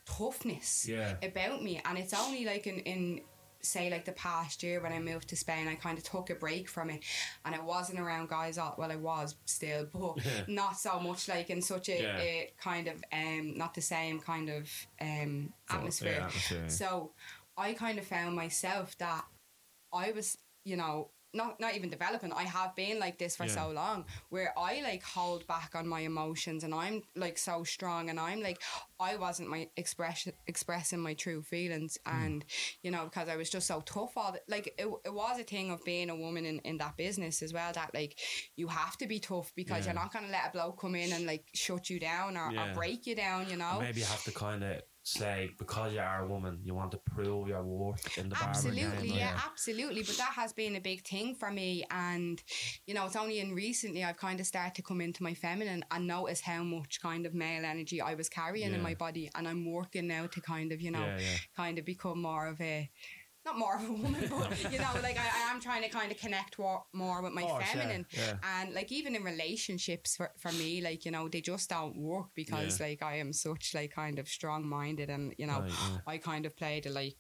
toughness 0.06 0.88
Yeah. 0.88 1.16
about 1.24 1.64
me, 1.64 1.82
and 1.86 1.98
it's 1.98 2.14
only 2.14 2.46
like 2.46 2.68
in 2.68 2.80
in 2.80 3.22
say 3.62 3.90
like 3.90 4.06
the 4.06 4.12
past 4.12 4.62
year 4.62 4.80
when 4.80 4.94
I 4.94 5.00
moved 5.00 5.28
to 5.30 5.36
Spain, 5.36 5.68
I 5.68 5.74
kind 5.74 5.98
of 5.98 6.04
took 6.04 6.30
a 6.30 6.36
break 6.36 6.70
from 6.70 6.90
it, 6.92 7.04
and 7.44 7.56
I 7.56 7.60
wasn't 7.62 8.00
around 8.00 8.30
guys. 8.30 8.58
All, 8.60 8.76
well, 8.78 8.92
I 8.92 8.96
was 8.96 9.36
still, 9.46 9.88
but 9.94 10.18
not 10.48 10.78
so 10.78 11.00
much 11.00 11.28
like 11.28 11.50
in 11.50 11.62
such 11.62 11.90
a, 11.90 12.02
Yeah. 12.02 12.18
a 12.20 12.54
kind 12.62 12.88
of 12.88 13.04
um 13.12 13.58
not 13.58 13.74
the 13.74 13.82
same 13.82 14.20
kind 14.20 14.50
of 14.50 14.70
um 15.02 15.52
atmosphere. 15.70 16.12
yeah, 16.20 16.26
atmosphere, 16.28 16.62
yeah. 16.62 16.68
So 16.68 17.12
I 17.58 17.74
kind 17.74 17.98
of 17.98 18.06
found 18.06 18.36
myself 18.36 18.98
that 19.00 19.26
I 19.94 20.12
was, 20.12 20.38
you 20.66 20.76
know, 20.76 21.12
not 21.34 21.60
not 21.60 21.76
even 21.76 21.90
developing. 21.90 22.32
I 22.32 22.44
have 22.44 22.76
been 22.78 22.98
like 22.98 23.18
this 23.18 23.36
for 23.36 23.44
Yeah. 23.46 23.56
so 23.56 23.70
long, 23.72 24.06
where 24.30 24.54
I 24.58 24.80
like 24.82 25.04
hold 25.04 25.46
back 25.48 25.76
on 25.76 25.86
my 25.86 26.00
emotions, 26.00 26.64
and 26.64 26.74
I'm 26.74 27.02
like 27.16 27.38
so 27.38 27.64
strong, 27.66 28.10
and 28.10 28.18
I'm 28.18 28.42
like 28.42 28.62
I 29.02 29.18
wasn't 29.18 29.50
my 29.50 29.68
expression 29.76 30.32
expressing 30.48 31.00
my 31.02 31.14
true 31.14 31.42
feelings, 31.42 31.98
Hmm. 32.06 32.24
and 32.24 32.46
you 32.84 32.92
know 32.92 33.04
because 33.04 33.28
I 33.28 33.36
was 33.36 33.50
just 33.50 33.68
so 33.68 33.82
tough. 33.82 34.14
All 34.16 34.32
the, 34.32 34.42
like 34.48 34.68
it, 34.78 34.88
it 35.04 35.14
was 35.14 35.38
a 35.38 35.44
thing 35.44 35.72
of 35.72 35.84
being 35.84 36.10
a 36.10 36.16
woman 36.16 36.46
in, 36.46 36.60
in 36.60 36.78
that 36.78 36.96
business 36.96 37.42
as 37.42 37.52
well. 37.52 37.74
That 37.74 37.94
like 37.94 38.18
you 38.56 38.70
have 38.70 38.98
to 39.00 39.06
be 39.08 39.20
tough 39.20 39.52
because 39.56 39.86
Yeah. 39.86 39.92
you're 39.94 40.02
not 40.02 40.14
gonna 40.14 40.30
let 40.30 40.48
a 40.48 40.52
bloke 40.52 40.80
come 40.80 40.96
in 40.96 41.12
and 41.12 41.26
like 41.26 41.44
shut 41.54 41.90
you 41.90 42.00
down 42.00 42.38
or, 42.38 42.52
Yeah. 42.54 42.72
or 42.72 42.74
break 42.74 43.06
you 43.08 43.16
down. 43.16 43.50
You 43.50 43.58
know. 43.58 43.72
And 43.72 43.82
maybe 43.82 44.00
you 44.00 44.06
have 44.06 44.24
to 44.24 44.32
kind 44.32 44.64
of 44.64 44.82
say 45.06 45.52
because 45.60 45.94
you 45.94 46.00
are 46.00 46.24
a 46.24 46.28
woman, 46.28 46.60
you 46.64 46.74
want 46.74 46.92
to 46.92 46.98
prove 46.98 47.48
your 47.48 47.64
worth 47.64 48.18
in 48.18 48.30
the 48.30 48.36
barber 48.36 48.50
Absolutely, 48.50 49.08
game. 49.10 49.18
yeah, 49.20 49.40
absolutely. 49.46 50.02
But 50.04 50.18
that 50.18 50.32
has 50.36 50.52
been 50.52 50.76
a 50.76 50.82
big 50.82 51.04
thing 51.04 51.36
for 51.36 51.52
me, 51.52 51.86
and 51.92 52.42
you 52.88 52.94
know, 52.94 53.06
it's 53.06 53.16
only 53.16 53.40
in 53.40 53.54
recently 53.54 54.04
I've 54.04 54.18
kind 54.18 54.40
of 54.40 54.48
started 54.48 54.76
to 54.76 54.82
come 54.82 55.02
into 55.02 55.24
my 55.24 55.34
feminine 55.34 55.86
and 55.92 56.08
notice 56.08 56.42
how 56.42 56.64
much 56.64 57.02
kind 57.02 57.26
of 57.26 57.34
male 57.34 57.66
energy 57.66 58.02
I 58.02 58.16
was 58.16 58.30
carrying 58.30 58.74
in 58.74 58.82
my 58.82 58.96
body, 58.96 59.30
and 59.36 59.48
I'm 59.48 59.72
working 59.72 60.08
now 60.08 60.26
to 60.28 60.42
kind 60.42 60.72
of, 60.72 60.82
you 60.82 60.92
know, 60.92 61.06
Yeah, 61.06 61.20
yeah. 61.20 61.38
kind 61.56 61.78
of 61.78 61.86
become 61.86 62.22
more 62.22 62.48
of 62.48 62.60
a 62.60 62.90
not 63.46 63.58
more 63.58 63.76
of 63.76 63.88
a 63.88 63.92
woman, 63.94 64.28
but 64.30 64.72
you 64.72 64.80
know, 64.80 64.90
like 65.04 65.18
I, 65.18 65.48
I 65.48 65.52
am 65.54 65.60
trying 65.62 65.84
to 65.84 65.90
kind 65.90 66.12
of 66.12 66.18
connect 66.18 66.58
wa- 66.58 66.82
more 66.94 67.22
with 67.22 67.34
my 67.34 67.44
oh, 67.44 67.48
Course, 67.48 67.66
yeah, 67.74 67.80
feminine, 67.82 68.06
yeah. 68.12 68.34
and 68.60 68.74
like 68.74 68.92
even 68.92 69.16
in 69.16 69.24
relationships 69.24 70.16
for, 70.16 70.32
for 70.38 70.52
me, 70.54 70.82
like 70.82 71.06
you 71.06 71.12
know, 71.12 71.28
they 71.28 71.42
just 71.42 71.70
don't 71.70 71.96
work 71.98 72.28
because 72.36 72.80
Yeah. 72.80 72.88
like 72.88 73.04
I 73.04 73.18
am 73.18 73.32
such 73.34 73.74
like 73.76 73.94
kind 73.94 74.20
of 74.20 74.28
strong 74.28 74.68
minded, 74.68 75.10
and 75.10 75.34
you 75.38 75.46
know, 75.48 75.60
Right, 75.62 75.70
yeah. 75.72 75.98
I 76.08 76.18
kind 76.18 76.46
of 76.46 76.56
play 76.58 76.80
the 76.84 76.90
like, 76.90 77.16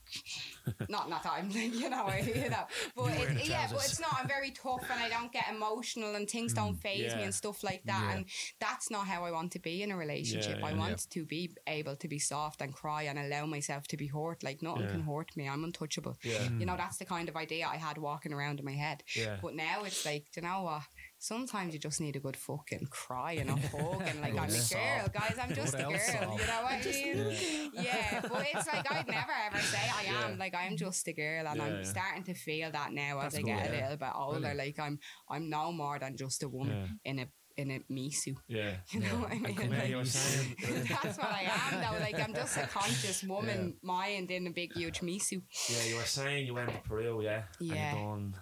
not 0.89 1.09
not 1.09 1.24
that 1.24 1.34
I'm 1.34 1.49
you 1.82 1.89
know, 1.89 2.05
I, 2.05 2.20
you 2.20 2.49
know, 2.49 2.66
but 2.95 3.11
it, 3.11 3.47
yeah, 3.47 3.68
but 3.72 3.84
it's 3.86 3.99
not. 3.99 4.16
I'm 4.20 4.28
very 4.28 4.51
tough, 4.51 4.84
and 4.91 4.99
I 5.01 5.09
don't 5.09 5.32
get 5.32 5.45
emotional, 5.49 6.16
and 6.16 6.30
things 6.30 6.53
don't 6.53 6.76
phase 6.76 7.13
me 7.16 7.22
Mm, 7.22 7.26
and 7.26 7.36
stuff 7.36 7.63
like 7.63 7.84
that, 7.86 8.03
Yeah. 8.03 8.16
and 8.18 8.26
that's 8.59 8.89
not 8.91 9.07
how 9.07 9.24
I 9.26 9.32
want 9.32 9.51
to 9.53 9.59
be 9.59 9.84
in 9.84 9.91
a 9.91 9.97
relationship. 9.97 10.57
Yeah, 10.59 10.66
I 10.66 10.72
yeah. 10.72 10.78
want 10.78 11.09
to 11.09 11.26
be 11.26 11.51
able 11.68 11.95
to 11.95 12.07
be 12.07 12.20
soft 12.20 12.61
and 12.61 12.74
cry 12.74 13.03
and 13.03 13.18
allow 13.20 13.45
myself 13.45 13.88
to 13.89 13.97
be 13.97 14.07
hurt. 14.07 14.43
Like 14.43 14.61
nothing 14.61 14.84
Yeah. 14.84 14.91
can 14.91 15.01
hurt 15.01 15.36
me. 15.38 15.47
I'm 15.47 15.63
untouchable. 15.63 16.18
Yeah. 16.24 16.49
You 16.59 16.66
know, 16.66 16.76
that's 16.78 16.97
the 16.97 17.05
kind 17.05 17.30
of 17.30 17.36
idea 17.36 17.68
I 17.68 17.78
had 17.78 17.97
walking 17.97 18.34
around 18.34 18.59
in 18.59 18.66
my 18.66 18.74
head. 18.74 19.03
Yeah. 19.16 19.38
But 19.41 19.55
now 19.55 19.84
it's 19.84 20.05
like, 20.05 20.26
do 20.34 20.41
you 20.41 20.47
know 20.47 20.63
what? 20.63 20.82
Sometimes 21.26 21.73
you 21.73 21.80
just 21.80 21.99
need 21.99 22.15
a 22.15 22.19
good 22.19 22.38
fucking 22.38 22.86
cry 22.91 23.32
and 23.32 23.49
a 23.49 23.53
hug 23.71 24.03
and 24.05 24.21
like 24.21 24.38
I'm 24.38 24.47
a 24.47 24.73
girl, 24.76 25.07
guys. 25.11 25.36
I'm 25.41 25.55
just 25.55 25.73
a 25.73 25.78
girl. 25.78 25.89
You 25.89 26.45
know 26.45 26.61
what 26.61 26.73
I 26.73 26.82
mean? 26.86 27.71
Yeah. 27.73 28.21
But 28.21 28.45
it's 28.53 28.67
like 28.67 28.91
I'd 28.91 29.07
never 29.07 29.32
ever 29.47 29.57
say 29.57 29.80
I 29.91 30.03
am. 30.03 30.32
Yeah. 30.34 30.38
Like 30.38 30.53
I'm 30.53 30.78
just 30.78 31.07
a 31.07 31.13
girl, 31.13 31.47
and 31.47 31.57
Yeah, 31.57 31.63
I'm 31.63 31.84
starting 31.84 32.23
to 32.26 32.36
feel 32.36 32.71
that 32.71 32.93
now 32.93 33.21
That's 33.21 33.34
as 33.34 33.39
I 33.39 33.41
good, 33.41 33.47
get 33.47 33.69
a 33.69 33.73
little 33.73 33.97
bit 33.97 34.09
older. 34.13 34.53
Like 34.53 34.78
I'm, 34.78 34.99
I'm 35.28 35.49
no 35.49 35.71
more 35.71 35.97
than 35.97 36.15
just 36.15 36.43
a 36.43 36.47
woman 36.47 36.99
in 37.03 37.17
a 37.17 37.28
in 37.57 37.71
a 37.71 37.80
misu. 37.91 38.36
Yeah. 38.47 38.76
You 38.91 38.99
know 38.99 39.15
what 39.15 39.32
I 39.32 39.39
mean? 39.39 39.71
Like, 39.71 39.89
you 39.89 39.97
were 39.97 40.05
saying. 40.05 40.57
that's 41.01 41.17
what 41.17 41.32
I 41.32 41.49
am 41.49 41.82
now. 41.82 41.93
Like 41.99 42.19
I'm 42.19 42.36
just 42.36 42.55
a 42.55 42.67
conscious 42.67 43.23
woman 43.23 43.78
mind 43.82 44.30
in 44.30 44.45
a 44.45 44.51
big 44.51 44.73
huge 44.73 44.99
misu. 44.99 45.41
Yeah, 45.71 45.89
you 45.89 45.95
were 45.95 46.03
saying 46.03 46.45
you 46.45 46.53
went 46.53 46.69
to 46.69 46.78
Peru, 46.88 47.23
yeah. 47.23 47.45
Yeah. 47.59 47.95
And 47.95 47.97
you 47.97 48.05
done 48.05 48.34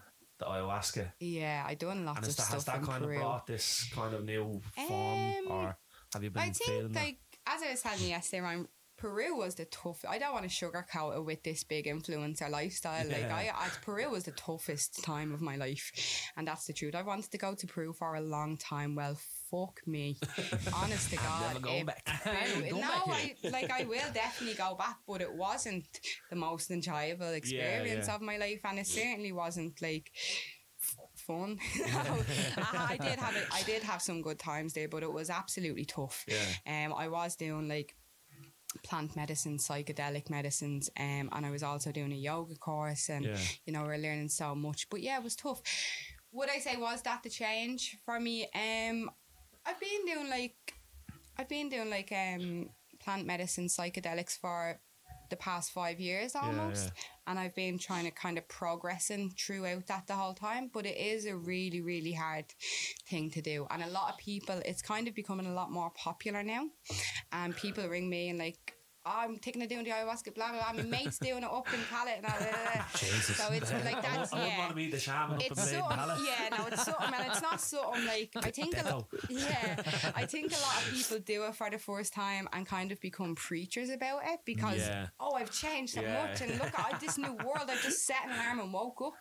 the 0.44 0.50
ayahuasca. 0.52 1.12
Yeah, 1.20 1.64
I 1.66 1.76
done 1.76 2.06
lots 2.06 2.20
And 2.20 2.28
of 2.28 2.36
that, 2.38 2.48
has 2.48 2.66
that 2.66 2.78
in 2.80 2.86
kind 2.86 3.04
Peru. 3.04 3.16
of 3.16 3.22
brought 3.22 3.48
this 3.48 3.90
kind 3.94 4.14
of 4.14 4.24
new 4.26 4.62
form, 4.88 4.92
Um, 4.92 5.48
or 5.50 5.78
have 6.14 6.24
you 6.24 6.30
been 6.30 6.42
I 6.44 6.50
think, 6.52 6.94
that? 6.94 7.00
like, 7.00 7.18
as 7.48 7.62
I 7.62 7.72
was 7.72 7.82
telling 7.82 8.02
you 8.02 8.08
yesterday, 8.10 8.42
Ryan, 8.42 8.68
Peru 8.96 9.36
was 9.36 9.56
the 9.56 9.66
tough. 9.66 10.06
I 10.08 10.18
don't 10.18 10.34
want 10.34 10.50
to 10.50 10.66
sugarcoat 10.66 11.18
it 11.18 11.22
with 11.26 11.44
this 11.44 11.64
big 11.64 11.86
influencer 11.88 12.50
lifestyle. 12.50 13.06
Like, 13.08 13.30
I, 13.30 13.52
I, 13.54 13.70
Peru 13.84 14.10
was 14.10 14.24
the 14.24 14.32
toughest 14.32 15.04
time 15.04 15.34
of 15.34 15.42
my 15.42 15.56
life, 15.56 15.92
and 16.38 16.48
that's 16.48 16.66
the 16.66 16.74
truth. 16.74 16.96
I 16.96 17.02
wanted 17.02 17.32
to 17.32 17.38
go 17.38 17.54
to 17.54 17.68
Peru 17.68 17.92
for 17.94 18.16
a 18.16 18.22
long 18.22 18.56
time. 18.58 18.96
Well, 18.96 19.18
fuck 19.54 19.86
me, 19.86 20.18
honest 20.74 21.12
to 21.12 21.18
God. 21.18 21.48
never 21.48 21.60
going 21.60 21.86
back. 21.92 22.04
No, 22.26 22.80
back 22.82 23.08
I 23.08 23.36
like 23.52 23.72
I 23.72 23.84
will 23.84 24.12
definitely 24.14 24.56
go 24.56 24.76
back, 24.76 24.98
but 25.08 25.22
it 25.22 25.34
wasn't 25.34 25.86
the 26.30 26.36
most 26.36 26.72
enjoyable 26.72 27.30
experience 27.30 28.08
yeah. 28.08 28.16
of 28.16 28.22
my 28.22 28.38
life, 28.38 28.62
and 28.64 28.80
it 28.80 28.88
certainly 28.88 29.32
wasn't 29.32 29.82
like 29.82 30.12
fun. 31.16 31.60
I, 31.86 32.88
I 32.92 32.98
did 32.98 33.20
have 33.20 33.36
it. 33.36 33.46
I 33.52 33.62
did 33.64 33.84
have 33.84 34.02
some 34.02 34.22
good 34.22 34.40
times 34.40 34.74
there, 34.74 34.88
but 34.88 35.04
it 35.04 35.14
was 35.14 35.30
absolutely 35.30 35.86
tough. 35.86 36.26
Yeah. 36.28 36.86
Um, 36.88 36.94
I 36.94 37.08
was 37.08 37.36
doing 37.36 37.68
like 37.68 37.96
plant 38.84 39.16
medicine, 39.16 39.58
psychedelic 39.58 40.32
medicines, 40.32 40.90
um, 41.00 41.30
and 41.32 41.46
I 41.46 41.52
was 41.52 41.62
also 41.62 41.92
doing 41.92 42.12
a 42.12 42.16
yoga 42.16 42.56
course, 42.56 43.10
and 43.10 43.26
Yeah. 43.26 43.38
you 43.66 43.74
know 43.74 43.84
we 43.84 43.90
we're 43.90 43.98
learning 43.98 44.30
so 44.30 44.56
much. 44.56 44.90
But 44.90 45.02
yeah, 45.02 45.18
it 45.18 45.24
was 45.24 45.36
tough. 45.36 45.62
Would 46.32 46.50
I 46.50 46.58
say 46.58 46.78
was 46.78 47.04
that 47.04 47.22
the 47.22 47.30
change 47.30 47.98
for 48.06 48.20
me? 48.20 48.48
Um, 48.56 49.12
I've 49.66 49.80
been 49.80 50.06
doing 50.06 50.30
like 50.30 50.74
I've 51.38 51.50
been 51.50 51.70
doing 51.70 51.90
like 51.90 52.12
um 52.12 52.70
plant 53.00 53.26
medicine 53.26 53.68
psychedelics 53.68 54.38
for 54.38 54.80
the 55.30 55.36
past 55.38 55.72
five 55.72 56.00
years 56.00 56.36
almost 56.36 56.92
and 57.26 57.40
I've 57.40 57.56
been 57.56 57.80
trying 57.80 58.06
to 58.06 58.12
kind 58.12 58.38
of 58.38 58.48
progress 58.48 59.08
progressing 59.08 59.32
throughout 59.32 59.88
that 59.88 60.06
the 60.06 60.14
whole 60.14 60.34
time 60.34 60.70
but 60.72 60.86
it 60.86 60.98
is 60.98 61.26
a 61.26 61.36
really 61.36 61.82
really 61.82 62.14
hard 62.14 62.46
thing 63.10 63.32
to 63.32 63.42
do 63.42 63.66
and 63.72 63.82
a 63.82 63.88
lot 63.88 64.14
of 64.14 64.20
people 64.20 64.62
it's 64.66 64.82
kind 64.82 65.08
of 65.08 65.16
becoming 65.16 65.48
a 65.48 65.54
lot 65.54 65.72
more 65.72 65.92
popular 65.96 66.44
now 66.44 66.68
and 67.32 67.56
people 67.56 67.88
ring 67.88 68.10
me 68.10 68.30
and 68.30 68.38
like 68.38 68.73
I'm 69.06 69.36
thinking 69.36 69.62
of 69.62 69.70
doing 69.70 69.84
the 69.84 69.90
ayahuasca 69.92 70.34
blah 70.34 70.52
blah 70.52 70.64
blah 70.72 70.74
my 70.74 70.90
mate's 70.90 71.18
doing 71.20 71.44
it 71.44 71.52
up 71.52 71.68
in 71.74 71.80
Pallet 71.90 72.14
and 72.18 72.26
that 72.26 72.88
Jesus. 72.96 73.36
so 73.36 73.52
it's 73.52 73.72
like 73.72 74.02
that's 74.02 74.32
I 74.32 74.36
wouldn't 74.38 74.52
yeah 74.54 74.58
want 74.60 74.70
to 74.72 74.76
meet 74.78 74.92
the 74.92 75.00
shaman 75.00 75.36
up 75.38 75.42
it's 75.44 75.50
in 75.50 75.56
Maiden 75.66 75.82
something, 75.82 75.98
Palace. 75.98 76.22
yeah, 76.26 76.58
no, 76.58 76.66
it's 76.68 76.84
something, 76.86 77.14
and 77.14 77.28
it's 77.28 77.42
not 77.42 77.60
something 77.62 78.06
like 78.06 78.30
I 78.38 78.52
think, 78.52 78.78
a 78.82 78.90
lo- 78.90 79.08
yeah, 79.30 79.76
I 80.16 80.26
think 80.26 80.52
a 80.52 80.62
lot 80.62 80.78
of 80.82 80.92
people 80.94 81.20
do 81.20 81.44
it 81.44 81.56
for 81.56 81.70
the 81.70 81.78
first 81.78 82.14
time 82.14 82.48
and 82.54 82.66
kind 82.66 82.92
of 82.92 83.00
become 83.02 83.36
preachers 83.36 83.90
about 83.90 84.22
it 84.26 84.40
because 84.46 84.78
Yeah. 84.78 85.08
oh, 85.20 85.34
I've 85.34 85.52
changed 85.52 85.94
so 85.96 86.02
Yeah. 86.02 86.26
much, 86.28 86.42
and 86.42 86.58
look 86.58 86.78
at 86.80 87.00
this 87.00 87.18
new 87.18 87.34
world. 87.34 87.70
I've 87.70 87.82
just 87.82 88.06
set 88.06 88.18
an 88.26 88.32
alarm 88.32 88.60
and 88.62 88.74
woke 88.74 89.02
up. 89.02 89.14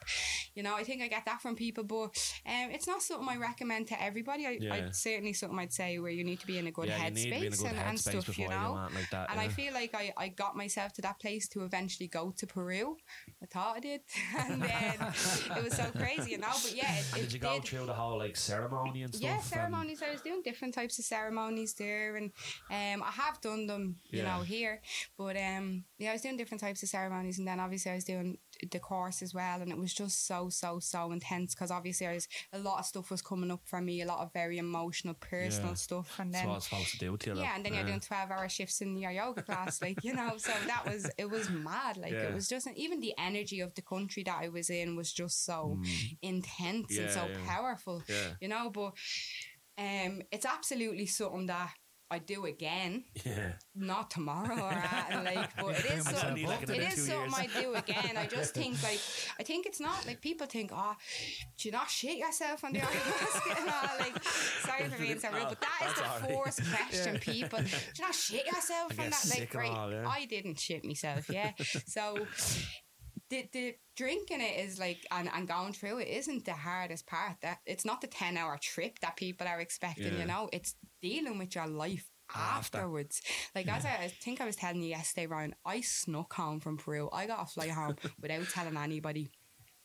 You 0.55 0.63
know, 0.63 0.77
I 0.77 0.85
think 0.85 1.03
I 1.03 1.09
get 1.09 1.25
that 1.27 1.41
from 1.43 1.57
people, 1.57 1.85
but 1.85 2.11
um, 2.47 2.71
it's 2.71 2.87
not 2.87 3.03
something 3.03 3.29
I 3.29 3.37
recommend 3.37 3.89
to 3.89 4.01
everybody. 4.03 4.47
I, 4.47 4.59
Yeah. 4.61 4.75
I 4.75 4.91
certainly 4.93 5.33
something 5.33 5.59
I'd 5.59 5.73
say 5.73 5.99
where 5.99 6.13
you 6.13 6.23
need 6.25 6.41
to 6.41 6.47
be 6.47 6.59
in 6.59 6.67
a 6.67 6.71
good 6.71 6.87
yeah, 6.89 7.05
you 7.07 7.11
need 7.11 7.25
to 7.25 7.31
be 7.31 7.37
in 7.37 7.43
a 7.43 7.47
headspace 7.57 7.69
and, 7.69 7.79
and 7.79 8.01
stuff, 8.01 8.39
you 8.39 8.49
know. 8.49 8.73
want 8.73 8.95
like 8.95 9.11
that. 9.11 9.31
And 9.31 9.41
I 9.41 9.45
yeah. 9.45 9.51
Feel 9.73 9.81
like 9.81 9.95
I, 9.95 10.13
I 10.17 10.29
got 10.29 10.57
myself 10.57 10.93
to 10.95 11.03
that 11.03 11.19
place 11.21 11.49
to 11.49 11.65
eventually 11.65 12.09
go 12.09 12.33
to 12.37 12.47
Peru. 12.47 12.97
I 13.43 13.47
thought 13.47 13.77
I 13.77 13.81
did. 13.81 14.01
and 14.39 14.63
then 14.63 15.13
it 15.57 15.63
was 15.63 15.75
so 15.75 15.85
crazy, 15.93 16.33
you 16.33 16.39
know. 16.39 16.49
But 16.63 16.77
yeah, 16.77 16.95
it, 16.95 17.17
it 17.17 17.21
did 17.23 17.33
you 17.33 17.39
go 17.39 17.55
did. 17.55 17.65
through 17.65 17.87
the 17.87 17.95
whole 17.95 18.19
like 18.19 18.37
ceremony 18.37 19.03
and 19.03 19.15
stuff? 19.15 19.23
Yeah, 19.31 19.41
ceremonies. 19.41 20.03
I 20.07 20.13
was 20.13 20.21
doing 20.21 20.43
different 20.45 20.75
types 20.75 20.99
of 20.99 21.05
ceremonies 21.05 21.75
there, 21.75 22.17
and 22.17 22.33
um, 22.71 23.07
I 23.07 23.11
have 23.13 23.41
done 23.41 23.67
them, 23.67 23.97
you 24.11 24.23
Yeah. 24.23 24.37
know, 24.37 24.43
here. 24.43 24.81
But 25.17 25.37
um, 25.37 25.85
yeah, 25.99 26.11
I 26.11 26.13
was 26.13 26.23
doing 26.23 26.37
different 26.37 26.61
types 26.61 26.83
of 26.83 26.89
ceremonies, 26.89 27.39
and 27.39 27.47
then 27.49 27.61
obviously 27.61 27.93
I 27.93 27.95
was 27.95 28.05
doing 28.05 28.39
the 28.71 28.79
course 28.79 29.23
as 29.23 29.35
well, 29.35 29.61
and 29.61 29.71
it 29.71 29.77
was 29.79 29.93
just 29.93 30.27
so 30.27 30.49
so 30.49 30.79
so 30.79 31.11
intense 31.13 31.55
because 31.55 31.71
obviously 31.71 32.07
I 32.07 32.15
was 32.15 32.29
a 32.53 32.59
lot 32.59 32.79
of 32.79 32.87
stuff 32.87 33.11
was 33.11 33.23
coming 33.23 33.51
up 33.51 33.63
for 33.65 33.81
me, 33.81 34.03
a 34.03 34.07
lot 34.07 34.21
of 34.21 34.33
very 34.33 34.59
emotional, 34.59 35.15
personal 35.15 35.71
Yeah. 35.71 35.75
stuff, 35.75 36.19
and 36.21 36.33
That's 36.33 36.43
then 36.43 36.49
what 36.49 36.53
I 36.55 36.57
was 36.57 36.65
supposed 36.65 36.91
to 36.93 36.99
do 36.99 37.17
to 37.17 37.31
you. 37.35 37.41
yeah, 37.41 37.57
and 37.57 37.65
then 37.65 37.75
you're 37.75 37.85
doing 37.85 38.01
twelve 38.01 38.31
hour 38.31 38.49
shifts 38.49 38.81
in 38.81 38.97
your 38.97 39.11
yoga 39.11 39.43
class, 39.43 39.83
like 39.83 40.03
you 40.05 40.15
know. 40.15 40.37
So 40.37 40.53
that 40.67 40.85
was 40.87 41.11
it 41.19 41.29
was 41.31 41.51
mad. 41.51 41.97
Like 41.97 42.13
Yeah. 42.13 42.29
it 42.29 42.35
was 42.35 42.49
just 42.49 42.69
even 42.77 43.01
the 43.01 43.15
energy 43.19 43.61
of 43.61 43.75
the 43.75 43.83
country 43.83 44.23
that 44.25 44.39
I 44.43 44.49
was 44.49 44.71
in 44.71 44.97
was 44.97 45.13
just 45.13 45.45
so 45.45 45.79
intense 46.23 46.97
and 46.99 47.09
Mm. 47.09 47.13
So 47.15 47.27
yeah. 47.27 47.39
powerful. 47.47 48.03
Yeah. 48.09 48.35
You 48.41 48.49
know, 48.49 48.71
but 48.71 48.93
um, 49.79 50.23
it's 50.31 50.47
absolutely 50.47 51.07
something 51.07 51.47
that 51.47 51.71
I 52.13 52.19
do 52.19 52.45
again, 52.47 53.05
Yeah. 53.25 53.53
not 53.75 54.11
tomorrow 54.11 54.55
or 54.57 54.71
uh, 54.71 55.11
at, 55.11 55.25
like, 55.31 55.57
but 55.57 55.79
it 55.79 55.85
is 55.87 56.05
something. 56.05 56.47
like, 56.47 56.63
it 56.69 56.93
is 56.93 57.07
something 57.07 57.35
I 57.35 57.49
do 57.61 57.75
again. 57.75 58.17
I 58.17 58.27
just 58.27 58.55
think 58.55 58.81
like 58.91 59.01
I 59.41 59.43
think 59.43 59.67
it's 59.67 59.81
not 59.81 60.07
like 60.07 60.21
people 60.21 60.47
think, 60.47 60.71
oh, 60.75 60.95
do 61.59 61.69
you 61.69 61.73
not 61.73 61.89
shit 61.89 62.19
yourself 62.19 62.63
on 62.65 62.73
the 62.75 62.81
and 62.81 63.69
all? 63.69 63.99
Like, 63.99 64.23
sorry 64.23 64.89
for 64.91 64.99
being 64.99 65.19
so 65.19 65.31
rude, 65.33 65.49
but 65.49 65.61
that 65.61 65.89
is 65.89 65.95
the 65.95 66.09
all 66.09 66.21
right. 66.21 66.45
first 66.45 66.61
question. 66.77 67.19
People, 67.19 67.59
do 67.61 67.65
you 67.65 68.05
not 68.05 68.15
shit 68.15 68.47
yourself 68.47 68.93
from 68.93 69.11
that? 69.11 69.25
Like, 69.31 69.55
right? 69.55 69.71
all, 69.71 69.91
yeah. 69.91 70.07
I 70.07 70.27
didn't 70.27 70.61
shit 70.61 70.85
myself. 70.85 71.29
Yeah, 71.31 71.53
so. 71.87 72.27
The, 73.31 73.49
the 73.51 73.75
drinking 73.97 74.43
it 74.43 74.61
is 74.61 74.79
like 74.79 74.99
and, 75.11 75.27
and 75.35 75.49
going 75.49 75.73
through 75.73 76.01
it 76.01 76.09
isn't 76.09 76.45
the 76.45 76.53
hardest 76.53 77.07
part 77.07 77.37
that 77.41 77.61
it's 77.65 77.83
not 77.87 78.03
the 78.03 78.07
10 78.07 78.37
hour 78.37 78.59
trip 78.61 78.99
that 78.99 79.17
people 79.17 79.47
are 79.49 79.59
expecting 79.59 80.13
Yeah. 80.13 80.19
you 80.21 80.27
know 80.27 80.51
it's 80.53 80.75
dealing 81.03 81.37
with 81.39 81.55
your 81.55 81.67
life 81.67 82.09
After. 82.35 82.79
afterwards 82.79 83.21
like 83.55 83.69
as 83.69 83.85
I, 83.85 84.05
I 84.05 84.09
think 84.09 84.41
I 84.41 84.47
was 84.47 84.57
telling 84.57 84.81
you 84.83 84.89
yesterday 84.91 85.27
Ryan 85.27 85.55
I 85.67 85.81
snuck 85.83 86.33
home 86.33 86.61
from 86.61 86.79
Peru 86.79 87.09
I 87.13 87.27
got 87.27 87.43
a 87.43 87.47
flight 87.47 87.71
home 87.71 87.97
without 88.23 88.49
telling 88.49 88.77
anybody 88.77 89.31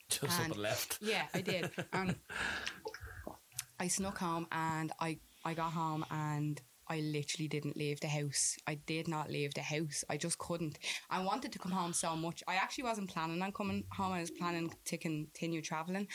Just 0.09 0.23
up 0.39 0.45
And- 0.45 0.53
and 0.53 0.61
left. 0.61 0.99
yeah, 1.01 1.23
I 1.33 1.41
did. 1.41 1.69
And 1.91 2.09
um, 3.27 3.35
I 3.79 3.87
snuck 3.89 4.17
home 4.19 4.47
and 4.51 4.91
I, 4.99 5.19
I 5.43 5.53
got 5.53 5.71
home 5.73 6.05
and 6.09 6.61
I 6.89 6.99
literally 6.99 7.47
didn't 7.47 7.77
leave 7.77 7.99
the 7.99 8.07
house. 8.07 8.57
I 8.65 8.75
did 8.75 9.07
not 9.07 9.29
leave 9.29 9.53
the 9.53 9.61
house. 9.61 10.03
I 10.09 10.17
just 10.17 10.37
couldn't. 10.37 10.79
I 11.09 11.23
wanted 11.23 11.51
to 11.53 11.59
come 11.59 11.71
home 11.71 11.93
so 11.93 12.15
much. 12.15 12.43
I 12.47 12.55
actually 12.55 12.85
wasn't 12.85 13.09
planning 13.09 13.41
on 13.41 13.51
coming 13.51 13.83
home. 13.91 14.13
I 14.13 14.21
was 14.21 14.31
planning 14.31 14.73
to 14.85 14.97
continue 14.97 15.61
traveling, 15.61 16.07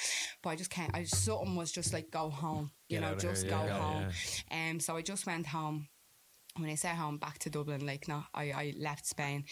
but 0.42 0.50
I 0.50 0.56
just 0.56 0.70
can't. 0.70 0.94
I 0.94 1.04
something 1.04 1.56
was 1.56 1.72
just 1.72 1.92
like 1.92 2.10
go 2.10 2.30
home. 2.30 2.70
You 2.88 2.98
Get 2.98 3.02
know, 3.02 3.08
here, 3.08 3.18
just 3.18 3.46
yeah, 3.46 3.50
go 3.50 3.66
yeah, 3.66 3.78
home. 3.78 4.08
Um, 4.50 4.80
so 4.80 4.96
I 4.96 5.02
just 5.02 5.26
went 5.26 5.46
home 5.46 5.88
when 6.58 6.68
I 6.68 6.74
say 6.74 6.88
home 6.88 7.16
back 7.18 7.38
to 7.40 7.50
Dublin, 7.50 7.86
like 7.86 8.08
no, 8.08 8.24
I, 8.34 8.42
I 8.52 8.74
left 8.78 9.06
Spain. 9.06 9.44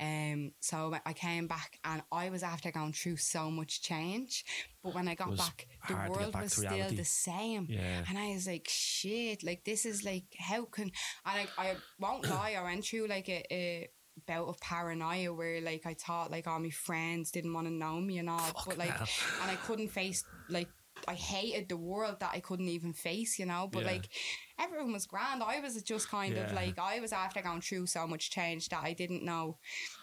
Um 0.00 0.52
so 0.60 0.94
I 1.06 1.12
came 1.12 1.46
back 1.46 1.78
and 1.84 2.02
I 2.10 2.30
was 2.30 2.42
after 2.42 2.70
going 2.72 2.92
through 2.92 3.16
so 3.18 3.50
much 3.50 3.80
change. 3.82 4.44
But 4.82 4.94
when 4.94 5.08
I 5.08 5.14
got 5.14 5.36
back, 5.36 5.66
the 5.88 5.94
hard 5.94 6.06
to 6.06 6.12
get 6.12 6.20
world 6.20 6.32
back 6.32 6.42
was 6.42 6.52
still 6.54 6.90
the 6.90 7.04
same. 7.04 7.66
Yeah. 7.68 8.04
And 8.08 8.18
I 8.18 8.32
was 8.34 8.46
like, 8.46 8.66
shit, 8.68 9.42
like 9.42 9.64
this 9.64 9.86
is 9.86 10.04
like 10.04 10.24
how 10.38 10.64
can 10.64 10.90
and 11.26 11.48
I, 11.58 11.70
I 11.70 11.76
won't 12.00 12.28
lie, 12.30 12.56
I 12.58 12.62
went 12.62 12.84
through 12.84 13.06
like 13.06 13.28
a, 13.28 13.44
a 13.52 13.88
bout 14.26 14.48
of 14.48 14.58
paranoia 14.60 15.32
where 15.32 15.60
like 15.60 15.86
I 15.86 15.94
thought 15.94 16.32
like 16.32 16.48
all 16.48 16.58
my 16.58 16.70
friends 16.70 17.30
didn't 17.30 17.54
want 17.54 17.68
to 17.68 17.72
know 17.72 18.00
me 18.00 18.18
and 18.18 18.28
all. 18.28 18.50
but 18.66 18.76
like 18.76 18.90
hell. 18.90 19.06
and 19.42 19.50
I 19.50 19.54
couldn't 19.56 19.88
face 19.88 20.24
like 20.48 20.68
I 21.06 21.14
hated 21.14 21.68
the 21.68 21.76
world 21.76 22.16
that 22.18 22.30
I 22.34 22.40
couldn't 22.40 22.68
even 22.68 22.92
face, 22.92 23.38
you 23.38 23.46
know. 23.46 23.68
But 23.70 23.82
Yeah. 23.84 23.92
like 23.92 24.08
everyone 24.58 24.92
was 24.92 25.06
grand. 25.06 25.42
I 25.42 25.60
was 25.60 25.80
just 25.82 26.08
kind 26.08 26.36
of 26.36 26.52
like 26.52 26.78
I 26.78 27.00
was 27.00 27.12
after 27.12 27.40
going 27.42 27.60
through 27.60 27.86
so 27.86 28.06
much 28.06 28.30
change 28.30 28.68
that 28.70 28.82
I 28.82 28.92
didn't 28.92 29.22
know, 29.24 29.58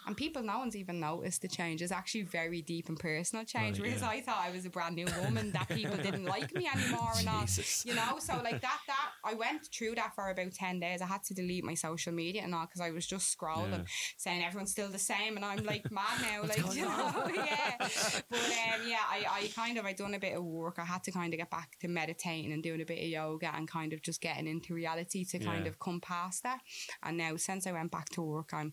and 0.06 0.16
people 0.16 0.42
no 0.42 0.58
one's 0.58 0.76
even 0.76 1.00
noticed 1.00 1.42
the 1.42 1.48
change. 1.48 1.82
It's 1.82 1.92
actually 1.92 2.22
very 2.22 2.62
deep 2.62 2.88
and 2.88 2.98
personal 2.98 3.44
change. 3.44 3.78
Right, 3.78 3.88
whereas 3.88 4.02
yeah. 4.02 4.08
I 4.08 4.20
thought 4.20 4.42
I 4.42 4.50
was 4.50 4.64
a 4.66 4.70
brand 4.70 4.96
new 4.96 5.06
woman 5.22 5.52
that 5.52 5.68
people 5.68 5.96
didn't 5.96 6.24
like 6.24 6.54
me 6.54 6.68
anymore 6.74 7.12
and 7.18 7.28
all. 7.28 7.44
You 7.84 7.94
know, 7.94 8.18
so 8.18 8.34
like 8.42 8.60
that 8.62 8.80
that 8.86 9.10
I 9.24 9.34
went 9.34 9.68
through 9.72 9.96
that 9.96 10.14
for 10.14 10.30
about 10.30 10.52
ten 10.52 10.80
days. 10.80 11.02
I 11.02 11.06
had 11.06 11.22
to 11.24 11.34
delete 11.34 11.64
my 11.64 11.74
social 11.74 12.12
media 12.12 12.42
and 12.42 12.54
all 12.54 12.66
because 12.66 12.80
I 12.80 12.90
was 12.90 13.06
just 13.06 13.36
scrolling, 13.36 13.70
Yeah. 13.70 13.84
saying 14.16 14.44
everyone's 14.44 14.70
still 14.72 14.88
the 14.88 14.98
same, 14.98 15.36
and 15.36 15.44
I'm 15.44 15.64
like 15.64 15.90
mad 15.90 16.20
now, 16.22 16.42
like 16.42 16.74
you 16.74 16.82
know, 16.82 17.30
yeah. 17.34 17.76
But 18.30 18.40
um, 18.40 18.80
yeah, 18.88 18.98
I, 19.08 19.24
I 19.30 19.50
kind 19.54 19.78
of 19.78 19.84
I 19.84 19.92
done 19.92 20.14
a 20.14 20.18
bit 20.18 20.36
of 20.36 20.44
work. 20.44 20.78
I 20.78 20.84
had 20.84 21.02
to 21.04 21.12
kind 21.12 21.32
of 21.32 21.38
get 21.38 21.50
back 21.50 21.78
to 21.80 21.88
meditating 21.88 22.52
and 22.52 22.62
doing 22.62 22.80
a 22.80 22.84
bit 22.84 22.98
of 22.98 23.08
yoga 23.08 23.52
and 23.54 23.68
kind 23.68 23.92
of 23.92 24.02
just 24.02 24.20
getting 24.20 24.45
into 24.46 24.74
reality 24.74 25.24
to 25.26 25.38
kind 25.38 25.64
Yeah. 25.64 25.70
of 25.70 25.78
come 25.78 26.00
past 26.00 26.42
that. 26.42 26.60
And 27.02 27.16
now 27.16 27.36
since 27.36 27.66
I 27.66 27.72
went 27.72 27.90
back 27.90 28.08
to 28.10 28.22
work, 28.22 28.50
I'm 28.52 28.72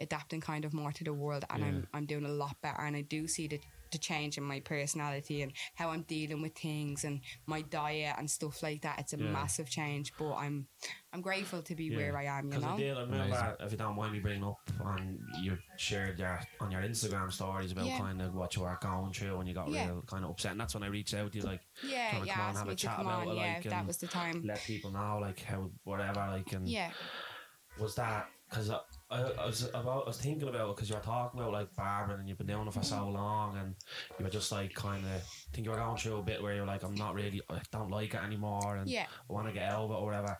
adapting 0.00 0.40
kind 0.40 0.64
of 0.64 0.72
more 0.72 0.92
to 0.92 1.04
the 1.04 1.12
world, 1.12 1.44
and 1.50 1.64
I'm 1.64 1.86
I'm 1.94 2.06
doing 2.06 2.24
a 2.24 2.32
lot 2.32 2.56
better. 2.62 2.82
And 2.82 2.96
I 2.96 3.02
do 3.02 3.26
see 3.28 3.48
the 3.48 3.60
the 3.92 3.98
change 3.98 4.38
in 4.38 4.44
my 4.44 4.60
personality 4.60 5.42
and 5.42 5.52
how 5.74 5.90
I'm 5.90 6.02
dealing 6.02 6.42
with 6.42 6.54
things 6.54 7.04
and 7.04 7.20
my 7.46 7.62
diet 7.62 8.16
and 8.18 8.30
stuff 8.30 8.62
like 8.62 8.82
that. 8.82 8.98
It's 8.98 9.12
a 9.12 9.18
Yeah. 9.18 9.30
massive 9.30 9.68
change, 9.68 10.12
but 10.18 10.34
I'm 10.34 10.66
I'm 11.12 11.20
grateful 11.20 11.62
to 11.62 11.74
be 11.74 11.90
Yeah. 11.90 11.96
where 11.98 12.16
I 12.18 12.24
am. 12.24 12.44
You 12.46 12.50
Because 12.50 12.64
I 12.64 12.70
know. 12.70 12.76
did, 12.76 12.96
I 12.96 13.00
remember, 13.02 13.24
Amazing. 13.24 13.56
if 13.60 13.72
you 13.72 13.78
don't 13.78 13.96
mind 13.96 14.12
me 14.12 14.18
bringing 14.20 14.44
up, 14.44 14.58
on 14.80 15.18
you 15.28 15.58
shared 15.76 16.18
your 16.18 16.40
on 16.60 16.70
your 16.70 16.80
Instagram 16.82 17.30
stories 17.32 17.70
about 17.72 17.86
Yeah. 17.86 17.98
kind 17.98 18.20
of 18.22 18.34
what 18.34 18.56
you 18.56 18.62
were 18.62 18.78
going 18.80 19.12
through 19.12 19.36
when 19.38 19.46
you 19.46 19.54
got 19.54 19.70
Yeah. 19.70 19.86
real 19.86 20.02
kind 20.06 20.24
of 20.24 20.30
upset, 20.30 20.52
and 20.52 20.60
that's 20.60 20.74
when 20.74 20.82
I 20.82 20.88
reached 20.88 21.14
out 21.14 21.30
to 21.32 21.38
you, 21.38 21.44
like, 21.44 21.60
Yeah, 21.82 22.10
trying 22.10 22.22
to 22.22 22.26
yeah, 22.26 22.34
come 22.34 22.42
on, 22.46 22.54
have 22.56 22.68
a 22.68 22.74
chat 22.74 23.00
about 23.00 23.22
on. 23.22 23.28
it, 23.28 23.34
yeah, 23.36 23.54
like, 23.54 23.62
that 23.64 23.86
was 23.86 23.98
the 23.98 24.08
time. 24.08 24.42
let 24.44 24.64
people 24.66 24.90
know, 24.90 25.18
like, 25.20 25.40
how 25.40 25.70
whatever, 25.84 26.20
like, 26.30 26.52
and 26.52 26.66
Yeah, 26.66 26.92
was 27.78 27.94
that 27.96 28.26
because 28.48 28.70
uh, 28.70 28.80
I, 29.12 29.20
I, 29.20 29.42
I 29.42 29.46
was 29.46 29.68
about 29.68 30.04
I 30.04 30.06
was 30.06 30.16
thinking 30.18 30.48
about 30.48 30.70
it 30.70 30.76
because 30.76 30.88
you 30.88 30.96
were 30.96 31.02
talking 31.02 31.40
about 31.40 31.52
like 31.52 31.74
barbering 31.76 32.20
and 32.20 32.28
you've 32.28 32.38
been 32.38 32.46
doing 32.46 32.66
it 32.66 32.72
for 32.72 32.82
so 32.82 32.96
mm-hmm. 32.96 33.14
long 33.14 33.56
and 33.58 33.74
you 34.18 34.24
were 34.24 34.30
just 34.30 34.50
like 34.52 34.74
kind 34.74 35.04
of 35.04 35.22
think 35.52 35.66
you 35.66 35.70
were 35.70 35.76
going 35.76 35.96
through 35.96 36.16
a 36.16 36.22
bit 36.22 36.42
where 36.42 36.54
you're 36.54 36.66
like 36.66 36.82
I'm 36.82 36.94
not 36.94 37.14
really 37.14 37.40
I 37.50 37.60
don't 37.70 37.90
like 37.90 38.14
it 38.14 38.22
anymore 38.22 38.76
and 38.76 38.88
Yeah. 38.88 39.06
I 39.28 39.32
want 39.32 39.46
to 39.48 39.52
get 39.52 39.70
out 39.70 39.84
of 39.84 39.90
it 39.90 39.94
or 39.94 40.06
whatever 40.06 40.38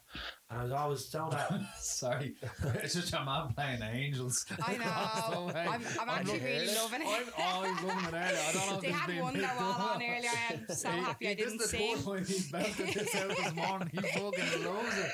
and 0.51 0.61
I 0.61 0.63
was 0.65 0.73
always 0.73 1.07
down 1.07 1.31
that 1.31 1.53
Sorry, 1.81 2.35
it's 2.83 2.95
just 2.95 3.13
your 3.13 3.25
man 3.25 3.53
playing 3.55 3.83
Angels. 3.83 4.45
I 4.63 4.77
know. 5.33 5.41
Away. 5.49 5.67
I'm, 5.69 5.83
I'm 6.01 6.09
actually 6.09 6.33
looking- 6.35 6.47
really 6.47 6.75
loving 6.75 7.01
it. 7.03 7.07
I'm 7.07 7.55
always 7.55 7.83
loving 7.83 8.05
it 8.05 8.15
earlier. 8.15 8.41
I 8.49 8.53
don't 8.53 8.71
know 8.71 8.81
they 8.81 8.87
this 8.89 8.97
had 8.97 9.07
being 9.07 9.23
Wonderwall 9.23 9.33
picked 9.33 9.61
up. 9.61 9.95
on 9.95 10.03
earlier. 10.03 10.31
I'm 10.51 10.75
so 10.77 10.91
He- 10.91 10.99
happy 11.01 11.29
I 11.29 11.35
didn't 11.35 11.59
this 11.59 11.67
is 11.67 11.71
the 11.73 11.79
sing. 11.79 11.97
fourth 11.97 12.17
time 12.19 12.27
he's 12.27 12.51
belted 12.53 12.95
this 12.95 13.15
out 13.15 13.29
this 13.29 13.55
morning. 13.55 13.89
He 13.93 13.99
fucking 13.99 14.65
loves 14.65 14.99
it. 14.99 15.11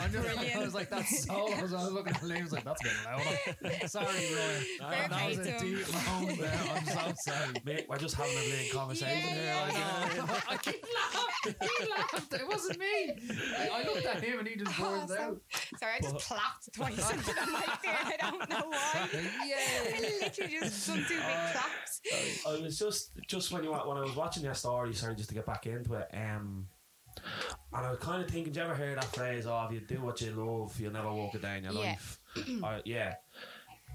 And 0.00 0.12
just, 0.12 0.28
I 0.28 0.34
Brilliant. 0.34 0.64
was 0.64 0.74
like, 0.74 0.90
that's 0.90 1.24
so. 1.24 1.52
I 1.52 1.62
was 1.62 1.72
looking 1.72 2.14
at 2.14 2.20
Liam, 2.22 2.38
I 2.38 2.42
was 2.42 2.52
like, 2.52 2.64
that's 2.64 2.79
getting 2.82 3.04
louder. 3.04 3.86
Sorry, 3.88 4.06
Ryan. 4.06 4.64
Fair 4.90 5.08
that 5.08 5.28
was 5.28 5.36
play 5.38 5.50
a 5.50 5.52
him. 5.52 5.74
deep 5.76 5.86
moan 6.06 6.38
there. 6.38 6.60
I'm 6.74 6.84
so 6.86 7.12
sorry. 7.24 7.54
mate 7.64 7.86
we're 7.88 7.98
just 7.98 8.14
having 8.14 8.32
a 8.36 8.50
big 8.50 8.72
conversation 8.72 9.18
Yeah, 9.18 9.34
here 9.34 9.44
yeah, 9.44 9.60
like, 9.62 9.72
yeah. 9.74 10.10
you 10.10 10.18
know, 10.18 10.34
I 10.48 10.56
keep 10.56 10.84
laughing. 10.94 11.54
He 11.60 11.90
laughed. 11.90 12.32
It 12.34 12.48
wasn't 12.48 12.78
me. 12.78 13.18
I, 13.58 13.68
I 13.72 13.82
looked 13.84 14.06
at 14.06 14.22
him 14.22 14.38
and 14.40 14.48
he 14.48 14.56
just 14.56 14.80
Oh, 14.80 14.98
burst 15.00 15.08
so- 15.08 15.22
out. 15.22 15.40
Sorry, 15.78 15.92
I 15.96 16.00
just 16.00 16.14
But- 16.14 16.22
clapped 16.22 16.72
twice 16.74 17.10
into 17.12 17.24
the 17.26 17.46
mic 17.52 17.82
there. 17.82 17.98
I 18.00 18.16
don't 18.20 18.48
know 18.50 18.68
why. 18.68 19.08
I 19.12 20.00
literally 20.22 20.58
just 20.60 20.86
done 20.86 20.98
two 20.98 21.14
big 21.14 21.18
Uh, 21.20 21.52
claps. 21.52 22.00
I 22.46 22.60
was 22.60 22.78
just 22.78 23.10
just 23.28 23.52
when 23.52 23.64
you 23.64 23.70
wa- 23.70 23.86
when 23.86 23.96
I 23.98 24.00
was 24.02 24.16
watching 24.16 24.42
your 24.44 24.54
story 24.54 24.94
sorry 24.94 25.14
just 25.16 25.28
to 25.28 25.34
get 25.34 25.46
back 25.46 25.66
into 25.66 25.94
it 25.94 26.08
um 26.14 26.66
and 27.72 27.86
I 27.86 27.90
was 27.90 27.98
kind 28.00 28.22
of 28.22 28.30
thinking, 28.30 28.52
do 28.52 28.60
you 28.60 28.66
ever 28.66 28.74
hear 28.74 28.94
that 28.94 29.04
phrase, 29.14 29.46
oh, 29.46 29.66
if 29.68 29.72
you 29.74 29.80
do 29.80 30.02
what 30.02 30.20
you 30.20 30.32
love, 30.32 30.78
you'll 30.80 30.92
never 30.92 31.12
walk 31.12 31.34
a 31.34 31.38
day 31.38 31.58
in 31.58 31.64
your 31.64 31.72
Yeah. 31.72 31.78
life? 31.90 32.18
or, 32.62 32.80
yeah. 32.84 33.14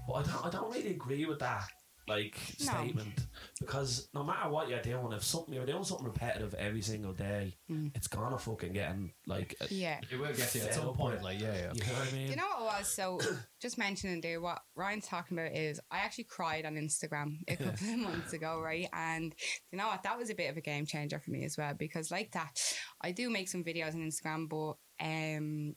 But 0.06 0.14
I 0.14 0.22
don't, 0.22 0.46
I 0.46 0.50
don't 0.50 0.72
really 0.72 0.90
agree 0.90 1.24
with 1.26 1.38
that, 1.40 1.68
like, 2.08 2.38
No. 2.60 2.72
statement. 2.72 3.26
Because 3.58 4.08
no 4.14 4.22
matter 4.22 4.48
what 4.50 4.68
you're 4.68 4.82
doing, 4.82 5.12
if 5.12 5.24
something, 5.24 5.52
you're 5.54 5.66
doing 5.66 5.84
something 5.84 6.06
repetitive 6.06 6.54
every 6.54 6.82
single 6.82 7.12
day, 7.12 7.56
Mm. 7.70 7.90
it's 7.96 8.06
gonna 8.08 8.38
fucking 8.38 8.72
get, 8.72 8.90
in, 8.92 9.12
like, 9.26 9.54
Yeah. 9.70 10.00
It 10.10 10.16
will 10.18 10.32
get 10.34 10.48
to 10.50 10.58
you 10.58 10.64
at 10.64 10.74
some 10.74 10.94
point. 10.94 11.22
Like, 11.22 11.40
yeah, 11.40 11.54
yeah. 11.54 11.72
you 11.74 11.80
know 11.84 11.98
what 11.98 12.08
I 12.08 12.12
mean? 12.12 12.30
You 12.30 12.36
know 12.36 12.46
what 12.46 12.60
it 12.60 12.78
was? 12.80 12.88
So, 12.88 13.20
just 13.60 13.78
mentioning 13.78 14.20
there, 14.20 14.40
what 14.40 14.62
Ryan's 14.74 15.06
talking 15.06 15.38
about 15.38 15.52
is 15.52 15.80
I 15.90 15.98
actually 15.98 16.24
cried 16.24 16.64
on 16.66 16.74
Instagram 16.74 17.38
a 17.48 17.56
couple 17.56 17.88
of 17.88 17.98
months 17.98 18.32
ago, 18.32 18.60
right? 18.60 18.88
And 18.92 19.34
you 19.72 19.78
know 19.78 19.86
what? 19.88 20.02
That 20.02 20.18
was 20.18 20.30
a 20.30 20.34
bit 20.34 20.50
of 20.50 20.56
a 20.56 20.60
game 20.60 20.86
changer 20.86 21.18
for 21.18 21.30
me 21.30 21.44
as 21.44 21.56
well 21.56 21.74
because, 21.74 22.10
like 22.10 22.32
that, 22.32 22.60
I 23.00 23.12
do 23.12 23.30
make 23.30 23.48
some 23.48 23.64
videos 23.64 23.94
on 23.94 24.00
Instagram, 24.08 24.48
but 24.48 24.76
um. 25.04 25.74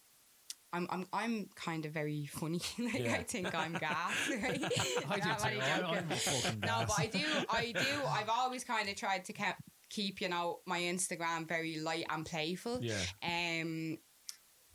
I'm, 0.71 0.87
I'm 0.89 1.07
I'm 1.11 1.49
kind 1.55 1.85
of 1.85 1.91
very 1.93 2.27
funny. 2.27 2.61
like 2.79 2.99
Yeah. 2.99 3.13
I 3.13 3.23
think 3.23 3.53
I'm 3.55 3.73
gas, 3.73 4.13
right? 4.43 4.63
I 5.09 5.19
do 5.19 5.29
too. 5.29 5.59
I, 5.59 5.79
joking. 5.81 5.97
I'm 5.97 6.09
fucking 6.09 6.59
No, 6.59 6.83
but 6.87 6.99
I 6.99 7.07
do, 7.07 7.19
I 7.49 7.71
do. 7.71 8.05
I've 8.07 8.29
always 8.29 8.63
kind 8.63 8.87
of 8.87 8.95
tried 8.95 9.25
to 9.25 9.33
keep, 9.33 9.55
keep, 9.89 10.21
you 10.21 10.29
know, 10.29 10.59
my 10.65 10.79
Instagram 10.79 11.47
very 11.47 11.79
light 11.79 12.05
and 12.09 12.25
playful. 12.25 12.79
Yeah. 12.81 12.97
Um, 13.23 13.97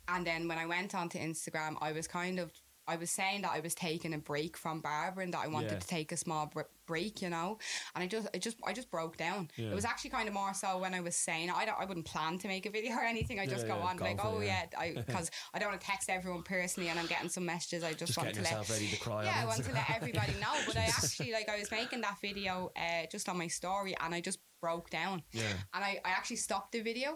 and 0.07 0.27
then 0.27 0.47
when 0.47 0.57
I 0.57 0.65
went 0.65 0.93
onto 0.93 1.17
Instagram, 1.17 1.77
I 1.81 1.91
was 1.93 2.07
kind 2.07 2.39
of, 2.39 2.51
I 2.87 2.97
was 2.97 3.09
saying 3.09 3.41
that 3.41 3.51
I 3.51 3.61
was 3.61 3.73
taking 3.73 4.13
a 4.13 4.17
break 4.19 4.55
from 4.55 4.79
barbering 4.81 5.25
and 5.27 5.33
that 5.33 5.43
I 5.43 5.47
wanted 5.47 5.71
Yeah. 5.71 5.79
to 5.79 5.87
take 5.87 6.11
a 6.11 6.17
small 6.17 6.45
br- 6.45 6.61
break, 6.85 7.21
you 7.21 7.29
know. 7.29 7.57
And 7.95 8.03
I 8.03 8.07
just, 8.07 8.27
I 8.33 8.37
just, 8.37 8.57
I 8.63 8.73
just 8.73 8.91
broke 8.91 9.17
down. 9.17 9.49
Yeah. 9.55 9.69
It 9.71 9.75
was 9.75 9.85
actually 9.85 10.11
kind 10.11 10.27
of 10.27 10.35
more 10.35 10.53
so 10.53 10.77
when 10.77 10.93
I 10.93 10.99
was 11.01 11.15
saying, 11.15 11.49
I 11.49 11.65
don't, 11.65 11.79
I 11.79 11.85
wouldn't 11.85 12.05
plan 12.05 12.37
to 12.39 12.47
make 12.47 12.67
a 12.67 12.69
video 12.69 12.95
or 12.97 13.01
anything. 13.03 13.39
I 13.39 13.47
just 13.47 13.65
Yeah, 13.65 13.75
go 13.75 13.81
on 13.81 13.97
like, 13.97 14.17
it, 14.17 14.21
oh 14.23 14.39
yeah. 14.39 14.65
yeah, 14.71 14.79
I 14.79 14.93
because 15.07 15.31
I 15.53 15.57
don't 15.59 15.69
want 15.69 15.81
to 15.81 15.87
text 15.87 16.09
everyone 16.11 16.43
personally, 16.43 16.89
and 16.89 16.99
I'm 16.99 17.07
getting 17.07 17.29
some 17.29 17.45
messages. 17.45 17.83
I 17.83 17.93
just, 17.93 18.13
Just 18.13 18.17
want 18.19 18.33
to 18.35 18.41
let 18.43 18.65
to 18.65 18.97
cry 18.99 19.23
yeah, 19.23 19.39
I 19.41 19.45
want 19.45 19.63
to 19.63 19.73
let 19.73 19.89
everybody 19.89 20.33
know. 20.41 20.53
But 20.67 20.77
I 20.77 20.83
actually 20.85 21.31
like 21.31 21.49
I 21.49 21.57
was 21.57 21.71
making 21.71 22.01
that 22.01 22.17
video 22.21 22.71
uh, 22.77 23.07
just 23.11 23.27
on 23.29 23.37
my 23.37 23.47
story, 23.47 23.95
and 23.99 24.13
I 24.13 24.21
just 24.21 24.39
broke 24.61 24.89
down, 24.91 25.23
Yeah. 25.31 25.41
and 25.73 25.83
I, 25.83 25.99
I 26.05 26.09
actually 26.11 26.37
stopped 26.37 26.71
the 26.71 26.81
video, 26.81 27.15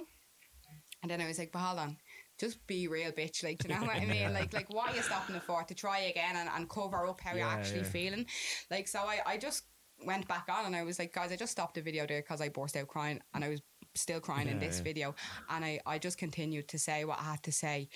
and 1.03 1.11
then 1.11 1.22
I 1.22 1.28
was 1.28 1.38
like, 1.38 1.51
"But 1.51 1.59
hold 1.59 1.80
on." 1.80 1.97
Just 2.40 2.66
be 2.68 2.88
real, 2.88 3.12
bitch. 3.12 3.44
Like, 3.44 3.60
do 3.60 3.68
you 3.68 3.76
know 3.76 3.82
what 3.82 3.96
I 3.96 4.06
mean? 4.06 4.34
Like, 4.34 4.54
like, 4.54 4.74
what 4.74 4.92
are 4.92 4.96
you 4.96 5.02
stopping 5.02 5.36
it 5.36 5.44
for? 5.44 5.64
To 5.64 5.76
try 5.76 6.00
again 6.00 6.36
and, 6.36 6.50
and 6.56 6.70
cover 6.70 7.06
up 7.08 7.20
how 7.22 7.36
you're 7.36 7.48
actually 7.48 7.80
yeah. 7.80 7.86
feeling. 7.86 8.26
Like, 8.72 8.88
so 8.88 9.00
I, 9.00 9.20
I 9.26 9.38
just 9.38 9.64
went 10.06 10.28
back 10.28 10.48
on 10.50 10.66
and 10.66 10.76
I 10.76 10.84
was 10.84 11.00
like, 11.00 11.14
guys, 11.14 11.32
I 11.32 11.36
just 11.36 11.52
stopped 11.52 11.76
the 11.76 11.82
video 11.82 12.08
there 12.08 12.22
because 12.22 12.42
I 12.42 12.50
burst 12.50 12.78
out 12.78 12.88
crying 12.88 13.20
and 13.34 13.44
I 13.44 13.50
was 13.50 13.62
still 13.96 14.20
crying 14.20 14.48
in 14.48 14.60
this 14.60 14.78
yeah. 14.78 14.84
video. 14.84 15.16
And 15.50 15.66
I, 15.66 15.80
I 15.86 15.98
just 15.98 16.18
continued 16.18 16.68
to 16.70 16.80
say 16.80 17.04
what 17.06 17.20
I 17.20 17.24
had 17.24 17.44
to 17.44 17.52
say. 17.52 17.90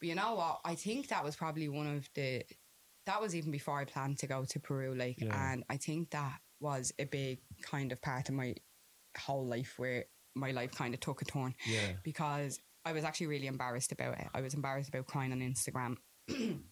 But 0.00 0.08
you 0.08 0.14
know 0.14 0.34
what? 0.34 0.60
I 0.64 0.74
think 0.74 1.08
that 1.08 1.24
was 1.24 1.36
probably 1.36 1.68
one 1.68 1.86
of 1.86 2.08
the 2.14 2.42
that 3.06 3.20
was 3.20 3.36
even 3.36 3.52
before 3.52 3.78
I 3.78 3.84
planned 3.84 4.18
to 4.18 4.26
go 4.26 4.44
to 4.44 4.60
Peru, 4.60 4.94
like, 4.94 5.20
Yeah. 5.20 5.52
and 5.52 5.64
I 5.70 5.76
think 5.76 6.10
that 6.10 6.40
was 6.60 6.92
a 6.98 7.04
big 7.04 7.38
kind 7.62 7.92
of 7.92 8.02
part 8.02 8.28
of 8.28 8.34
my 8.34 8.54
whole 9.16 9.46
life 9.46 9.74
where 9.76 10.06
my 10.34 10.50
life 10.50 10.72
kind 10.72 10.92
of 10.92 11.00
took 11.00 11.22
a 11.22 11.24
turn 11.24 11.54
Yeah. 11.66 11.92
because 12.02 12.60
I 12.86 12.92
was 12.92 13.04
actually 13.04 13.26
really 13.26 13.48
embarrassed 13.48 13.90
about 13.90 14.18
it. 14.18 14.28
I 14.32 14.40
was 14.40 14.54
embarrassed 14.54 14.88
about 14.88 15.06
crying 15.06 15.32
on 15.32 15.40
Instagram. 15.40 15.96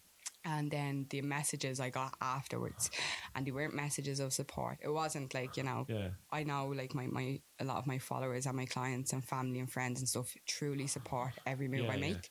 And 0.47 0.69
then 0.69 1.07
the 1.09 1.23
messages 1.23 1.79
I 1.79 1.89
got 1.89 2.13
afterwards, 2.21 2.91
and 3.33 3.47
they 3.47 3.51
weren't 3.51 3.73
messages 3.73 4.19
of 4.19 4.31
support. 4.31 4.77
It 4.79 4.89
wasn't 4.89 5.33
like, 5.33 5.57
you 5.57 5.63
know, 5.63 5.87
Yeah. 5.89 6.09
I 6.31 6.43
know 6.43 6.67
like 6.67 6.93
my, 6.93 7.07
my 7.07 7.41
a 7.59 7.65
lot 7.65 7.77
of 7.77 7.87
my 7.87 7.97
followers 7.97 8.45
and 8.45 8.55
my 8.55 8.67
clients 8.67 9.11
and 9.11 9.23
family 9.23 9.57
and 9.59 9.71
friends 9.71 10.01
and 10.01 10.07
stuff 10.07 10.35
truly 10.45 10.85
support 10.85 11.31
every 11.47 11.67
move 11.67 11.85
Yeah, 11.85 11.93
I 11.93 11.95
yeah. 11.95 12.09
make. 12.11 12.29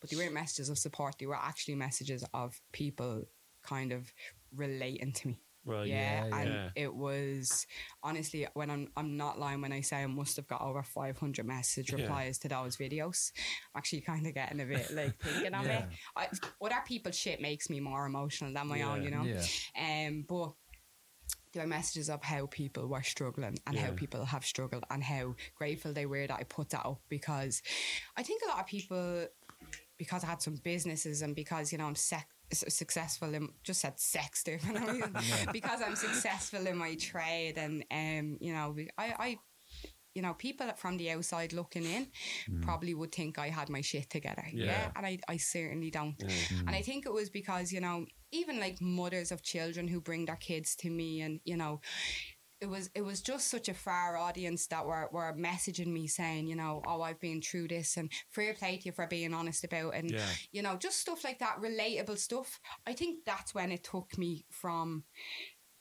But 0.00 0.10
they 0.10 0.16
weren't 0.16 0.34
messages 0.34 0.68
of 0.68 0.78
support, 0.78 1.16
they 1.18 1.26
were 1.26 1.34
actually 1.34 1.74
messages 1.74 2.24
of 2.32 2.60
people 2.70 3.24
kind 3.64 3.90
of 3.92 4.12
relating 4.54 5.12
to 5.14 5.28
me. 5.28 5.40
Well, 5.64 5.86
yeah, 5.86 6.26
yeah. 6.26 6.36
and 6.38 6.48
yeah. 6.50 6.68
it 6.76 6.94
was 6.94 7.66
honestly 8.02 8.46
when 8.54 8.70
I'm 8.70 8.88
I'm 8.96 9.16
not 9.16 9.38
lying 9.38 9.60
when 9.60 9.72
I 9.72 9.82
say 9.82 10.02
I 10.02 10.06
must 10.06 10.36
have 10.36 10.46
got 10.46 10.62
over 10.62 10.82
500 10.82 11.44
message 11.44 11.92
Yeah. 11.92 12.02
replies 12.02 12.38
to 12.38 12.48
those 12.48 12.76
videos. 12.76 13.32
I'm 13.74 13.78
actually 13.78 14.00
kind 14.00 14.26
of 14.26 14.34
getting 14.34 14.60
a 14.60 14.64
bit 14.64 14.90
like 14.92 15.18
thinking 15.20 15.54
of 15.54 15.66
Yeah. 15.66 15.78
it. 15.80 15.88
I, 16.16 16.28
other 16.62 16.82
people's 16.86 17.18
shit 17.18 17.40
makes 17.40 17.68
me 17.68 17.80
more 17.80 18.06
emotional 18.06 18.52
than 18.52 18.66
my 18.66 18.82
own, 18.82 19.02
you 19.02 19.10
know. 19.10 19.24
Yeah. 19.24 19.42
Um, 20.08 20.24
but 20.26 20.52
there 21.52 21.64
are 21.64 21.66
messages 21.66 22.08
of 22.10 22.22
how 22.22 22.46
people 22.46 22.86
were 22.86 23.02
struggling 23.02 23.58
and 23.66 23.76
how 23.76 23.90
people 23.92 24.24
have 24.24 24.44
struggled 24.44 24.84
and 24.90 25.02
how 25.02 25.34
grateful 25.54 25.92
they 25.92 26.06
were 26.06 26.26
that 26.26 26.38
I 26.38 26.44
put 26.44 26.70
that 26.70 26.84
up 26.86 27.00
because 27.08 27.62
I 28.16 28.22
think 28.22 28.42
a 28.44 28.48
lot 28.48 28.60
of 28.60 28.66
people, 28.66 29.26
because 29.96 30.24
I 30.24 30.28
had 30.28 30.42
some 30.42 30.56
businesses 30.62 31.22
and 31.22 31.34
because, 31.34 31.72
you 31.72 31.78
know, 31.78 31.86
I'm 31.86 31.94
sec- 31.94 32.28
successful 32.52 33.34
in, 33.34 33.48
just 33.62 33.80
said 33.80 33.98
sex 33.98 34.42
there, 34.42 34.58
for 34.60 34.72
no 34.72 34.86
reason. 34.86 35.16
because 35.52 35.80
I'm 35.84 35.96
successful 35.96 36.66
in 36.66 36.76
my 36.76 36.94
trade 36.96 37.58
and, 37.58 37.84
um, 37.90 38.38
you 38.40 38.52
know, 38.52 38.74
I, 38.96 39.14
I, 39.18 39.38
you 40.14 40.22
know, 40.22 40.34
people 40.34 40.66
from 40.76 40.96
the 40.96 41.10
outside 41.12 41.52
looking 41.52 41.84
in 41.84 42.08
probably 42.62 42.92
would 42.94 43.12
think 43.12 43.38
I 43.38 43.50
had 43.50 43.68
my 43.68 43.82
shit 43.82 44.10
together. 44.10 44.44
Yeah. 44.52 44.64
Yeah. 44.64 44.90
And 44.96 45.06
I, 45.06 45.18
I 45.28 45.36
certainly 45.36 45.90
don't. 45.90 46.20
And 46.66 46.70
I 46.70 46.82
think 46.82 47.06
it 47.06 47.12
was 47.12 47.30
because, 47.30 47.72
you 47.72 47.80
know, 47.80 48.04
even 48.32 48.58
like 48.58 48.80
mothers 48.80 49.30
of 49.30 49.42
children 49.42 49.86
who 49.86 50.00
bring 50.00 50.24
their 50.24 50.36
kids 50.36 50.74
to 50.76 50.90
me 50.90 51.20
and, 51.20 51.40
you 51.44 51.56
know, 51.56 51.80
it 52.60 52.66
was 52.68 52.90
it 52.94 53.02
was 53.02 53.20
just 53.22 53.48
such 53.48 53.68
a 53.68 53.74
far 53.74 54.16
audience 54.16 54.66
that 54.66 54.84
were, 54.84 55.08
were 55.12 55.32
messaging 55.38 55.88
me 55.88 56.06
saying, 56.08 56.46
you 56.48 56.56
know, 56.56 56.82
oh, 56.86 57.02
I've 57.02 57.20
been 57.20 57.40
through 57.40 57.68
this 57.68 57.96
and 57.96 58.10
fair 58.30 58.52
play 58.54 58.78
to 58.78 58.86
you 58.86 58.92
for 58.92 59.06
being 59.06 59.32
honest 59.32 59.62
about 59.64 59.94
it. 59.94 59.98
and 59.98 60.10
Yeah. 60.10 60.26
you 60.50 60.62
know, 60.62 60.76
just 60.76 60.98
stuff 60.98 61.22
like 61.24 61.38
that, 61.38 61.60
relatable 61.60 62.18
stuff. 62.18 62.58
I 62.86 62.94
think 62.94 63.24
that's 63.24 63.54
when 63.54 63.70
it 63.70 63.84
took 63.84 64.18
me 64.18 64.44
from 64.50 65.04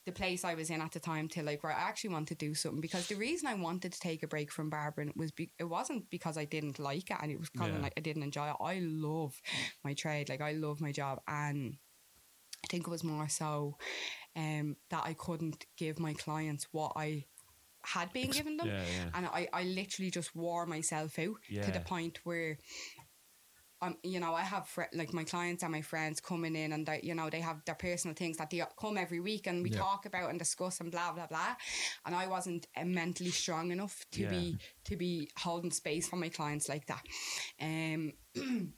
the 0.05 0.11
place 0.13 0.45
I 0.45 0.53
was 0.53 0.69
in 0.69 0.79
at 0.81 0.91
the 0.93 1.01
time 1.01 1.27
to 1.29 1.43
like 1.43 1.63
where 1.63 1.73
I 1.73 1.81
actually 1.81 2.11
want 2.11 2.29
to 2.29 2.35
do 2.35 2.53
something 2.53 2.79
because 2.79 3.07
the 3.07 3.15
reason 3.15 3.47
I 3.47 3.55
wanted 3.55 3.91
to 3.91 3.99
take 3.99 4.23
a 4.23 4.27
break 4.27 4.51
from 4.53 4.69
barbering 4.69 5.11
was 5.17 5.31
be- 5.31 5.51
it 5.59 5.65
wasn't 5.65 6.09
because 6.09 6.37
I 6.37 6.45
didn't 6.45 6.79
like 6.79 7.09
it 7.11 7.17
and 7.21 7.29
it 7.31 7.39
was 7.39 7.49
kind 7.49 7.71
Yeah. 7.71 7.77
of 7.77 7.81
like 7.83 7.93
I 7.97 8.01
didn't 8.01 8.23
enjoy 8.23 8.47
it. 8.49 8.55
I 8.61 8.79
love 8.81 9.41
my 9.83 9.93
trade, 9.93 10.29
like 10.29 10.39
I 10.41 10.53
love 10.53 10.79
my 10.79 10.93
job, 10.93 11.19
and 11.27 11.75
I 12.63 12.67
think 12.69 12.87
it 12.87 12.89
was 12.89 13.03
more 13.03 13.27
so 13.27 13.77
um, 14.37 14.77
that 14.89 15.03
I 15.05 15.13
couldn't 15.13 15.65
give 15.77 15.99
my 15.99 16.13
clients 16.13 16.67
what 16.71 16.93
I 16.95 17.25
had 17.83 18.13
been 18.13 18.31
giving 18.31 18.57
them, 18.57 18.67
Yeah, 18.67 18.83
yeah. 18.95 19.09
and 19.13 19.25
I, 19.27 19.47
I 19.53 19.63
literally 19.63 20.11
just 20.11 20.35
wore 20.35 20.65
myself 20.65 21.17
out 21.19 21.35
to 21.63 21.71
the 21.71 21.79
point 21.79 22.19
where 22.23 22.57
um, 23.81 23.95
you 24.03 24.19
know, 24.19 24.33
I 24.33 24.41
have 24.41 24.67
fr- 24.67 24.93
like 24.93 25.13
my 25.13 25.23
clients 25.23 25.61
and 25.63 25.71
my 25.71 25.81
friends 25.81 26.19
coming 26.19 26.55
in, 26.55 26.73
and 26.73 26.85
they, 26.85 26.99
you 27.03 27.13
know, 27.13 27.29
they 27.29 27.41
have 27.41 27.63
their 27.65 27.75
personal 27.75 28.15
things 28.15 28.37
that 28.37 28.49
they 28.49 28.63
come 28.79 28.97
every 28.97 29.19
week, 29.19 29.45
and 29.47 29.61
we 29.63 29.69
Yeah. 29.69 29.79
talk 29.79 30.05
about 30.07 30.31
and 30.31 30.39
discuss 30.39 30.79
and 30.79 30.91
blah 30.91 31.11
blah 31.13 31.27
blah. 31.27 31.55
And 32.05 32.15
I 32.15 32.25
wasn't 32.27 32.65
uh, 32.75 32.85
mentally 32.85 33.29
strong 33.31 33.71
enough 33.71 34.03
to 34.13 34.21
Yeah. 34.23 34.29
be 34.29 34.59
to 34.85 34.95
be 34.97 35.29
holding 35.37 35.71
space 35.71 36.09
for 36.09 36.15
my 36.15 36.29
clients 36.29 36.67
like 36.67 36.87
that. 36.87 37.03
Um, 37.61 38.13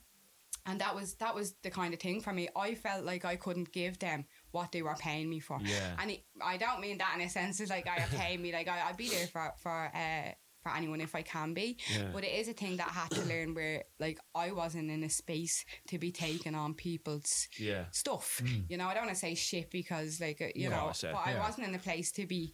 and 0.66 0.80
that 0.80 0.94
was 0.94 1.14
that 1.14 1.34
was 1.34 1.54
the 1.62 1.70
kind 1.70 1.94
of 1.94 2.00
thing 2.00 2.20
for 2.20 2.32
me. 2.32 2.48
I 2.54 2.74
felt 2.74 3.04
like 3.04 3.24
I 3.24 3.36
couldn't 3.36 3.72
give 3.72 3.98
them 3.98 4.26
what 4.52 4.72
they 4.72 4.82
were 4.82 4.94
paying 4.98 5.28
me 5.28 5.40
for. 5.40 5.58
Yeah. 5.62 5.96
And 5.98 6.10
it, 6.10 6.24
I 6.42 6.56
don't 6.56 6.80
mean 6.80 6.98
that 6.98 7.12
in 7.14 7.20
a 7.22 7.28
sense 7.28 7.60
of 7.60 7.68
like 7.70 7.88
I 7.88 8.00
pay 8.10 8.36
me 8.36 8.52
like 8.52 8.68
I 8.68 8.88
I'd 8.88 8.96
be 8.96 9.08
there 9.08 9.26
for 9.26 9.52
for 9.58 9.90
uh 9.94 10.32
for 10.62 10.76
anyone 10.76 11.00
if 11.00 11.14
I 11.14 11.22
can 11.22 11.54
be. 11.54 11.78
Yeah. 11.90 12.10
But 12.12 12.22
it 12.24 12.32
is 12.34 12.48
a 12.48 12.52
thing 12.52 12.76
that 12.76 12.88
I 12.88 12.92
had 12.92 13.12
to 13.14 13.24
learn 13.24 13.54
where 13.54 13.84
like 13.98 14.18
I 14.34 14.50
wasn't 14.52 14.90
in 14.90 15.02
a 15.04 15.08
space 15.08 15.64
to 15.88 15.98
be 15.98 16.12
taking 16.12 16.54
on 16.54 16.74
people's 16.74 17.48
Yeah. 17.58 17.84
stuff. 17.92 18.42
You 18.68 18.76
know, 18.76 18.86
I 18.86 18.92
don't 18.94 19.04
want 19.06 19.14
to 19.14 19.20
say 19.20 19.34
shit 19.34 19.70
because 19.70 20.20
like 20.20 20.40
uh, 20.42 20.46
you 20.54 20.68
Yeah, 20.68 20.70
know, 20.70 20.88
I 20.88 20.92
said, 20.92 21.12
but 21.14 21.26
I 21.26 21.38
wasn't 21.38 21.68
in 21.68 21.74
a 21.74 21.78
place 21.78 22.12
to 22.12 22.26
be 22.26 22.52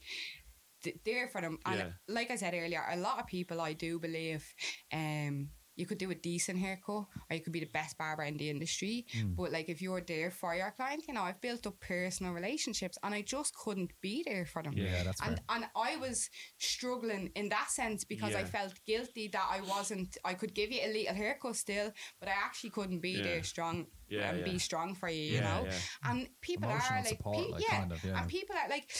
th- 0.83 0.99
there 1.05 1.27
for 1.29 1.41
them. 1.41 1.59
And 1.67 1.79
Yeah. 1.79 1.89
like 2.07 2.31
I 2.31 2.37
said 2.37 2.55
earlier, 2.55 2.85
a 2.89 2.97
lot 2.97 3.19
of 3.19 3.27
people 3.27 3.61
I 3.61 3.73
do 3.73 3.99
believe 3.99 4.45
um 4.93 5.49
you 5.77 5.87
could 5.87 5.99
do 5.99 6.11
a 6.11 6.15
decent 6.15 6.59
haircut 6.59 7.05
or 7.31 7.33
you 7.37 7.41
could 7.41 7.53
be 7.53 7.61
the 7.61 7.67
best 7.73 7.97
barber 7.99 8.23
in 8.25 8.37
the 8.37 8.49
industry. 8.51 9.07
Hmm. 9.13 9.35
But 9.35 9.53
like 9.53 9.69
if 9.69 9.81
you're 9.83 10.01
there 10.01 10.31
for 10.31 10.55
your 10.55 10.71
client, 10.73 11.05
you 11.07 11.15
know, 11.15 11.23
I've 11.23 11.41
built 11.41 11.67
up 11.67 11.79
personal 11.81 12.33
relationships 12.33 12.97
and 13.03 13.15
I 13.15 13.23
just 13.23 13.55
couldn't 13.55 13.93
be 14.01 14.23
there 14.27 14.47
for 14.47 14.63
them. 14.63 14.73
Yeah, 14.75 15.05
that's 15.05 15.21
and 15.21 15.37
fair. 15.37 15.45
and 15.51 15.65
I 15.77 15.97
was 15.97 16.29
struggling 16.59 17.31
in 17.35 17.49
that 17.51 17.71
sense 17.71 18.05
because 18.05 18.35
I 18.35 18.45
felt 18.45 18.73
guilty 18.87 19.29
that 19.33 19.47
I 19.51 19.61
wasn't 19.61 20.17
I 20.25 20.35
could 20.35 20.55
give 20.55 20.73
you 20.73 20.81
a 20.83 20.93
little 20.93 21.15
haircut 21.15 21.57
still, 21.57 21.93
but 22.21 22.29
I 22.29 22.33
actually 22.33 22.71
couldn't 22.71 23.01
be 23.01 23.11
Yeah. 23.11 23.23
there 23.23 23.43
strong 23.43 23.87
Yeah, 24.09 24.29
and 24.31 24.39
yeah. 24.39 24.45
be 24.53 24.59
strong 24.59 24.95
for 24.95 25.09
you, 25.09 25.23
you 25.23 25.35
Yeah, 25.35 25.41
know? 25.59 25.65
yeah. 25.67 25.79
And 26.11 26.29
people 26.41 26.69
Emotional 26.71 26.93
are 26.99 27.03
like, 27.03 27.09
support, 27.09 27.37
pe- 27.47 27.53
like, 27.53 27.63
yeah, 27.69 27.79
kind 27.81 27.93
of, 27.93 28.05
yeah. 28.05 28.19
and 28.21 28.29
people 28.29 28.57
are 28.57 28.69
like 28.69 28.91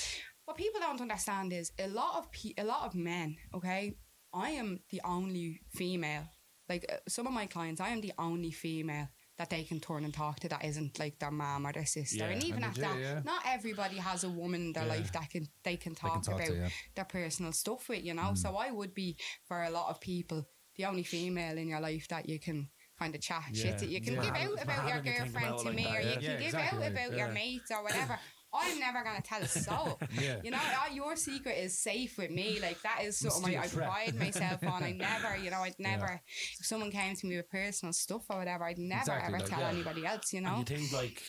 what 0.45 0.57
people 0.57 0.81
don't 0.81 1.01
understand 1.01 1.53
is 1.53 1.73
a 1.79 1.89
lot 1.89 2.19
of 2.19 2.31
pe- 2.31 2.55
a 2.59 2.65
lot 2.65 2.87
of 2.87 2.95
men, 2.95 3.37
okay? 3.55 3.97
I 4.33 4.51
am 4.51 4.81
the 4.91 5.01
only 5.05 5.61
female. 5.75 6.25
Like 6.69 6.87
uh, 6.91 6.97
some 7.09 7.27
of 7.27 7.33
my 7.33 7.47
clients, 7.47 7.81
I 7.81 7.91
am 7.91 8.01
the 8.01 8.13
only 8.19 8.51
female 8.51 9.09
that 9.39 9.51
they 9.51 9.65
can 9.65 9.81
turn 9.81 10.03
and 10.05 10.15
talk 10.15 10.41
to 10.41 10.49
that 10.49 10.65
isn't 10.65 10.99
like 10.99 11.19
their 11.19 11.31
mom 11.31 11.67
or 11.67 11.73
their 11.73 11.85
sister. 11.87 12.25
Yeah. 12.25 12.31
and 12.31 12.43
even 12.45 12.63
And 12.63 12.65
at 12.65 12.75
they 12.75 12.81
that, 12.83 12.99
yeah. 12.99 13.21
not 13.25 13.43
everybody 13.47 13.97
has 13.99 14.25
a 14.25 14.31
woman 14.31 14.61
in 14.63 14.73
their 14.73 14.85
Yeah. 14.87 14.95
life 14.95 15.13
that 15.13 15.31
can 15.31 15.47
they 15.63 15.77
can 15.77 15.95
talk, 15.95 16.23
talk 16.23 16.37
to, 16.39 16.43
about 16.45 16.57
yeah. 16.57 16.69
their 16.95 17.05
personal 17.05 17.53
stuff 17.53 17.89
with, 17.89 18.03
you 18.05 18.15
know. 18.15 18.31
Mm. 18.33 18.39
So 18.39 18.57
I 18.57 18.71
would 18.71 18.95
be 18.95 19.17
for 19.47 19.63
a 19.63 19.71
lot 19.71 19.91
of 19.91 20.01
people 20.01 20.49
the 20.77 20.85
only 20.87 21.03
female 21.05 21.57
in 21.59 21.69
your 21.69 21.81
life 21.81 22.09
that 22.09 22.29
you 22.29 22.39
can 22.39 22.69
kind 22.99 23.15
of 23.15 23.21
chat 23.21 23.45
shit 23.53 23.65
Yeah. 23.67 23.77
to. 23.77 23.87
You 23.87 24.01
can 24.01 24.15
Yeah. 24.15 24.23
give 24.23 24.35
out 24.35 24.63
about 24.63 24.87
your 24.89 24.97
having 24.97 25.13
to 25.13 25.19
think 25.21 25.33
girlfriend 25.33 25.47
about 25.47 25.61
it 25.61 25.63
to 25.63 25.69
like 25.69 25.77
me, 25.77 25.85
that, 25.85 25.97
or 25.97 26.01
you 26.01 26.07
yeah. 26.09 26.15
can 26.15 26.23
Yeah, 26.23 26.37
give 26.37 26.47
exactly, 26.47 26.85
out 26.87 26.93
about 26.93 27.11
yeah. 27.11 27.17
your 27.19 27.29
mates 27.29 27.71
or 27.71 27.83
whatever. 27.83 28.19
I'm 28.59 28.79
never 28.79 29.03
gonna 29.05 29.21
tell 29.23 29.43
a 29.43 29.49
soul. 29.49 29.99
Yeah. 30.21 30.37
You 30.43 30.51
know, 30.51 30.59
your 30.93 31.17
secret 31.17 31.57
is 31.59 31.79
safe 31.79 32.17
with 32.19 32.31
me. 32.31 32.59
Like 32.61 32.81
that 32.83 33.03
is 33.05 33.19
something 33.19 33.57
I, 33.57 33.65
I 33.65 33.69
pride 33.69 34.15
myself 34.19 34.63
on. 34.67 34.83
I 34.83 34.93
never, 35.09 35.37
you 35.37 35.51
know, 35.51 35.61
I'd 35.61 35.79
never. 35.79 36.21
If 36.59 36.67
someone 36.67 36.91
came 36.91 37.15
to 37.17 37.27
me 37.27 37.37
with 37.37 37.49
personal 37.51 37.93
stuff 37.93 38.25
or 38.31 38.39
whatever, 38.39 38.65
I'd 38.65 38.79
never 38.79 39.01
Exactly, 39.01 39.29
ever 39.29 39.39
like, 39.39 39.49
tell 39.49 39.61
yeah. 39.61 39.69
anybody 39.69 40.07
else. 40.07 40.33
You 40.33 40.39
And 40.39 40.47
know. 40.47 40.59
you 40.59 40.65
think 40.65 40.93
like 40.93 41.23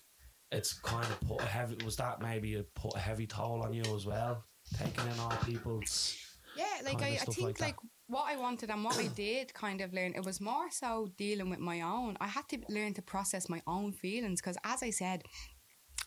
it's 0.51 0.73
kind 0.79 1.05
of 1.05 1.19
put 1.27 1.41
a 1.41 1.45
heavy 1.45 1.75
was 1.83 1.95
that 1.97 2.21
maybe 2.21 2.53
it 2.55 2.73
put 2.75 2.95
a 2.95 2.99
heavy 2.99 3.27
toll 3.27 3.63
on 3.63 3.73
you 3.73 3.83
as 3.95 4.05
well, 4.05 4.43
taking 4.77 5.05
in 5.11 5.19
all 5.19 5.35
people's 5.45 6.17
Yeah, 6.55 6.65
like 6.83 7.01
I, 7.01 7.19
I 7.21 7.25
think 7.25 7.59
like 7.59 7.59
like 7.59 7.75
what 8.07 8.25
I 8.31 8.37
wanted 8.37 8.69
and 8.69 8.83
what 8.83 8.97
I 8.97 9.07
did 9.07 9.53
kind 9.53 9.81
of 9.81 9.93
learn. 9.93 10.13
It 10.15 10.23
was 10.25 10.39
more 10.39 10.71
so 10.71 11.11
dealing 11.17 11.49
with 11.49 11.59
my 11.59 11.81
own. 11.81 12.15
I 12.21 12.27
had 12.27 12.47
to 12.49 12.59
learn 12.69 12.93
to 12.95 13.01
process 13.01 13.49
my 13.49 13.61
own 13.67 13.91
feelings 13.91 14.41
because, 14.41 14.57
as 14.63 14.81
I 14.81 14.91
said. 14.91 15.23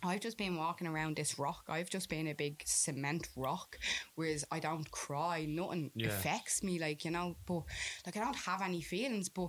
I've 0.03 0.21
just 0.21 0.39
been 0.39 0.57
walking 0.57 0.87
around 0.87 1.17
this 1.17 1.39
rock. 1.39 1.65
I've 1.69 1.91
just 1.91 2.09
been 2.09 2.27
a 2.29 2.35
big 2.35 2.63
cement 2.67 3.29
rock, 3.37 3.79
whereas 4.15 4.45
I 4.51 4.61
don't 4.61 4.91
cry. 4.91 5.45
Nothing 5.49 5.91
Yeah. 5.95 6.09
affects 6.09 6.63
me, 6.63 6.79
like 6.79 7.05
you 7.05 7.11
know. 7.11 7.37
But 7.47 7.63
like 8.07 8.17
I 8.17 8.21
don't 8.21 8.37
have 8.37 8.63
any 8.63 8.81
feelings. 8.83 9.29
But 9.29 9.49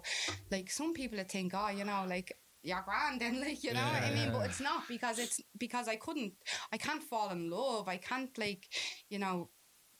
like 0.51 0.69
some 0.71 0.93
people 0.93 1.17
that 1.17 1.31
think, 1.31 1.53
oh, 1.55 1.69
you 1.69 1.83
know, 1.85 2.05
like 2.07 2.37
you're 2.63 2.83
grand 2.85 3.21
and 3.21 3.39
like 3.45 3.63
you 3.63 3.73
know 3.73 3.79
what 3.85 4.03
I 4.03 4.11
mean. 4.11 4.31
But 4.31 4.45
it's 4.47 4.61
not 4.61 4.87
because 4.87 5.19
it's 5.19 5.39
because 5.57 5.87
I 5.87 5.95
couldn't. 5.95 6.33
I 6.71 6.77
can't 6.77 7.03
fall 7.03 7.29
in 7.29 7.49
love. 7.49 7.87
I 7.87 7.97
can't 7.97 8.35
like, 8.37 8.67
you 9.09 9.19
know, 9.19 9.49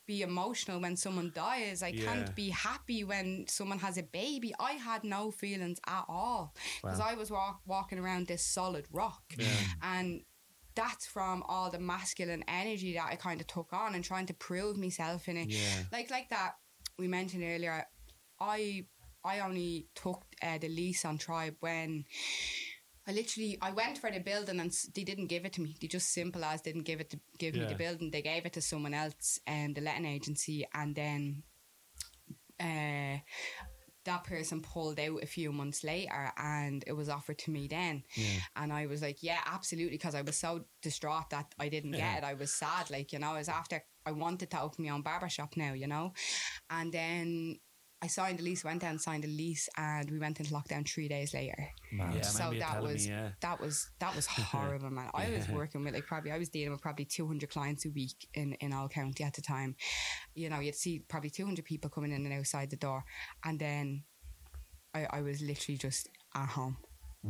be 0.07 0.21
emotional 0.23 0.81
when 0.81 0.97
someone 0.97 1.31
dies. 1.33 1.83
I 1.83 1.89
Yeah. 1.91 2.05
can't 2.05 2.35
be 2.35 2.49
happy 2.49 3.03
when 3.03 3.45
someone 3.47 3.79
has 3.79 3.97
a 3.97 4.03
baby. 4.03 4.53
I 4.59 4.73
had 4.73 5.03
no 5.03 5.31
feelings 5.31 5.79
at 5.87 6.05
all 6.09 6.53
because 6.81 6.99
Wow. 6.99 7.07
I 7.09 7.13
was 7.13 7.31
walk, 7.31 7.61
walking 7.65 7.99
around 7.99 8.27
this 8.27 8.45
solid 8.45 8.85
rock, 8.91 9.23
and 9.81 10.21
that's 10.75 11.05
from 11.05 11.43
all 11.47 11.69
the 11.69 11.79
masculine 11.79 12.43
energy 12.47 12.93
that 12.93 13.07
I 13.11 13.15
kind 13.15 13.41
of 13.41 13.47
took 13.47 13.73
on 13.73 13.95
and 13.95 14.03
trying 14.03 14.27
to 14.27 14.33
prove 14.33 14.77
myself 14.77 15.27
in 15.27 15.37
it. 15.37 15.49
Yeah. 15.49 15.83
Like 15.91 16.09
like 16.09 16.29
that 16.29 16.55
we 16.97 17.07
mentioned 17.07 17.43
earlier. 17.43 17.85
I 18.39 18.85
I 19.23 19.39
only 19.39 19.87
took 19.95 20.23
uh, 20.41 20.57
the 20.57 20.69
lease 20.69 21.05
on 21.05 21.17
Tribe 21.17 21.55
when. 21.59 22.05
I 23.07 23.13
literally 23.13 23.57
I 23.63 23.71
went 23.71 23.97
for 23.97 24.11
the 24.11 24.19
building 24.19 24.59
and 24.59 24.71
they 24.93 25.03
didn't 25.03 25.25
give 25.25 25.43
it 25.43 25.53
to 25.53 25.61
me. 25.61 25.75
They 25.81 25.87
just 25.87 26.13
simple 26.13 26.45
as 26.45 26.61
didn't 26.61 26.83
give 26.83 27.01
it 27.01 27.09
to 27.09 27.19
give 27.39 27.55
me 27.55 27.65
the 27.65 27.73
building. 27.73 28.11
They 28.11 28.21
gave 28.21 28.45
it 28.45 28.53
to 28.53 28.61
someone 28.61 28.93
else 28.93 29.39
and 29.47 29.73
the 29.73 29.81
letting 29.81 30.05
agency 30.05 30.67
and 30.71 30.95
then 30.95 31.43
uh 32.59 33.17
that 34.05 34.23
person 34.23 34.61
pulled 34.61 34.99
out 34.99 35.21
a 35.23 35.25
few 35.27 35.51
months 35.51 35.83
later 35.83 36.31
and 36.37 36.83
it 36.87 36.93
was 36.93 37.09
offered 37.09 37.37
to 37.39 37.51
me 37.51 37.67
then. 37.67 38.03
And 38.55 38.73
I 38.73 38.85
was 38.87 39.01
like 39.01 39.21
yeah 39.21 39.39
absolutely 39.45 39.97
because 39.97 40.15
I 40.15 40.21
was 40.21 40.37
so 40.37 40.65
distraught 40.81 41.29
that 41.31 41.53
I 41.59 41.69
didn't 41.69 41.93
Yeah. 41.93 42.13
get 42.15 42.23
it. 42.23 42.27
I 42.27 42.33
was 42.33 42.53
sad 42.53 42.89
like 42.89 43.13
you 43.13 43.19
know 43.19 43.31
I 43.31 43.37
was 43.39 43.49
after 43.49 43.83
I 44.05 44.11
wanted 44.11 44.49
to 44.51 44.61
open 44.61 44.85
my 44.85 44.91
own 44.91 45.01
barber 45.01 45.29
shop 45.29 45.55
now 45.55 45.73
you 45.73 45.87
know? 45.87 46.13
And 46.69 46.91
then 46.91 47.59
I 48.03 48.07
signed 48.07 48.39
a 48.39 48.43
lease 48.43 48.63
went 48.63 48.81
down 48.81 48.91
and 48.91 49.01
signed 49.01 49.25
a 49.25 49.27
lease 49.27 49.69
and 49.77 50.09
we 50.09 50.17
went 50.17 50.39
into 50.39 50.51
lockdown 50.53 50.87
three 50.87 51.07
days 51.07 51.33
later 51.33 51.69
Yeah, 52.15 52.21
so 52.21 52.51
that 52.57 52.81
was 52.81 53.07
me, 53.07 53.13
yeah. 53.13 53.29
that 53.41 53.59
was 53.59 53.89
that 53.99 54.15
was 54.15 54.25
horrible, 54.51 54.89
man. 54.89 55.09
I 55.13 55.29
was 55.29 55.47
working 55.49 55.83
with 55.83 55.93
like 55.93 56.07
probably 56.07 56.31
I 56.31 56.37
was 56.37 56.49
dealing 56.49 56.71
with 56.71 56.81
probably 56.81 57.05
two 57.05 57.27
hundred 57.27 57.49
clients 57.49 57.85
a 57.85 57.89
week 57.89 58.27
in 58.33 58.53
in 58.53 58.73
Old 58.73 58.91
County 58.91 59.23
at 59.23 59.33
the 59.33 59.41
time. 59.41 59.75
You 60.33 60.49
know, 60.49 60.59
you'd 60.59 60.75
see 60.75 60.99
probably 61.07 61.29
two 61.29 61.45
hundred 61.45 61.65
people 61.65 61.89
coming 61.89 62.11
in 62.11 62.25
and 62.25 62.33
outside 62.33 62.69
the 62.69 62.77
door, 62.77 63.03
and 63.43 63.59
then 63.59 64.03
I 64.93 65.07
I 65.09 65.21
was 65.21 65.41
literally 65.41 65.77
just 65.77 66.09
at 66.33 66.49
home. 66.49 66.77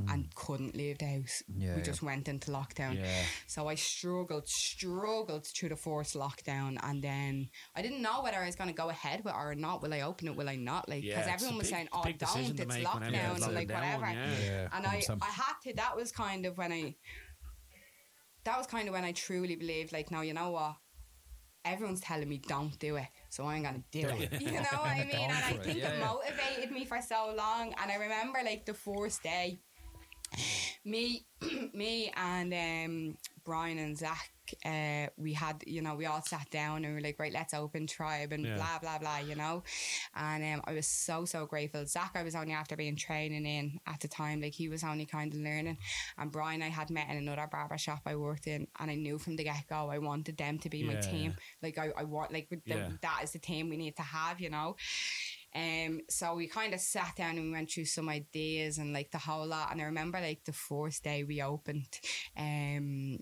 And 0.09 0.33
couldn't 0.35 0.73
leave 0.73 0.99
the 0.99 1.05
house. 1.05 1.43
Mm. 1.51 1.55
Yeah, 1.63 1.71
we 1.71 1.77
yeah. 1.79 1.83
just 1.83 2.01
went 2.01 2.29
into 2.29 2.49
lockdown. 2.49 2.95
Yeah. 2.97 3.23
So 3.45 3.67
I 3.67 3.75
struggled, 3.75 4.47
struggled 4.47 5.45
through 5.45 5.67
the 5.67 5.75
forced 5.75 6.15
lockdown, 6.15 6.77
and 6.81 7.03
then 7.03 7.49
I 7.75 7.81
didn't 7.81 8.01
know 8.01 8.21
whether 8.23 8.37
I 8.37 8.45
was 8.45 8.55
going 8.55 8.69
to 8.69 8.73
go 8.75 8.87
ahead 8.89 9.25
with 9.25 9.33
or 9.33 9.53
not. 9.53 9.81
Will 9.81 9.93
I 9.93 9.99
open 10.01 10.29
it? 10.29 10.35
Will 10.37 10.47
I 10.47 10.55
not? 10.55 10.87
Like 10.87 11.01
because 11.03 11.27
Yeah, 11.27 11.33
everyone 11.33 11.57
was 11.57 11.67
big- 11.67 11.75
saying, 11.75 11.89
"Oh, 11.91 12.03
don't! 12.03 12.13
to 12.13 12.39
It's 12.39 12.57
make 12.59 12.69
when 12.69 12.85
lockdown." 12.85 13.13
everything's 13.15 13.43
So 13.45 13.51
like 13.51 13.69
whatever 13.69 14.05
yeah. 14.05 14.29
Yeah, 14.45 14.67
and 14.71 14.85
I, 14.87 15.03
I 15.21 15.25
had 15.25 15.53
to 15.63 15.73
that 15.75 15.97
was 15.97 16.11
kind 16.13 16.45
of 16.45 16.57
when 16.57 16.71
I 16.71 16.95
that 18.45 18.57
was 18.57 18.67
kind 18.67 18.87
of 18.87 18.93
when 18.93 19.03
I 19.03 19.11
truly 19.11 19.55
believed 19.55 19.91
like 19.91 20.09
now, 20.09 20.21
you 20.21 20.33
know 20.33 20.51
what 20.51 20.75
everyone's 21.63 22.01
telling 22.01 22.27
me 22.27 22.41
don't 22.47 22.79
do 22.79 22.95
it 22.95 23.05
so 23.29 23.45
I'm 23.45 23.61
gonna 23.61 23.83
do 23.91 23.99
it 24.07 24.41
you 24.41 24.51
know 24.53 24.61
what 24.81 24.89
I 24.89 25.03
mean 25.13 25.29
and 25.29 25.31
I 25.31 25.41
for 25.41 25.55
it, 25.57 25.63
think 25.65 25.77
yeah, 25.77 25.89
it 25.89 25.99
yeah. 25.99 26.05
motivated 26.07 26.71
me 26.71 26.85
for 26.85 26.99
so 27.03 27.35
long 27.37 27.71
and 27.79 27.91
I 27.91 27.95
remember 27.97 28.39
like 28.43 28.65
the 28.65 28.73
first 28.73 29.21
day 29.21 29.59
me 30.85 31.25
me 31.73 32.11
and 32.15 32.53
um 32.53 33.17
Brian 33.43 33.77
and 33.79 33.97
Zach 33.97 34.31
uh, 34.65 35.07
we 35.17 35.33
had, 35.33 35.63
you 35.65 35.81
know, 35.81 35.95
we 35.95 36.05
all 36.05 36.21
sat 36.21 36.49
down 36.51 36.77
and 36.83 36.87
we 36.87 36.93
were 36.93 37.01
like, 37.01 37.17
right, 37.19 37.31
let's 37.31 37.53
open 37.53 37.87
tribe 37.87 38.31
and 38.31 38.45
Yeah. 38.45 38.55
blah, 38.55 38.79
blah, 38.79 38.97
blah, 38.99 39.17
you 39.19 39.35
know. 39.35 39.63
And 40.15 40.43
um, 40.43 40.61
I 40.65 40.73
was 40.73 40.87
so, 40.87 41.25
so 41.25 41.45
grateful. 41.45 41.85
Zach, 41.85 42.11
I 42.15 42.23
was 42.23 42.35
only 42.35 42.53
after 42.53 42.75
being 42.75 42.95
training 42.95 43.45
in 43.45 43.79
at 43.87 43.99
the 44.01 44.07
time, 44.07 44.41
like 44.41 44.53
he 44.53 44.67
was 44.69 44.83
only 44.83 45.05
kind 45.05 45.33
of 45.33 45.39
learning. 45.39 45.77
And 46.17 46.31
Brian, 46.31 46.61
I 46.61 46.69
had 46.69 46.89
met 46.89 47.09
in 47.09 47.17
another 47.17 47.47
barber 47.51 47.77
shop 47.77 48.01
I 48.05 48.15
worked 48.15 48.47
in, 48.47 48.67
and 48.79 48.91
I 48.91 48.95
knew 48.95 49.17
from 49.17 49.35
the 49.35 49.43
get 49.43 49.67
go 49.69 49.89
I 49.89 49.99
wanted 49.99 50.37
them 50.37 50.59
to 50.59 50.69
be 50.69 50.83
my 50.83 50.95
team. 50.95 51.35
Like, 51.61 51.77
I, 51.77 51.91
I 51.97 52.03
want, 52.03 52.33
like, 52.33 52.49
the, 52.49 52.59
Yeah. 52.65 52.89
that 53.01 53.21
is 53.23 53.31
the 53.31 53.39
team 53.39 53.69
we 53.69 53.77
need 53.77 53.95
to 53.97 54.01
have, 54.03 54.39
you 54.41 54.49
know. 54.49 54.75
Um, 55.55 56.01
so 56.09 56.35
we 56.35 56.47
kind 56.47 56.73
of 56.73 56.79
sat 56.79 57.15
down 57.17 57.37
and 57.37 57.45
we 57.45 57.51
went 57.51 57.71
through 57.71 57.85
some 57.85 58.09
ideas 58.09 58.77
and 58.77 58.93
like 58.93 59.11
the 59.11 59.17
whole 59.17 59.45
lot. 59.45 59.71
And 59.71 59.81
I 59.81 59.85
remember 59.85 60.19
like 60.19 60.43
the 60.45 60.53
first 60.53 61.03
day 61.03 61.23
we 61.23 61.41
opened, 61.41 61.99
um, 62.37 63.19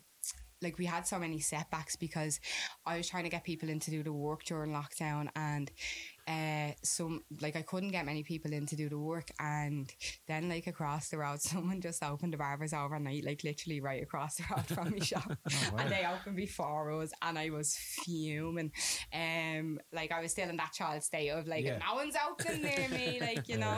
like 0.61 0.77
we 0.77 0.85
had 0.85 1.07
so 1.07 1.17
many 1.17 1.39
setbacks 1.39 1.95
because 1.95 2.39
I 2.85 2.97
was 2.97 3.07
trying 3.07 3.23
to 3.23 3.29
get 3.29 3.43
people 3.43 3.69
in 3.69 3.79
to 3.79 3.91
do 3.91 4.03
the 4.03 4.13
work 4.13 4.43
during 4.43 4.71
lockdown 4.71 5.29
and 5.35 5.71
uh 6.29 6.71
some 6.83 7.23
like 7.41 7.55
I 7.55 7.63
couldn't 7.63 7.89
get 7.91 8.05
many 8.05 8.21
people 8.23 8.53
in 8.53 8.65
to 8.67 8.75
do 8.75 8.87
the 8.87 8.99
work 8.99 9.29
and 9.39 9.91
then 10.27 10.47
like 10.47 10.67
across 10.67 11.09
the 11.09 11.17
road 11.17 11.41
someone 11.51 11.81
just 11.81 12.03
opened 12.03 12.33
the 12.33 12.37
barbers 12.37 12.71
overnight 12.73 13.25
like 13.25 13.43
literally 13.43 13.81
right 13.81 14.03
across 14.03 14.35
the 14.35 14.43
road 14.51 14.67
from 14.67 14.91
my 14.91 14.99
shop 14.99 15.31
and 15.79 15.89
they 15.91 16.05
opened 16.05 16.35
before 16.35 16.91
us 17.01 17.11
and 17.23 17.39
I 17.39 17.49
was 17.49 17.75
fuming 18.03 18.71
um 19.13 19.79
like 19.91 20.11
I 20.11 20.21
was 20.21 20.31
still 20.31 20.49
in 20.49 20.57
that 20.57 20.73
child 20.73 21.01
state 21.03 21.29
of 21.29 21.47
like 21.47 21.65
Yeah. 21.65 21.79
no 21.79 21.95
one's 21.95 22.15
open 22.29 22.61
near 22.61 22.87
me 22.89 23.19
like 23.27 23.47
you 23.49 23.57
know 23.57 23.77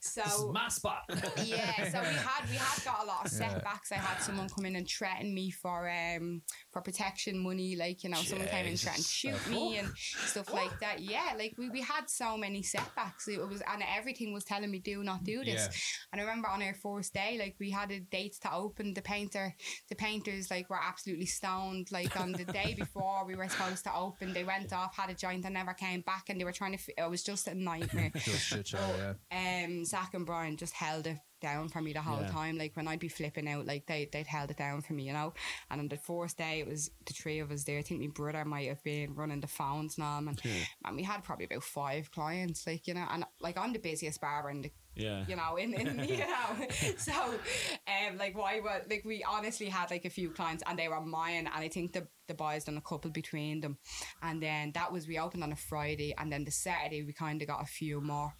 so 0.00 0.22
This 0.24 0.34
is 0.38 0.44
my 0.52 0.68
spot. 0.68 1.02
yeah, 1.44 1.90
so 1.90 2.00
we 2.00 2.14
had 2.14 2.48
we 2.48 2.56
had 2.56 2.84
got 2.84 3.02
a 3.02 3.06
lot 3.06 3.26
of 3.26 3.32
Yeah. 3.32 3.50
setbacks. 3.50 3.92
I 3.92 3.96
had 3.96 4.18
someone 4.22 4.48
come 4.48 4.64
in 4.66 4.76
and 4.76 4.88
threaten 4.88 5.34
me 5.34 5.50
for 5.50 5.90
um 5.90 6.42
for 6.70 6.80
protection 6.80 7.38
money, 7.38 7.76
like 7.76 8.02
you 8.02 8.10
know, 8.10 8.16
someone 8.22 8.48
came 8.48 8.64
in 8.64 8.70
and 8.72 8.80
threatened 8.80 9.04
to 9.04 9.10
shoot 9.10 9.48
me 9.50 9.78
and 9.78 9.88
stuff 9.96 10.52
like 10.52 10.78
that. 10.80 11.00
Yeah, 11.00 11.34
like 11.38 11.54
we, 11.58 11.68
we 11.68 11.81
had 11.82 12.08
so 12.08 12.36
many 12.36 12.62
setbacks. 12.62 13.28
It 13.28 13.38
was 13.46 13.62
and 13.70 13.82
everything 13.96 14.32
was 14.32 14.44
telling 14.44 14.70
me 14.70 14.78
do 14.78 15.02
not 15.04 15.24
do 15.24 15.44
this. 15.44 15.66
Yeah. 15.66 16.08
And 16.12 16.20
I 16.20 16.24
remember 16.24 16.48
on 16.48 16.62
our 16.62 16.74
first 16.74 17.12
day, 17.14 17.36
like 17.38 17.56
we 17.60 17.70
had 17.70 17.90
a 17.90 18.00
date 18.00 18.36
to 18.42 18.52
open. 18.54 18.94
The 18.94 19.02
painter, 19.02 19.54
the 19.88 19.94
painters, 19.94 20.50
like 20.50 20.70
were 20.70 20.80
absolutely 20.82 21.26
stoned. 21.26 21.88
Like 21.92 22.18
on 22.18 22.32
the 22.32 22.44
day 22.44 22.74
before 22.78 23.24
we 23.26 23.34
were 23.36 23.48
supposed 23.48 23.84
to 23.84 23.94
open, 23.94 24.32
they 24.32 24.44
went 24.44 24.72
off, 24.72 24.96
had 24.96 25.10
a 25.10 25.14
joint, 25.14 25.44
and 25.44 25.54
never 25.54 25.74
came 25.74 26.00
back. 26.00 26.24
And 26.28 26.40
they 26.40 26.44
were 26.44 26.52
trying 26.52 26.72
to. 26.72 26.78
fi- 26.78 26.94
It 26.96 27.10
was 27.10 27.22
just 27.22 27.46
a 27.48 27.54
nightmare. 27.54 28.10
Just 28.16 28.46
shit 28.46 28.68
show, 28.68 29.14
yeah. 29.32 29.64
um, 29.64 29.84
Zach 29.84 30.14
and 30.14 30.24
Brian 30.26 30.56
just 30.56 30.74
held 30.74 31.06
it 31.06 31.18
down 31.42 31.68
for 31.68 31.82
me 31.82 31.92
the 31.92 32.00
whole 32.00 32.22
Yeah. 32.22 32.28
time. 32.30 32.56
Like 32.56 32.74
when 32.76 32.88
I'd 32.88 32.98
be 33.00 33.08
flipping 33.08 33.46
out, 33.48 33.66
like 33.66 33.86
they 33.86 34.08
they'd 34.10 34.26
held 34.26 34.50
it 34.50 34.56
down 34.56 34.80
for 34.80 34.94
me, 34.94 35.02
you 35.02 35.12
know. 35.12 35.34
And 35.70 35.80
on 35.80 35.88
the 35.88 35.98
fourth 35.98 36.36
day, 36.38 36.60
it 36.60 36.66
was 36.66 36.90
the 37.04 37.12
three 37.12 37.40
of 37.40 37.50
us 37.50 37.64
there. 37.64 37.78
I 37.78 37.82
think 37.82 38.00
my 38.00 38.06
brother 38.06 38.44
might 38.46 38.68
have 38.68 38.82
been 38.82 39.14
running 39.14 39.40
the 39.40 39.46
phones 39.48 39.98
now, 39.98 40.18
and, 40.18 40.40
and 40.84 40.96
we 40.96 41.02
had 41.02 41.22
probably 41.24 41.44
about 41.44 41.62
five 41.64 42.10
clients, 42.10 42.66
like 42.66 42.86
you 42.86 42.94
know. 42.94 43.06
And 43.10 43.24
like 43.40 43.58
I'm 43.58 43.72
the 43.74 43.78
busiest 43.78 44.20
barber 44.20 44.48
in 44.50 44.62
the 44.62 44.70
Yeah. 44.94 45.24
you 45.26 45.36
know, 45.36 45.56
in, 45.56 45.74
in 45.74 46.04
you 46.08 46.18
know. 46.18 46.66
So, 46.96 47.12
um, 47.12 48.18
like 48.18 48.36
why 48.36 48.60
was 48.60 48.82
like 48.88 49.04
we 49.04 49.24
honestly 49.28 49.66
had 49.66 49.90
like 49.90 50.04
a 50.04 50.10
few 50.10 50.30
clients 50.30 50.62
and 50.66 50.78
they 50.78 50.88
were 50.88 51.00
mine, 51.00 51.46
and 51.46 51.48
I 51.48 51.68
think 51.68 51.92
the 51.92 52.06
the 52.28 52.34
boys 52.34 52.64
done 52.64 52.76
a 52.76 52.80
couple 52.80 53.10
between 53.10 53.60
them, 53.60 53.78
and 54.22 54.40
then 54.42 54.72
that 54.74 54.92
was 54.92 55.08
we 55.08 55.18
opened 55.18 55.42
on 55.42 55.52
a 55.52 55.56
Friday, 55.56 56.14
and 56.16 56.30
then 56.32 56.44
the 56.44 56.50
Saturday 56.52 57.02
we 57.02 57.12
kind 57.12 57.42
of 57.42 57.48
got 57.48 57.62
a 57.62 57.66
few 57.66 58.00
more. 58.00 58.32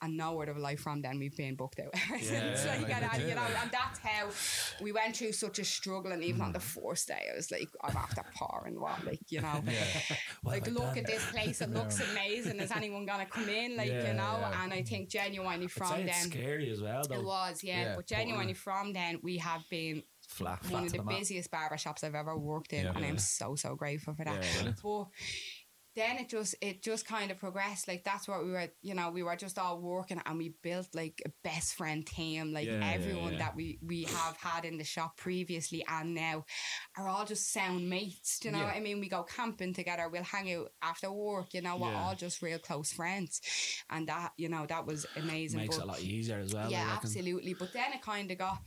And 0.00 0.16
no 0.16 0.34
word 0.34 0.48
of 0.48 0.56
a 0.56 0.60
lie 0.60 0.76
from 0.76 1.02
then 1.02 1.18
we've 1.18 1.36
been 1.36 1.56
booked 1.56 1.80
out 1.80 1.90
ever 2.08 2.18
since. 2.18 2.64
Yeah, 2.64 2.72
Like, 2.72 2.82
like 2.82 3.02
and, 3.02 3.10
and, 3.14 3.28
you 3.28 3.34
know, 3.34 3.42
and 3.62 3.70
that's 3.70 3.98
how 3.98 4.28
we 4.80 4.92
went 4.92 5.16
through 5.16 5.32
such 5.32 5.58
a 5.58 5.64
struggle. 5.64 6.12
And 6.12 6.22
even 6.22 6.40
on 6.40 6.52
the 6.52 6.58
mm. 6.60 6.62
fourth 6.62 7.06
day, 7.06 7.26
I 7.32 7.36
was 7.36 7.50
like, 7.50 7.68
I'm 7.82 7.96
after 7.96 8.22
and 8.64 8.78
what, 8.80 9.04
like 9.04 9.20
you 9.28 9.40
know, 9.40 9.62
like 10.44 10.66
have 10.66 10.76
I 10.76 10.78
look 10.78 10.94
done? 10.94 10.98
at 10.98 11.06
this 11.06 11.30
place. 11.30 11.60
It 11.60 11.70
looks 11.70 12.00
amazing. 12.12 12.60
Is 12.60 12.70
anyone 12.70 13.06
gonna 13.06 13.26
come 13.26 13.48
in? 13.48 13.76
Like 13.76 13.88
Yeah, 13.88 14.08
you 14.08 14.14
know, 14.14 14.38
yeah. 14.40 14.64
and 14.64 14.72
I 14.72 14.82
think 14.82 15.08
genuinely 15.08 15.66
from 15.66 16.06
then 16.06 16.30
scary 16.30 16.70
as 16.70 16.80
well, 16.80 17.02
though. 17.08 17.16
it 17.16 17.24
was, 17.24 17.62
yeah. 17.64 17.80
Yeah, 17.80 17.96
but 17.96 18.06
genuinely 18.06 18.54
totally. 18.54 18.54
from 18.54 18.92
then 18.92 19.20
we 19.22 19.38
have 19.38 19.62
been 19.70 20.02
Flat, 20.28 20.62
one 20.64 20.70
flat 20.70 20.84
of 20.84 20.92
to 20.92 20.98
the 20.98 21.04
busiest 21.04 21.50
barber 21.50 21.78
shops 21.78 22.04
I've 22.04 22.14
ever 22.14 22.36
worked 22.36 22.74
in, 22.74 22.84
Yeah. 22.84 22.90
and 22.90 23.00
Yeah. 23.00 23.06
I'm 23.08 23.18
so 23.18 23.54
so 23.54 23.74
grateful 23.74 24.14
for 24.14 24.24
that. 24.24 24.42
Yeah, 24.42 24.64
yeah. 24.64 24.72
But 24.82 25.06
then 25.98 26.16
it 26.18 26.28
just 26.28 26.54
it 26.60 26.82
just 26.82 27.06
kind 27.06 27.30
of 27.30 27.38
progressed. 27.38 27.88
Like 27.88 28.04
that's 28.04 28.28
what 28.28 28.44
we 28.44 28.52
were, 28.52 28.68
you 28.82 28.94
know, 28.94 29.10
we 29.10 29.22
were 29.22 29.36
just 29.36 29.58
all 29.58 29.80
working 29.80 30.20
and 30.24 30.38
we 30.38 30.54
built 30.62 30.88
like 30.94 31.20
a 31.26 31.30
best 31.42 31.74
friend 31.74 32.06
team. 32.06 32.52
Like 32.52 32.66
Yeah, 32.66 32.78
yeah, 32.78 32.92
everyone 32.92 33.32
yeah. 33.32 33.38
that 33.40 33.56
we 33.56 33.78
we 33.84 34.04
have 34.04 34.36
had 34.36 34.64
in 34.64 34.78
the 34.78 34.84
shop 34.84 35.16
previously 35.16 35.84
and 35.88 36.14
now 36.14 36.44
are 36.96 37.08
all 37.08 37.24
just 37.24 37.52
sound 37.52 37.90
mates. 37.90 38.38
Do 38.38 38.48
you 38.48 38.52
know 38.52 38.60
Yeah. 38.60 38.66
what 38.66 38.76
I 38.76 38.80
mean? 38.80 39.00
We 39.00 39.08
go 39.08 39.24
camping 39.24 39.74
together. 39.74 40.08
We'll 40.08 40.22
hang 40.22 40.52
out 40.54 40.68
after 40.82 41.10
work. 41.10 41.52
You 41.54 41.62
know, 41.62 41.76
we're 41.76 41.90
Yeah. 41.90 42.02
all 42.02 42.14
just 42.14 42.40
real 42.42 42.58
close 42.58 42.92
friends, 42.92 43.40
and 43.90 44.08
that 44.08 44.32
you 44.36 44.48
know 44.48 44.66
that 44.66 44.86
was 44.86 45.04
amazing. 45.16 45.60
Makes 45.60 45.76
But- 45.76 45.82
it 45.82 45.88
a 45.88 45.92
lot 45.92 46.00
easier 46.00 46.38
as 46.38 46.54
well. 46.54 46.70
Yeah, 46.70 46.96
absolutely. 46.96 47.54
But 47.54 47.72
then 47.72 47.92
it 47.92 48.02
kind 48.02 48.30
of 48.30 48.38
got, 48.38 48.58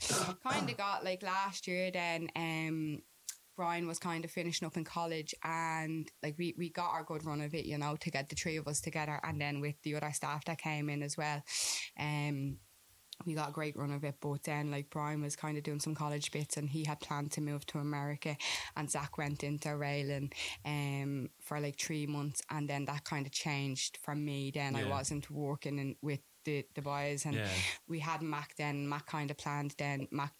kind 0.43 0.69
of 0.69 0.77
got 0.77 1.03
like 1.05 1.23
last 1.23 1.67
year. 1.67 1.91
Then 1.91 2.29
um, 2.35 3.01
Brian 3.55 3.87
was 3.87 3.99
kind 3.99 4.25
of 4.25 4.31
finishing 4.31 4.65
up 4.65 4.77
in 4.77 4.83
college, 4.83 5.35
and 5.43 6.09
like 6.23 6.35
we 6.37 6.55
we 6.57 6.69
got 6.69 6.91
our 6.91 7.03
good 7.03 7.25
run 7.25 7.41
of 7.41 7.53
it, 7.53 7.65
you 7.65 7.77
know, 7.77 7.95
to 7.97 8.09
get 8.11 8.29
the 8.29 8.35
three 8.35 8.57
of 8.57 8.67
us 8.67 8.81
together, 8.81 9.19
and 9.23 9.39
then 9.39 9.59
with 9.61 9.75
the 9.83 9.95
other 9.95 10.11
staff 10.13 10.45
that 10.45 10.57
came 10.61 10.89
in 10.89 11.03
as 11.03 11.17
well, 11.17 11.43
um. 11.99 12.57
We 13.23 13.35
got 13.35 13.49
a 13.49 13.51
great 13.51 13.77
run 13.77 13.91
of 13.91 14.03
it, 14.03 14.15
but 14.19 14.41
then 14.45 14.71
like 14.71 14.89
Brian 14.89 15.21
was 15.21 15.35
kind 15.35 15.55
of 15.55 15.63
doing 15.63 15.79
some 15.79 15.93
college 15.93 16.31
bits, 16.31 16.57
and 16.57 16.67
he 16.67 16.85
had 16.85 16.99
planned 17.01 17.31
to 17.33 17.41
move 17.41 17.67
to 17.67 17.77
America, 17.77 18.35
and 18.75 18.89
Zach 18.89 19.15
went 19.15 19.43
into 19.43 19.77
railing, 19.77 20.31
um, 20.65 21.29
for 21.39 21.59
like 21.59 21.77
three 21.79 22.07
months, 22.07 22.41
and 22.49 22.67
then 22.67 22.85
that 22.85 23.03
kind 23.03 23.27
of 23.27 23.31
changed 23.31 23.99
for 24.01 24.15
me. 24.15 24.49
Then 24.51 24.75
I 24.75 24.85
wasn't 24.85 25.29
working 25.29 25.77
in, 25.77 25.97
with 26.01 26.21
the 26.45 26.65
the 26.73 26.81
boys, 26.81 27.27
and 27.27 27.35
Yeah. 27.35 27.47
we 27.87 27.99
had 27.99 28.23
Mac 28.23 28.55
then. 28.55 28.89
Mac 28.89 29.05
kind 29.05 29.29
of 29.29 29.37
planned 29.37 29.75
then. 29.77 30.07
Mac 30.09 30.33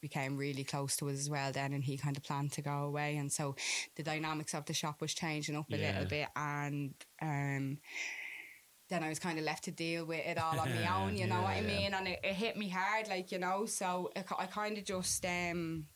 became 0.00 0.36
really 0.36 0.64
close 0.64 0.96
to 0.96 1.08
us 1.08 1.18
as 1.18 1.30
well 1.30 1.52
then, 1.52 1.72
and 1.72 1.84
he 1.84 1.96
kind 1.96 2.16
of 2.16 2.22
planned 2.22 2.52
to 2.52 2.62
go 2.62 2.84
away, 2.84 3.16
and 3.16 3.30
so 3.32 3.54
the 3.96 4.02
dynamics 4.02 4.54
of 4.54 4.64
the 4.66 4.74
shop 4.74 5.00
was 5.00 5.14
changing 5.14 5.56
up 5.56 5.66
a 5.72 5.76
Yeah. 5.76 5.92
little 5.92 6.06
bit, 6.06 6.28
and 6.36 6.94
um. 7.20 7.78
Then 8.88 9.04
I 9.04 9.08
was 9.08 9.20
kind 9.20 9.38
of 9.38 9.44
left 9.44 9.64
to 9.64 9.70
deal 9.70 10.04
with 10.04 10.26
it 10.26 10.36
all 10.36 10.58
on 10.58 10.68
my 10.74 10.86
own, 11.04 11.16
you 11.16 11.28
know 11.28 11.42
what 11.42 11.52
I 11.56 11.60
Yeah, 11.60 11.68
yeah. 11.68 11.78
mean? 11.78 11.94
And 11.94 12.08
it, 12.08 12.18
it 12.24 12.34
hit 12.34 12.56
me 12.56 12.68
hard, 12.68 13.06
like, 13.08 13.30
you 13.30 13.38
know, 13.38 13.64
so 13.64 14.10
it, 14.16 14.26
I 14.36 14.46
kind 14.46 14.76
of 14.76 14.84
just, 14.84 15.24
um, 15.24 15.86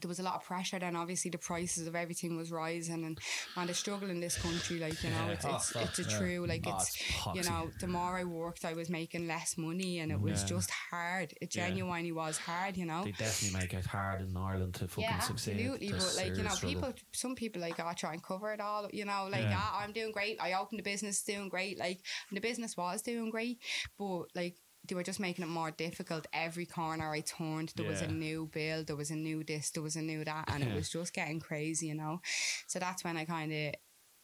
there 0.00 0.08
was 0.08 0.18
a 0.18 0.22
lot 0.22 0.34
of 0.34 0.44
pressure 0.44 0.78
then 0.78 0.96
obviously 0.96 1.30
the 1.30 1.38
prices 1.38 1.86
of 1.86 1.94
everything 1.96 2.36
was 2.36 2.50
rising 2.50 3.04
and 3.04 3.18
man 3.56 3.66
the 3.66 3.74
struggle 3.74 4.10
in 4.10 4.20
this 4.20 4.36
country 4.38 4.78
like 4.78 5.02
you 5.02 5.10
know 5.10 5.26
Yeah. 5.26 5.32
it's, 5.32 5.44
Oh, 5.44 5.54
it's, 5.56 5.70
fuck, 5.70 5.82
it's 5.84 5.98
a 5.98 6.02
yeah. 6.02 6.18
true 6.18 6.46
like 6.46 6.64
Oh, 6.66 6.76
it's 6.76 6.94
it's 6.96 7.26
you 7.36 7.42
know 7.50 7.70
the 7.80 7.86
more 7.88 8.16
I 8.18 8.24
worked 8.24 8.64
I 8.64 8.72
was 8.74 8.88
making 8.90 9.26
less 9.26 9.56
money 9.58 9.98
and 10.00 10.10
it 10.12 10.20
was 10.20 10.42
Yeah. 10.42 10.48
just 10.48 10.70
hard 10.90 11.32
it 11.40 11.54
Yeah. 11.54 11.66
genuinely 11.68 12.12
was 12.12 12.36
hard 12.38 12.76
you 12.76 12.86
know 12.86 13.04
They 13.04 13.12
definitely 13.12 13.58
make 13.60 13.74
it 13.74 13.86
hard 13.86 14.20
in 14.22 14.36
Ireland 14.36 14.74
to 14.74 14.88
fucking 14.88 15.04
yeah, 15.04 15.18
succeed. 15.20 15.52
absolutely. 15.54 15.88
It's 15.88 16.14
But 16.16 16.24
like 16.24 16.36
you 16.36 16.42
know, 16.42 16.50
serious 16.50 16.56
struggle. 16.58 16.92
people, 16.92 16.94
some 17.12 17.34
people 17.34 17.62
like 17.62 17.78
I 17.80 17.92
try 17.94 18.12
and 18.12 18.22
cover 18.22 18.52
it 18.52 18.60
all. 18.60 18.88
You 18.92 19.04
know, 19.04 19.28
like 19.30 19.42
Yeah. 19.42 19.56
ah, 19.60 19.80
I'm 19.82 19.92
doing 19.92 20.12
great. 20.12 20.40
I 20.40 20.52
opened 20.54 20.78
the 20.78 20.82
business, 20.82 21.22
doing 21.22 21.48
great. 21.48 21.78
Like 21.78 22.00
and 22.28 22.36
the 22.36 22.40
business 22.40 22.76
was 22.76 23.02
doing 23.02 23.30
great, 23.30 23.58
but 23.98 24.24
like 24.34 24.56
they 24.88 24.94
were 24.94 25.02
just 25.02 25.20
making 25.20 25.44
it 25.44 25.48
more 25.48 25.70
difficult. 25.70 26.26
Every 26.32 26.66
corner 26.66 27.12
I 27.12 27.20
turned, 27.20 27.72
there 27.76 27.86
was 27.86 28.00
a 28.02 28.08
new 28.08 28.48
bill, 28.52 28.84
there 28.84 28.96
was 28.96 29.10
a 29.10 29.16
new 29.16 29.44
this, 29.44 29.70
there 29.70 29.82
was 29.82 29.96
a 29.96 30.02
new 30.02 30.24
that, 30.24 30.44
and 30.48 30.62
Yeah. 30.62 30.70
it 30.70 30.74
was 30.74 30.88
just 30.90 31.12
getting 31.12 31.40
crazy. 31.40 31.86
You 31.86 31.94
know, 31.94 32.20
so 32.66 32.78
that's 32.78 33.04
when 33.04 33.16
I 33.16 33.24
kind 33.24 33.52
of. 33.52 33.74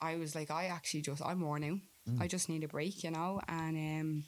I 0.01 0.17
was 0.17 0.35
like, 0.35 0.51
I 0.51 0.65
actually 0.67 1.03
just, 1.03 1.23
I'm 1.25 1.41
worn 1.41 1.63
out. 1.63 1.79
Mm. 2.09 2.21
I 2.21 2.27
just 2.27 2.49
need 2.49 2.65
a 2.65 2.69
break, 2.69 3.05
you 3.05 3.13
know, 3.13 3.41
and 3.47 3.77
um, 3.77 4.25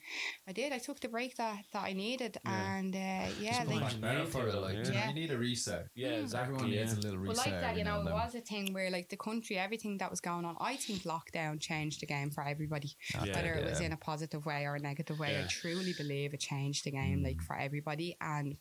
I 0.46 0.52
did. 0.52 0.72
I 0.72 0.78
took 0.78 1.00
the 1.00 1.08
break 1.08 1.36
that, 1.38 1.64
that 1.72 1.82
I 1.82 1.92
needed, 1.92 2.38
Yeah. 2.44 2.76
and 2.76 2.94
uh, 2.94 2.98
yeah, 3.40 3.58
Just 3.58 3.66
like 3.66 3.80
Much 3.80 4.00
better 4.00 4.26
for 4.26 4.46
it, 4.46 4.54
like, 4.54 4.76
you, 4.86 4.92
Yeah. 4.92 5.08
you 5.08 5.14
need 5.14 5.30
a 5.32 5.38
reset. 5.38 5.88
Yeah, 5.96 6.10
exactly. 6.10 6.54
Everyone 6.54 6.70
needs 6.70 6.92
yeah. 6.92 6.98
a 6.98 7.02
little 7.02 7.18
reset. 7.18 7.36
Well, 7.46 7.52
like 7.52 7.60
that, 7.62 7.76
you 7.76 7.82
know, 7.82 8.00
it 8.06 8.12
was 8.12 8.34
a 8.36 8.40
thing 8.40 8.72
where, 8.72 8.90
like, 8.90 9.08
the 9.08 9.16
country, 9.16 9.58
everything 9.58 9.98
that 9.98 10.10
was 10.10 10.20
going 10.20 10.44
on, 10.44 10.56
I 10.60 10.76
think 10.76 11.02
lockdown 11.02 11.60
changed 11.60 12.00
the 12.00 12.06
game 12.06 12.30
for 12.30 12.46
everybody. 12.46 12.92
Yeah. 13.12 13.34
Whether 13.34 13.54
it 13.54 13.64
was 13.68 13.80
in 13.80 13.92
a 13.92 13.96
positive 13.96 14.46
way 14.46 14.66
or 14.66 14.76
a 14.76 14.80
negative 14.80 15.18
way, 15.18 15.42
I 15.42 15.46
truly 15.48 15.94
believe 15.94 16.32
it 16.32 16.40
changed 16.40 16.84
the 16.84 16.92
game, 16.92 17.22
like, 17.24 17.38
Mm. 17.38 17.42
for 17.44 17.56
everybody. 17.58 18.16
And 18.20 18.56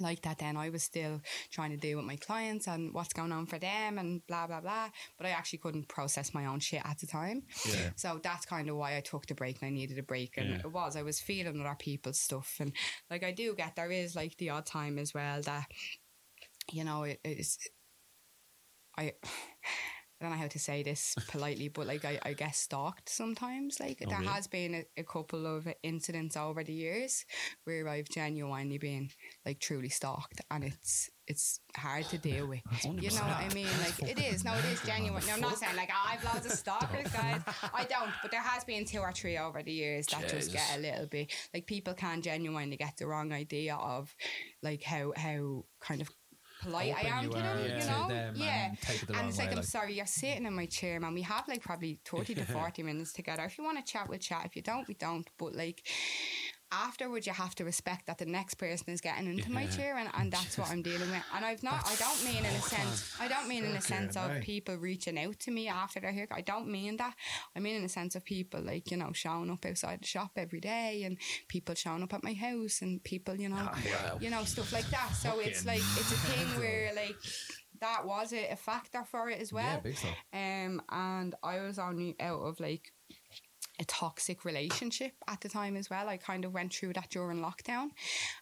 like 0.00 0.22
that, 0.22 0.38
then 0.38 0.56
I 0.56 0.70
was 0.70 0.82
still 0.82 1.20
trying 1.50 1.70
to 1.70 1.76
deal 1.76 1.98
with 1.98 2.06
my 2.06 2.16
clients 2.16 2.66
and 2.66 2.92
what's 2.94 3.12
going 3.12 3.32
on 3.32 3.46
for 3.46 3.58
them 3.58 3.98
and 3.98 4.26
blah, 4.26 4.46
blah, 4.46 4.60
blah. 4.60 4.88
But 5.18 5.26
I 5.26 5.30
actually 5.30 5.58
couldn't 5.60 5.88
process 5.88 6.34
my 6.34 6.46
own 6.46 6.60
shit 6.60 6.82
at 6.84 6.98
the 6.98 7.06
time. 7.06 7.42
Yeah. 7.68 7.90
So 7.96 8.20
that's 8.22 8.46
kind 8.46 8.68
of 8.68 8.76
why 8.76 8.96
I 8.96 9.00
took 9.00 9.26
the 9.26 9.34
break 9.34 9.60
and 9.60 9.68
I 9.68 9.70
needed 9.70 9.98
a 9.98 10.02
break. 10.02 10.36
And 10.36 10.50
Yeah. 10.50 10.60
it 10.64 10.72
was, 10.72 10.96
I 10.96 11.02
was 11.02 11.20
feeling 11.20 11.60
other 11.60 11.76
people's 11.78 12.18
stuff. 12.20 12.56
And 12.58 12.72
like 13.10 13.22
I 13.22 13.32
do 13.32 13.54
get, 13.54 13.76
there 13.76 13.90
is 13.90 14.16
like 14.16 14.36
the 14.38 14.50
odd 14.50 14.66
time 14.66 14.98
as 14.98 15.12
well 15.14 15.42
that, 15.42 15.66
you 16.70 16.84
know, 16.84 17.04
it 17.04 17.20
is, 17.24 17.58
I, 18.96 19.12
I 20.22 20.26
don't 20.26 20.36
know 20.36 20.42
how 20.42 20.46
to 20.46 20.58
say 20.60 20.84
this 20.84 21.16
politely, 21.28 21.66
but 21.66 21.88
like 21.88 22.04
I, 22.04 22.20
I 22.24 22.32
get 22.34 22.54
stalked 22.54 23.08
sometimes. 23.08 23.80
Like 23.80 23.98
there 23.98 24.16
really? 24.16 24.26
has 24.26 24.46
been 24.46 24.74
a, 24.76 24.84
a 25.00 25.02
couple 25.02 25.48
of 25.48 25.66
incidents 25.82 26.36
over 26.36 26.62
the 26.62 26.72
years 26.72 27.24
where 27.64 27.88
I've 27.88 28.08
genuinely 28.08 28.78
been 28.78 29.10
like 29.44 29.58
truly 29.58 29.88
stalked, 29.88 30.40
and 30.48 30.62
it's 30.62 31.10
it's 31.26 31.58
hard 31.76 32.04
to 32.10 32.18
deal 32.18 32.46
with. 32.46 32.60
You 32.84 33.10
know 33.10 33.16
what 33.16 33.36
I 33.36 33.48
mean? 33.52 33.66
Like 33.80 34.10
it 34.10 34.20
is. 34.20 34.44
No, 34.44 34.54
it 34.54 34.64
is 34.66 34.80
genuine. 34.82 35.24
No, 35.26 35.32
I'm 35.32 35.40
not 35.40 35.58
saying 35.58 35.74
like 35.74 35.90
oh, 35.92 36.10
I've 36.12 36.24
loads 36.32 36.46
of 36.46 36.52
stalkers, 36.52 37.10
guys. 37.10 37.40
I 37.74 37.82
don't, 37.82 38.10
but 38.22 38.30
there 38.30 38.42
has 38.42 38.62
been 38.62 38.84
two 38.84 39.00
or 39.00 39.10
three 39.10 39.38
over 39.38 39.60
the 39.64 39.72
years 39.72 40.06
that 40.06 40.28
just 40.28 40.52
get 40.52 40.76
a 40.76 40.80
little 40.80 41.06
bit 41.06 41.32
like 41.52 41.66
people 41.66 41.94
can 41.94 42.22
genuinely 42.22 42.76
get 42.76 42.96
the 42.96 43.08
wrong 43.08 43.32
idea 43.32 43.74
of 43.74 44.14
like 44.62 44.84
how 44.84 45.12
how 45.16 45.64
kind 45.80 46.00
of 46.00 46.08
polite 46.62 46.94
I 46.96 47.08
am 47.08 47.24
to 47.24 47.30
them, 47.30 47.58
you 47.64 47.86
know? 47.86 48.08
them 48.08 48.34
yeah. 48.36 48.68
and 48.68 48.80
take 48.80 49.02
it 49.02 49.08
the 49.08 49.16
and 49.16 49.28
it's 49.28 49.38
like, 49.38 49.48
way, 49.48 49.52
I'm 49.52 49.56
like- 49.58 49.66
sorry, 49.66 49.94
you're 49.94 50.06
sitting 50.06 50.46
in 50.46 50.54
my 50.54 50.66
chair, 50.66 51.00
man. 51.00 51.14
We 51.14 51.22
have 51.22 51.46
like 51.48 51.62
probably 51.62 51.98
30 52.04 52.34
to 52.36 52.44
40 52.44 52.82
minutes 52.82 53.12
together. 53.12 53.44
If 53.44 53.58
you 53.58 53.64
want 53.64 53.84
to 53.84 53.92
chat, 53.92 54.08
we'll 54.08 54.18
chat. 54.18 54.46
If 54.46 54.56
you 54.56 54.62
don't, 54.62 54.86
we 54.88 54.94
don't. 54.94 55.28
But 55.38 55.54
like, 55.54 55.82
afterwards, 56.72 57.26
you 57.26 57.32
have 57.32 57.54
to 57.56 57.64
respect 57.64 58.06
that 58.06 58.18
the 58.18 58.26
next 58.26 58.54
person 58.54 58.92
is 58.92 59.00
getting 59.00 59.26
into 59.26 59.50
my 59.52 59.66
chair, 59.66 59.98
and, 59.98 60.08
and 60.14 60.32
that's 60.32 60.56
what 60.56 60.70
I'm 60.70 60.82
dealing 60.82 61.10
with. 61.10 61.22
And 61.34 61.44
I've 61.44 61.62
not, 61.62 61.86
I 61.86 61.94
don't 61.96 62.24
mean 62.24 62.44
in 62.44 62.46
a 62.46 62.60
sense, 62.60 63.14
I 63.20 63.28
don't 63.28 63.48
mean 63.48 63.64
in 63.64 63.76
a 63.76 63.80
sense 63.80 64.16
of 64.16 64.28
right. 64.28 64.42
people 64.42 64.76
reaching 64.76 65.18
out 65.18 65.38
to 65.40 65.50
me 65.50 65.68
after 65.68 66.00
they're 66.00 66.12
here. 66.12 66.26
I 66.32 66.40
don't 66.40 66.68
mean 66.68 66.96
that. 66.96 67.14
I 67.54 67.60
mean 67.60 67.76
in 67.76 67.84
a 67.84 67.88
sense 67.88 68.16
of 68.16 68.24
people 68.24 68.60
like, 68.62 68.90
you 68.90 68.96
know, 68.96 69.12
showing 69.12 69.50
up 69.50 69.64
outside 69.64 70.00
the 70.00 70.06
shop 70.06 70.32
every 70.36 70.60
day 70.60 71.02
and 71.04 71.18
people 71.48 71.74
showing 71.74 72.02
up 72.02 72.14
at 72.14 72.24
my 72.24 72.32
house 72.32 72.80
and 72.82 73.02
people, 73.04 73.34
you 73.34 73.48
know, 73.48 73.68
you 74.20 74.30
know, 74.30 74.44
stuff 74.44 74.72
like 74.72 74.88
that. 74.90 75.10
So 75.14 75.38
it's 75.40 75.66
like, 75.66 75.78
it's 75.78 76.12
a 76.12 76.16
thing 76.16 76.60
where 76.60 76.92
like, 76.96 77.16
that 77.80 78.06
was 78.06 78.32
a, 78.32 78.52
a 78.52 78.56
factor 78.56 79.02
for 79.04 79.28
it 79.28 79.40
as 79.40 79.52
well. 79.52 79.82
Yeah, 79.84 79.92
stuff. 79.94 80.16
Um, 80.32 80.80
and 80.88 81.34
I 81.42 81.60
was 81.60 81.78
only 81.78 82.14
out 82.20 82.40
of 82.40 82.60
like 82.60 82.92
a 83.80 83.84
toxic 83.86 84.44
relationship 84.44 85.12
at 85.26 85.40
the 85.40 85.48
time 85.48 85.76
as 85.76 85.88
well. 85.88 86.08
I 86.08 86.18
kind 86.18 86.44
of 86.44 86.52
went 86.52 86.74
through 86.74 86.92
that 86.92 87.08
during 87.10 87.40
lockdown, 87.40 87.88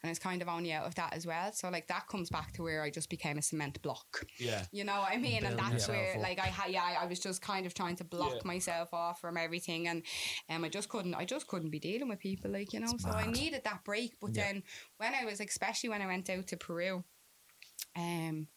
and 0.02 0.10
it's 0.10 0.18
kind 0.18 0.42
of 0.42 0.48
only 0.48 0.72
out 0.72 0.86
of 0.86 0.96
that 0.96 1.14
as 1.14 1.24
well. 1.26 1.52
So 1.52 1.70
like 1.70 1.86
that 1.86 2.08
comes 2.08 2.30
back 2.30 2.52
to 2.54 2.62
where 2.62 2.82
I 2.82 2.90
just 2.90 3.08
became 3.08 3.38
a 3.38 3.42
cement 3.42 3.80
block. 3.80 4.26
Yeah. 4.38 4.64
You 4.72 4.84
know 4.84 4.98
what 5.00 5.12
I 5.12 5.16
mean? 5.18 5.44
and 5.44 5.58
that's 5.58 5.86
where 5.88 6.16
up. 6.16 6.22
like 6.22 6.40
I 6.40 6.46
had 6.46 6.70
yeah, 6.72 6.96
I 7.00 7.06
was 7.06 7.20
just 7.20 7.40
kind 7.42 7.64
of 7.64 7.74
trying 7.74 7.96
to 7.96 8.04
block 8.04 8.32
Yeah. 8.34 8.40
myself 8.44 8.92
off 8.92 9.20
from 9.20 9.36
everything 9.36 9.86
and 9.88 10.02
um 10.48 10.64
I 10.64 10.68
just 10.68 10.88
couldn't 10.88 11.14
I 11.14 11.24
just 11.24 11.46
couldn't 11.46 11.70
be 11.70 11.78
dealing 11.78 12.08
with 12.08 12.18
people 12.18 12.50
like, 12.50 12.72
you 12.72 12.80
know. 12.80 12.92
so 12.98 13.10
I 13.10 13.26
needed 13.26 13.62
that 13.64 13.84
break. 13.84 14.16
But 14.20 14.34
then 14.34 14.62
when 14.96 15.14
I 15.14 15.24
was 15.24 15.40
especially 15.40 15.90
when 15.90 16.02
I 16.02 16.06
went 16.06 16.28
out 16.28 16.48
to 16.48 16.56
Peru, 16.56 17.04
um 17.96 18.48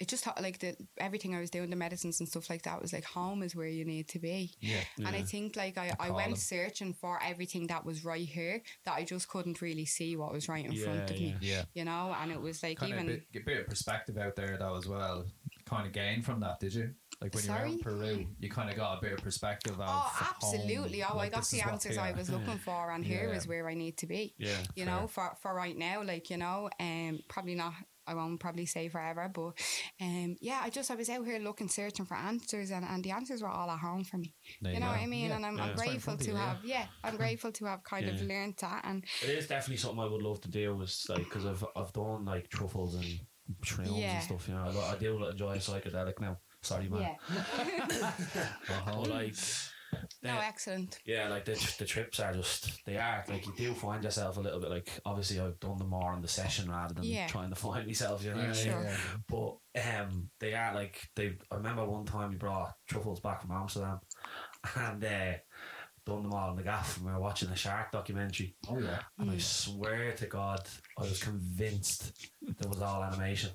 it 0.00 0.08
just 0.08 0.26
like 0.40 0.58
the 0.58 0.74
everything 0.98 1.34
I 1.34 1.40
was 1.40 1.50
doing, 1.50 1.68
the 1.68 1.76
medicines 1.76 2.20
and 2.20 2.28
stuff 2.28 2.48
like 2.48 2.62
that 2.62 2.80
was 2.80 2.92
like 2.92 3.04
home 3.04 3.42
is 3.42 3.54
where 3.54 3.68
you 3.68 3.84
need 3.84 4.08
to 4.08 4.18
be. 4.18 4.50
Yeah. 4.60 4.80
And 4.96 5.08
I 5.08 5.20
think 5.22 5.56
like 5.56 5.76
I, 5.76 5.94
I 6.00 6.10
went 6.10 6.38
searching 6.38 6.94
for 6.94 7.20
everything 7.22 7.66
that 7.66 7.84
was 7.84 8.02
right 8.02 8.26
here 8.26 8.62
that 8.86 8.94
I 8.94 9.04
just 9.04 9.28
couldn't 9.28 9.60
really 9.60 9.84
see 9.84 10.16
what 10.16 10.32
was 10.32 10.48
right 10.48 10.64
in 10.64 10.74
front 10.74 11.10
Yeah, 11.10 11.14
of 11.14 11.20
me. 11.20 11.36
Yeah. 11.42 11.62
You 11.74 11.84
know, 11.84 12.16
and 12.18 12.32
it 12.32 12.40
was 12.40 12.62
like 12.62 12.78
Kind 12.78 12.92
even 12.94 13.04
a 13.04 13.08
bit, 13.10 13.22
a 13.36 13.40
bit 13.40 13.60
of 13.60 13.66
perspective 13.66 14.16
out 14.16 14.36
there 14.36 14.56
though 14.58 14.76
as 14.76 14.88
well. 14.88 15.26
Kind 15.66 15.86
of 15.86 15.92
gained 15.92 16.24
from 16.24 16.40
that, 16.40 16.58
did 16.60 16.74
you? 16.74 16.90
Like 17.20 17.34
when 17.34 17.44
you 17.44 17.50
were 17.52 17.64
in 17.66 17.78
Peru, 17.80 18.26
you 18.40 18.48
kind 18.48 18.70
of 18.70 18.76
got 18.76 18.96
a 18.96 19.00
bit 19.02 19.12
of 19.12 19.18
perspective 19.22 19.74
of 19.74 19.80
Oh, 19.82 19.84
home, 19.84 20.28
absolutely. 20.34 21.04
Oh, 21.04 21.18
I 21.18 21.28
got 21.28 21.44
the 21.46 21.60
answers 21.60 21.98
I 21.98 22.12
was 22.12 22.30
looking 22.30 22.56
for, 22.64 22.90
and 22.90 23.04
here 23.04 23.28
Yeah. 23.30 23.36
is 23.36 23.46
where 23.46 23.68
I 23.68 23.74
need 23.74 23.98
to 23.98 24.06
be. 24.06 24.34
Yeah. 24.38 24.56
You 24.74 24.86
know, 24.86 25.06
for 25.06 25.36
for 25.42 25.52
right 25.54 25.76
now, 25.76 26.02
like 26.02 26.30
you 26.30 26.38
know, 26.38 26.70
um, 26.80 27.20
probably 27.28 27.54
not. 27.54 27.74
I 28.10 28.14
won't 28.14 28.40
probably 28.40 28.66
say 28.66 28.88
forever, 28.88 29.30
but 29.32 29.52
um, 30.00 30.36
yeah, 30.40 30.60
I 30.62 30.70
just 30.70 30.90
I 30.90 30.96
was 30.96 31.08
out 31.08 31.24
here 31.24 31.38
looking, 31.38 31.68
searching 31.68 32.06
for 32.06 32.16
answers, 32.16 32.70
and, 32.70 32.84
and 32.84 33.04
the 33.04 33.12
answers 33.12 33.42
were 33.42 33.48
all 33.48 33.70
at 33.70 33.78
home 33.78 34.04
for 34.04 34.18
me. 34.18 34.34
There 34.60 34.72
You 34.72 34.80
know 34.80 34.86
what 34.86 35.00
I 35.00 35.06
mean? 35.06 35.28
Yeah. 35.28 35.36
And 35.36 35.46
I'm, 35.46 35.56
Yeah. 35.56 35.62
I'm 35.64 35.70
It's 35.70 35.80
right 35.80 35.88
in 35.88 35.92
grateful 35.94 36.16
to 36.16 36.36
have, 36.36 36.64
yeah, 36.64 36.86
I'm 37.04 37.16
grateful 37.24 37.52
to 37.52 37.64
have 37.66 37.84
kind 37.84 38.08
of 38.08 38.20
learned 38.22 38.54
that, 38.60 38.80
and 38.84 39.04
It 39.22 39.30
is 39.30 39.46
definitely 39.46 39.78
something 39.78 40.00
I 40.00 40.06
would 40.06 40.22
love 40.22 40.40
to 40.42 40.50
do. 40.50 40.74
Was 40.74 41.06
like 41.08 41.24
because 41.24 41.46
I've 41.46 41.64
I've 41.76 41.92
done 41.92 42.24
like 42.24 42.48
truffles 42.48 42.94
and 42.94 43.20
shrooms 43.64 44.02
and 44.02 44.22
stuff. 44.22 44.48
You 44.48 44.54
know, 44.54 44.64
I, 44.64 44.92
I 44.92 44.96
do 44.98 45.24
enjoy 45.24 45.56
psychedelic 45.58 46.20
now. 46.20 46.38
Sorry, 46.62 46.88
man. 46.88 47.16
yeah, 47.30 48.12
But 48.86 49.08
like, 49.08 49.34
no, 50.22 50.34
the- 50.34 50.44
excellent. 50.44 50.98
yeah, 51.04 51.28
like 51.28 51.44
the 51.44 51.52
the 51.78 51.84
trips 51.84 52.20
are 52.20 52.32
just 52.32 52.84
they 52.84 52.96
are 52.96 53.24
like 53.28 53.46
you 53.46 53.52
do 53.56 53.74
find 53.74 54.04
yourself 54.04 54.36
a 54.36 54.40
little 54.40 54.60
bit 54.60 54.70
like 54.70 54.88
obviously 55.04 55.40
I've 55.40 55.58
done 55.60 55.78
them 55.78 55.88
more 55.90 56.12
on 56.12 56.22
the 56.22 56.28
session 56.28 56.70
rather 56.70 56.94
than 56.94 57.04
Yeah. 57.04 57.26
trying 57.26 57.50
to 57.50 57.56
find 57.56 57.86
myself. 57.86 58.22
You 58.22 58.30
know, 58.30 58.36
what 58.36 58.44
I 58.44 58.52
mean? 58.52 58.54
Sure. 58.54 58.90
But 59.28 59.56
um, 60.08 60.30
they 60.40 60.54
are 60.54 60.74
like 60.74 61.00
they. 61.16 61.36
I 61.50 61.56
remember 61.56 61.84
one 61.84 62.04
time 62.04 62.30
we 62.30 62.36
brought 62.36 62.72
truffles 62.86 63.20
back 63.20 63.40
from 63.42 63.52
Amsterdam, 63.52 64.00
and 64.76 65.04
uh, 65.04 65.32
done 66.06 66.22
them 66.22 66.32
all 66.32 66.50
in 66.50 66.56
the 66.56 66.62
gaff. 66.62 66.96
And 66.96 67.06
we 67.06 67.12
were 67.12 67.20
watching 67.20 67.48
a 67.50 67.56
shark 67.56 67.92
documentary, 67.92 68.54
Oh 68.68 68.78
yeah. 68.78 69.00
and 69.18 69.30
I 69.30 69.38
swear 69.38 70.12
to 70.12 70.26
God, 70.26 70.60
I 70.98 71.02
was 71.02 71.22
convinced 71.22 72.12
there 72.42 72.68
was 72.70 72.80
all 72.82 73.02
animation. 73.02 73.50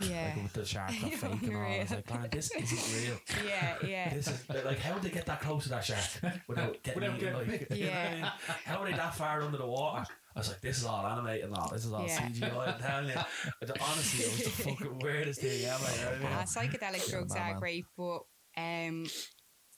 Yeah, 0.00 0.32
Like 0.34 0.42
with 0.44 0.52
the 0.54 0.64
shark 0.66 0.88
got 0.88 1.12
fake 1.12 1.42
and 1.42 1.56
all. 1.56 1.62
I 1.62 1.78
was 1.80 1.90
like, 1.90 2.10
man, 2.10 2.28
this 2.30 2.50
isn't 2.52 3.08
real. 3.08 3.20
yeah, 3.48 3.76
yeah. 3.86 4.14
This 4.14 4.28
is 4.28 4.44
like 4.64 4.78
how 4.78 4.94
did 4.94 5.02
they 5.02 5.10
get 5.10 5.26
that 5.26 5.40
close 5.40 5.64
to 5.64 5.68
that 5.70 5.84
shark 5.84 6.40
without 6.48 6.82
getting 6.82 7.00
Without 7.02 7.16
eaten? 7.16 7.32
getting 7.34 7.50
Like, 7.50 7.68
bit. 7.68 7.78
you 7.78 7.86
know 7.86 7.90
what 7.92 7.98
I 8.06 8.14
mean? 8.14 8.24
How 8.64 8.76
are 8.78 8.84
they 8.90 8.96
that 8.96 9.14
far 9.14 9.42
under 9.42 9.58
the 9.58 9.66
water? 9.66 10.04
I 10.34 10.38
was 10.38 10.48
like, 10.48 10.60
this 10.60 10.78
is 10.78 10.84
all 10.84 11.04
animated 11.06 11.46
and 11.46 11.54
all. 11.56 11.68
This 11.70 11.84
is 11.84 11.92
all 11.92 12.06
Yeah. 12.06 12.18
CGI. 12.28 12.74
I'm 12.74 12.80
telling 12.80 13.08
you. 13.08 13.74
Honestly, 13.80 14.24
it 14.24 14.30
was 14.32 14.44
the 14.44 14.62
fucking 14.62 14.98
weirdest 15.00 15.40
thing 15.40 15.64
ever. 15.64 15.84
You 15.98 16.04
know 16.04 16.10
I 16.10 16.18
mean? 16.18 16.38
Uh, 16.38 16.42
psychedelic 16.42 17.10
drugs 17.10 17.34
man, 17.34 17.42
are 17.42 17.50
man. 17.52 17.58
great, 17.60 17.84
but 17.96 18.20
um, 18.56 19.06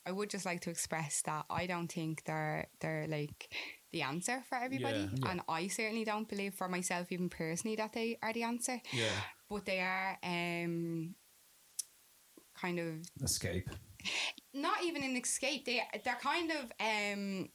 I 0.05 0.11
would 0.11 0.29
just 0.29 0.45
like 0.45 0.61
to 0.61 0.69
express 0.69 1.21
that 1.25 1.45
I 1.49 1.65
don't 1.65 1.91
think 1.91 2.23
they're 2.25 2.67
they're 2.81 3.07
like 3.07 3.49
the 3.93 4.01
answer 4.01 4.43
for 4.49 4.57
everybody, 4.57 4.99
Yeah. 4.99 5.07
Yeah. 5.23 5.31
and 5.31 5.41
I 5.47 5.67
certainly 5.67 6.03
don't 6.03 6.27
believe 6.27 6.53
for 6.55 6.67
myself, 6.67 7.11
even 7.11 7.29
personally, 7.29 7.77
that 7.77 7.93
they 7.93 8.17
are 8.21 8.33
the 8.33 8.43
answer. 8.43 8.81
Yeah. 8.91 9.05
But 9.49 9.65
they 9.65 9.79
are 9.79 10.17
um, 10.23 11.15
kind 12.59 12.79
of 12.79 12.95
Escape. 13.23 13.69
not 14.53 14.83
even 14.83 15.03
an 15.03 15.15
escape. 15.15 15.63
They 15.65 15.81
they're 16.03 16.15
kind 16.21 16.51
of 16.51 16.63
um, 16.79 17.49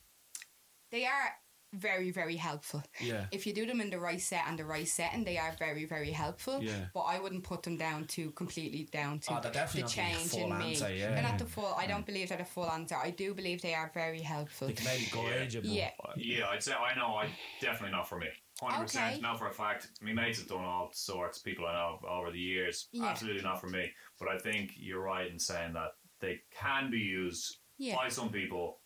they 0.91 1.05
are 1.05 1.33
very 1.73 2.11
very 2.11 2.37
helpful. 2.37 2.83
Yeah. 3.01 3.27
If 3.31 3.47
you 3.47 3.53
do 3.53 3.67
them 3.67 3.81
in 3.81 3.91
the 3.91 3.99
right 3.99 4.21
set 4.21 4.45
and 4.47 4.59
the 4.59 4.65
right 4.65 4.89
setting, 4.89 5.25
they 5.25 5.37
are 5.39 5.55
very 5.59 5.85
very 5.85 6.11
helpful. 6.11 6.63
Yeah. 6.63 6.87
But 6.95 7.01
I 7.03 7.19
wouldn't 7.21 7.45
put 7.45 7.63
them 7.63 7.77
down 7.77 8.07
to 8.09 8.31
completely 8.33 8.89
down 8.91 9.19
to 9.21 9.37
Oh, 9.37 9.41
the 9.41 9.51
definitely 9.51 9.83
the 9.83 9.89
change 9.89 10.31
full 10.31 10.53
in 10.53 10.59
me. 10.59 10.71
answer, 10.71 10.95
yeah. 10.95 11.11
They're 11.15 11.23
not 11.23 11.39
the 11.39 11.45
full. 11.45 11.75
I 11.77 11.87
don't 11.87 12.07
believe 12.07 12.29
they're 12.31 12.39
the 12.39 12.45
full 12.45 12.71
answer. 12.71 12.97
I 12.97 13.11
do 13.11 13.35
believe 13.35 13.61
they 13.63 13.75
are 13.75 13.91
very 13.93 14.21
helpful. 14.21 14.69
They 14.69 14.75
can 14.75 14.87
maybe 14.87 15.09
guide 15.13 15.53
you. 15.53 15.61
Yeah. 15.65 15.91
Yeah, 16.17 16.49
I'd 16.49 16.63
say 16.63 16.73
I 16.73 16.95
know. 16.97 17.15
I 17.17 17.29
definitely 17.61 17.93
not 17.97 18.09
for 18.09 18.19
me. 18.19 18.29
Hundred 18.61 18.83
percent. 18.85 19.13
Okay. 19.13 19.21
Now 19.21 19.37
for 19.37 19.47
a 19.49 19.53
fact, 19.53 19.89
my 20.01 20.13
mates 20.13 20.39
have 20.41 20.49
done 20.49 20.65
all 20.65 20.91
sorts. 20.93 21.39
People 21.39 21.67
I 21.67 21.75
know 21.75 22.01
over 22.09 22.31
the 22.33 22.41
years. 22.41 22.89
Yeah. 22.93 23.07
Absolutely 23.07 23.43
not 23.43 23.61
for 23.61 23.69
me. 23.69 23.91
But 24.19 24.29
I 24.29 24.39
think 24.39 24.73
you're 24.77 25.03
right 25.03 25.31
in 25.31 25.39
saying 25.39 25.75
that 25.75 25.91
they 26.21 26.41
can 26.51 26.91
be 26.91 26.99
used 26.99 27.59
Yeah. 27.77 27.95
by 27.95 28.09
some 28.09 28.31
people 28.31 28.81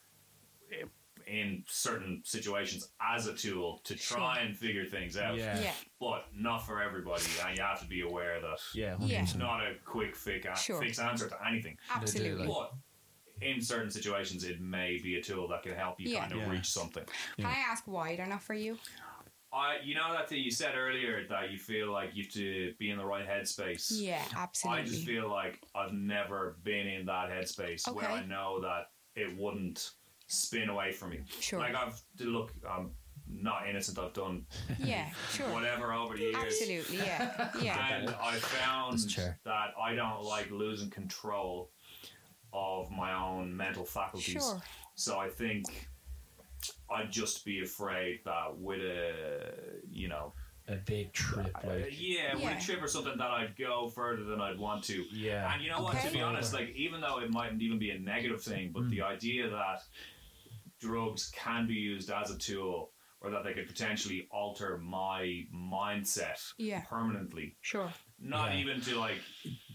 i- 0.70 0.84
in 1.26 1.64
certain 1.68 2.22
situations 2.24 2.88
as 3.00 3.26
a 3.26 3.34
tool 3.34 3.80
to 3.84 3.94
try 3.94 4.40
and 4.40 4.56
figure 4.56 4.84
things 4.84 5.16
out. 5.16 5.36
Yeah. 5.36 5.58
Yeah. 5.60 5.72
But 6.00 6.26
not 6.34 6.66
for 6.66 6.82
everybody, 6.82 7.24
and 7.46 7.56
you 7.56 7.62
have 7.62 7.80
to 7.80 7.86
be 7.86 8.02
aware 8.02 8.40
that 8.40 8.58
Yeah. 8.74 8.96
Yeah. 9.00 9.22
it's 9.22 9.34
not 9.34 9.60
a 9.60 9.74
quick 9.84 10.14
fix, 10.16 10.62
Sure. 10.62 10.80
fix 10.80 10.98
answer 10.98 11.28
to 11.28 11.36
anything. 11.46 11.78
Absolutely. 11.90 12.46
But 12.46 12.72
in 13.40 13.60
certain 13.60 13.90
situations, 13.90 14.44
it 14.44 14.60
may 14.60 14.98
be 14.98 15.16
a 15.16 15.22
tool 15.22 15.48
that 15.48 15.62
can 15.62 15.74
help 15.74 16.00
you 16.00 16.10
Yeah. 16.10 16.20
kind 16.20 16.32
of 16.32 16.38
Yeah. 16.38 16.50
reach 16.50 16.66
something. 16.66 17.04
Can 17.36 17.46
I 17.46 17.56
ask 17.58 17.86
why 17.86 18.16
they're 18.16 18.26
not 18.26 18.42
for 18.42 18.54
you? 18.54 18.78
I, 19.54 19.80
you 19.84 19.94
know 19.94 20.10
that 20.14 20.30
thing 20.30 20.38
you 20.42 20.50
said 20.50 20.76
earlier 20.76 21.26
that 21.28 21.50
you 21.50 21.58
feel 21.58 21.92
like 21.92 22.14
you 22.14 22.22
have 22.22 22.32
to 22.32 22.72
be 22.78 22.88
in 22.90 22.96
the 22.96 23.04
right 23.04 23.28
headspace. 23.28 23.90
Yeah, 23.94 24.24
absolutely. 24.34 24.80
I 24.82 24.84
just 24.86 25.04
feel 25.04 25.28
like 25.28 25.60
I've 25.74 25.92
never 25.92 26.56
been 26.62 26.86
in 26.86 27.04
that 27.06 27.28
headspace 27.28 27.86
where 27.92 28.08
I 28.10 28.24
know 28.24 28.62
that 28.62 28.92
it 29.14 29.36
wouldn't 29.36 29.90
spin 30.32 30.68
away 30.68 30.92
from 30.92 31.10
me. 31.10 31.20
Sure. 31.40 31.58
Like 31.58 31.74
I've 31.74 32.00
look, 32.20 32.52
I'm 32.68 32.90
not 33.28 33.68
innocent. 33.68 33.98
I've 33.98 34.12
done 34.12 34.44
yeah, 34.78 35.08
sure. 35.32 35.46
whatever 35.48 35.92
over 35.92 36.14
the 36.16 36.22
years. 36.22 36.36
Absolutely. 36.36 36.98
Yeah. 36.98 37.50
Yeah. 37.60 37.78
And 37.92 38.08
I 38.10 38.34
found 38.36 38.98
that 39.44 39.68
I 39.80 39.94
don't 39.94 40.22
like 40.24 40.50
losing 40.50 40.90
control 40.90 41.70
of 42.52 42.90
my 42.90 43.12
own 43.14 43.56
mental 43.56 43.84
faculties. 43.84 44.34
Sure. 44.34 44.60
So 44.94 45.18
I 45.18 45.28
think 45.28 45.88
I'd 46.90 47.10
just 47.10 47.44
be 47.44 47.62
afraid 47.62 48.20
that 48.24 48.56
with 48.56 48.80
a, 48.80 49.54
you 49.90 50.08
know, 50.08 50.34
A 50.68 50.76
big 50.76 51.12
trip, 51.12 51.50
uh, 51.64 51.66
like 51.66 51.88
yeah, 51.98 52.34
with 52.34 52.44
a 52.44 52.60
trip 52.60 52.82
or 52.82 52.88
something 52.88 53.16
that 53.16 53.30
I'd 53.30 53.56
go 53.56 53.88
further 53.88 54.24
than 54.24 54.40
I'd 54.40 54.58
want 54.58 54.84
to. 54.84 55.02
yeah. 55.12 55.52
And 55.52 55.62
you 55.62 55.70
know 55.70 55.80
what? 55.82 55.98
To 56.02 56.12
be 56.12 56.20
honest, 56.20 56.52
like 56.52 56.70
even 56.76 57.00
though 57.00 57.18
it 57.20 57.30
mightn't 57.30 57.62
even 57.62 57.78
be 57.78 57.90
a 57.90 57.98
negative 57.98 58.42
thing, 58.42 58.70
but 58.74 58.88
the 58.90 59.00
idea 59.02 59.48
that 59.48 59.82
drugs 60.86 61.30
can 61.34 61.66
be 61.66 61.74
used 61.74 62.10
as 62.10 62.30
a 62.30 62.38
tool 62.38 62.90
or 63.20 63.30
that 63.30 63.44
they 63.44 63.52
could 63.52 63.68
potentially 63.68 64.26
alter 64.32 64.78
my 64.78 65.44
mindset 65.54 66.40
Yeah. 66.58 66.82
permanently 66.88 67.56
Sure. 67.60 67.92
not 68.18 68.52
Yeah. 68.52 68.58
even 68.60 68.80
to 68.82 68.98
like 68.98 69.20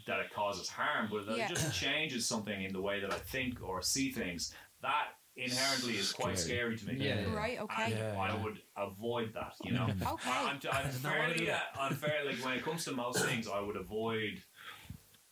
that 0.06 0.20
it 0.20 0.34
causes 0.34 0.70
harm, 0.70 1.08
but 1.10 1.26
that 1.26 1.38
Yeah. 1.38 1.46
it 1.46 1.50
just 1.56 1.74
changes 1.82 2.28
something 2.28 2.62
in 2.64 2.74
the 2.74 2.82
way 2.82 3.00
that 3.00 3.12
I 3.14 3.18
think 3.20 3.62
or 3.64 3.82
see 3.82 4.12
things. 4.12 4.54
That 4.82 5.08
inherently 5.38 5.96
is 5.98 6.12
quite 6.12 6.38
Scary. 6.38 6.58
scary 6.58 6.78
to 6.78 6.88
me. 6.88 7.06
Yeah. 7.08 7.24
Right, 7.34 7.60
okay. 7.62 7.84
And 7.84 7.94
Yeah, 7.98 8.20
I 8.20 8.36
would 8.36 8.62
avoid 8.76 9.34
that, 9.36 9.54
you 9.64 9.72
know. 9.72 9.86
Okay. 10.02 10.30
I, 10.30 10.50
I'm, 10.50 10.60
I'm 10.72 10.86
Does 10.88 11.04
not 11.04 11.18
wanna 11.18 11.34
do 11.38 11.46
fairly, 11.46 11.52
uh, 11.52 11.54
that. 11.56 11.80
I'm 11.80 11.96
fairly, 11.96 12.36
like 12.36 12.44
when 12.44 12.54
it 12.56 12.64
comes 12.66 12.84
to 12.86 12.92
most 12.92 13.24
things, 13.26 13.48
I 13.48 13.62
would 13.62 13.78
avoid. 13.78 14.44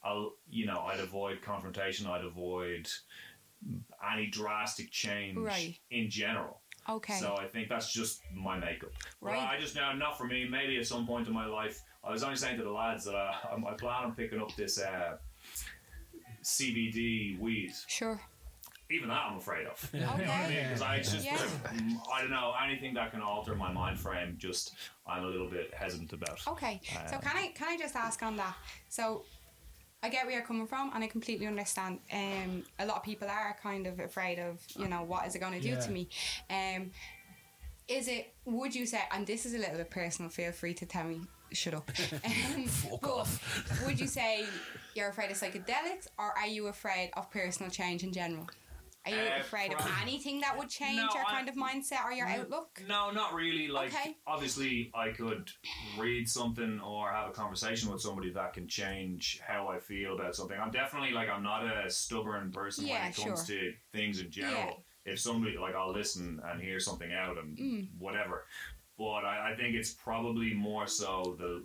I'll, 0.04 0.36
you 0.48 0.68
know, 0.68 0.82
I'd 0.82 1.00
avoid 1.00 1.42
confrontation. 1.42 2.06
I'd 2.08 2.24
avoid 2.24 2.88
any 4.14 4.28
drastic 4.28 4.92
change 4.92 5.38
Right. 5.38 5.78
in 5.92 6.10
general. 6.10 6.62
Okay. 6.88 7.18
So 7.20 7.36
I 7.40 7.48
think 7.48 7.68
that's 7.70 7.92
just 7.92 8.22
my 8.34 8.60
makeup. 8.60 8.92
But 9.22 9.32
Right. 9.32 9.50
I 9.58 9.60
just 9.60 9.76
now, 9.76 9.92
not 9.94 10.18
for 10.18 10.26
me. 10.26 10.48
Maybe 10.48 10.78
at 10.78 10.86
some 10.86 11.08
point 11.08 11.28
in 11.28 11.34
my 11.34 11.46
life, 11.48 11.82
I 12.04 12.12
was 12.12 12.22
only 12.24 12.36
saying 12.36 12.58
to 12.58 12.64
the 12.64 12.72
lads 12.72 13.06
that 13.06 13.16
I, 13.16 13.34
I 13.56 13.74
plan 13.74 14.04
on 14.04 14.16
picking 14.16 14.40
up 14.40 14.56
this 14.56 14.80
uh, 14.80 15.18
CBD 16.44 17.40
weed. 17.40 17.74
Sure. 17.88 18.20
Even 18.92 19.10
that 19.10 19.24
I'm 19.32 19.38
afraid 19.38 19.66
of. 19.66 19.90
You 19.94 20.02
know 20.02 20.08
what 20.08 20.28
I 20.30 20.48
mean? 20.48 20.64
Because 20.64 20.82
I 20.84 20.96
it's 20.98 21.12
just, 21.12 21.26
Yeah. 21.26 21.40
I 22.14 22.22
don't 22.22 22.30
know, 22.30 22.54
anything 22.64 22.94
that 22.94 23.10
can 23.12 23.22
alter 23.22 23.56
my 23.56 23.72
mind 23.74 24.00
frame, 24.00 24.36
just 24.38 24.76
I'm 25.08 25.24
a 25.24 25.28
little 25.28 25.50
bit 25.50 25.74
hesitant 25.74 26.14
about. 26.14 26.40
Okay. 26.48 26.80
so 27.10 27.16
Uh, 27.16 27.20
can 27.20 27.36
I 27.36 27.48
can 27.56 27.68
I 27.70 27.78
just 27.78 27.96
ask 27.96 28.22
on 28.22 28.36
that? 28.38 28.56
So 28.90 29.26
I 30.06 30.10
get 30.10 30.26
where 30.26 30.36
you're 30.36 30.44
coming 30.46 30.68
from, 30.68 30.92
and 30.94 31.04
I 31.04 31.08
completely 31.08 31.48
understand. 31.48 32.00
Um, 32.14 32.64
a 32.78 32.86
lot 32.86 32.98
of 32.98 33.04
people 33.04 33.28
are 33.28 33.56
kind 33.62 33.88
of 33.88 34.00
afraid 34.00 34.38
of, 34.38 34.60
you 34.78 34.88
know, 34.88 35.02
what 35.04 35.26
is 35.28 35.34
it 35.36 35.40
going 35.40 35.54
to 35.54 35.60
do 35.60 35.70
Yeah. 35.70 35.80
to 35.80 35.92
me? 35.92 36.08
Um, 36.50 36.92
is 37.88 38.08
it? 38.08 38.34
Would 38.46 38.76
you 38.76 38.86
say? 38.86 39.02
And 39.12 39.26
this 39.26 39.46
is 39.48 39.54
a 39.56 39.58
little 39.58 39.78
bit 39.78 39.90
personal. 39.90 40.30
Feel 40.30 40.52
free 40.52 40.76
to 40.76 40.86
tell 40.86 41.06
me. 41.06 41.22
Shut 41.52 41.74
up. 41.74 41.90
Um, 42.24 42.66
Fuck 42.68 43.08
off. 43.08 43.84
would 43.86 44.00
you 44.00 44.08
say 44.08 44.46
you're 44.96 45.10
afraid 45.10 45.32
of 45.32 45.38
psychedelics, 45.38 46.08
or 46.20 46.26
are 46.38 46.48
you 46.48 46.68
afraid 46.68 47.10
of 47.18 47.32
personal 47.32 47.72
change 47.72 48.04
in 48.04 48.12
general? 48.14 48.48
Are 49.06 49.12
you 49.12 49.18
Uh, 49.18 49.40
afraid 49.40 49.72
of 49.74 49.80
anything 50.02 50.42
that 50.42 50.58
would 50.58 50.70
change 50.70 50.98
No, 50.98 51.10
your 51.14 51.26
I- 51.28 51.32
kind 51.32 51.48
of 51.50 51.56
mindset 51.56 52.04
or 52.06 52.12
your 52.12 52.28
outlook? 52.28 52.82
No, 52.88 53.12
not 53.12 53.34
really. 53.34 53.68
Like, 53.68 53.94
Okay. 53.94 54.18
obviously, 54.26 54.90
I 54.96 55.10
could 55.12 55.52
read 55.98 56.28
something 56.28 56.80
or 56.82 57.12
have 57.12 57.30
a 57.30 57.32
conversation 57.34 57.92
with 57.92 58.02
somebody 58.02 58.32
that 58.32 58.54
can 58.54 58.68
change 58.68 59.40
how 59.42 59.68
I 59.68 59.80
feel 59.80 60.16
about 60.16 60.36
something. 60.36 60.60
I'm 60.60 60.72
definitely 60.72 61.12
like 61.12 61.30
I'm 61.30 61.44
not 61.44 61.64
a 61.66 61.90
stubborn 61.90 62.52
person 62.52 62.88
Yeah, 62.88 63.02
when 63.04 63.12
it 63.12 63.16
comes 63.16 63.46
to 63.48 63.74
things 63.92 64.20
in 64.20 64.32
general. 64.32 64.84
If 65.06 65.20
somebody 65.20 65.56
like 65.58 65.76
I'll 65.76 65.92
listen 65.94 66.42
and 66.44 66.60
hear 66.60 66.80
something 66.80 67.14
out 67.14 67.38
and 67.38 67.56
Mm. 67.58 67.88
whatever, 68.00 68.48
but 68.98 69.24
I, 69.24 69.52
I 69.52 69.56
think 69.56 69.76
it's 69.76 69.94
probably 69.94 70.54
more 70.56 70.88
so 70.88 71.36
the 71.38 71.64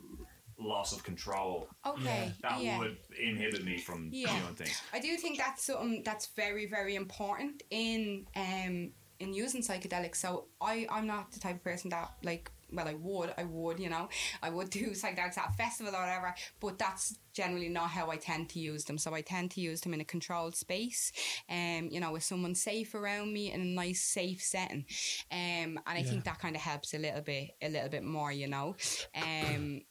loss 0.61 0.93
of 0.93 1.03
control 1.03 1.69
Okay. 1.87 2.35
that 2.43 2.61
yeah. 2.63 2.79
would 2.79 2.99
inhibit 3.19 3.65
me 3.65 3.79
from 3.79 4.11
Yeah. 4.13 4.41
doing 4.41 4.55
things. 4.55 4.81
I 4.93 5.01
do 5.01 5.17
think 5.17 5.39
that's 5.39 5.65
something 5.65 6.03
that's 6.05 6.27
very, 6.37 6.67
very 6.67 6.95
important 6.95 7.63
in 7.71 8.27
um 8.37 8.93
in 9.19 9.35
using 9.35 9.61
psychedelics. 9.63 10.17
So 10.17 10.47
I 10.61 10.87
I'm 10.91 11.07
not 11.07 11.33
the 11.33 11.41
type 11.41 11.57
of 11.57 11.65
person 11.65 11.91
that 11.91 12.11
like 12.23 12.51
well 12.73 12.87
I 12.89 12.95
would 12.95 13.35
I 13.37 13.45
would 13.45 13.81
you 13.81 13.91
know 13.91 14.09
I 14.43 14.49
would 14.49 14.71
do 14.71 14.91
psychedelics 15.01 15.37
at 15.39 15.51
a 15.51 15.53
festival 15.57 15.95
or 15.95 16.01
whatever, 16.01 16.35
but 16.61 16.79
that's 16.79 17.19
generally 17.35 17.69
not 17.69 17.91
how 17.91 18.11
I 18.11 18.17
tend 18.17 18.49
to 18.51 18.59
use 18.59 18.85
them. 18.85 18.97
So 18.99 19.15
I 19.15 19.21
tend 19.21 19.51
to 19.53 19.61
use 19.61 19.81
them 19.83 19.93
in 19.95 20.01
a 20.01 20.05
controlled 20.05 20.57
space, 20.57 21.13
um 21.51 21.89
you 21.91 22.01
know 22.01 22.13
with 22.13 22.23
someone 22.23 22.55
safe 22.55 22.95
around 22.95 23.33
me 23.33 23.53
in 23.53 23.61
a 23.61 23.65
nice 23.65 24.03
safe 24.03 24.43
setting, 24.43 24.85
um 25.33 25.79
and 25.87 25.99
I 25.99 26.03
think 26.03 26.25
that 26.25 26.39
kind 26.39 26.57
of 26.57 26.63
helps 26.63 26.95
a 26.95 26.99
little 26.99 27.21
bit 27.23 27.51
a 27.63 27.69
little 27.69 27.89
bit 27.91 28.05
more 28.05 28.33
you 28.33 28.49
know, 28.49 28.77
um. 29.15 29.83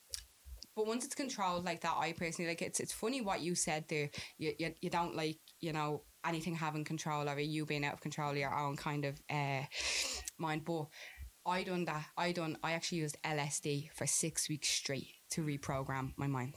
But 0.80 0.88
once 0.88 1.04
it's 1.04 1.14
controlled 1.14 1.66
like 1.66 1.82
that, 1.82 1.98
I 2.00 2.14
personally 2.14 2.48
like 2.48 2.62
it's. 2.62 2.80
It's 2.80 2.94
funny 2.94 3.20
what 3.20 3.42
you 3.42 3.54
said 3.54 3.84
there. 3.90 4.10
You 4.38 4.54
you, 4.58 4.74
you 4.80 4.90
don't 4.90 5.14
like 5.14 5.40
you 5.60 5.74
know 5.74 6.04
anything 6.26 6.56
having 6.56 6.86
control 6.86 7.28
over 7.28 7.42
you 7.42 7.66
being 7.66 7.84
out 7.84 7.96
of 7.96 8.00
control 8.00 8.32
of 8.32 8.38
your 8.38 8.58
own 8.58 8.78
kind 8.78 9.04
of 9.04 9.22
uh, 9.30 9.64
mind. 10.38 10.64
But 10.64 10.86
I 11.46 11.64
done 11.64 11.84
that. 11.84 12.06
I 12.16 12.32
done. 12.32 12.58
I 12.64 12.72
actually 12.72 13.00
used 13.00 13.18
LSD 13.26 13.92
for 13.92 14.08
six 14.08 14.48
weeks 14.48 14.70
straight 14.70 15.19
to 15.32 15.44
reprogram 15.44 16.12
my 16.18 16.28
mind. 16.28 16.54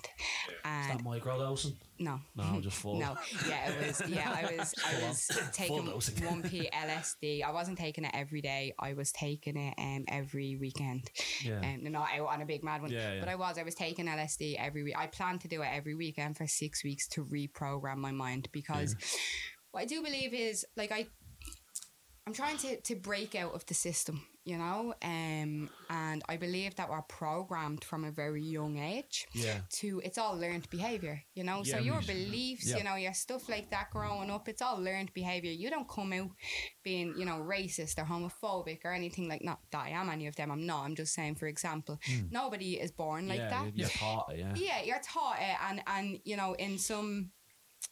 Is 0.49 0.55
And 0.65 1.01
that 1.01 1.05
microdosing? 1.05 1.77
no, 1.99 2.21
No, 2.35 2.61
just 2.61 2.79
full. 2.79 2.99
no, 2.99 3.17
yeah, 3.49 3.71
it 3.71 3.87
was. 3.87 4.03
Yeah, 4.09 4.31
I 4.31 4.57
was. 4.57 4.75
I 4.87 5.09
was 5.09 5.29
taking 5.53 5.87
one 5.87 6.43
p 6.43 6.69
LSD. 6.73 7.43
I 7.45 7.51
wasn't 7.53 7.79
taking 7.79 8.05
it 8.05 8.11
every 8.15 8.41
day. 8.41 8.73
I 8.79 8.95
was 8.95 9.13
taking 9.13 9.57
it 9.57 9.75
um 9.79 10.05
every 10.09 10.57
weekend. 10.57 11.11
Yeah. 11.45 11.61
Um, 11.61 11.91
not 11.93 12.09
out 12.19 12.29
on 12.29 12.43
a 12.43 12.47
big 12.47 12.65
mad 12.65 12.83
one. 12.83 12.91
Yeah, 12.91 13.15
yeah. 13.15 13.21
But 13.21 13.29
I 13.29 13.35
was. 13.37 13.59
I 13.59 13.63
was 13.63 13.75
taking 13.75 14.07
LSD 14.07 14.57
every 14.59 14.83
week. 14.83 14.95
I 14.97 15.07
planned 15.07 15.41
to 15.43 15.49
do 15.49 15.63
it 15.63 15.69
every 15.73 15.95
weekend 15.95 16.37
for 16.37 16.47
six 16.47 16.83
weeks 16.85 17.07
to 17.09 17.25
reprogram 17.25 17.97
my 17.97 18.13
mind 18.13 18.49
because 18.53 18.97
what 19.71 19.81
I 19.83 19.85
do 19.85 20.03
believe 20.03 20.33
is 20.35 20.65
like 20.77 20.93
I. 20.93 21.07
I'm 22.27 22.33
trying 22.33 22.57
to, 22.59 22.81
to 22.81 22.95
break 22.95 23.35
out 23.35 23.53
of 23.53 23.67
the 23.67 23.75
system, 23.75 24.25
you 24.45 24.59
know, 24.59 24.93
um, 25.03 25.71
and 25.89 26.23
I 26.29 26.37
believe 26.37 26.75
that 26.77 26.91
we're 26.91 27.03
programmed 27.03 27.85
from 27.85 28.05
a 28.05 28.11
very 28.11 28.43
young 28.43 28.79
age 28.79 29.27
Yeah. 29.35 29.61
to 29.81 30.01
it's 30.05 30.19
all 30.19 30.37
learned 30.37 30.69
behavior, 30.71 31.23
you 31.35 31.45
know. 31.45 31.63
so 31.63 31.79
your 31.79 32.01
beliefs, 32.03 32.69
yeah. 32.69 32.79
you 32.79 32.85
know, 32.85 32.97
your 32.97 33.15
stuff 33.15 33.49
like 33.49 33.71
that 33.71 33.91
growing 33.91 34.31
up, 34.31 34.49
it's 34.49 34.61
all 34.63 34.79
learned 34.81 35.13
behavior. 35.15 35.53
You 35.53 35.71
don't 35.71 35.89
come 35.89 36.13
out 36.13 36.31
being, 36.83 37.15
you 37.17 37.25
know, 37.25 37.39
racist 37.41 37.99
or 37.99 38.05
homophobic 38.05 38.85
or 38.85 38.93
anything 38.93 39.29
like 39.29 39.45
not 39.45 39.61
that 39.71 39.85
I 39.87 39.91
am 39.91 40.09
any 40.11 40.27
of 40.27 40.35
them. 40.37 40.51
I'm 40.51 40.67
not. 40.67 40.85
I'm 40.85 40.97
just 40.97 41.15
saying, 41.15 41.37
for 41.37 41.47
example, 41.47 42.01
nobody 42.31 42.75
is 42.81 42.91
born 42.91 43.29
like 43.29 43.39
yeah, 43.39 43.51
that. 43.51 43.67
you- 43.67 43.73
You're 43.77 43.89
taught 43.89 44.33
it, 44.33 44.39
yeah. 44.41 44.55
Yeah, 44.57 44.83
you're 44.83 45.01
taught 45.03 45.39
it, 45.41 45.57
and 45.69 45.83
and 45.87 46.19
you 46.25 46.37
know, 46.37 46.55
in 46.55 46.79
some 46.79 47.31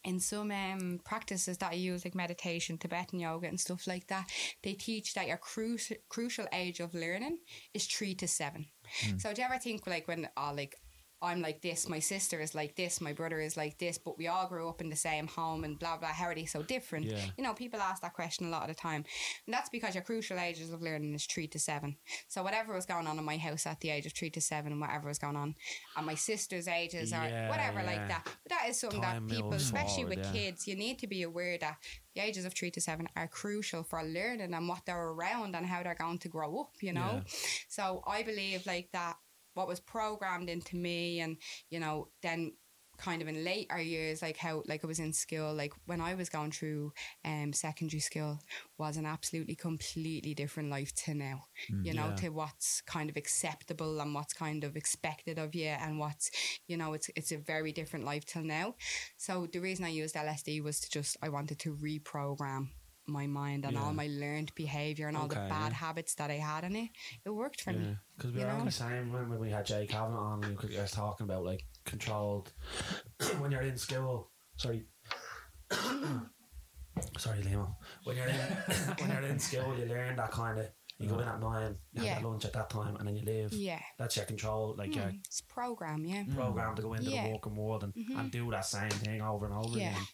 in 0.04 0.20
some 0.20 0.50
um, 0.50 1.00
practices 1.04 1.58
that 1.58 1.72
I 1.72 1.74
use, 1.74 2.04
like 2.04 2.14
meditation, 2.14 2.78
Tibetan 2.78 3.20
yoga, 3.20 3.48
and 3.48 3.60
stuff 3.60 3.86
like 3.86 4.06
that, 4.08 4.30
they 4.62 4.72
teach 4.72 5.14
that 5.14 5.28
your 5.28 5.36
crucial 5.36 5.96
crucial 6.08 6.46
age 6.52 6.80
of 6.80 6.94
learning 6.94 7.38
is 7.74 7.86
three 7.86 8.14
to 8.16 8.28
seven. 8.28 8.66
Hmm. 9.04 9.18
So 9.18 9.32
do 9.32 9.42
you 9.42 9.46
ever 9.46 9.58
think 9.58 9.86
like 9.86 10.08
when 10.08 10.28
oh, 10.36 10.52
like 10.56 10.76
I'm 11.22 11.42
like 11.42 11.60
this, 11.60 11.88
my 11.88 11.98
sister 11.98 12.40
is 12.40 12.54
like 12.54 12.76
this, 12.76 13.00
my 13.00 13.12
brother 13.12 13.40
is 13.40 13.56
like 13.56 13.78
this, 13.78 13.98
but 13.98 14.16
we 14.16 14.26
all 14.26 14.48
grew 14.48 14.68
up 14.68 14.80
in 14.80 14.88
the 14.88 14.96
same 14.96 15.26
home 15.26 15.64
and 15.64 15.78
blah 15.78 15.98
blah. 15.98 16.08
How 16.08 16.26
are 16.26 16.34
they 16.34 16.46
so 16.46 16.62
different? 16.62 17.06
Yeah. 17.06 17.18
You 17.36 17.44
know, 17.44 17.52
people 17.52 17.80
ask 17.80 18.00
that 18.02 18.14
question 18.14 18.46
a 18.46 18.50
lot 18.50 18.62
of 18.62 18.68
the 18.68 18.80
time, 18.80 19.04
and 19.46 19.52
that's 19.54 19.68
because 19.68 19.94
your 19.94 20.04
crucial 20.04 20.38
ages 20.38 20.72
of 20.72 20.80
learning 20.80 21.14
is 21.14 21.26
three 21.26 21.46
to 21.48 21.58
seven. 21.58 21.96
So 22.28 22.42
whatever 22.42 22.74
was 22.74 22.86
going 22.86 23.06
on 23.06 23.18
in 23.18 23.24
my 23.24 23.36
house 23.36 23.66
at 23.66 23.80
the 23.80 23.90
age 23.90 24.06
of 24.06 24.12
three 24.12 24.30
to 24.30 24.40
seven, 24.40 24.72
and 24.72 24.80
whatever 24.80 25.08
was 25.08 25.18
going 25.18 25.36
on 25.36 25.54
at 25.96 26.04
my 26.04 26.14
sister's 26.14 26.66
ages 26.66 27.12
or 27.12 27.16
Yeah, 27.16 27.50
whatever 27.50 27.80
yeah. 27.80 27.86
like 27.86 28.08
that. 28.08 28.24
But 28.24 28.50
that 28.50 28.68
is 28.68 28.80
something 28.80 29.02
Time 29.02 29.28
that 29.28 29.34
people, 29.34 29.52
especially 29.52 30.04
forward, 30.04 30.18
with 30.18 30.32
kids, 30.32 30.66
you 30.66 30.76
need 30.76 30.98
to 31.00 31.06
be 31.06 31.22
aware 31.22 31.58
that 31.58 31.76
the 32.14 32.22
ages 32.22 32.44
of 32.44 32.54
three 32.54 32.70
to 32.70 32.80
seven 32.80 33.08
are 33.14 33.28
crucial 33.28 33.82
for 33.82 34.02
learning 34.02 34.54
and 34.54 34.68
what 34.68 34.86
they're 34.86 35.08
around 35.10 35.54
and 35.54 35.66
how 35.66 35.82
they're 35.82 35.94
going 35.94 36.18
to 36.18 36.28
grow 36.28 36.60
up. 36.60 36.72
You 36.80 36.94
know, 36.94 37.22
so 37.68 38.02
I 38.06 38.22
believe 38.22 38.66
like 38.66 38.88
that. 38.92 39.16
What 39.60 39.68
was 39.68 39.78
programmed 39.78 40.48
into 40.48 40.74
me, 40.74 41.20
and 41.20 41.36
you 41.68 41.80
know, 41.80 42.08
then 42.22 42.52
kind 42.96 43.20
of 43.20 43.28
in 43.28 43.44
later 43.44 43.78
years, 43.78 44.22
like 44.22 44.38
how 44.38 44.62
like 44.66 44.82
I 44.82 44.86
was 44.86 44.98
in 44.98 45.12
school, 45.12 45.52
like 45.52 45.74
when 45.84 46.00
I 46.00 46.14
was 46.14 46.30
going 46.30 46.50
through 46.50 46.94
um 47.26 47.52
secondary 47.52 48.00
school 48.00 48.38
was 48.78 48.96
an 48.96 49.04
absolutely 49.04 49.54
completely 49.54 50.32
different 50.32 50.70
life 50.70 50.94
to 51.04 51.12
now. 51.12 51.44
you 51.82 51.92
know, 51.92 52.08
yeah. 52.08 52.14
to 52.16 52.28
what's 52.30 52.80
kind 52.80 53.10
of 53.10 53.18
acceptable 53.18 54.00
and 54.00 54.14
what's 54.14 54.32
kind 54.32 54.64
of 54.64 54.76
expected 54.76 55.38
of 55.38 55.54
you 55.54 55.66
and 55.66 55.98
what's 55.98 56.30
you 56.68 56.78
know, 56.78 56.94
it's 56.94 57.10
it's 57.16 57.32
a 57.32 57.36
very 57.36 57.70
different 57.70 58.06
life 58.06 58.24
till 58.24 58.44
now. 58.44 58.76
So 59.18 59.46
the 59.52 59.60
reason 59.60 59.84
I 59.84 59.88
used 59.88 60.14
LSD 60.14 60.62
was 60.62 60.80
to 60.80 60.90
just 60.90 61.18
I 61.22 61.28
wanted 61.28 61.58
to 61.60 61.76
reprogram 61.76 62.68
my 63.10 63.26
mind 63.26 63.64
and 63.64 63.76
all 63.76 63.92
my 63.92 64.08
learned 64.10 64.52
behavior 64.54 65.08
and 65.08 65.16
all 65.16 65.28
the 65.28 65.34
bad 65.34 65.72
yeah. 65.72 65.78
habits 65.86 66.14
that 66.16 66.30
I 66.30 66.34
had 66.34 66.64
in 66.64 66.76
it. 66.76 66.90
It 67.24 67.30
worked 67.30 67.60
for 67.60 67.72
Yeah, 67.72 67.78
me. 67.78 67.96
because 68.16 68.32
we 68.32 68.40
were 68.40 68.46
know? 68.48 68.58
only 68.60 68.70
saying 68.70 69.12
when, 69.12 69.28
when 69.28 69.38
we 69.40 69.50
had 69.50 69.66
Jay 69.66 69.86
Kavanagh 69.86 70.16
on, 70.16 70.40
we 70.40 70.76
were 70.76 70.86
talking 70.86 71.24
about 71.24 71.44
like 71.44 71.64
controlled 71.84 72.52
when 73.38 73.50
you're 73.50 73.62
in 73.62 73.76
school. 73.76 74.30
Sorry, 74.56 74.84
sorry, 77.18 77.40
Liam. 77.42 77.74
When 78.04 78.16
you're 78.16 78.26
in 78.26 78.34
when 78.98 79.10
you're 79.10 79.30
in 79.30 79.38
school, 79.38 79.74
you 79.78 79.86
learn 79.86 80.16
that 80.16 80.30
kind 80.30 80.58
of. 80.60 80.66
You 81.00 81.08
go 81.08 81.18
in 81.18 81.26
at 81.28 81.40
nine, 81.40 81.76
you 81.92 82.02
Yeah. 82.02 82.12
have 82.14 82.22
your 82.22 82.30
lunch 82.30 82.44
at 82.44 82.52
that 82.52 82.68
time, 82.70 82.94
and 82.96 83.08
then 83.08 83.16
you 83.16 83.24
leave. 83.24 83.52
Yeah. 83.54 83.80
That's 83.98 84.16
your 84.16 84.26
control, 84.26 84.74
like 84.76 84.94
your 84.94 85.06
Mm, 85.06 85.20
it's 85.24 85.40
program, 85.40 86.04
yeah. 86.04 86.24
program 86.34 86.76
to 86.76 86.82
go 86.82 86.92
into 86.92 87.10
Yeah. 87.10 87.24
the 87.26 87.32
working 87.32 87.56
world 87.56 87.84
and, 87.84 87.94
Mhm. 87.94 88.18
and 88.20 88.30
do 88.30 88.50
that 88.50 88.66
same 88.66 88.90
thing 88.90 89.22
over 89.22 89.46
and 89.46 89.54
over 89.54 89.78
Yeah. 89.78 89.90
again. 89.92 90.06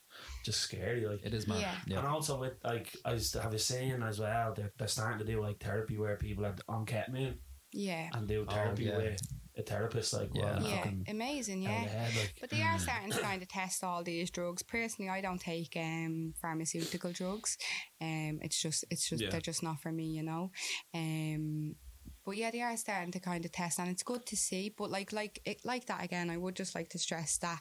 Just 0.44 0.60
scary, 0.60 1.04
like. 1.04 1.24
It 1.24 1.34
is 1.34 1.48
mad. 1.48 1.58
Yeah. 1.60 1.74
Yeah. 1.86 1.98
And 1.98 2.06
also 2.06 2.38
with 2.38 2.54
like 2.62 2.94
I 3.04 3.12
was 3.14 3.32
have 3.32 3.52
you 3.52 3.58
seen 3.58 4.02
as 4.02 4.20
well 4.20 4.54
they're, 4.54 4.72
they're 4.78 4.86
starting 4.88 5.18
to 5.18 5.24
do 5.24 5.40
like 5.42 5.58
therapy 5.58 5.98
where 5.98 6.16
people 6.16 6.46
are 6.46 6.54
on 6.68 6.86
ketamine 6.86 7.38
Yeah. 7.72 8.08
and 8.14 8.28
do 8.28 8.46
Oh, 8.48 8.52
therapy 8.52 8.84
yeah. 8.84 8.96
with 8.96 9.20
a 9.58 9.62
therapist 9.62 10.12
like 10.12 10.30
Yeah. 10.34 10.58
well, 10.58 10.66
Yeah. 10.68 10.90
Amazing, 11.08 11.62
yeah. 11.62 11.84
the 11.84 11.88
head, 11.88 12.14
like 12.16 12.34
But 12.40 12.50
they 12.50 12.62
are 12.62 12.78
starting 12.86 13.10
to 13.10 13.18
kind 13.18 13.40
of 13.42 13.48
test 13.48 13.82
all 13.82 14.02
these 14.04 14.30
drugs. 14.30 14.62
Personally, 14.62 15.10
I 15.10 15.20
don't 15.20 15.40
take 15.40 15.74
um, 15.76 16.34
pharmaceutical 16.40 17.12
drugs. 17.12 17.56
Um, 18.00 18.38
it's 18.42 18.60
just, 18.60 18.84
it's 18.90 19.08
just, 19.08 19.22
Yeah. 19.22 19.30
they're 19.30 19.40
just 19.40 19.62
not 19.62 19.80
for 19.80 19.90
me, 19.92 20.04
you 20.06 20.22
know. 20.22 20.50
Um, 20.94 21.76
but 22.24 22.36
yeah, 22.36 22.50
they 22.50 22.60
are 22.60 22.76
starting 22.76 23.12
to 23.12 23.20
kind 23.20 23.44
of 23.44 23.52
test, 23.52 23.78
and 23.78 23.88
it's 23.88 24.02
good 24.02 24.26
to 24.26 24.36
see. 24.36 24.74
But 24.76 24.90
like, 24.90 25.12
like, 25.12 25.40
it, 25.44 25.60
like 25.64 25.86
that 25.86 26.02
again, 26.04 26.28
I 26.28 26.36
would 26.36 26.56
just 26.56 26.74
like 26.74 26.88
to 26.90 26.98
stress 26.98 27.38
that 27.38 27.60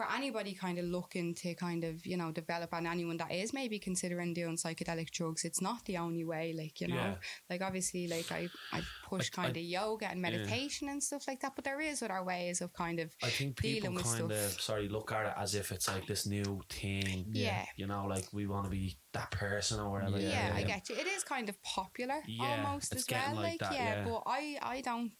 for 0.00 0.06
anybody 0.16 0.54
kind 0.54 0.78
of 0.78 0.86
looking 0.86 1.34
to 1.34 1.54
kind 1.54 1.84
of 1.84 2.06
you 2.06 2.16
know 2.16 2.32
develop 2.32 2.70
and 2.72 2.86
anyone 2.86 3.18
that 3.18 3.30
is 3.30 3.52
maybe 3.52 3.78
considering 3.78 4.32
doing 4.32 4.56
psychedelic 4.56 5.10
drugs, 5.10 5.44
it's 5.44 5.60
not 5.60 5.84
the 5.84 5.98
only 5.98 6.24
way. 6.24 6.54
Like 6.56 6.80
you 6.80 6.88
know, 6.88 6.94
Yeah. 6.94 7.14
like 7.50 7.60
obviously, 7.60 8.08
like 8.08 8.32
I 8.32 8.48
I 8.72 8.80
push 9.10 9.26
Like, 9.30 9.38
I- 9.38 9.42
kind 9.42 9.56
of 9.56 9.62
yoga 9.62 10.06
and 10.10 10.22
meditation 10.22 10.88
and 10.88 11.02
stuff 11.02 11.24
like 11.28 11.40
that, 11.40 11.52
but 11.54 11.64
there 11.64 11.80
is 11.82 12.02
other 12.02 12.22
ways 12.24 12.62
of 12.62 12.72
kind 12.72 12.98
of 13.00 13.08
I 13.22 13.28
think 13.28 13.56
people 13.56 13.80
dealing 13.90 13.94
with 13.96 14.04
kind 14.06 14.32
of 14.32 14.60
sorry 14.68 14.88
look 14.88 15.12
at 15.12 15.26
it 15.26 15.34
as 15.36 15.54
if 15.54 15.70
it's 15.70 15.88
like 15.88 16.06
this 16.06 16.24
new 16.26 16.62
thing. 16.70 17.26
Yeah. 17.32 17.66
You 17.76 17.86
know, 17.86 18.06
like 18.06 18.26
we 18.32 18.46
want 18.46 18.64
to 18.64 18.70
be 18.70 18.96
that 19.12 19.30
person 19.32 19.80
or 19.80 19.90
whatever. 19.90 20.18
Yeah, 20.18 20.52
I 20.54 20.62
get 20.62 20.88
you. 20.88 20.94
It 20.96 21.06
is 21.06 21.24
kind 21.24 21.48
of 21.48 21.60
popular 21.62 22.20
Yeah, 22.26 22.64
almost 22.64 22.92
it's 22.92 23.08
as 23.08 23.14
well. 23.14 23.34
like 23.36 23.44
Like, 23.44 23.58
that, 23.60 23.72
yeah, 23.72 23.96
yeah. 23.96 24.04
but 24.04 24.22
I, 24.26 24.58
I 24.62 24.80
don't, 24.82 25.10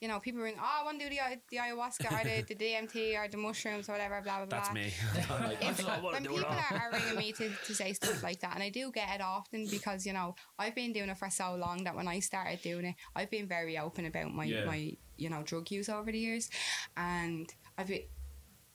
you 0.00 0.08
know, 0.08 0.20
people 0.20 0.42
ring, 0.42 0.56
oh, 0.58 0.80
I 0.80 0.84
want 0.84 1.00
to 1.00 1.08
do 1.08 1.14
the, 1.14 1.40
the 1.50 1.56
ayahuasca 1.56 2.20
or 2.20 2.24
the, 2.24 2.54
the 2.54 2.54
DMT 2.54 3.18
or 3.18 3.28
the 3.28 3.38
mushrooms 3.38 3.88
or 3.88 3.92
whatever, 3.92 4.20
blah, 4.20 4.44
blah, 4.44 4.46
blah. 4.46 4.58
That's 4.58 4.74
me. 4.74 4.92
Like, 5.40 5.62
If, 5.62 5.84
when 6.02 6.22
people 6.24 6.44
are, 6.44 6.76
are 6.76 6.92
ringing 6.92 7.16
me 7.16 7.32
to, 7.32 7.50
to 7.50 7.74
say 7.74 7.92
stuff 7.94 8.22
like 8.22 8.40
that, 8.40 8.54
and 8.54 8.62
I 8.62 8.68
do 8.68 8.90
get 8.92 9.08
it 9.14 9.22
often 9.22 9.66
because, 9.70 10.04
you 10.04 10.12
know, 10.12 10.34
I've 10.58 10.74
been 10.74 10.92
doing 10.92 11.08
it 11.08 11.16
for 11.18 11.30
so 11.30 11.54
long 11.54 11.84
that 11.84 11.96
when 11.96 12.08
I 12.08 12.20
started 12.20 12.60
doing 12.62 12.84
it, 12.86 12.94
I've 13.16 13.30
been 13.30 13.48
very 13.48 13.78
open 13.78 14.04
about 14.06 14.32
my, 14.34 14.44
Yeah. 14.44 14.64
my 14.64 14.96
you 15.16 15.28
know, 15.28 15.42
drug 15.42 15.70
use 15.70 15.88
over 15.88 16.10
the 16.10 16.18
years. 16.18 16.48
And 16.96 17.52
I've 17.76 17.88
been, 17.88 18.02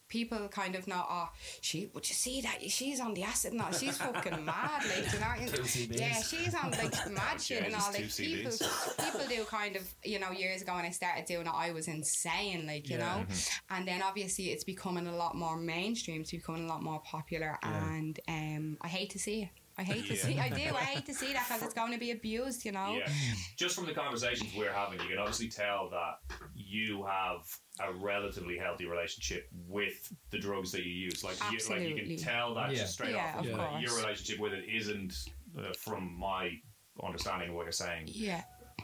people 0.08 0.48
kind 0.50 0.76
of 0.76 0.88
know, 0.88 1.04
oh, 1.10 1.30
she, 1.62 1.90
would 1.94 2.08
you 2.08 2.16
see 2.16 2.42
that? 2.42 2.62
She's 2.70 3.00
on 3.00 3.14
the 3.14 3.24
acid 3.24 3.54
now. 3.54 3.72
She's 3.72 3.98
fucking 3.98 4.46
mad. 4.46 4.84
Like, 4.86 5.12
you 5.14 5.20
know? 5.20 5.96
Yeah, 5.96 6.22
she's 6.22 6.54
on 6.56 6.72
like 6.72 7.12
mad 7.12 7.42
shit 7.42 7.64
and 7.66 7.76
all. 7.76 7.92
Like 7.92 8.16
people, 8.16 8.52
people 8.52 9.22
do 9.28 9.44
kind 9.46 9.76
of, 9.76 9.84
you 10.04 10.20
know, 10.20 10.32
years 10.32 10.62
ago 10.62 10.76
when 10.76 10.86
I 10.86 10.90
started 10.92 11.26
doing 11.26 11.48
it, 11.48 11.54
I 11.54 11.72
was 11.72 11.88
insane. 11.88 12.66
Like 12.68 12.90
you 12.90 12.98
Yeah. 12.98 13.18
know, 13.20 13.26
and 13.70 13.88
then 13.88 14.02
obviously 14.02 14.46
it's 14.52 14.64
becoming 14.64 15.08
a 15.08 15.16
lot 15.16 15.36
more 15.36 15.58
mainstream. 15.58 16.22
It's 16.22 16.32
becoming 16.32 16.66
a 16.66 16.68
lot 16.68 16.84
more 16.84 17.00
popular, 17.02 17.58
Yeah. 17.64 17.94
and 17.96 18.20
um, 18.28 18.78
I 18.82 18.88
hate 18.88 19.10
to 19.12 19.20
see 19.20 19.44
it. 19.44 19.50
I 19.78 19.84
hate 19.84 20.08
to 20.08 20.14
Yeah. 20.16 20.22
see. 20.22 20.40
I 20.40 20.50
do. 20.50 20.74
I 20.76 20.84
hate 20.96 21.06
to 21.08 21.14
see 21.14 21.34
that 21.34 21.46
because 21.48 21.62
it's 21.64 21.74
going 21.74 21.92
to 21.92 21.98
be 22.00 22.12
abused. 22.12 22.64
You 22.66 22.72
know. 22.72 22.96
Yeah. 22.98 23.12
Just 23.58 23.76
from 23.76 23.86
the 23.86 23.94
conversations 23.94 24.52
we're 24.56 24.72
having, 24.72 25.00
you 25.02 25.08
can 25.10 25.18
obviously 25.18 25.50
tell 25.50 25.90
that 25.90 26.38
you 26.56 27.04
have 27.06 27.40
a 27.82 27.94
relatively 27.94 28.58
healthy 28.58 28.86
relationship 28.86 29.48
with 29.68 30.14
the 30.32 30.40
drugs 30.40 30.72
that 30.72 30.84
you 30.86 30.92
use. 30.94 31.24
Like, 31.24 31.36
you, 31.52 31.60
like 31.70 31.82
you 31.90 31.96
can 31.96 32.18
tell 32.18 32.54
that 32.56 32.72
Yeah. 32.72 32.78
just 32.80 32.94
straight 32.94 33.12
Yeah, 33.16 33.36
off. 33.38 33.46
of 33.46 33.54
course. 33.54 33.82
your 33.82 33.98
relationship 33.98 34.40
with 34.40 34.54
it 34.54 34.64
isn't, 34.70 35.14
uh, 35.60 35.74
from 35.78 36.18
my 36.18 36.52
understanding 37.04 37.50
of 37.50 37.56
what 37.56 37.64
you're 37.64 37.72
saying, 37.74 38.06
Yeah. 38.08 38.44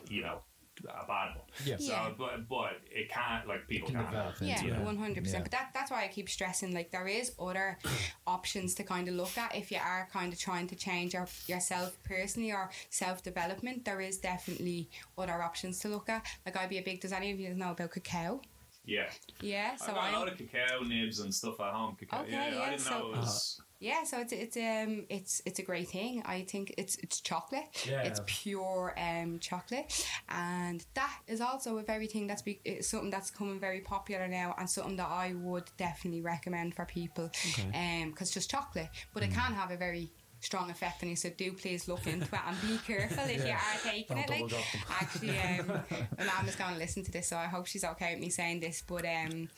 you 0.10 0.22
know, 0.22 0.42
a 0.86 1.06
bad 1.08 1.36
one. 1.36 1.46
Yeah. 1.66 1.78
So, 1.78 1.92
Yeah. 1.92 2.12
but 2.18 2.48
but 2.48 2.74
it 2.90 3.10
can't 3.10 3.48
like 3.48 3.68
people 3.68 3.88
Can 3.90 3.98
can't. 3.98 4.10
develop 4.12 4.36
Yeah, 4.42 4.80
one 4.84 4.98
hundred 4.98 5.24
percent. 5.24 5.44
But 5.44 5.52
that 5.52 5.72
that's 5.74 5.92
why 5.92 6.04
I 6.04 6.08
keep 6.08 6.30
stressing. 6.30 6.74
Like 6.74 6.92
there 6.92 7.08
is 7.08 7.34
other 7.40 7.78
options 8.28 8.76
to 8.76 8.84
kind 8.84 9.08
of 9.08 9.16
look 9.16 9.38
at 9.38 9.56
if 9.56 9.72
you 9.72 9.78
are 9.78 10.08
kind 10.12 10.32
of 10.34 10.40
trying 10.40 10.68
to 10.68 10.76
change 10.76 11.14
your, 11.14 11.28
yourself 11.48 11.98
personally 12.04 12.52
or 12.52 12.70
self 12.90 13.24
development. 13.24 13.86
There 13.86 14.02
is 14.02 14.18
definitely 14.18 14.90
other 15.18 15.42
options 15.42 15.80
to 15.80 15.88
look 15.90 16.10
at. 16.10 16.26
Like 16.46 16.58
I'd 16.58 16.70
be 16.70 16.78
a 16.78 16.84
big. 16.84 17.02
Does 17.02 17.12
any 17.12 17.32
of 17.32 17.40
you 17.40 17.54
know 17.54 17.72
about 17.72 17.92
cacao? 17.92 18.42
Yeah. 18.86 19.10
Yeah. 19.42 19.76
So 19.76 19.86
So 19.88 19.92
I 19.92 19.96
got 19.96 20.04
a 20.04 20.08
I'm 20.08 20.14
lot 20.20 20.28
of 20.32 20.38
cacao 20.38 20.84
nibs 20.84 21.20
and 21.20 21.34
stuff 21.34 21.60
at 21.60 21.74
home. 21.74 21.96
Cacao. 22.00 22.22
Okay, 22.24 22.32
yeah, 22.32 22.44
I 22.44 22.50
yeah, 22.50 22.70
didn't 22.72 22.82
so- 22.82 22.90
know 23.00 23.08
it 23.14 23.18
was. 23.18 23.58
Uh-huh. 23.60 23.68
Yeah, 23.82 24.04
so 24.04 24.20
it's 24.20 24.32
it's 24.32 24.58
um 24.58 25.08
it's 25.10 25.42
it's 25.44 25.58
a 25.58 25.64
great 25.64 25.90
thing. 25.90 26.22
I 26.24 26.44
think 26.44 26.76
it's 26.78 26.98
it's 26.98 27.20
chocolate. 27.20 27.66
Yeah. 27.90 28.04
It's 28.04 28.22
pure 28.28 28.94
um 28.96 29.40
chocolate, 29.40 30.08
and 30.30 30.86
that 30.94 31.18
is 31.28 31.42
also 31.42 31.80
a 31.80 31.84
very 31.84 32.06
thing 32.06 32.28
that's 32.28 32.44
be, 32.44 32.60
something 32.82 33.10
that's 33.10 33.32
coming 33.32 33.60
very 33.60 33.82
popular 33.82 34.28
now, 34.28 34.54
and 34.60 34.70
something 34.70 34.98
that 34.98 35.10
I 35.10 35.34
would 35.34 35.64
definitely 35.78 36.22
recommend 36.22 36.76
for 36.76 36.86
people. 36.86 37.26
okay. 37.26 38.04
Um, 38.04 38.12
because 38.12 38.30
just 38.30 38.52
chocolate, 38.52 38.90
but 39.16 39.24
it 39.24 39.32
can 39.32 39.54
have 39.54 39.72
a 39.72 39.78
very 39.78 40.12
strong 40.42 40.70
effect 40.70 41.02
on 41.04 41.10
you. 41.10 41.16
So 41.16 41.30
do 41.30 41.54
please 41.54 41.88
look 41.88 42.06
into 42.08 42.26
it 42.26 42.42
and 42.46 42.62
be 42.62 42.78
careful 42.86 43.24
if 43.26 43.46
you 43.46 43.52
are 43.52 43.80
taking 43.84 44.18
Don't 44.18 44.26
it. 44.26 44.30
Like 44.30 44.40
double 44.40 44.48
drop 44.48 44.64
them. 44.72 44.82
actually, 45.00 45.40
um, 45.40 45.68
my 46.18 46.26
mum 46.26 46.48
is 46.48 46.56
going 46.56 46.74
to 46.74 46.80
listen 46.80 47.04
to 47.04 47.12
this, 47.12 47.28
so 47.28 47.38
I 47.38 47.46
hope 47.46 47.68
she's 47.68 47.84
okay 47.84 48.14
with 48.14 48.22
me 48.22 48.30
saying 48.30 48.60
this. 48.60 48.84
But 48.86 49.06
um, 49.06 49.50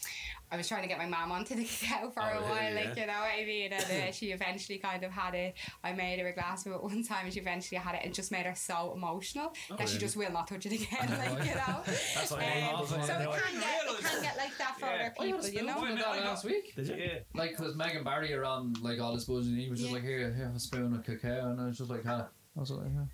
I 0.54 0.58
was 0.58 0.68
trying 0.68 0.84
to 0.84 0.88
get 0.88 1.00
my 1.00 1.08
mum 1.08 1.32
onto 1.32 1.56
the 1.56 1.64
cacao 1.72 2.12
for 2.12 2.22
Oh, 2.22 2.26
a 2.26 2.34
really? 2.36 2.44
while, 2.50 2.76
like 2.76 2.96
you 2.96 3.08
know 3.08 3.14
what 3.14 3.32
I 3.42 3.44
mean. 3.44 3.74
And 3.74 3.84
uh, 4.10 4.12
she 4.18 4.28
eventually 4.32 4.78
kind 4.78 5.04
of 5.04 5.12
had 5.12 5.34
it. 5.34 5.56
I 5.84 5.94
made 5.94 6.20
her 6.20 6.28
a 6.28 6.34
glass 6.34 6.66
of 6.68 6.74
it 6.74 6.84
one 6.84 7.04
time, 7.04 7.26
and 7.26 7.34
she 7.34 7.40
eventually 7.40 7.80
had 7.80 7.96
it, 7.96 8.02
and 8.06 8.14
just 8.14 8.32
made 8.32 8.46
her 8.46 8.54
so 8.56 8.94
emotional 8.96 9.52
that 9.78 9.90
she 9.90 9.98
just 9.98 10.16
will 10.16 10.32
not 10.32 10.48
touch 10.48 10.66
it 10.68 10.74
again. 10.74 11.10
like 11.10 11.46
you 11.48 11.56
know. 11.56 11.82
That's 11.86 12.30
what 12.32 12.42
Um, 12.44 12.50
mean. 12.50 12.88
so 12.88 12.96
it 12.96 13.02
I 13.02 13.40
can 13.40 13.60
get 13.60 13.82
it 13.90 14.04
can 14.06 14.22
get 14.22 14.38
like 14.38 14.58
that 14.60 14.76
for 14.80 14.86
Yeah. 14.86 15.10
other 15.10 15.14
people, 15.20 15.48
you 15.50 15.64
know. 15.66 15.80
I 15.84 15.92
I 15.92 15.96
got- 15.96 16.18
last 16.26 16.46
week. 16.46 16.76
Did 16.76 16.88
you? 16.90 16.96
Yeah. 16.96 17.20
Like, 17.34 17.58
because 17.58 17.76
Megan 17.76 18.04
Barry 18.04 18.34
around 18.34 18.80
like 18.82 19.00
all 19.00 19.16
this 19.16 19.26
buzz, 19.26 19.48
and 19.48 19.58
he 19.60 19.70
was 19.70 19.80
just 19.80 19.90
Yeah. 19.90 19.96
like, 19.96 20.04
"Here, 20.04 20.32
here, 20.34 20.52
a 20.56 20.60
spoon 20.60 20.94
of 20.94 21.04
cacao," 21.04 21.50
and 21.50 21.60
I 21.62 21.66
was 21.66 21.78
just 21.80 21.90
like, 21.90 22.06
"Huh." 22.06 22.26
I 22.56 22.60
was 22.60 22.70
like, 22.70 22.94
"Huh." 22.96 23.06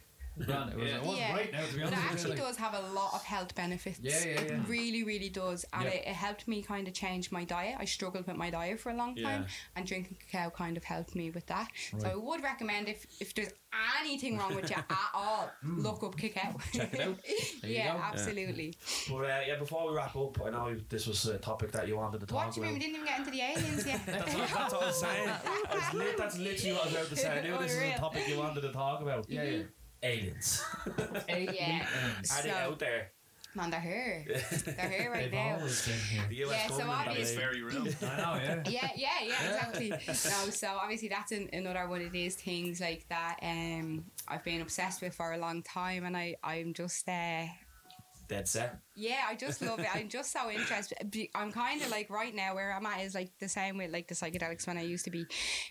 Grand. 0.46 0.72
It 0.72 0.78
was, 0.78 0.88
Yeah. 0.90 0.96
it 0.96 1.04
wasn't 1.04 1.18
Yeah. 1.20 1.34
right 1.36 1.52
now, 1.52 1.66
to 1.66 1.74
be 1.74 1.84
But 1.84 1.94
it 1.94 1.98
actually 1.98 2.36
does 2.38 2.58
have 2.58 2.74
a 2.74 2.82
lot 2.94 3.14
of 3.14 3.24
health 3.24 3.56
benefits. 3.56 4.00
Yeah, 4.02 4.12
yeah, 4.24 4.26
yeah. 4.26 4.40
It 4.42 4.68
really, 4.68 5.04
really 5.04 5.30
does. 5.30 5.66
And 5.74 5.84
Yeah. 5.84 5.90
it, 5.92 6.08
it 6.08 6.14
helped 6.16 6.48
me 6.48 6.62
kind 6.64 6.88
of 6.88 6.94
change 6.94 7.32
my 7.32 7.44
diet. 7.44 7.76
I 7.80 7.86
struggled 7.86 8.26
with 8.28 8.38
my 8.38 8.50
diet 8.50 8.80
for 8.80 8.90
a 8.90 8.94
long 8.96 9.16
time, 9.16 9.42
Yeah. 9.44 9.48
and 9.76 9.86
drinking 9.88 10.18
cacao 10.32 10.50
kind 10.50 10.78
of 10.78 10.84
helped 10.84 11.16
me 11.16 11.30
with 11.32 11.46
that. 11.48 11.68
So 12.00 12.08
I 12.08 12.16
would 12.16 12.42
recommend 12.44 12.88
if, 12.90 13.06
if 13.20 13.34
there's 13.36 13.52
anything 14.02 14.38
wrong 14.38 14.56
with 14.56 14.70
you 14.70 14.76
at 14.90 15.10
all, 15.14 15.52
look 15.64 16.04
up 16.04 16.18
cacao. 16.18 16.56
Check 16.74 16.94
it 16.94 17.02
out. 17.02 17.18
There 17.62 17.70
you 17.72 17.76
yeah, 17.78 17.94
go. 17.94 18.00
absolutely. 18.02 18.74
But 19.10 19.16
uh, 19.26 19.40
yeah, 19.46 19.56
before 19.60 19.90
we 19.90 19.96
wrap 19.98 20.16
up, 20.16 20.40
I 20.46 20.50
know 20.52 20.78
this 20.88 21.06
was 21.08 21.26
a 21.26 21.38
topic 21.38 21.72
that 21.74 21.88
you 21.88 21.98
wanted 21.98 22.22
to 22.22 22.26
talk 22.26 22.46
What 22.46 22.54
do 22.54 22.62
you 22.62 22.68
about. 22.68 22.74
mean 22.80 22.80
we 22.80 22.86
didn't 22.86 22.96
even 22.96 23.06
get 23.08 23.20
into 23.20 23.32
the 23.32 23.42
aliens 23.42 23.86
yet? 23.86 24.06
That's 24.06 24.34
what, 24.34 24.50
that's 24.50 24.74
what 24.74 24.84
I 24.84 24.86
was 24.88 25.00
saying. 25.00 25.26
That's, 25.28 25.94
li- 25.94 26.06
that's 26.18 26.38
literally 26.38 26.72
what 26.74 26.82
I 26.82 26.86
was 26.86 26.94
about 26.96 27.10
to 27.10 27.16
say. 27.18 27.40
I 27.40 27.42
knew 27.42 27.58
this 27.58 27.72
is 27.74 27.82
a 27.82 27.98
topic 27.98 28.28
you 28.30 28.38
wanted 28.38 28.62
to 28.62 28.72
talk 28.72 29.02
about. 29.02 29.30
Yeah, 29.30 29.44
yeah. 29.44 29.64
Aliens. 30.04 30.64
yeah. 31.30 31.86
Are 31.88 32.42
they 32.44 32.50
So- 32.50 32.56
out 32.56 32.80
there? 32.80 33.12
Man, 33.56 33.72
they're 33.72 33.80
here. 33.82 34.26
They're 34.66 34.90
here 34.90 35.12
right 35.12 35.24
They've 35.24 35.34
now. 35.34 35.56
always 35.58 35.84
been 35.88 35.98
here. 35.98 36.22
The 36.30 36.36
US 36.46 36.52
Yeah, 36.52 36.68
so 36.68 36.78
government. 36.78 37.06
That 37.06 37.18
is 37.18 37.30
obviously- 37.32 37.36
very 37.38 37.62
real. 37.64 37.82
I 38.04 38.18
know, 38.18 38.42
yeah. 38.44 38.64
yeah, 38.70 38.90
yeah, 38.96 39.10
yeah, 39.24 39.50
exactly. 39.50 39.90
no, 39.90 40.50
so 40.52 40.68
obviously 40.80 41.08
that's 41.10 41.32
an, 41.32 41.50
another 41.52 41.88
one 41.90 42.04
of 42.06 42.12
these 42.12 42.36
things 42.36 42.80
like 42.80 43.08
that. 43.10 43.38
Um, 43.42 44.06
I've 44.28 44.44
been 44.44 44.62
obsessed 44.62 45.02
with 45.02 45.16
for 45.16 45.34
a 45.34 45.38
long 45.40 45.64
time, 45.64 46.06
and 46.06 46.16
I, 46.16 46.36
I'm 46.44 46.76
just, 46.76 47.10
uh, 47.10 47.46
Dead 48.30 48.48
set. 48.48 48.78
yeah, 48.96 49.24
I 49.28 49.36
just 49.36 49.62
love 49.62 49.80
it. 49.80 49.88
I'm 49.94 50.08
just 50.08 50.32
so 50.32 50.50
interested. 50.52 50.96
I'm 51.34 51.52
kind 51.52 51.82
of 51.82 51.90
like 51.90 52.10
right 52.12 52.34
now 52.34 52.54
where 52.54 52.72
I'm 52.74 52.86
at 52.86 53.02
is 53.02 53.16
like 53.16 53.32
the 53.40 53.50
same 53.50 53.78
with 53.78 53.92
like 53.92 54.08
the 54.08 54.14
psychedelics 54.14 54.68
when 54.68 54.78
I 54.78 54.84
used 54.84 55.06
to 55.06 55.12
be, 55.12 55.26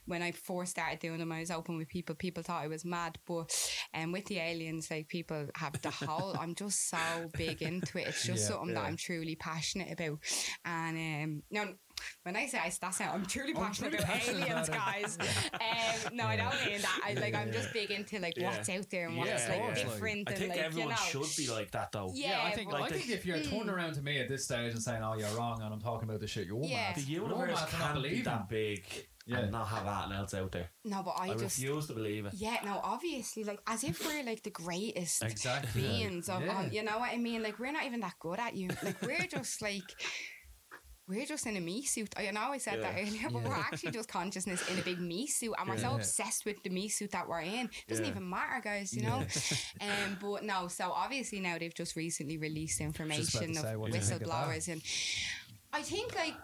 when 0.07 0.23
I 0.23 0.33
first 0.33 0.73
started 0.73 0.99
doing 0.99 1.19
them. 1.21 1.31
I 1.31 1.41
was 1.41 1.51
open 1.53 1.77
with 1.79 1.89
people. 1.89 2.17
People 2.17 2.43
thought 2.43 2.63
I 2.65 2.67
was 2.69 2.85
mad, 2.85 3.17
but 3.27 3.55
um, 3.95 4.11
with 4.11 4.27
the 4.27 4.39
aliens, 4.39 4.91
like 4.91 5.09
people 5.09 5.47
have 5.55 5.81
the 5.83 5.91
whole. 5.91 6.37
I'm 6.39 6.55
just 6.57 6.91
so 6.91 6.99
big 7.37 7.63
into 7.63 7.99
it. 7.99 8.09
It's 8.09 8.25
just 8.27 8.43
Yeah, 8.51 8.57
something 8.57 8.75
that. 8.75 8.85
I'm 8.85 8.97
truly 8.97 9.37
passionate 9.37 9.93
about. 9.93 10.19
And 10.65 10.97
um, 11.25 11.43
no, 11.51 11.75
when 12.25 12.37
I 12.37 12.47
say 12.47 12.59
I, 12.59 12.73
that's 12.81 12.99
how 12.99 13.13
I'm 13.13 13.27
truly 13.27 13.55
passionate 13.55 13.91
truly 13.93 14.05
about 14.05 14.13
passionate 14.15 14.49
aliens, 14.49 14.69
about 14.69 14.93
guys. 14.93 15.19
Um, 16.09 16.17
no, 16.17 16.25
I 16.25 16.37
don't 16.37 16.67
mean 16.67 16.81
that. 16.81 17.01
I 17.05 17.13
like 17.15 17.35
I'm 17.35 17.53
just 17.53 17.73
big 17.73 17.91
into 17.91 18.19
like 18.21 18.35
Yeah. 18.37 18.51
what's 18.51 18.69
out 18.69 18.89
there 18.91 19.09
and 19.09 19.17
what's 19.17 19.31
Yeah, 19.31 19.49
like 19.49 19.77
yeah. 19.79 19.85
Different 19.85 20.29
I 20.29 20.31
and 20.33 20.39
think 20.39 20.51
like 20.51 20.59
everyone 20.61 20.91
you 21.13 21.15
know. 21.15 21.25
should 21.25 21.37
be 21.37 21.51
like 21.51 21.71
that 21.73 21.93
though. 21.93 22.11
Yeah, 22.15 22.31
Yeah, 22.31 22.43
I 22.45 22.51
think 22.53 22.71
but- 22.71 22.83
I 22.83 22.89
think 22.89 23.07
the- 23.07 23.15
if 23.15 23.27
you're 23.27 23.41
turning 23.41 23.69
around 23.69 23.95
to 23.95 24.03
me 24.03 24.19
at 24.21 24.29
this 24.29 24.45
stage 24.45 24.73
and 24.73 24.83
saying, 24.83 25.03
"Oh, 25.03 25.15
you're 25.19 25.29
wrong," 25.31 25.63
and 25.63 25.73
I'm 25.73 25.81
talking 25.81 26.09
about 26.09 26.21
this 26.21 26.31
shit, 26.31 26.47
you're 26.47 26.63
Yeah. 26.65 26.89
mad. 26.89 26.97
The 26.97 27.01
universe 27.03 27.49
mad 27.61 27.69
to 27.69 27.79
not 27.79 27.93
can't 27.95 28.03
be 28.03 28.23
that 28.23 28.49
big 28.49 28.85
Yeah. 29.27 29.39
and 29.39 29.53
not 29.53 29.69
have 29.69 29.87
anything 29.87 30.13
else 30.19 30.35
out 30.35 30.53
there. 30.53 30.71
No, 30.85 31.03
but 31.03 31.15
I, 31.19 31.25
I, 31.31 31.35
just 31.35 31.59
refuse 31.59 31.87
to 31.89 31.93
believe 31.95 32.27
it. 32.27 32.35
yeah, 32.35 32.57
no, 32.65 32.81
obviously, 32.83 33.45
like 33.45 33.61
as 33.67 33.85
if 33.85 34.05
we're 34.07 34.23
like 34.25 34.43
the 34.43 34.51
greatest 34.51 35.23
Exactly. 35.23 35.83
beings 35.83 36.29
of, 36.29 36.43
Yeah. 36.43 36.57
on, 36.57 36.73
you 36.73 36.83
know 36.83 36.99
what 36.99 37.13
I 37.13 37.17
mean? 37.19 37.43
Like 37.43 37.59
we're 37.59 37.73
not 37.73 37.85
even 37.85 38.01
that 38.01 38.15
good 38.21 38.39
at 38.39 38.55
you. 38.57 38.69
Like 38.83 39.01
we're 39.03 39.27
just 39.27 39.61
like. 39.63 39.83
We're 41.09 41.25
just 41.25 41.47
in 41.47 41.57
a 41.57 41.61
me 41.61 41.83
suit. 41.85 42.13
I 42.19 42.31
know 42.31 42.53
I 42.53 42.59
said 42.59 42.83
that 42.83 42.95
earlier, 42.95 43.31
but 43.31 43.43
Yeah. 43.43 43.49
we're 43.49 43.55
actually 43.55 43.93
just 43.93 44.11
consciousness 44.11 44.69
in 44.69 44.79
a 44.79 44.83
big 44.83 45.01
me 45.01 45.27
suit, 45.27 45.55
and 45.59 45.67
we're 45.69 45.79
so 45.79 45.95
obsessed 45.95 46.45
with 46.45 46.63
the 46.63 46.69
me 46.69 46.89
suit 46.91 47.13
that 47.13 47.27
we're 47.27 47.41
in. 47.41 47.67
It 47.67 47.89
doesn't 47.89 48.05
Yeah. 48.05 48.11
even 48.11 48.29
matter, 48.29 48.61
guys. 48.63 48.93
You 48.93 49.03
know. 49.03 49.25
um, 49.81 50.19
but 50.21 50.45
no. 50.45 50.69
So 50.69 50.93
obviously 50.93 51.41
now 51.41 51.57
they've 51.59 51.75
just 51.75 51.97
recently 51.97 52.37
released 52.37 52.81
information 52.83 53.55
say, 53.55 53.73
of 53.73 53.81
what 53.81 53.91
do 53.91 53.97
you 53.97 54.05
think 54.05 54.21
of 54.23 54.29
that? 54.29 54.49
whistleblowers, 54.49 54.69
and 54.69 54.83
I 55.73 55.83
think 55.83 56.15
like 56.15 56.35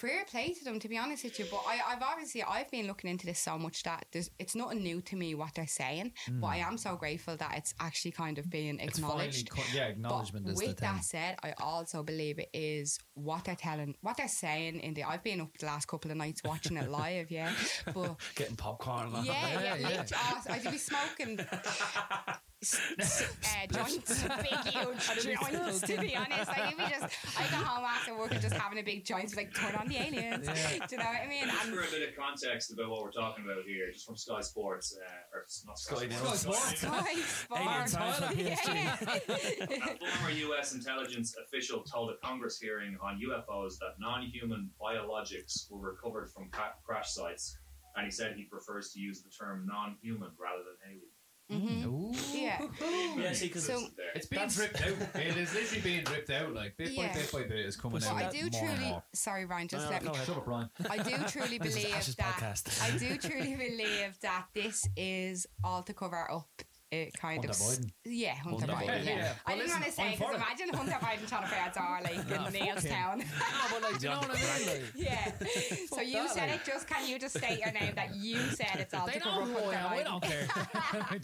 fair 0.00 0.24
play 0.30 0.54
to 0.54 0.64
them 0.64 0.78
to 0.78 0.88
be 0.88 0.96
honest 0.96 1.24
with 1.24 1.38
you 1.38 1.46
but 1.50 1.62
I, 1.66 1.80
I've 1.92 2.02
obviously 2.02 2.42
I've 2.42 2.70
been 2.70 2.86
looking 2.86 3.10
into 3.10 3.26
this 3.26 3.38
so 3.38 3.58
much 3.58 3.82
that 3.82 4.06
it's 4.12 4.54
not 4.54 4.76
new 4.76 5.00
to 5.02 5.16
me 5.16 5.34
what 5.34 5.54
they're 5.54 5.66
saying 5.66 6.12
but 6.40 6.46
I 6.48 6.58
mm. 6.58 6.68
am 6.68 6.78
so 6.78 6.96
grateful 6.96 7.36
that 7.36 7.54
it's 7.56 7.74
actually 7.80 8.12
kind 8.12 8.38
of 8.38 8.48
being 8.48 8.78
acknowledged 8.80 9.50
co- 9.50 9.62
yeah, 9.74 9.86
acknowledgement 9.86 10.46
but 10.46 10.52
is 10.52 10.58
with 10.58 10.76
that 10.78 11.04
said, 11.04 11.36
I 11.42 11.54
also 11.60 12.02
believe 12.02 12.38
it 12.38 12.50
is 12.52 12.98
what 13.14 13.44
they're 13.44 13.56
telling, 13.56 13.94
what 14.02 14.16
they're 14.16 14.28
saying 14.28 14.80
in 14.80 14.94
the. 14.94 15.04
I've 15.04 15.22
been 15.22 15.40
up 15.40 15.56
the 15.58 15.66
last 15.66 15.88
couple 15.88 16.10
of 16.10 16.16
nights 16.16 16.42
watching 16.44 16.76
it 16.76 16.90
live, 16.90 17.30
yeah. 17.30 17.52
But 17.92 18.16
Getting 18.34 18.56
popcorn. 18.56 19.06
and 19.06 19.16
all. 19.16 19.24
yeah, 19.24 19.48
yeah, 19.52 19.76
Yeah, 19.76 19.88
like, 19.88 20.10
yeah. 20.10 20.18
oh, 20.18 20.42
I 20.50 20.58
could 20.58 20.72
be 20.72 20.78
smoking. 20.78 21.40
s- 22.62 22.80
s- 22.98 23.22
uh, 23.44 23.66
joints, 23.72 24.22
big 24.22 24.58
huge 24.72 25.22
joints. 25.22 25.80
To 25.82 26.00
be 26.00 26.16
honest, 26.16 26.48
like 26.48 26.72
if 26.72 26.78
we 26.78 26.84
just, 26.88 27.38
I 27.38 27.42
go 27.50 27.56
home 27.64 27.84
after 27.84 28.16
work 28.18 28.32
and 28.32 28.40
just 28.40 28.54
having 28.56 28.78
a 28.78 28.82
big 28.82 29.04
joint, 29.04 29.34
like 29.36 29.54
turn 29.54 29.74
on 29.74 29.88
the 29.88 29.96
aliens. 29.96 30.46
Do 30.46 30.52
you 30.96 30.98
know 30.98 31.04
what 31.04 31.22
I 31.22 31.26
mean? 31.28 31.44
Just 31.46 31.64
And 31.66 31.74
for 31.74 31.82
a 31.82 31.90
bit 31.90 32.08
of 32.08 32.16
context 32.16 32.72
about 32.72 32.90
what 32.90 33.02
we're 33.02 33.12
talking 33.12 33.44
about 33.44 33.64
here, 33.66 33.90
just 33.92 34.06
from 34.06 34.16
Sky 34.16 34.40
Sports, 34.40 34.96
uh, 34.98 35.36
or 35.36 35.46
not 35.66 35.78
Sky, 35.78 36.06
Sky 36.06 36.08
Sports, 36.16 36.44
News. 36.44 36.56
Sky 36.56 37.14
Sky 37.14 37.14
Sky 37.14 37.86
Sports. 37.86 37.92
science 37.92 38.20
from 38.26 38.38
Yeah. 38.38 38.96
A 39.00 40.16
former 40.16 40.30
U.S. 40.30 40.74
intelligence 40.74 41.34
official 41.46 41.82
told 41.82 42.10
a 42.10 42.26
Congress 42.26 42.58
hearing 42.58 42.96
on 43.02 43.20
UFOs 43.20 43.78
that 43.78 43.94
non-human 43.98 44.70
biologics 44.80 45.70
were 45.70 45.90
recovered 45.92 46.30
from 46.30 46.48
ca- 46.50 46.74
crash 46.84 47.10
sites, 47.10 47.56
and 47.96 48.04
he 48.04 48.10
said 48.10 48.34
he 48.36 48.44
prefers 48.44 48.92
to 48.92 49.00
use 49.00 49.22
the 49.22 49.30
term 49.30 49.66
non-human 49.66 50.30
rather 50.38 50.62
than 50.64 50.76
alien. 50.90 51.02
Mhm. 51.50 52.34
Yeah. 52.34 52.60
Yeah, 53.16 53.32
see, 53.32 53.46
because 53.46 53.64
So- 53.66 53.80
This 53.80 53.88
is 53.88 53.94
there. 53.96 54.06
It's 54.14 54.26
being 54.26 54.40
That's- 54.48 54.56
dripped 54.56 54.80
out. 54.82 55.20
It 55.22 55.36
is 55.36 55.54
literally 55.54 55.80
being 55.80 56.04
ripped 56.04 56.30
out. 56.30 56.52
Like 56.52 56.76
bit 56.76 56.90
Yeah. 56.92 57.08
by 57.08 57.14
bit 57.14 57.32
by 57.32 57.42
bit, 57.44 57.58
it's 57.66 57.76
coming 57.76 58.00
But 58.00 58.08
out. 58.08 58.16
I 58.16 58.30
do 58.30 58.36
more 58.36 58.44
and 58.44 58.76
truly, 58.76 58.90
more. 58.90 59.02
sorry 59.14 59.44
Ryan, 59.46 59.68
just 59.68 59.84
No, 59.86 59.90
let 59.90 60.02
go 60.02 60.08
me. 60.10 60.14
ahead. 60.14 60.26
Shut 60.26 60.36
up, 60.36 60.44
Brian. 60.44 60.70
I 60.90 60.96
do 60.98 61.16
truly 61.28 61.58
believe 61.58 62.16
that. 62.16 62.78
I 62.82 62.90
do 62.98 63.16
truly 63.18 63.54
believe 63.56 64.18
that 64.20 64.46
this 64.52 64.86
is 64.96 65.46
all 65.64 65.82
to 65.84 65.94
cover 65.94 66.30
up 66.30 66.48
it 66.90 67.12
kind 67.20 67.44
Hunter 67.44 67.50
of 67.50 67.56
Biden. 67.56 67.90
yeah 68.06 68.34
Hunter, 68.36 68.66
Hunter 68.66 68.72
Biden 68.86 68.88
Biden, 69.00 69.04
yeah, 69.06 69.16
yeah. 69.16 69.32
I 69.46 69.50
didn't 69.52 69.64
listen, 69.66 69.80
want 69.80 69.84
to 69.84 69.92
say 69.92 70.10
because 70.12 70.18
for 70.26 70.32
it. 70.32 70.36
imagine 70.36 70.68
Hunter 70.74 70.92
Biden 71.06 71.28
trying 71.28 71.42
to 71.42 71.48
pay 71.50 71.80
our 71.80 72.02
like 72.02 72.14
Nah, 72.28 72.46
in 72.46 72.52
fuck 72.52 72.52
Naas. 72.78 72.88
Town 72.88 73.18
No, 73.18 73.24
but 73.70 73.82
like, 73.82 73.98
do 74.00 74.06
you 74.06 74.12
know 74.14 74.18
what 74.20 74.30
I 74.30 74.58
mean? 74.58 74.66
Like, 74.68 74.82
yeah 74.94 75.32
so 75.94 76.00
you 76.00 76.12
that, 76.14 76.30
said 76.30 76.50
like- 76.50 76.60
it 76.60 76.64
just 76.66 76.86
can 76.88 77.08
you 77.08 77.18
just 77.18 77.36
state 77.36 77.58
your 77.60 77.72
name 77.72 77.92
that 77.94 78.14
you 78.16 78.38
said 78.38 78.76
it's 78.80 78.94
all 78.94 79.06
they 79.06 79.12
to 79.14 79.18
know 79.18 79.24
cover 79.24 79.52
up 79.52 79.64
who 79.64 79.70
I. 79.70 79.96
We 79.98 80.04
don't 80.04 80.22
care. 80.22 80.46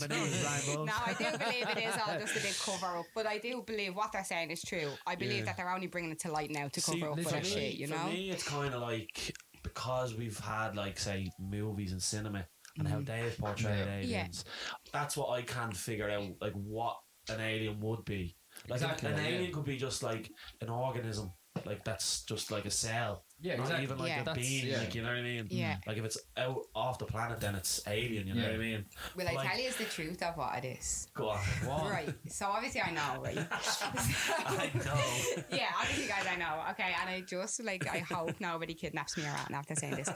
My 0.01 0.07
name 0.07 0.23
is 0.27 0.67
no, 0.77 0.85
I 1.07 1.15
do 1.19 1.39
believe 1.39 1.69
it 1.71 1.79
is 1.79 1.95
all 2.07 2.19
just 2.19 2.37
a 2.37 2.41
big 2.41 2.55
cover 2.59 2.99
up, 2.99 3.07
but 3.15 3.27
I 3.27 3.39
do 3.39 3.63
believe 3.67 3.95
what 3.97 4.13
they're 4.13 4.25
saying 4.25 4.51
is 4.51 4.61
true. 4.63 4.91
I 5.07 5.15
believe 5.15 5.39
Yeah. 5.39 5.45
that 5.47 5.57
they're 5.57 5.71
only 5.73 5.87
bringing 5.87 6.11
it 6.13 6.19
to 6.21 6.31
light 6.31 6.51
now 6.51 6.69
to 6.69 6.81
See, 6.81 7.01
cover 7.01 7.13
up 7.13 7.21
for 7.21 7.29
other 7.29 7.39
me- 7.39 7.45
shit, 7.45 7.75
you 7.75 7.87
know 7.87 7.97
for 7.97 8.09
me, 8.11 8.31
it's 8.31 8.45
kind 8.47 8.75
of 8.75 8.83
like 8.83 9.35
because 9.63 10.15
we've 10.15 10.39
had 10.41 10.77
like 10.77 10.99
say 10.99 11.31
movies 11.39 11.93
and 11.93 12.03
cinema 12.03 12.45
and 12.79 12.89
how 12.89 12.99
mm. 12.99 13.07
they've 13.07 13.39
portrayed 13.39 13.79
Yeah. 13.79 14.01
Yeah. 14.01 14.19
aliens. 14.19 14.45
That's 14.93 15.17
what 15.17 15.31
I 15.31 15.43
can't 15.43 15.77
figure 15.77 16.11
out. 16.11 16.31
Like 16.41 16.53
what 16.55 16.97
an 17.29 17.41
alien 17.41 17.81
would 17.81 18.05
be. 18.05 18.37
Like 18.69 18.81
Exactly, 18.81 19.11
an 19.11 19.19
yeah. 19.19 19.27
alien 19.29 19.53
could 19.53 19.65
be 19.65 19.77
just 19.77 20.03
like 20.03 20.31
an 20.61 20.69
organism. 20.69 21.33
Like 21.65 21.85
that's 21.85 22.25
just 22.25 22.51
like 22.51 22.65
a 22.67 22.71
cell. 22.71 23.25
Yeah, 23.41 23.55
Not 23.57 23.63
exactly. 23.63 23.85
even 23.85 23.99
like 23.99 24.09
Yeah. 24.09 24.23
a 24.23 24.25
That's- 24.25 24.47
being. 24.47 24.67
yeah. 24.67 24.79
Like 24.79 24.95
you 24.95 25.03
know 25.03 25.09
what 25.09 25.19
I 25.19 25.23
mean? 25.23 25.47
Yeah. 25.51 25.75
Mm. 25.75 25.87
Like 25.87 25.97
if 25.99 26.05
it's 26.05 26.19
out 26.37 26.63
off 26.75 26.99
the 26.99 27.05
planet, 27.07 27.41
then 27.41 27.55
it's 27.55 27.81
alien. 27.87 28.27
You 28.27 28.35
know 28.35 28.43
what 28.43 28.53
I 28.55 28.59
mean? 28.59 28.85
Will 29.17 29.29
I 29.29 29.33
Like- 29.33 29.49
tell 29.51 29.61
you 29.61 29.71
the 29.71 29.85
truth 29.85 30.23
of 30.23 30.37
what 30.37 30.65
it 30.65 30.79
is? 30.79 31.07
Go 31.15 31.29
on. 31.31 31.39
What? 31.65 31.91
Right. 31.91 32.13
So 32.29 32.47
obviously 32.47 32.81
I 32.81 32.91
know, 32.91 33.23
right? 33.23 33.39
I 33.51 34.71
know. 34.75 35.45
yeah, 35.57 35.71
obviously 35.81 36.09
guys 36.09 36.27
I 36.29 36.37
know. 36.37 36.63
Okay, 36.73 36.93
and 37.01 37.09
I 37.11 37.21
just 37.21 37.63
like 37.63 37.87
I 37.87 37.99
hope 38.01 38.35
nobody 38.41 38.75
kidnaps 38.75 39.17
me 39.17 39.25
around 39.25 39.55
after 39.55 39.75
saying 39.77 39.95
this. 39.95 40.09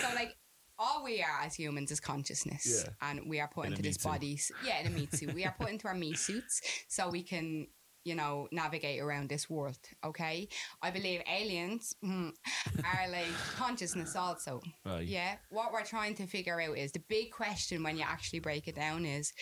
So 0.00 0.14
like 0.14 0.36
all 0.78 1.04
we 1.04 1.22
are 1.22 1.40
as 1.42 1.54
humans 1.54 1.90
is 1.90 2.00
consciousness, 2.00 2.84
Yeah. 2.84 2.92
and 3.10 3.28
we 3.28 3.40
are 3.40 3.48
put 3.48 3.66
In 3.66 3.72
into 3.72 3.82
this 3.82 3.98
bodies. 3.98 4.50
Yeah, 4.64 4.80
in 4.80 4.86
a 4.86 4.90
meat 4.90 5.14
suit. 5.14 5.34
We 5.34 5.44
are 5.44 5.54
put 5.58 5.70
into 5.70 5.88
our 5.88 5.94
meat 5.94 6.18
suits 6.28 6.60
so 6.88 7.08
we 7.10 7.22
can, 7.22 7.68
you 8.04 8.14
know, 8.14 8.48
navigate 8.52 9.00
around 9.00 9.28
this 9.28 9.48
world. 9.48 9.78
Okay, 10.04 10.48
I 10.82 10.90
believe 10.90 11.22
aliens 11.30 11.94
hmm, 12.02 12.30
are 12.78 13.08
like 13.10 13.32
consciousness 13.56 14.16
also. 14.16 14.60
Right. 14.84 15.06
Yeah, 15.06 15.36
what 15.50 15.72
we're 15.72 15.84
trying 15.84 16.14
to 16.16 16.26
figure 16.26 16.60
out 16.60 16.76
is 16.76 16.92
the 16.92 17.02
big 17.08 17.30
question 17.30 17.82
when 17.82 17.96
you 17.96 18.04
actually 18.06 18.40
break 18.40 18.68
it 18.68 18.74
down 18.74 19.04
is 19.06 19.32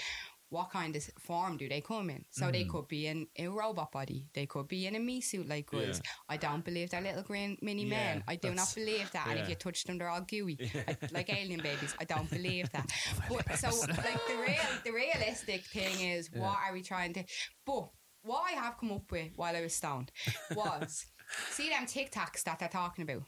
what 0.52 0.68
kind 0.70 0.94
of 0.94 1.02
form 1.18 1.56
do 1.56 1.66
they 1.68 1.80
come 1.80 2.10
in? 2.10 2.24
So 2.30 2.44
Mm. 2.46 2.52
they 2.52 2.64
could 2.72 2.86
be 2.88 3.06
in 3.12 3.26
a 3.38 3.46
robot 3.48 3.90
body, 3.90 4.20
they 4.34 4.46
could 4.46 4.68
be 4.68 4.86
in 4.86 4.94
a 4.94 4.98
me 5.00 5.20
suit 5.20 5.48
like 5.48 5.72
us. 5.74 5.96
Yeah. 6.04 6.10
I 6.28 6.36
don't 6.36 6.64
believe 6.64 6.90
they're 6.90 7.00
little 7.00 7.22
green 7.22 7.56
mini 7.62 7.84
Yeah, 7.84 7.96
men. 7.96 8.24
I 8.28 8.36
do 8.36 8.50
not 8.54 8.70
believe 8.74 9.10
that. 9.12 9.26
And 9.28 9.38
if 9.40 9.48
you 9.48 9.54
touch 9.54 9.84
them, 9.84 9.96
they're 9.98 10.08
all 10.14 10.20
gooey, 10.32 10.56
I- 10.88 10.96
like 11.10 11.30
alien 11.32 11.60
babies. 11.62 11.94
I 11.98 12.04
don't 12.04 12.28
believe 12.30 12.70
that. 12.72 12.86
but 13.28 13.58
so, 13.58 13.68
like 14.08 14.22
the 14.30 14.36
real, 14.46 14.66
the 14.84 14.92
realistic 14.92 15.62
thing 15.76 15.94
is, 16.14 16.30
what 16.32 16.58
are 16.64 16.72
we 16.72 16.82
trying 16.82 17.12
to? 17.14 17.24
But 17.66 17.88
what 18.22 18.42
I 18.50 18.52
have 18.52 18.78
come 18.78 18.92
up 18.92 19.10
with 19.10 19.30
while 19.36 19.56
I 19.56 19.62
was 19.62 19.74
stoned 19.74 20.12
was. 20.54 21.06
See 21.50 21.70
them 21.70 21.86
tic 21.86 22.12
tacs 22.12 22.42
that 22.44 22.58
they're 22.58 22.68
talking 22.68 23.04
about. 23.08 23.22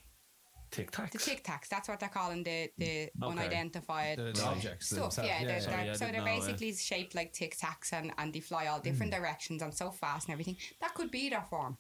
Tic 0.75 0.91
Tacs. 0.91 1.11
The 1.13 1.19
Tic 1.19 1.45
Tacs, 1.45 1.69
that's 1.69 1.89
what 1.89 1.99
they're 2.01 2.09
calling 2.21 2.43
the, 2.43 2.71
the 2.79 3.11
Okay. 3.23 3.31
unidentified 3.33 4.19
The, 4.19 4.33
the 4.33 4.45
objects 4.45 4.87
stuff. 4.89 5.01
themselves. 5.15 5.29
Yeah, 5.31 5.45
they're, 5.45 5.61
Sorry, 5.61 5.85
they're- 5.85 5.95
so 5.95 6.05
they're 6.07 6.15
yeah. 6.17 6.37
basically 6.37 6.73
shaped 6.75 7.15
like 7.15 7.33
Tic 7.33 7.57
Tacs 7.57 7.93
and, 7.93 8.13
and 8.19 8.33
they 8.33 8.41
fly 8.41 8.67
all 8.67 8.81
different 8.81 9.13
Mm. 9.13 9.17
directions 9.19 9.63
and 9.63 9.73
so 9.75 9.91
fast 9.91 10.27
and 10.29 10.33
everything. 10.33 10.57
That 10.81 10.95
could 10.95 11.11
be 11.11 11.29
their 11.31 11.43
form. 11.49 11.79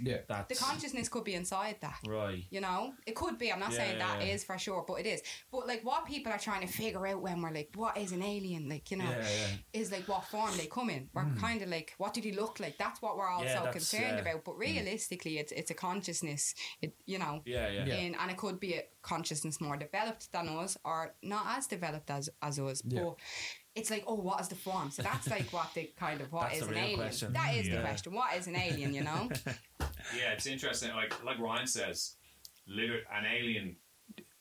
Yeah. 0.00 0.18
That's 0.28 0.48
The 0.58 0.64
consciousness 0.64 1.08
could 1.08 1.24
be 1.24 1.34
inside 1.34 1.76
that. 1.80 1.98
right. 2.06 2.44
You 2.50 2.60
know, 2.60 2.92
it 3.06 3.14
could 3.14 3.38
be. 3.38 3.52
I'm 3.52 3.60
not 3.60 3.72
Yeah, 3.72 3.78
saying 3.78 3.98
that 3.98 4.22
is 4.22 4.42
yeah. 4.42 4.46
for 4.46 4.58
sure, 4.58 4.84
but 4.86 4.94
it 5.00 5.06
is. 5.06 5.22
But 5.50 5.66
like, 5.66 5.84
what 5.84 6.06
people 6.06 6.32
are 6.32 6.38
trying 6.38 6.60
to 6.66 6.72
figure 6.72 7.06
out 7.06 7.20
when 7.22 7.42
we're 7.42 7.52
like, 7.52 7.70
what 7.74 7.96
is 7.96 8.12
an 8.12 8.22
alien? 8.22 8.68
Like, 8.68 8.90
you 8.90 8.96
know, 8.98 9.10
Yeah, 9.10 9.18
yeah. 9.72 9.80
is 9.80 9.90
like 9.92 10.06
what 10.08 10.24
form 10.26 10.50
they 10.56 10.66
come 10.66 10.90
in. 10.90 11.08
We're 11.12 11.26
kind 11.38 11.62
of 11.62 11.68
like, 11.68 11.94
what 11.98 12.14
did 12.14 12.24
he 12.24 12.32
look 12.32 12.60
like? 12.60 12.78
That's 12.78 13.02
what 13.02 13.16
we're 13.16 13.28
all 13.28 13.44
Yeah, 13.44 13.64
so 13.64 13.70
concerned 13.72 14.18
uh, 14.18 14.22
about. 14.22 14.44
But 14.44 14.58
realistically, 14.58 15.38
it's 15.38 15.52
it's 15.52 15.70
a 15.70 15.74
consciousness. 15.74 16.54
It 16.82 16.94
you 17.06 17.18
know, 17.18 17.42
Yeah, 17.44 17.68
yeah. 17.68 17.84
Yeah. 17.86 17.94
in, 17.96 18.14
and 18.14 18.30
it 18.30 18.36
could 18.36 18.60
be 18.60 18.74
a 18.74 18.82
consciousness 19.02 19.60
more 19.60 19.76
developed 19.76 20.30
than 20.32 20.48
us 20.48 20.76
or 20.84 21.14
not 21.22 21.44
as 21.56 21.66
developed 21.66 22.10
as, 22.10 22.28
as 22.42 22.58
us. 22.58 22.82
Yeah. 22.86 23.02
But 23.04 23.16
it's 23.74 23.90
like, 23.90 24.04
oh, 24.06 24.14
what 24.16 24.40
is 24.40 24.48
the 24.48 24.54
form? 24.56 24.90
So 24.90 25.02
that's 25.02 25.28
like 25.30 25.52
what 25.52 25.68
the 25.74 25.90
kind 25.96 26.20
of 26.20 26.32
what 26.32 26.48
That's 26.50 26.62
is 26.62 26.66
the 26.68 26.72
an 26.74 26.78
alien? 26.78 26.98
question. 26.98 27.32
That 27.32 27.54
is 27.54 27.68
the 27.68 27.80
question. 27.80 28.12
What 28.14 28.34
is 28.36 28.46
an 28.46 28.56
alien? 28.56 28.94
You 28.94 29.04
know? 29.04 29.28
Yeah, 30.16 30.32
it's 30.32 30.46
interesting. 30.46 30.90
Like 30.94 31.12
like 31.24 31.38
Ryan 31.38 31.66
says, 31.66 32.16
liter- 32.66 33.02
an 33.14 33.24
alien 33.26 33.76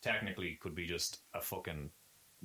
technically 0.02 0.58
could 0.62 0.74
be 0.74 0.86
just 0.88 1.20
a 1.34 1.42
fucking 1.42 1.90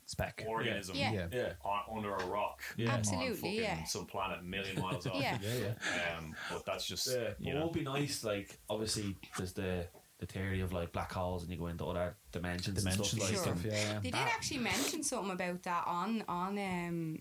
Speck. 0.07 0.45
organism 0.47 0.97
Yeah. 0.97 1.13
Yeah. 1.13 1.27
Yeah. 1.33 1.53
on, 1.65 1.97
under 1.97 2.15
a 2.15 2.27
rock. 2.27 2.61
Yeah. 2.77 2.91
Absolutely, 2.91 3.35
fucking 3.37 3.55
yeah. 3.55 3.85
Some 3.85 4.07
planet 4.07 4.41
a 4.41 4.43
million 4.43 4.81
miles 4.81 5.07
off. 5.07 5.15
Yeah. 5.15 5.39
Yeah, 5.41 5.55
yeah. 5.97 6.17
Um, 6.19 6.35
but 6.53 6.67
that's 6.67 6.85
just 6.87 7.07
Yeah, 7.11 7.31
you 7.39 7.57
it 7.57 7.63
would 7.63 7.73
be 7.73 7.83
nice. 7.83 8.25
Like, 8.25 8.59
obviously, 8.69 9.17
there's 9.39 9.53
the 9.53 9.87
the 10.27 10.33
theory 10.33 10.61
of 10.61 10.73
like 10.73 10.93
black 10.93 11.13
holes, 11.13 11.43
and 11.43 11.53
you 11.53 11.59
go 11.59 11.67
into 11.67 11.85
other 11.85 12.17
dimensions, 12.33 12.79
Dimensions 12.83 13.13
and 13.13 13.23
stuff 13.23 13.45
like 13.45 13.45
Sure. 13.45 13.55
that. 13.55 13.65
yeah, 13.65 13.93
yeah. 13.93 13.99
They 14.01 14.11
did 14.11 14.15
That- 14.15 14.33
actually 14.35 14.59
mention 14.59 15.03
something 15.03 15.33
about 15.33 15.63
that 15.63 15.85
on 15.87 16.25
on 16.29 16.59
um 16.59 17.19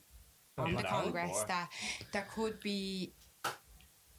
on 0.58 0.76
the 0.76 0.84
Congress 0.84 1.32
or- 1.42 1.48
that 1.48 1.70
there 2.12 2.28
could 2.34 2.60
be. 2.60 3.14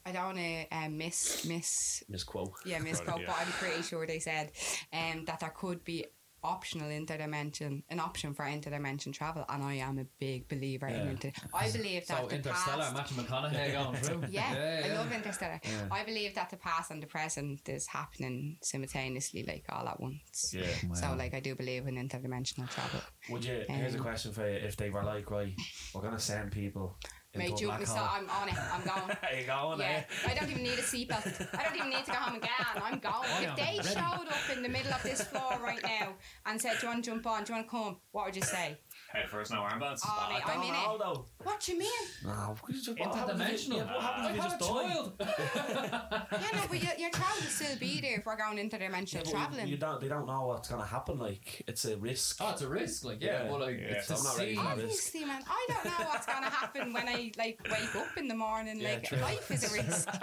I 0.07 0.11
don't 0.11 0.25
want 0.25 0.37
to 0.37 0.65
uh, 0.71 0.89
miss 0.89 1.45
miss 1.45 2.03
Misquote. 2.07 2.53
yeah 2.63 2.77
misquote, 2.77 3.21
yeah. 3.21 3.25
but 3.27 3.37
I'm 3.39 3.51
pretty 3.53 3.81
sure 3.81 4.05
they 4.05 4.19
said 4.19 4.51
um 4.93 5.25
that 5.25 5.39
there 5.39 5.49
could 5.49 5.83
be 5.83 6.05
optional 6.45 6.89
interdimension 6.89 7.83
an 7.89 7.99
option 7.99 8.33
for 8.33 8.45
interdimension 8.45 9.11
travel, 9.13 9.43
and 9.49 9.63
I 9.63 9.75
am 9.87 9.95
a 9.99 10.05
big 10.19 10.47
believer 10.47 10.87
in 10.87 10.95
Yeah. 11.05 11.11
inter. 11.13 11.31
I 11.53 11.71
believe 11.71 12.05
that 12.07 12.17
So 12.21 12.27
the 12.27 12.35
Interstellar, 12.37 12.83
past. 12.83 12.95
Matthew 12.97 13.17
McConaughey 13.23 13.71
going 13.79 13.95
through. 14.03 14.23
Yeah, 14.39 14.81
I 14.85 14.87
love 14.97 15.11
Interstellar. 15.11 15.59
Yeah. 15.63 15.87
I 15.99 16.03
believe 16.03 16.35
that 16.35 16.49
the 16.49 16.57
past 16.57 16.91
and 16.91 17.01
the 17.03 17.07
present 17.07 17.67
is 17.77 17.87
happening 17.87 18.57
simultaneously, 18.61 19.43
like 19.51 19.65
all 19.69 19.87
at 19.87 19.99
once. 19.99 20.53
Yeah. 20.53 20.93
So, 20.93 21.15
like, 21.15 21.33
I 21.33 21.39
do 21.39 21.55
believe 21.55 21.87
in 21.87 21.95
interdimensional 21.95 22.69
travel. 22.69 23.01
Would 23.29 23.43
you? 23.45 23.63
here's 23.67 23.95
a 23.95 23.97
Um, 23.97 24.03
question 24.03 24.31
for 24.33 24.45
you: 24.49 24.57
If 24.69 24.75
they 24.77 24.89
were 24.89 25.03
like, 25.03 25.29
right, 25.31 25.53
we're 25.93 26.01
gonna 26.01 26.19
send 26.19 26.51
people 26.51 26.97
into 27.01 27.14
Mate, 27.37 27.53
a 27.53 27.61
you 27.61 27.67
black 27.67 27.79
me 27.79 27.85
so 27.85 27.95
I'm 27.95 28.29
on 28.29 28.49
it. 28.49 28.55
I'm 28.71 28.81
going. 28.83 29.17
Are 29.21 29.35
you 29.39 29.45
going? 29.45 29.79
Yeah, 29.79 30.03
eh? 30.25 30.31
I 30.31 30.33
don't 30.33 30.49
even 30.49 30.63
need 30.63 30.79
a 30.79 30.81
seatbelt. 30.81 31.47
I 31.57 31.63
don't 31.63 31.75
even 31.75 31.89
need 31.89 32.05
to 32.05 32.11
go 32.11 32.17
home 32.17 32.35
again. 32.35 32.51
I'm 32.75 32.99
going. 32.99 33.43
If 33.43 33.55
they 33.55 33.77
ready. 33.77 33.87
showed 33.89 34.27
up 34.27 34.55
in 34.55 34.63
the 34.63 34.69
middle 34.69 34.93
of 34.93 35.03
this 35.03 35.21
floor 35.21 35.59
right 35.61 35.81
now 35.83 36.13
and 36.45 36.61
said, 36.61 36.77
"Do 36.79 36.87
you 36.87 36.93
want 36.93 37.03
to 37.05 37.11
jump 37.11 37.27
on? 37.27 37.43
Do 37.43 37.53
you 37.53 37.57
want 37.57 37.67
to 37.67 37.71
come?" 37.71 37.97
What 38.11 38.25
would 38.25 38.35
you 38.35 38.41
say? 38.41 38.77
Head 39.15 39.29
first, 39.29 39.51
no 39.51 39.59
armbands. 39.61 40.01
Oh, 40.05 40.27
I 40.29 40.33
mate, 40.33 40.41
don't 40.45 40.57
I'm 40.57 40.63
in 40.63 40.73
know 40.73 40.95
it. 40.95 40.99
though. 40.99 41.25
What 41.43 41.67
you 41.69 41.79
mean? 41.79 41.89
No, 42.25 42.55
because 42.65 42.87
you- 42.87 42.95
what 42.95 43.15
happens 43.15 43.41
if 43.41 43.67
you- 43.67 43.73
Interdimensional. 43.75 43.77
Yeah, 43.77 43.93
what 43.93 44.03
happens 44.03 44.25
I 44.25 44.29
if 44.29 44.35
you 44.35 44.41
have 44.41 44.59
just 44.59 44.71
die? 44.71 44.93
child. 44.93 45.13
Yeah, 46.35 46.59
no, 46.59 46.61
but 46.69 46.83
your, 46.83 46.93
your 46.97 47.09
child 47.11 47.35
will 47.41 47.47
still 47.49 47.77
be 47.79 48.01
there 48.01 48.17
if 48.19 48.25
we're 48.25 48.35
going 48.37 48.57
interdimensional 48.57 49.13
Yeah, 49.13 49.21
but 49.23 49.31
traveling. 49.31 49.67
You 49.67 49.77
don't. 49.77 50.01
They 50.01 50.07
don't 50.07 50.27
know 50.27 50.47
what's 50.47 50.67
gonna 50.69 50.85
happen. 50.85 51.17
Like 51.19 51.63
it's 51.67 51.85
a 51.85 51.95
risk. 51.97 52.37
Oh, 52.41 52.51
it's 52.51 52.61
a 52.61 52.67
risk. 52.67 53.05
Like, 53.05 53.21
yeah, 53.23 53.43
Yeah. 53.43 53.49
well, 53.51 53.59
like, 53.61 53.77
Yeah. 53.79 53.85
it's 53.95 54.07
to 54.07 54.15
I'm 54.15 54.23
not 54.23 54.37
ready 54.37 54.51
see. 54.51 54.55
for 54.57 54.63
that. 54.63 54.71
Obviously, 54.73 55.25
man, 55.25 55.43
I 55.47 55.65
don't 55.69 55.85
know 55.85 56.05
what's 56.07 56.25
going 56.25 56.43
to 56.43 56.49
happen 56.49 56.93
when 56.93 57.07
I 57.07 57.31
like 57.37 57.59
wake 57.71 57.95
up 57.95 58.17
in 58.17 58.27
the 58.27 58.35
morning. 58.35 58.79
Yeah, 58.79 58.89
like 58.89 59.03
true. 59.05 59.19
life 59.19 59.49
is 59.51 59.63
a 59.71 59.73
risk. 59.73 60.11
Do 60.11 60.17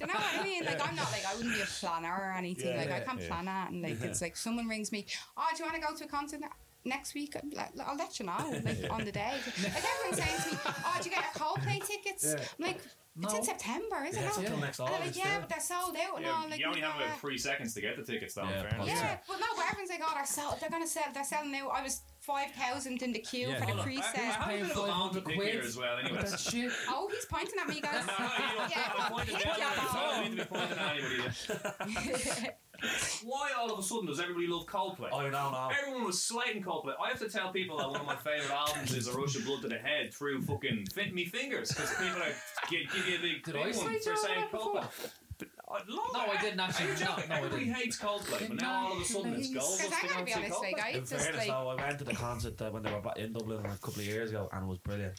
you 0.00 0.06
know 0.06 0.14
what 0.14 0.40
I 0.40 0.42
mean? 0.42 0.64
Like 0.64 0.88
I'm 0.88 0.94
not 0.96 1.10
like 1.12 1.26
I 1.28 1.34
wouldn't 1.36 1.54
be 1.54 1.60
a 1.60 1.66
planner 1.66 2.12
or 2.14 2.32
anything. 2.36 2.68
Yeah, 2.70 2.76
like 2.78 2.90
I 2.90 2.98
yeah, 2.98 3.04
can't 3.04 3.20
yeah. 3.20 3.28
plan 3.28 3.44
that. 3.46 3.70
And 3.70 3.82
like 3.82 4.00
it's 4.02 4.20
like 4.26 4.36
someone 4.36 4.66
rings 4.68 4.92
me. 4.92 5.06
Oh, 5.36 5.46
do 5.56 5.62
you 5.62 5.68
want 5.68 5.80
to 5.82 5.86
go 5.88 5.94
to 5.94 6.04
a 6.04 6.08
concert? 6.08 6.40
Next 6.86 7.14
week, 7.14 7.34
I'll 7.34 7.48
let- 7.52 7.72
I'll 7.86 7.96
let 7.96 8.18
you 8.20 8.26
know. 8.26 8.60
Like 8.64 8.90
on 8.90 9.04
the 9.04 9.12
day, 9.12 9.32
like 9.62 9.74
everyone's 9.74 10.18
saying 10.22 10.40
to 10.42 10.50
me, 10.54 10.58
"Oh, 10.66 10.98
do 11.00 11.08
you 11.08 11.14
get 11.16 11.24
your 11.24 11.32
Coldplay 11.46 11.86
tickets?" 11.86 12.24
Yeah. 12.26 12.44
I'm 12.58 12.66
like, 12.66 12.80
"It's 13.22 13.32
in 13.32 13.42
September, 13.42 14.04
isn't 14.06 14.22
Yeah, 14.22 14.28
it?" 14.28 14.36
until 14.38 14.56
next 14.58 14.78
And 14.80 14.88
they're 14.88 14.94
like, 14.98 15.00
August. 15.08 15.18
"Yeah, 15.18 15.40
but 15.40 15.48
they're 15.48 15.60
sold 15.60 15.96
out 15.96 16.16
and 16.16 16.26
Yeah, 16.26 16.32
all." 16.32 16.48
Like, 16.50 16.60
you 16.60 16.66
only 16.66 16.80
have 16.82 16.96
about 17.00 17.18
three 17.20 17.38
seconds 17.38 17.72
to 17.74 17.80
get 17.80 17.96
the 17.96 18.02
tickets, 18.04 18.34
though. 18.34 18.42
Yeah, 18.44 18.64
in 18.64 18.68
fairness. 18.68 18.88
yeah, 18.88 19.16
but 19.26 19.40
no, 19.40 19.46
but 19.56 19.64
everyone's 19.64 19.90
like, 19.90 20.02
oh, 20.04 20.12
they're 20.14 20.26
sold. 20.26 20.60
They're 20.60 20.68
gonna 20.68 20.86
sell. 20.86 21.04
They're 21.14 21.24
selling 21.24 21.54
out. 21.56 21.70
I 21.72 21.82
was 21.82 22.02
five 22.20 22.50
thousand 22.52 23.02
in 23.02 23.12
the 23.14 23.20
queue 23.20 23.48
Yeah. 23.48 23.54
for 23.60 23.66
the 23.66 23.72
Hold 23.72 23.78
on. 23.78 23.78
I, 23.78 23.82
I 23.82 23.84
pre-sale. 23.84 24.34
paying 24.44 24.62
bit 24.62 24.70
of 24.72 24.76
a 24.76 24.80
bone 24.86 25.08
to 25.14 25.20
500 25.20 25.24
quid. 25.36 25.64
as 25.64 25.76
well. 25.78 25.96
Anyway. 25.98 26.22
That 26.22 26.38
shit. 26.40 26.72
Oh, 26.88 27.08
he's 27.12 27.24
pointing 27.26 27.58
at 27.60 27.68
me, 27.68 27.80
guys. 27.80 28.06
No, 28.06 28.12
no, 28.18 28.24
you 28.28 28.58
don't. 28.58 28.70
Yeah. 28.76 28.92
I'm 28.98 29.12
pointing 29.12 29.36
Pick 29.36 29.44
down. 29.44 29.72
I 29.78 30.20
don't 30.22 30.30
need 30.30 30.36
to 30.38 30.44
be 30.44 30.48
pointing 30.54 30.78
at 30.78 30.96
anybody. 30.98 32.50
Why 33.24 33.52
all 33.58 33.72
of 33.72 33.78
a 33.78 33.82
sudden 33.82 34.06
does 34.06 34.20
everybody 34.20 34.46
love 34.46 34.66
Coldplay? 34.66 35.12
I 35.12 35.22
don't 35.22 35.32
know. 35.32 35.70
Everyone 35.80 36.04
was 36.04 36.22
slating 36.22 36.62
Coldplay. 36.62 36.92
I 37.02 37.08
have 37.08 37.18
to 37.20 37.28
tell 37.28 37.52
people 37.52 37.78
that 37.78 37.90
one 37.90 38.00
of 38.00 38.06
my 38.06 38.16
favourite 38.16 38.50
albums 38.50 38.94
is 38.94 39.06
A 39.08 39.12
Rush 39.12 39.36
of 39.36 39.44
Blood 39.44 39.62
to 39.62 39.68
the 39.68 39.78
Head 39.78 40.12
through 40.12 40.42
fucking 40.42 40.86
Fit 40.94 41.14
Me 41.14 41.24
Fingers 41.24 41.68
because 41.70 41.90
people 41.90 42.22
are 42.22 42.32
give, 42.70 42.92
give 42.92 43.08
you 43.08 43.18
a 43.18 43.20
big 43.20 43.42
Did 43.44 43.54
big 43.54 43.62
I 43.62 43.66
one 43.66 43.72
say 43.74 43.98
for 44.10 44.16
saying 44.16 44.40
that? 44.40 44.52
Coldplay. 44.52 44.86
But, 45.38 45.48
uh, 45.68 45.78
No, 45.88 46.20
I 46.32 46.40
didn't 46.40 46.60
actually. 46.60 46.86
Are 46.86 46.88
you 46.92 46.94
No, 47.00 47.06
joking? 47.06 47.28
no, 47.28 47.34
I 47.34 47.38
Everybody 47.38 47.64
didn't. 47.64 47.76
hates 47.76 47.98
Coldplay, 47.98 48.48
but 48.48 48.56
now 48.60 48.86
all 48.86 48.92
of 48.92 49.00
a 49.00 49.04
sudden 49.04 49.34
it's 49.34 49.50
gold. 49.52 49.78
Because 49.78 49.92
I 49.92 50.06
gotta 50.08 50.24
be 50.24 50.34
honest, 50.34 50.60
like 50.62 50.80
I 50.84 50.88
In 50.90 51.00
just 51.00 51.12
fairness, 51.14 51.36
like 51.38 51.48
though, 51.48 51.68
I 51.68 51.74
went 51.86 51.98
to 51.98 52.04
the 52.04 52.14
concert 52.14 52.60
uh, 52.62 52.70
when 52.70 52.82
they 52.82 52.92
were 52.92 53.02
in 53.16 53.32
Dublin 53.32 53.64
a 53.64 53.68
couple 53.70 54.00
of 54.00 54.06
years 54.06 54.30
ago 54.30 54.48
and 54.52 54.64
it 54.64 54.68
was 54.68 54.78
brilliant. 54.78 55.14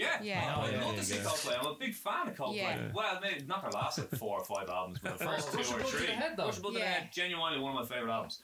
Yeah, 0.00 0.22
Yeah. 0.22 0.54
Oh, 0.56 0.62
I 0.62 0.70
yeah, 0.70 0.84
love 0.84 0.96
to 0.96 1.04
see 1.04 1.16
yeah. 1.16 1.22
Coldplay. 1.22 1.58
I'm 1.60 1.66
a 1.66 1.74
big 1.78 1.94
fan 1.94 2.28
of 2.28 2.34
Coldplay. 2.36 2.56
Yeah. 2.56 2.90
Well, 2.94 3.18
maybe 3.22 3.44
not 3.46 3.62
their 3.62 3.70
last 3.70 3.98
like, 3.98 4.10
four 4.16 4.38
or 4.38 4.44
five 4.44 4.68
albums, 4.68 4.98
but 5.02 5.18
the 5.18 5.24
oh, 5.24 5.32
first 5.32 5.52
two 5.52 5.60
of 5.60 5.70
or 5.70 5.78
Blood 5.78 5.90
to 5.90 5.96
three. 5.96 6.06
the 6.06 6.12
Head, 6.12 6.32
though. 6.36 6.46
Rush 6.46 6.56
of 6.56 6.62
Blood 6.62 6.72
to 6.74 6.78
the 6.78 6.84
Yeah. 6.84 6.92
Head, 6.92 7.08
genuinely 7.12 7.60
one 7.60 7.76
of 7.76 7.80
my 7.88 7.94
favourite 7.94 8.12
albums. 8.14 8.40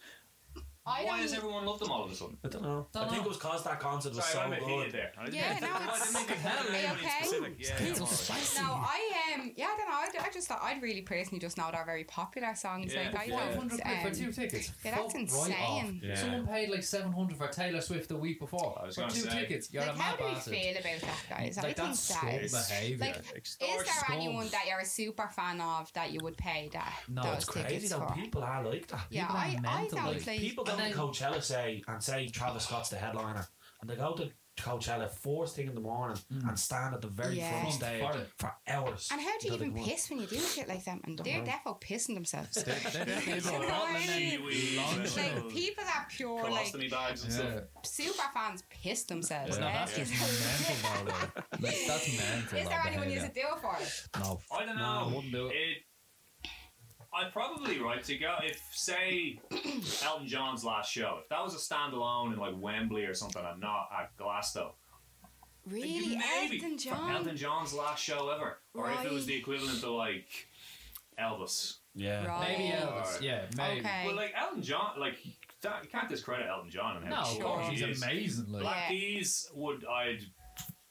I 0.86 1.04
Why 1.04 1.20
does 1.22 1.32
don't. 1.32 1.38
everyone 1.38 1.66
love 1.66 1.80
them 1.80 1.90
all 1.90 2.04
of 2.04 2.12
a 2.12 2.14
sudden? 2.14 2.36
I 2.44 2.48
don't 2.48 2.62
know. 2.62 2.86
Don't 2.92 3.02
I 3.02 3.08
think 3.08 3.18
know. 3.22 3.24
it 3.24 3.28
was 3.28 3.36
because 3.38 3.64
that 3.64 3.80
concert 3.80 4.14
was 4.14 4.24
Sorry, 4.24 4.52
I'm 4.54 4.60
so 4.60 4.66
heated 4.66 4.84
good. 4.84 4.92
there. 4.92 5.12
I 5.18 5.26
Yeah, 5.28 5.54
didn't- 5.54 5.62
no, 5.62 5.76
I 5.76 5.82
it's- 5.84 6.12
didn't 6.12 6.14
mean 6.14 6.26
to 6.26 6.32
Are 6.32 6.36
you 6.36 6.86
tell 6.86 6.94
okay? 6.94 7.08
specific. 7.24 7.54
Yeah, 7.58 7.76
It's 7.80 8.30
alright. 8.30 8.68
No, 8.68 8.74
I 8.86 9.34
um 9.34 9.52
yeah, 9.56 9.64
I 9.66 9.76
don't 9.76 9.88
know. 10.14 10.20
I, 10.22 10.26
I 10.26 10.30
just 10.30 10.46
thought 10.48 10.60
I'd 10.62 10.80
really 10.82 11.02
personally 11.02 11.40
just 11.40 11.56
know 11.58 11.68
they're 11.72 11.84
very 11.84 12.04
popular 12.04 12.54
songs. 12.54 12.94
Yeah. 12.94 13.10
like 13.10 13.18
I 13.18 13.24
Yeah. 13.24 13.36
thought, 13.38 13.48
500 13.54 13.80
quid 13.80 14.00
for 14.00 14.08
um, 14.08 14.14
two 14.14 14.32
tickets. 14.32 14.72
yeah, 14.84 14.90
that's 14.96 15.12
Fuck 15.12 15.20
insane. 15.22 15.50
Right 15.52 15.60
off. 15.60 15.92
Yeah. 16.02 16.14
Someone 16.14 16.46
paid 16.46 16.70
like 16.70 16.82
700 16.84 17.36
for 17.36 17.48
Taylor 17.48 17.80
Swift 17.80 18.08
the 18.08 18.16
week 18.16 18.38
before. 18.38 18.78
I 18.80 18.86
was 18.86 18.94
for 18.94 19.00
gonna 19.02 19.12
two 19.12 19.20
say. 19.22 19.40
tickets. 19.40 19.68
You're 19.72 19.82
like 19.86 19.96
a 19.96 19.98
how 19.98 20.10
mad 20.10 20.18
do 20.18 20.24
we 20.24 20.30
bastard. 20.34 20.54
feel 20.54 20.70
about 20.72 21.00
that, 21.00 21.18
guys? 21.30 21.58
I 21.58 21.62
Like, 21.62 21.76
think 21.76 21.88
that's 21.88 22.08
that 22.08 22.14
scum 22.18 22.28
is. 22.30 22.52
behaviour. 22.52 22.98
Like, 23.06 23.16
is 23.18 23.32
Extortion. 23.34 23.84
there 24.08 24.16
anyone 24.16 24.48
that 24.50 24.64
you're 24.68 24.78
a 24.80 24.84
super 24.86 25.28
fan 25.28 25.60
of 25.60 25.92
that 25.94 26.12
you 26.12 26.20
would 26.22 26.36
pay 26.36 26.70
that 26.72 26.92
No, 27.08 27.22
those 27.22 27.36
It's 27.36 27.44
crazy 27.46 27.68
tickets 27.68 27.90
though. 27.90 28.06
for? 28.06 28.14
People 28.14 28.44
are 28.44 28.62
like 28.64 28.86
that. 28.88 29.00
Yeah, 29.10 29.22
People 29.26 29.36
are 29.36 29.40
I, 29.40 29.46
I 29.56 29.60
mental, 29.60 29.98
don't 29.98 30.06
like, 30.16 30.26
like. 30.26 30.40
People 30.40 30.64
go 30.64 30.72
And 30.72 30.75
to 30.75 30.75
then- 30.78 30.92
Coachella 30.92 31.42
say 31.42 31.82
and 31.88 32.02
say 32.02 32.28
Travis 32.28 32.64
Scott's 32.64 32.88
the 32.90 32.96
headliner, 32.96 33.46
and 33.80 33.88
they 33.90 33.96
go 33.96 34.14
to 34.14 34.30
Coachella 34.58 35.10
first 35.10 35.54
thing 35.54 35.66
in 35.68 35.74
the 35.74 35.82
morning 35.82 36.16
mm. 36.32 36.48
and 36.48 36.58
stand 36.58 36.94
at 36.94 37.02
the 37.02 37.08
very 37.08 37.36
Yeah. 37.36 37.50
front 37.50 37.62
Front 37.62 37.74
stage 37.74 38.00
for 38.00 38.26
for 38.38 38.54
hours. 38.66 39.08
and 39.12 39.20
how 39.20 39.36
do 39.38 39.48
you 39.48 39.54
even 39.54 39.74
piss 39.74 40.08
when 40.08 40.18
you 40.20 40.26
do 40.26 40.38
shit 40.38 40.66
like 40.66 40.82
that? 40.86 41.00
And 41.04 41.18
they're 41.18 41.42
know. 41.42 41.50
defo 41.52 41.78
pissing 41.78 42.14
themselves. 42.14 42.56
Launch 42.56 42.94
and, 45.16 45.16
like 45.16 45.48
people 45.50 45.84
that 45.84 46.06
pure 46.08 46.48
like 46.50 46.72
bags 46.90 47.24
and 47.24 47.32
Yeah. 47.32 47.38
stuff. 47.38 47.64
super 47.84 48.22
fans 48.32 48.62
piss 48.70 49.02
themselves. 49.04 49.58
No, 49.58 49.66
yeah? 49.66 49.72
that's 49.84 49.94
just 49.96 50.12
mental, 50.12 51.04
like. 51.04 51.60
Like, 51.60 51.78
that's 51.86 52.08
mental. 52.18 52.58
Is 52.58 52.68
there 52.68 52.82
anyone 52.86 53.10
you 53.10 53.16
behaviour. 53.16 53.26
should 53.26 53.34
do 53.34 53.40
it 53.40 53.60
for? 53.60 53.76
No. 54.20 54.40
I 54.50 54.64
don't 54.64 54.76
No, 54.76 54.82
know. 54.82 55.04
I 55.04 55.06
wouldn't 55.14 55.32
do 55.32 55.46
it. 55.48 55.54
I'd 57.16 57.32
probably 57.32 57.78
right 57.80 58.02
to 58.04 58.16
go 58.18 58.36
if 58.42 58.60
say 58.72 59.40
Elton 60.04 60.26
John's 60.28 60.64
last 60.64 60.90
show. 60.92 61.18
If 61.22 61.28
that 61.30 61.42
was 61.42 61.54
a 61.54 61.58
standalone 61.74 62.32
in 62.34 62.38
like 62.38 62.54
Wembley 62.56 63.04
or 63.04 63.14
something, 63.14 63.42
and 63.44 63.60
not 63.60 63.88
at 63.98 64.16
Glasto. 64.16 64.72
Really, 65.68 66.16
maybe 66.16 66.56
Elton 66.62 66.78
John? 66.78 67.10
Elton 67.10 67.36
John's 67.36 67.74
last 67.74 68.02
show 68.02 68.28
ever, 68.30 68.58
or 68.74 68.90
if 68.92 69.04
it 69.04 69.10
was 69.12 69.26
the 69.26 69.34
equivalent 69.34 69.82
of 69.82 69.90
like 69.90 70.28
Elvis. 71.18 71.76
Yeah. 71.94 72.24
Right. 72.26 72.58
Maybe. 72.58 72.70
Elvis. 72.76 73.20
Yeah, 73.22 73.46
maybe. 73.56 73.80
Okay. 73.80 74.02
Well, 74.06 74.14
like 74.14 74.32
Elton 74.38 74.62
John, 74.62 74.92
like 74.98 75.16
that, 75.62 75.82
you 75.82 75.88
can't 75.90 76.08
discredit 76.08 76.46
Elton 76.48 76.70
John 76.70 76.98
and 76.98 77.06
how 77.06 77.10
No, 77.10 77.20
of 77.22 77.28
Sure. 77.34 77.42
course, 77.42 77.68
he's 77.68 77.80
he 77.80 78.04
amazing. 78.04 78.52
Like, 78.52 78.62
Black 78.62 78.76
Yeah. 78.76 78.88
Keys 78.90 79.50
would 79.54 79.84
I'd 79.86 80.20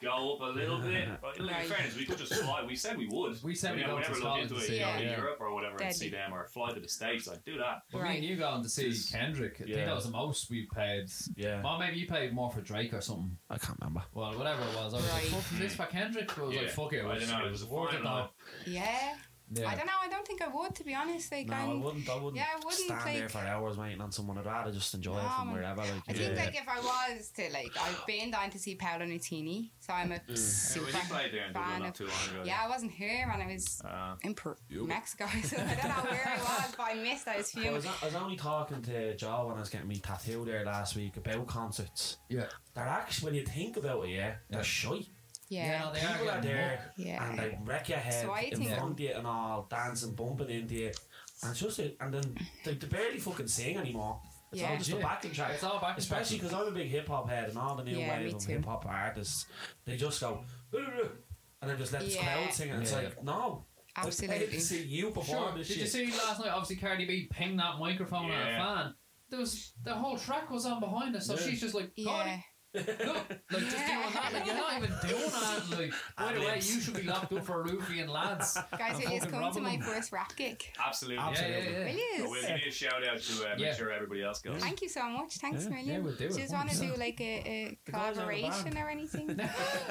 go 0.02 0.34
up 0.36 0.40
a 0.42 0.58
little 0.58 0.78
bit. 0.80 1.08
But 1.22 1.38
in 1.38 1.46
Right. 1.46 1.66
fairness, 1.66 1.96
we 1.96 2.04
could 2.04 2.18
just 2.18 2.34
fly. 2.34 2.62
We 2.66 2.76
said 2.76 2.98
we 2.98 3.08
would. 3.10 3.42
We 3.42 3.54
said 3.54 3.72
we 3.72 3.78
we'd 3.78 3.86
never, 3.86 4.00
go 4.00 4.02
to 4.02 4.12
never 4.12 4.20
looked 4.24 4.42
into 4.42 4.54
to 4.54 4.60
it. 4.60 4.66
see 4.66 4.78
You 4.78 4.86
in 4.86 5.02
yeah. 5.04 5.16
Europe 5.16 5.38
or 5.40 5.54
whatever 5.54 5.76
and 5.82 5.94
see 5.94 6.10
them, 6.10 6.32
or 6.34 6.46
fly 6.48 6.72
to 6.72 6.80
the 6.80 6.88
states. 6.88 7.28
I'd 7.28 7.42
do 7.44 7.56
that. 7.58 7.82
But 7.92 8.02
me 8.02 8.16
and 8.16 8.24
you 8.24 8.36
going 8.36 8.62
to 8.62 8.68
see 8.68 8.92
Kendrick. 9.10 9.54
I 9.60 9.64
think 9.64 9.76
that 9.76 9.94
was 9.94 10.04
the 10.04 10.10
most 10.10 10.50
we 10.50 10.66
paid. 10.74 11.06
Yeah. 11.36 11.62
Well, 11.62 11.78
maybe 11.78 11.96
you 11.98 12.06
paid 12.06 12.32
more 12.32 12.50
for 12.50 12.60
Drake 12.60 12.92
or 12.94 13.00
something. 13.00 13.36
I 13.50 13.58
can't 13.58 13.78
remember. 13.80 14.02
Well, 14.14 14.36
whatever 14.36 14.62
it 14.62 14.74
was. 14.76 14.94
I 14.94 14.96
was 14.98 15.06
Right. 15.06 15.32
like, 15.32 15.42
fuck 15.42 15.58
this 15.58 15.74
for 15.74 15.86
Kendrick. 15.86 16.38
I 16.38 16.42
was 16.42 16.54
Yeah. 16.54 16.60
like, 16.62 16.70
fuck 16.70 16.92
it. 16.92 16.96
It 16.98 17.04
I 17.04 17.08
was, 17.14 17.28
don't 17.28 17.38
know, 17.38 17.44
it 17.44 17.48
it 17.48 17.50
was 17.52 17.60
was 17.62 17.70
worth 17.70 17.94
it 17.94 18.02
though. 18.02 18.28
Yeah. 18.66 19.16
Yeah. 19.50 19.68
I 19.68 19.76
don't 19.76 19.86
know. 19.86 19.92
I 20.02 20.08
don't 20.08 20.26
think 20.26 20.42
I 20.42 20.48
would, 20.48 20.74
to 20.74 20.82
be 20.84 20.92
honest. 20.94 21.30
Like, 21.30 21.46
No, 21.46 21.54
I 21.54 21.60
I'm, 21.60 21.80
wouldn't. 21.82 22.08
I 22.08 22.14
wouldn't, 22.16 22.34
Yeah, 22.36 22.46
I 22.52 22.56
wouldn't, 22.56 22.72
stand 22.74 23.16
there 23.16 23.28
for 23.28 23.38
hours 23.38 23.76
waiting 23.76 24.00
on 24.00 24.10
someone. 24.10 24.38
I'd 24.38 24.46
rather 24.46 24.72
just 24.72 24.92
enjoy 24.94 25.14
No, 25.14 25.20
it 25.20 25.30
from 25.38 25.52
wherever. 25.52 25.82
Like, 25.82 25.90
I 25.90 26.12
yeah. 26.12 26.14
think 26.14 26.36
like 26.36 26.56
if 26.56 26.68
I 26.68 26.80
was 26.80 27.28
to 27.36 27.42
like, 27.52 27.70
I've 27.80 28.04
been 28.06 28.32
down 28.32 28.50
to 28.50 28.58
see 28.58 28.74
Paolo 28.74 29.04
Nutini, 29.06 29.70
so 29.78 29.92
I'm 29.92 30.10
a 30.10 30.20
Yeah, 30.26 30.34
super 30.34 30.86
when 30.86 30.94
you 31.26 31.30
there 31.32 31.46
in 31.46 31.52
fan 31.54 31.78
not 31.80 31.88
of. 31.90 31.94
too 31.94 32.04
long 32.06 32.34
ago. 32.34 32.42
Yeah, 32.44 32.58
I 32.64 32.68
wasn't 32.68 32.90
here 32.92 33.28
when 33.30 33.40
I 33.48 33.52
was 33.52 33.80
Uh, 33.84 34.16
in 34.22 34.34
Per- 34.34 34.56
Mexico, 34.70 35.26
so 35.44 35.56
I 35.58 35.74
don't 35.74 35.88
know 36.04 36.10
where 36.10 36.28
I 36.28 36.38
was, 36.42 36.74
but 36.76 36.82
I 36.86 36.94
missed 36.94 37.26
those 37.26 37.52
I 37.56 37.70
was, 37.70 37.86
I 37.86 38.04
was 38.04 38.14
only 38.16 38.36
talking 38.36 38.82
to 38.82 39.16
Joe 39.16 39.44
when 39.46 39.56
I 39.56 39.60
was 39.60 39.68
getting 39.68 39.88
me 39.88 39.98
tattoo 39.98 40.44
there 40.44 40.64
last 40.64 40.96
week 40.96 41.16
about 41.16 41.46
concerts. 41.46 42.18
Yeah. 42.28 42.46
They're 42.74 42.84
actually, 42.84 43.26
when 43.26 43.34
you 43.36 43.46
think 43.46 43.76
about 43.76 44.04
it, 44.06 44.10
yeah, 44.10 44.34
they're 44.50 44.58
Yeah. 44.60 44.64
shy. 44.64 45.06
Yeah, 45.48 45.78
no, 45.78 45.84
Yeah, 45.86 45.90
they 45.92 46.00
People 46.00 46.30
are 46.30 46.34
getting 46.40 46.42
there 46.50 46.92
Yeah. 46.96 47.28
and 47.30 47.38
they 47.38 47.58
wreck 47.64 47.88
your 47.88 47.98
head 47.98 48.22
So 48.24 48.32
I 48.32 48.40
in 48.40 48.58
think- 48.58 48.70
front 48.74 48.92
of 48.92 49.00
you 49.00 49.12
and 49.14 49.26
all, 49.26 49.66
dancing, 49.70 50.14
bumping 50.14 50.50
into 50.50 50.74
you. 50.74 50.92
And 51.42 51.50
it's 51.52 51.60
just, 51.60 51.78
and 51.78 52.12
then 52.14 52.36
they, 52.64 52.74
they 52.74 52.86
barely 52.86 53.18
fucking 53.18 53.46
sing 53.48 53.76
anymore. 53.76 54.20
It's 54.52 54.62
all 54.62 54.70
Yeah. 54.70 54.76
just 54.78 54.90
a 54.92 54.96
backing 54.96 55.32
track. 55.32 55.52
It's 55.54 55.62
all 55.64 55.78
backing 55.80 55.98
Especially 55.98 56.38
because 56.38 56.52
I'm 56.54 56.66
a 56.66 56.70
big 56.70 56.88
hip 56.88 57.08
hop 57.08 57.28
head 57.28 57.48
and 57.50 57.58
all 57.58 57.76
the 57.76 57.84
new 57.84 57.98
Yeah, 57.98 58.18
wave 58.18 58.34
of 58.34 58.44
hip 58.44 58.64
hop 58.64 58.86
artists, 58.86 59.46
they 59.84 59.96
just 59.96 60.20
go, 60.20 60.44
and 60.72 61.70
then 61.70 61.78
just 61.78 61.92
let 61.92 62.02
the 62.02 62.08
Yeah. 62.08 62.22
crowd 62.24 62.52
sing. 62.54 62.70
And 62.70 62.82
it's 62.82 62.92
Yeah. 62.92 62.98
like, 62.98 63.22
no. 63.22 63.66
I 63.94 64.02
paid 64.02 64.06
Absolutely. 64.08 64.46
to 64.48 64.60
see 64.60 64.82
you 64.82 65.10
perform 65.10 65.48
Sure. 65.50 65.58
this 65.58 65.68
Did 65.68 65.74
shit. 65.74 65.82
you 66.04 66.10
see 66.10 66.18
last 66.18 66.40
night? 66.40 66.50
Obviously, 66.50 66.76
Cardi 66.76 67.06
B 67.06 67.28
pinged 67.30 67.58
that 67.60 67.78
microphone 67.78 68.30
at 68.30 68.52
a 68.52 68.56
fan. 68.58 68.94
There 69.30 69.38
was 69.40 69.72
the 69.82 69.94
whole 69.94 70.18
track 70.18 70.50
was 70.50 70.66
on 70.66 70.80
behind 70.80 71.16
us, 71.16 71.26
so 71.26 71.34
Yeah. 71.34 71.40
she's 71.46 71.60
just 71.60 71.74
like, 71.74 71.92
Cardi, 72.04 72.30
Yeah. 72.30 72.40
Look, 72.76 73.16
like 73.50 73.62
just 73.64 73.76
Yeah. 73.76 74.02
doing 74.02 74.12
that. 74.14 74.32
Like 74.32 74.46
you're 74.46 74.54
not 74.54 74.76
even 74.76 74.90
doing 75.08 75.30
that. 75.30 75.78
Like 75.78 75.92
by 76.18 76.32
the 76.34 76.40
way, 76.40 76.54
you 76.56 76.80
should 76.80 76.94
be 76.94 77.02
locked 77.02 77.32
up 77.32 77.44
for 77.44 77.64
roofie 77.64 78.00
and 78.02 78.10
lads. 78.10 78.54
Guys, 78.78 78.96
I'm 78.96 79.02
will 79.04 79.12
you 79.12 79.20
come 79.20 79.52
to 79.52 79.60
my 79.60 79.78
first 79.78 80.12
rap 80.12 80.34
gig? 80.36 80.62
absolutely. 80.84 81.22
Absolutely. 81.22 81.56
Yeah, 81.56 81.70
yeah, 81.70 81.78
Will 81.78 81.86
yeah. 81.86 81.92
you? 81.94 82.22
But 82.22 82.30
we'll 82.30 82.42
give 82.42 82.60
you 82.62 82.68
a 82.68 82.72
shout 82.72 83.06
out 83.06 83.20
to 83.20 83.44
uh, 83.44 83.48
make 83.50 83.58
Yeah. 83.58 83.74
sure 83.74 83.90
everybody 83.92 84.22
else 84.22 84.40
goes. 84.40 84.60
Thank 84.62 84.82
you 84.82 84.88
so 84.88 85.08
much. 85.08 85.34
Thanks, 85.36 85.64
Yeah. 85.64 85.70
million. 85.70 85.88
Yeah, 85.88 85.98
we'll 86.00 86.12
do 86.12 86.18
Do 86.18 86.24
it, 86.26 86.30
you 86.32 86.38
just 86.38 86.52
want 86.52 86.70
to 86.70 86.78
do 86.78 86.94
like 86.96 87.20
a, 87.20 87.24
a 87.24 87.78
The 87.86 87.92
guys 87.92 88.00
have 88.00 88.10
a 88.10 88.12
collaboration 88.20 88.78
or 88.78 88.88
anything? 88.88 89.40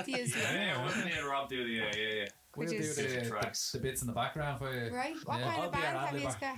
Yeah, 0.07 0.25
yeah, 0.53 0.83
we'll 0.85 1.05
me 1.05 1.11
and 1.17 1.27
Rob 1.27 1.49
do 1.49 1.63
the 1.65 1.73
yeah, 1.73 1.91
yeah, 1.95 2.13
yeah. 2.13 2.25
We'll 2.57 2.69
do 2.69 2.75
is- 2.75 2.95
the, 2.95 3.01
the, 3.03 3.69
the 3.73 3.79
bits 3.79 4.01
in 4.01 4.07
the 4.07 4.13
background 4.13 4.59
for 4.59 4.71
you. 4.73 4.93
Right. 4.95 5.15
What 5.25 5.39
Yeah. 5.39 5.45
kind 5.47 5.61
I'll 5.61 5.65
of 5.67 5.71
band 5.71 5.97
an 5.97 6.05
have 6.05 6.13
you 6.15 6.19
got? 6.21 6.57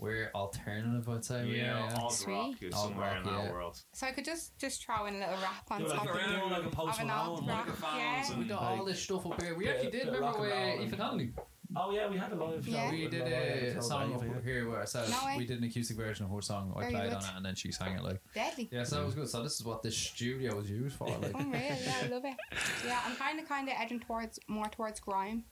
We're 0.00 0.30
alternative, 0.34 1.08
I'd 1.08 1.24
say. 1.24 1.44
we 1.44 1.58
Yeah, 1.58 1.74
are, 1.74 1.90
yeah. 1.90 1.96
alt 1.98 2.24
rock 2.28 2.62
is 2.62 2.74
Alt 2.74 2.84
somewhere 2.88 3.08
rock, 3.08 3.16
in 3.26 3.32
that 3.32 3.44
yeah. 3.44 3.52
world. 3.52 3.82
So 3.92 4.06
I 4.06 4.12
could 4.12 4.24
just 4.24 4.58
just 4.58 4.84
throw 4.84 5.06
in 5.06 5.14
a 5.16 5.18
little 5.18 5.34
rap 5.36 5.64
on 5.70 5.80
Do 5.82 5.88
like, 5.88 5.96
top 5.98 6.04
do 6.06 6.10
of 6.12 6.16
around. 6.16 6.52
it. 6.52 6.52
like 6.52 6.66
a 6.72 6.76
post 6.76 6.98
Of 6.98 7.04
an 7.04 7.10
alt 7.10 7.46
rock. 7.48 7.68
Yeah. 7.96 8.38
We 8.38 8.44
got 8.44 8.62
all 8.62 8.84
this 8.84 9.00
stuff 9.02 9.26
up 9.26 9.40
here. 9.42 9.54
We 9.56 9.64
Bit- 9.64 9.76
actually 9.76 9.90
did. 9.92 10.06
Remember 10.06 10.20
rock 10.26 10.34
and 10.38 10.44
roll 10.44 10.52
with 10.54 10.74
and- 10.78 10.82
Ethan 10.86 10.98
Connolly? 10.98 11.32
Oh 11.76 11.90
yeah, 11.92 12.08
we 12.08 12.16
had 12.16 12.32
a 12.32 12.34
live 12.34 12.64
show. 12.64 12.70
Yeah. 12.70 12.90
We 12.90 13.08
did 13.08 13.20
Love 13.20 13.28
a 13.30 13.82
song 13.82 14.12
live, 14.12 14.20
up 14.20 14.36
yeah. 14.36 14.42
here 14.42 14.68
where 14.68 14.78
ourselves. 14.78 15.10
No 15.10 15.18
we 15.36 15.44
did 15.44 15.58
an 15.58 15.64
acoustic 15.64 15.96
version 15.96 16.24
of 16.24 16.32
her 16.32 16.40
song. 16.40 16.72
I 16.76 16.80
Very 16.80 16.92
played 16.92 17.10
good. 17.10 17.16
on 17.16 17.24
it 17.24 17.30
and 17.36 17.44
then 17.44 17.54
she 17.54 17.72
sang 17.72 17.96
it 17.96 18.02
like. 18.02 18.20
Deadly. 18.34 18.68
Yeah, 18.72 18.84
so 18.84 19.02
it 19.02 19.06
was 19.06 19.14
good. 19.14 19.28
So 19.28 19.42
this 19.42 19.54
is 19.54 19.64
what 19.64 19.82
this 19.82 19.96
studio 19.96 20.56
was 20.56 20.70
used 20.70 20.96
for. 20.96 21.08
Like, 21.08 21.32
oh, 21.34 21.40
Unreal, 21.40 21.60
yeah, 21.62 21.94
I 22.02 22.06
love 22.06 22.24
it. 22.24 22.36
Yeah, 22.86 23.00
I'm 23.04 23.16
kind 23.16 23.38
of, 23.38 23.48
kind 23.48 23.68
of 23.68 23.74
edging 23.78 24.00
towards 24.00 24.38
more 24.48 24.68
towards 24.68 25.00
grime. 25.00 25.44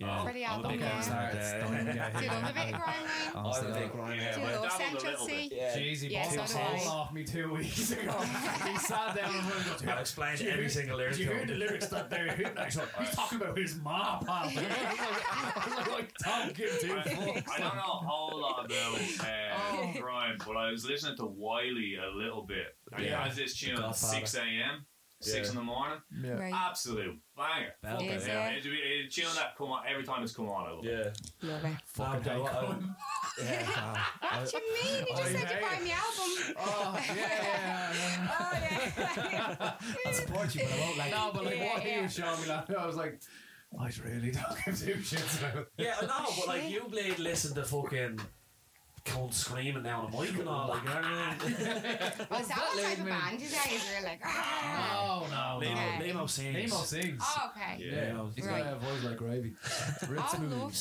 Yeah. 0.00 0.24
For 0.26 0.32
the 0.32 0.44
I'm 0.44 0.50
a 0.50 0.54
album, 0.54 0.70
big 0.72 0.80
yeah. 0.80 1.00
fan 1.02 1.28
of 1.28 1.34
that. 1.34 1.60
Don't 1.60 1.84
get 1.94 2.14
Do 2.18 2.24
you 2.24 2.30
love 2.30 2.42
a 2.42 2.52
bit 2.52 2.56
of 2.56 2.64
him. 2.64 2.70
grime, 2.70 2.82
Ryan? 2.82 3.06
I'm 3.36 3.46
Honestly, 3.46 3.70
a 3.70 3.74
big 3.74 3.92
though. 3.92 3.98
Ryan 3.98 4.18
Yeah, 4.18 4.24
head. 4.24 4.34
Do 4.34 4.40
you 4.40 4.46
but 4.46 4.54
love 4.54 4.62
dabbled 4.62 4.74
a 4.74 5.00
Central 5.00 5.12
little 5.12 5.26
C? 5.26 5.48
bit. 5.48 5.52
Yeah. 5.58 5.76
Jeez, 5.78 6.00
he 6.02 6.06
Yeah, 6.08 6.22
bought 6.24 6.32
so 6.34 6.42
a 6.42 6.46
do 6.46 6.64
I. 6.74 6.78
phone 6.78 6.88
off 6.88 7.12
me 7.12 7.24
two 7.24 7.54
weeks 7.54 7.90
ago. 7.92 8.12
he 8.72 8.78
sat 8.78 9.14
down 9.14 9.34
and 9.36 9.44
went, 9.46 9.88
I'll 9.88 9.98
explain 10.00 10.36
every 10.48 10.68
single 10.68 10.96
lyric. 10.98 11.12
Did 11.12 11.20
you 11.20 11.26
to 11.26 11.32
hear 11.32 11.40
him. 11.42 11.48
the 11.48 11.54
lyrics 11.54 11.86
that 11.88 12.10
they're 12.10 12.26
hitting? 12.34 12.58
Actually, 12.58 12.86
he's 12.98 13.10
talking 13.14 13.40
about 13.40 13.56
his 13.56 13.76
mom, 13.80 14.24
pal. 14.24 14.34
I 14.34 14.44
was 14.46 14.56
like, 14.56 14.66
I 14.68 15.78
was 15.78 15.88
like, 15.88 16.18
don't 16.18 16.54
give 16.54 16.80
two 16.80 16.92
I, 16.92 17.02
fucks. 17.02 17.50
I 17.54 17.58
don't 17.60 17.76
know 17.76 17.82
a 17.82 18.04
whole 18.04 18.40
lot 18.40 18.64
about 18.66 19.00
uh, 19.20 20.00
grime, 20.00 20.38
but 20.44 20.56
I 20.56 20.72
was 20.72 20.84
listening 20.84 21.16
to 21.18 21.26
Wiley 21.26 21.96
a 22.04 22.10
little 22.16 22.42
bit. 22.42 22.76
And 22.92 23.02
he 23.04 23.10
Yeah. 23.10 23.24
has 23.24 23.36
this 23.36 23.56
tune 23.56 23.76
The 23.76 23.82
at 23.82 23.86
Godfather. 23.90 24.26
6 24.26 24.34
a.m., 24.38 24.86
6 25.24 25.48
in 25.50 25.54
the 25.56 25.62
morning. 25.62 25.98
Yeah. 26.22 26.32
Right. 26.32 26.52
Absolute 26.54 27.18
banger. 27.36 27.72
Belter, 27.84 27.90
Fucking 27.92 28.08
Is 28.10 28.26
hell. 28.26 28.48
it? 28.50 28.56
It's 28.58 28.66
a, 28.66 28.70
it's 28.72 29.16
a 29.18 29.20
tune 29.20 29.34
that 29.36 29.56
come 29.56 29.70
on 29.72 29.82
every 29.88 30.04
time 30.04 30.22
it's 30.22 30.34
come 30.34 30.48
on. 30.48 30.66
I 30.66 30.70
love 30.72 30.84
it. 30.84 31.14
Yeah. 31.42 31.48
Love 31.50 31.64
it. 31.64 31.76
Fucking 31.86 32.22
hell. 32.24 32.44
hell. 32.46 32.78
Yeah. 33.42 33.96
What 34.20 34.50
do 34.50 34.56
you 34.58 34.74
mean? 34.74 35.04
You 35.08 35.16
just 35.16 35.22
I 35.22 35.32
said 35.32 35.50
you 35.50 35.66
buy 35.66 35.84
me 35.84 35.90
album. 35.90 36.54
Oh, 36.56 37.00
yeah, 37.08 37.14
yeah, 37.16 37.92
yeah. 37.94 38.28
Oh, 38.40 39.28
yeah. 39.32 39.72
I 40.06 40.12
support 40.12 40.54
you, 40.54 40.62
but 40.62 40.72
I 40.72 40.80
won't 40.86 40.98
like 40.98 41.10
No, 41.10 41.30
but 41.34 41.44
like 41.44 41.56
Yeah, 41.58 41.72
what 41.74 41.82
he 41.82 41.90
yeah. 41.90 42.02
was 42.02 42.14
showing 42.14 42.40
me, 42.42 42.46
like, 42.48 42.70
I 42.70 42.86
was 42.86 42.96
like, 42.96 43.20
I 43.80 43.90
really 44.04 44.30
don't 44.30 44.64
give 44.64 44.78
two 44.78 44.94
shits 44.94 45.40
about. 45.40 45.66
Yeah, 45.76 45.94
I 46.00 46.06
know, 46.06 46.26
but 46.38 46.46
like 46.46 46.68
you 46.70 46.84
Blade 46.88 47.18
listen 47.18 47.54
to 47.56 47.64
fucking 47.64 48.20
going 49.04 49.30
screaming 49.32 49.82
down 49.82 50.10
the 50.10 50.18
mic 50.18 50.30
and 50.38 50.48
all. 50.48 50.68
Like, 50.68 50.82
you 50.82 50.88
know 50.88 50.94
I 50.94 51.30
mean? 51.30 52.26
Oh, 52.30 52.38
is 52.40 52.48
that 52.48 52.56
what 52.58 52.82
type 52.82 52.98
of 52.98 53.04
Lame. 53.04 53.08
band 53.08 53.40
you 53.40 53.46
say? 53.48 53.74
Is 53.76 53.82
you're 53.92 54.02
like. 54.02 54.20
Oh 54.24 55.26
no, 55.30 55.58
Limo, 55.60 55.72
Okay. 55.72 56.06
Limo 56.06 56.26
sings. 56.26 56.54
Nemo 56.54 56.82
sings. 56.82 57.22
Oh, 57.24 57.50
okay. 57.56 57.82
Yeah. 57.84 57.92
Yeah, 57.94 58.06
Limo. 58.08 58.30
he's 58.34 58.46
Right. 58.46 58.64
got 58.64 58.72
a 58.72 58.76
voice 58.76 59.04
like 59.04 59.16
gravy. 59.18 59.54
Real 60.08 60.24
Oh, 60.26 60.34
smooth. 60.34 60.52
lovely. 60.52 60.72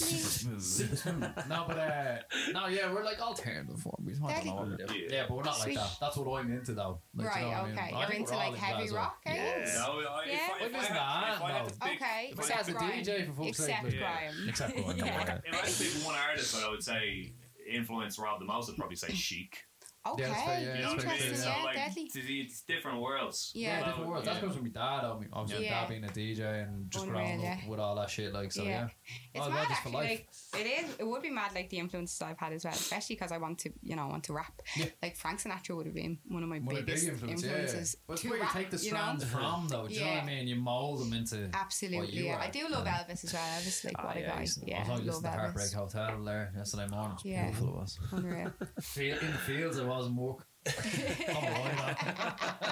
Smooth. 0.59 1.05
no, 1.49 1.65
but 1.67 1.77
uh, 1.77 2.15
no, 2.53 2.67
yeah, 2.67 2.91
we're 2.93 3.03
like 3.03 3.19
alternative 3.21 3.77
form. 3.79 4.03
We 4.05 4.13
don't 4.13 4.27
Daddy. 4.29 4.49
know 4.49 4.55
what 4.55 4.69
we 4.69 4.77
do. 4.77 4.93
Yeah. 4.95 5.07
Yeah, 5.09 5.25
but 5.27 5.37
we're 5.37 5.43
not 5.43 5.55
Sweet. 5.57 5.75
like 5.75 5.85
that. 5.85 5.97
That's 5.99 6.17
what 6.17 6.39
I'm 6.39 6.51
into 6.51 6.73
though. 6.73 6.99
Like, 7.15 7.27
Right, 7.27 7.41
you 7.43 7.51
know 7.51 7.51
what 7.51 7.57
I 7.63 7.65
mean? 7.67 7.77
okay. 7.79 7.93
I 7.93 7.99
You're 7.99 8.07
think 8.09 8.19
into 8.21 8.35
like 8.35 8.55
heavy 8.55 8.89
rock, 8.93 9.17
are 9.25 9.33
you? 9.33 9.37
Yeah. 9.39 9.73
No, 9.75 9.99
I, 9.99 10.23
Yeah. 10.27 10.33
if, 10.33 10.41
I, 10.61 10.65
if, 10.65 10.75
I 10.75 10.77
listen 10.77 10.93
to 10.95 11.01
had, 11.01 11.23
that, 11.23 11.35
if 11.35 11.41
I 11.43 11.51
had 11.51 11.67
to 11.67 11.79
though. 11.79 11.85
pick, 11.87 12.01
Okay. 12.01 12.29
if 12.31 12.39
I 12.39 12.41
except 12.41 12.57
had 12.57 12.65
to 12.67 12.73
Besides 12.73 12.77
Grime. 12.77 13.03
DJ 13.03 13.25
for 13.27 13.33
fuck's 13.43 13.49
Except 13.59 13.83
sake. 13.83 13.93
Yeah. 13.93 13.99
Grime. 13.99 14.49
Except 14.49 14.71
for 14.71 14.91
if 14.91 15.03
I 15.03 15.07
had 15.07 15.43
to 15.43 15.83
pick 15.83 16.05
one 16.05 16.15
artist 16.15 16.55
that 16.55 16.63
I 16.65 16.69
would 16.69 16.83
say 16.83 17.33
influenced 17.69 18.19
Rob 18.19 18.39
the 18.39 18.45
most, 18.45 18.69
I'd 18.69 18.77
probably 18.77 18.95
say 18.95 19.11
Chic. 19.13 19.63
Okay. 20.05 20.23
Yeah, 20.23 20.27
that's 20.29 20.43
fair, 20.43 20.59
yeah, 20.61 20.75
You 20.75 20.81
know 20.83 20.89
what 20.89 20.99
I 20.99 21.03
mean? 21.07 21.13
Interesting. 21.13 21.35
So, 21.37 21.47
Yeah, 21.47 21.63
like, 21.63 21.75
deadly. 21.75 22.03
it's- 22.03 22.25
it's 22.27 22.61
different 22.63 22.99
worlds. 23.01 23.51
Yeah. 23.55 23.79
Yeah, 23.79 23.85
different 23.85 24.09
worlds. 24.09 24.25
That 24.25 24.33
yeah. 24.35 24.39
comes 24.41 24.55
from 24.55 24.63
my 24.65 24.69
dad. 24.69 25.05
I 25.05 25.19
mean, 25.19 25.29
obviously, 25.31 25.65
Yeah. 25.65 25.79
dad 25.81 25.89
being 25.89 26.03
a 26.03 26.07
DJ 26.09 26.59
and 26.63 26.91
just 26.91 27.05
Unreal, 27.05 27.21
growing 27.23 27.37
up 27.39 27.43
yeah. 27.43 27.69
with 27.69 27.79
all 27.79 27.95
that 27.95 28.09
shit. 28.09 28.33
Like, 28.33 28.51
so 28.51 28.63
Yeah. 28.63 28.69
yeah. 28.69 28.89
It's 29.33 29.45
Oh, 29.45 29.49
mad 29.49 29.55
God, 29.59 29.65
for 29.67 29.73
actually. 29.73 29.91
life. 29.93 30.27
Like 30.53 30.61
it 30.61 30.67
is. 30.85 30.95
It 30.99 31.07
would 31.07 31.21
be 31.21 31.29
mad 31.29 31.53
like 31.55 31.69
the 31.69 31.77
influences 31.79 32.21
I've 32.21 32.37
had 32.37 32.51
as 32.53 32.65
well, 32.65 32.73
especially 32.73 33.15
because 33.15 33.31
I 33.31 33.37
want 33.37 33.59
to, 33.59 33.71
you 33.81 33.95
know, 33.95 34.03
I 34.03 34.07
want 34.07 34.25
to 34.25 34.33
rap. 34.33 34.61
Yeah. 34.75 34.85
Like 35.01 35.15
Frank 35.15 35.39
Sinatra 35.41 35.75
would 35.75 35.85
have 35.85 35.95
been 35.95 36.19
one 36.27 36.43
of 36.43 36.49
my 36.49 36.59
One 36.59 36.75
of 36.75 36.85
big 36.85 36.85
biggest 36.87 37.07
influences. 37.07 37.45
influences. 37.45 37.95
Yeah. 37.95 38.03
But 38.07 38.13
it's 38.13 38.21
to 38.23 38.29
where 38.29 38.39
you 38.39 38.47
take 38.51 38.69
the 38.71 38.77
you 38.77 38.91
know? 38.91 38.97
strands 38.97 39.23
from, 39.25 39.67
though. 39.69 39.87
Do 39.87 39.93
you 39.93 39.99
know 40.01 40.05
what 40.07 40.13
I 40.13 40.17
Yeah. 40.19 40.25
mean? 40.25 40.47
You 40.47 40.55
mold 40.57 40.99
them 40.99 41.13
into. 41.13 41.49
Absolutely. 41.53 42.11
you 42.13 42.25
Yeah. 42.25 42.35
are. 42.35 42.39
I 42.41 42.49
do 42.49 42.67
love 42.67 42.85
Elvis 42.85 43.23
as 43.23 43.33
well. 43.33 43.59
Elvis, 43.59 43.85
like 43.85 43.95
Ah, 43.97 44.05
what 44.07 44.17
a 44.17 44.19
yeah, 44.19 44.27
guy. 44.27 44.47
Yeah, 44.65 44.77
I 44.77 44.79
was 44.81 44.89
only 44.89 45.05
love 45.05 45.05
listening 45.23 45.31
to 45.31 45.39
Heartbreak 45.39 45.71
Hotel 45.71 46.23
there 46.23 46.53
yesterday 46.55 46.87
morning. 46.87 47.13
It's 47.15 47.25
Yeah. 47.25 47.43
beautiful 47.45 47.67
it 47.69 47.75
was. 47.75 47.99
Unreal. 48.11 48.53
In 49.23 49.31
the 49.31 49.37
fields, 49.39 49.77
it 49.93 49.97
wasn't 49.97 50.15
work. 50.17 50.47
I'm 50.65 51.43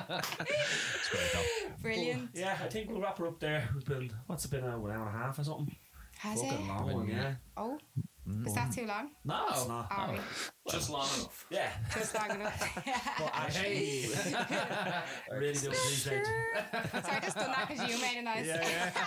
right, 0.10 0.23
Brilliant. 1.81 2.30
Yeah, 2.34 2.57
I 2.64 2.68
think 2.68 2.89
we'll 2.89 3.02
wrap 3.02 3.18
her 3.18 3.27
up 3.27 3.39
there. 3.39 3.69
We've 3.73 3.85
been, 3.85 4.11
what's 4.27 4.45
it 4.45 4.52
been, 4.52 4.64
an 4.64 4.72
hour 4.72 4.89
and 4.91 5.07
a 5.07 5.11
half 5.11 5.39
or 5.39 5.43
something? 5.43 5.76
Has 6.19 6.41
Fucking 6.41 6.65
it? 6.65 6.68
long 6.68 6.93
one, 6.93 7.07
yeah. 7.10 7.35
Oh, 7.57 7.77
is 8.45 8.53
that 8.53 8.72
too 8.72 8.85
long? 8.85 9.10
No, 9.26 9.45
it's 9.49 9.68
not. 9.68 9.88
All 9.91 10.07
right. 10.10 10.22
Just 10.69 10.89
long 10.91 11.07
enough. 11.18 11.45
Yeah. 11.49 11.72
Just 11.93 12.14
long 12.15 12.30
enough. 12.31 12.72
But 13.18 13.31
actually, 13.34 14.06
I 14.35 15.03
really 15.35 15.53
do 15.57 15.68
appreciate 15.69 16.19
you. 16.19 16.23
Sorry, 17.02 17.15
I 17.15 17.19
just 17.19 17.35
done 17.35 17.52
that 17.52 17.68
because 17.68 17.89
you 17.89 17.99
made 18.02 18.19
a 18.19 18.22
nice. 18.31 18.45
Yeah, 18.45 19.02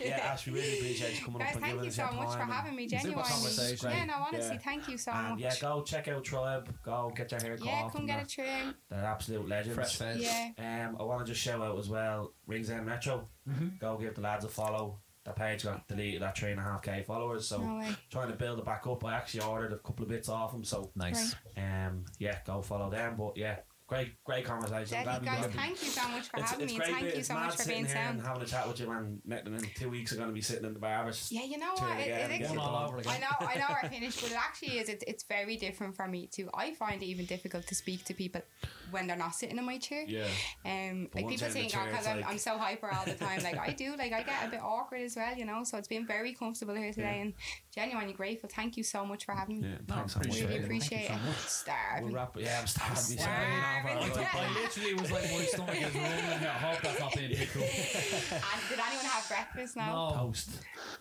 yeah. 0.00 0.16
Ash, 0.32 0.46
we 0.46 0.52
really 0.54 0.78
appreciate 0.78 1.18
you 1.18 1.24
coming 1.24 1.40
Guys, 1.40 1.48
up 1.50 1.54
and 1.56 1.64
thank 1.64 1.84
you 1.84 1.90
so 1.90 2.10
much 2.12 2.32
for 2.32 2.44
having 2.44 2.76
me. 2.76 2.88
Super 2.88 3.02
Genuinely. 3.02 3.30
conversation. 3.30 3.90
Yeah, 3.90 4.04
no, 4.06 4.14
honestly, 4.14 4.54
Yeah. 4.54 4.60
thank 4.60 4.88
you 4.88 4.98
so 4.98 5.12
And 5.12 5.30
much. 5.30 5.40
yeah, 5.40 5.54
go 5.60 5.82
check 5.82 6.08
out 6.08 6.24
Tribe. 6.24 6.74
Go 6.84 7.12
get 7.14 7.30
your 7.30 7.40
hair 7.40 7.56
cut. 7.58 7.66
Yeah, 7.66 7.88
come 7.92 8.06
get 8.06 8.22
a 8.24 8.26
trim. 8.26 8.74
They're 8.90 9.04
absolute 9.04 9.46
legends. 9.48 9.74
Fresh 9.76 9.96
fed. 9.96 10.18
Yeah. 10.18 10.50
Um, 10.88 10.96
I 10.98 11.02
want 11.02 11.26
to 11.26 11.32
just 11.32 11.42
shout 11.44 11.60
out 11.60 11.78
as 11.78 11.88
well 11.88 12.32
Ringsend 12.46 12.86
Metro. 12.86 13.28
Mhm. 13.48 13.78
Go 13.78 13.96
give 13.98 14.14
the 14.14 14.20
lads 14.22 14.44
a 14.44 14.48
follow. 14.48 14.98
Their 15.26 15.34
page 15.34 15.64
got 15.64 15.86
deleted 15.88 16.22
at 16.22 16.38
three 16.38 16.52
and 16.52 16.60
a 16.60 16.62
half 16.62 16.80
k 16.82 17.02
followers, 17.06 17.46
so 17.48 17.58
No 17.58 17.84
trying 18.10 18.28
to 18.30 18.36
build 18.36 18.60
it 18.60 18.64
back 18.64 18.86
up. 18.86 19.04
I 19.04 19.14
actually 19.14 19.40
ordered 19.42 19.72
a 19.72 19.78
couple 19.78 20.04
of 20.04 20.08
bits 20.08 20.28
off 20.28 20.52
them, 20.52 20.64
so 20.64 20.90
Nice. 20.94 21.34
um, 21.56 22.04
yeah, 22.18 22.38
go 22.46 22.62
follow 22.62 22.88
them. 22.90 23.16
But 23.18 23.36
yeah, 23.36 23.56
great, 23.86 24.22
great 24.24 24.44
conversation. 24.44 24.96
I'm 24.98 25.04
glad 25.04 25.24
Daddy, 25.24 25.42
guys, 25.42 25.54
thank 25.54 25.82
you 25.82 25.88
so 25.88 26.08
much 26.08 26.28
for 26.28 26.40
it's, 26.40 26.50
having 26.50 26.64
it's 26.64 26.72
me. 26.72 26.78
great. 26.78 26.90
Thank 26.92 27.14
you 27.16 27.22
so 27.22 27.34
mad 27.34 27.46
much 27.46 27.56
for 27.56 27.68
being 27.68 27.86
here 27.86 27.96
and 27.96 28.20
having 28.20 28.42
a 28.42 28.46
chat 28.46 28.66
with 28.68 28.80
you, 28.80 28.88
man. 28.88 29.20
And 29.28 29.46
in 29.46 29.60
two 29.76 29.88
weeks, 29.88 30.12
are 30.12 30.16
going 30.16 30.28
to 30.28 30.34
be 30.34 30.40
sitting 30.40 30.64
in 30.64 30.72
the 30.74 30.78
barbers. 30.80 31.28
Yeah, 31.30 31.44
you 31.44 31.58
know 31.58 31.72
what? 31.74 31.98
it 32.00 32.08
It, 32.08 32.30
it, 32.30 32.40
it's- 32.42 32.56
all 32.56 32.84
over 32.88 32.98
again. 32.98 33.12
I 33.14 33.18
know, 33.18 33.46
I 33.48 33.54
know 33.58 33.76
we're 33.82 33.88
finished, 33.96 34.20
but 34.22 34.30
it 34.32 34.36
actually 34.36 34.78
is. 34.78 34.88
It's, 34.88 35.04
it's 35.06 35.24
very 35.24 35.56
different 35.56 35.94
for 35.96 36.08
me 36.08 36.26
too. 36.26 36.50
I 36.54 36.72
find 36.74 37.02
it 37.02 37.06
even 37.06 37.26
difficult 37.26 37.66
to 37.68 37.74
speak 37.74 38.04
to 38.06 38.14
people 38.14 38.42
when 38.90 39.06
they're 39.06 39.16
not 39.16 39.34
sitting 39.34 39.58
in 39.58 39.64
my 39.64 39.78
chair. 39.78 40.04
Yeah. 40.06 40.24
Um, 40.64 41.08
But 41.12 41.22
like 41.22 41.30
people 41.30 41.32
you're 41.32 41.46
in 41.46 41.52
think, 41.52 41.72
chair, 41.72 41.84
because 41.86 42.00
it's 42.00 42.08
I'm, 42.08 42.16
like- 42.20 42.30
I'm 42.30 42.38
so 42.38 42.58
hyper 42.58 42.92
all 42.92 43.04
the 43.04 43.14
time. 43.14 43.42
Like 43.42 43.58
I 43.58 43.72
do, 43.72 43.94
like 43.96 44.12
I 44.12 44.22
get 44.22 44.46
a 44.46 44.50
bit 44.50 44.60
awkward 44.62 45.02
as 45.02 45.16
well, 45.16 45.36
you 45.36 45.44
know. 45.44 45.62
So 45.64 45.78
it's 45.78 45.88
been 45.88 46.06
very 46.06 46.32
comfortable 46.34 46.74
here 46.74 46.92
today, 46.92 47.16
Yeah. 47.16 47.22
and 47.22 47.34
genuinely 47.76 48.14
grateful. 48.14 48.48
Thank 48.52 48.76
you 48.78 48.82
so 48.82 49.04
much 49.04 49.26
for 49.26 49.32
having 49.32 49.60
me. 49.60 49.68
Yeah, 49.68 49.74
No, 49.88 49.94
thanks 49.96 50.14
so 50.14 50.18
much. 50.18 50.26
appreciate 50.28 50.48
Really 50.48 50.60
it. 50.60 50.64
appreciate 50.64 51.08
Thank 51.08 51.22
you 51.24 51.28
it. 51.30 51.34
so 51.36 51.48
Starving. 51.48 52.04
We'll 52.06 52.14
wrap 52.14 52.36
it. 52.36 52.42
Yeah, 52.44 52.60
I'm 52.60 52.66
starving. 52.66 52.96
Starving. 52.96 53.26
I 53.60 54.60
literally 54.62 54.94
was 54.94 55.10
like, 55.12 55.22
my 55.24 55.44
stomach 55.44 55.76
is 55.82 55.94
rumbling. 55.94 56.46
I 56.46 56.58
hope 56.64 56.80
that's 56.82 57.00
not 57.00 57.14
being 57.14 57.34
picked 57.36 57.56
up. 57.56 57.62
And 57.62 58.68
did 58.70 58.78
anyone 58.80 59.04
have 59.04 59.28
breakfast 59.28 59.76
now? 59.76 60.08
No. 60.10 60.16
Toast. 60.16 60.50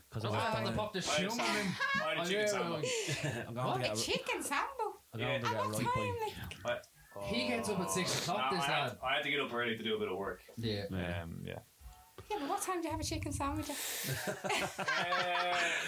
Because 0.09 0.25
I 0.25 0.29
was 0.29 0.53
going 0.53 0.65
to 0.67 0.71
pop 0.73 0.93
the 0.93 0.99
I 0.99 1.01
shum 1.01 1.39
had 1.39 1.49
on 1.49 1.55
him. 1.55 1.73
I 1.95 2.09
had 2.09 2.17
a 2.17 2.21
Oh, 2.21 2.25
chicken 2.25 2.39
yeah, 2.41 2.47
sandwich. 2.51 3.55
What? 3.55 3.83
to 3.83 3.91
A 3.91 3.95
chicken 3.95 4.43
sambo. 4.43 4.67
I'm 5.13 5.19
going 5.19 5.41
to 5.41 5.47
get 5.47 5.53
a 5.53 5.55
right 5.55 5.73
time? 5.73 5.85
boy. 5.95 6.09
Like, 6.65 6.81
I- 7.17 7.23
He 7.27 7.47
gets 7.47 7.69
up 7.69 7.79
at 7.79 7.89
six 7.91 8.19
o'clock, 8.21 8.51
No, 8.51 8.57
this 8.57 8.67
I 8.67 8.71
had, 8.71 8.83
lad. 8.87 8.97
I 9.09 9.15
had 9.15 9.23
to 9.23 9.29
get 9.29 9.39
up 9.39 9.53
early 9.53 9.77
to 9.77 9.83
do 9.83 9.95
a 9.95 9.99
bit 9.99 10.11
of 10.11 10.17
work. 10.17 10.41
Yeah. 10.57 10.83
Um, 10.91 11.41
yeah. 11.45 11.59
Yeah, 12.29 12.37
but 12.39 12.49
what 12.49 12.61
time 12.61 12.81
do 12.81 12.87
you 12.87 12.91
have 12.91 12.99
a 12.99 13.03
chicken 13.03 13.31
sandwich? 13.31 13.69
uh, 13.69 13.75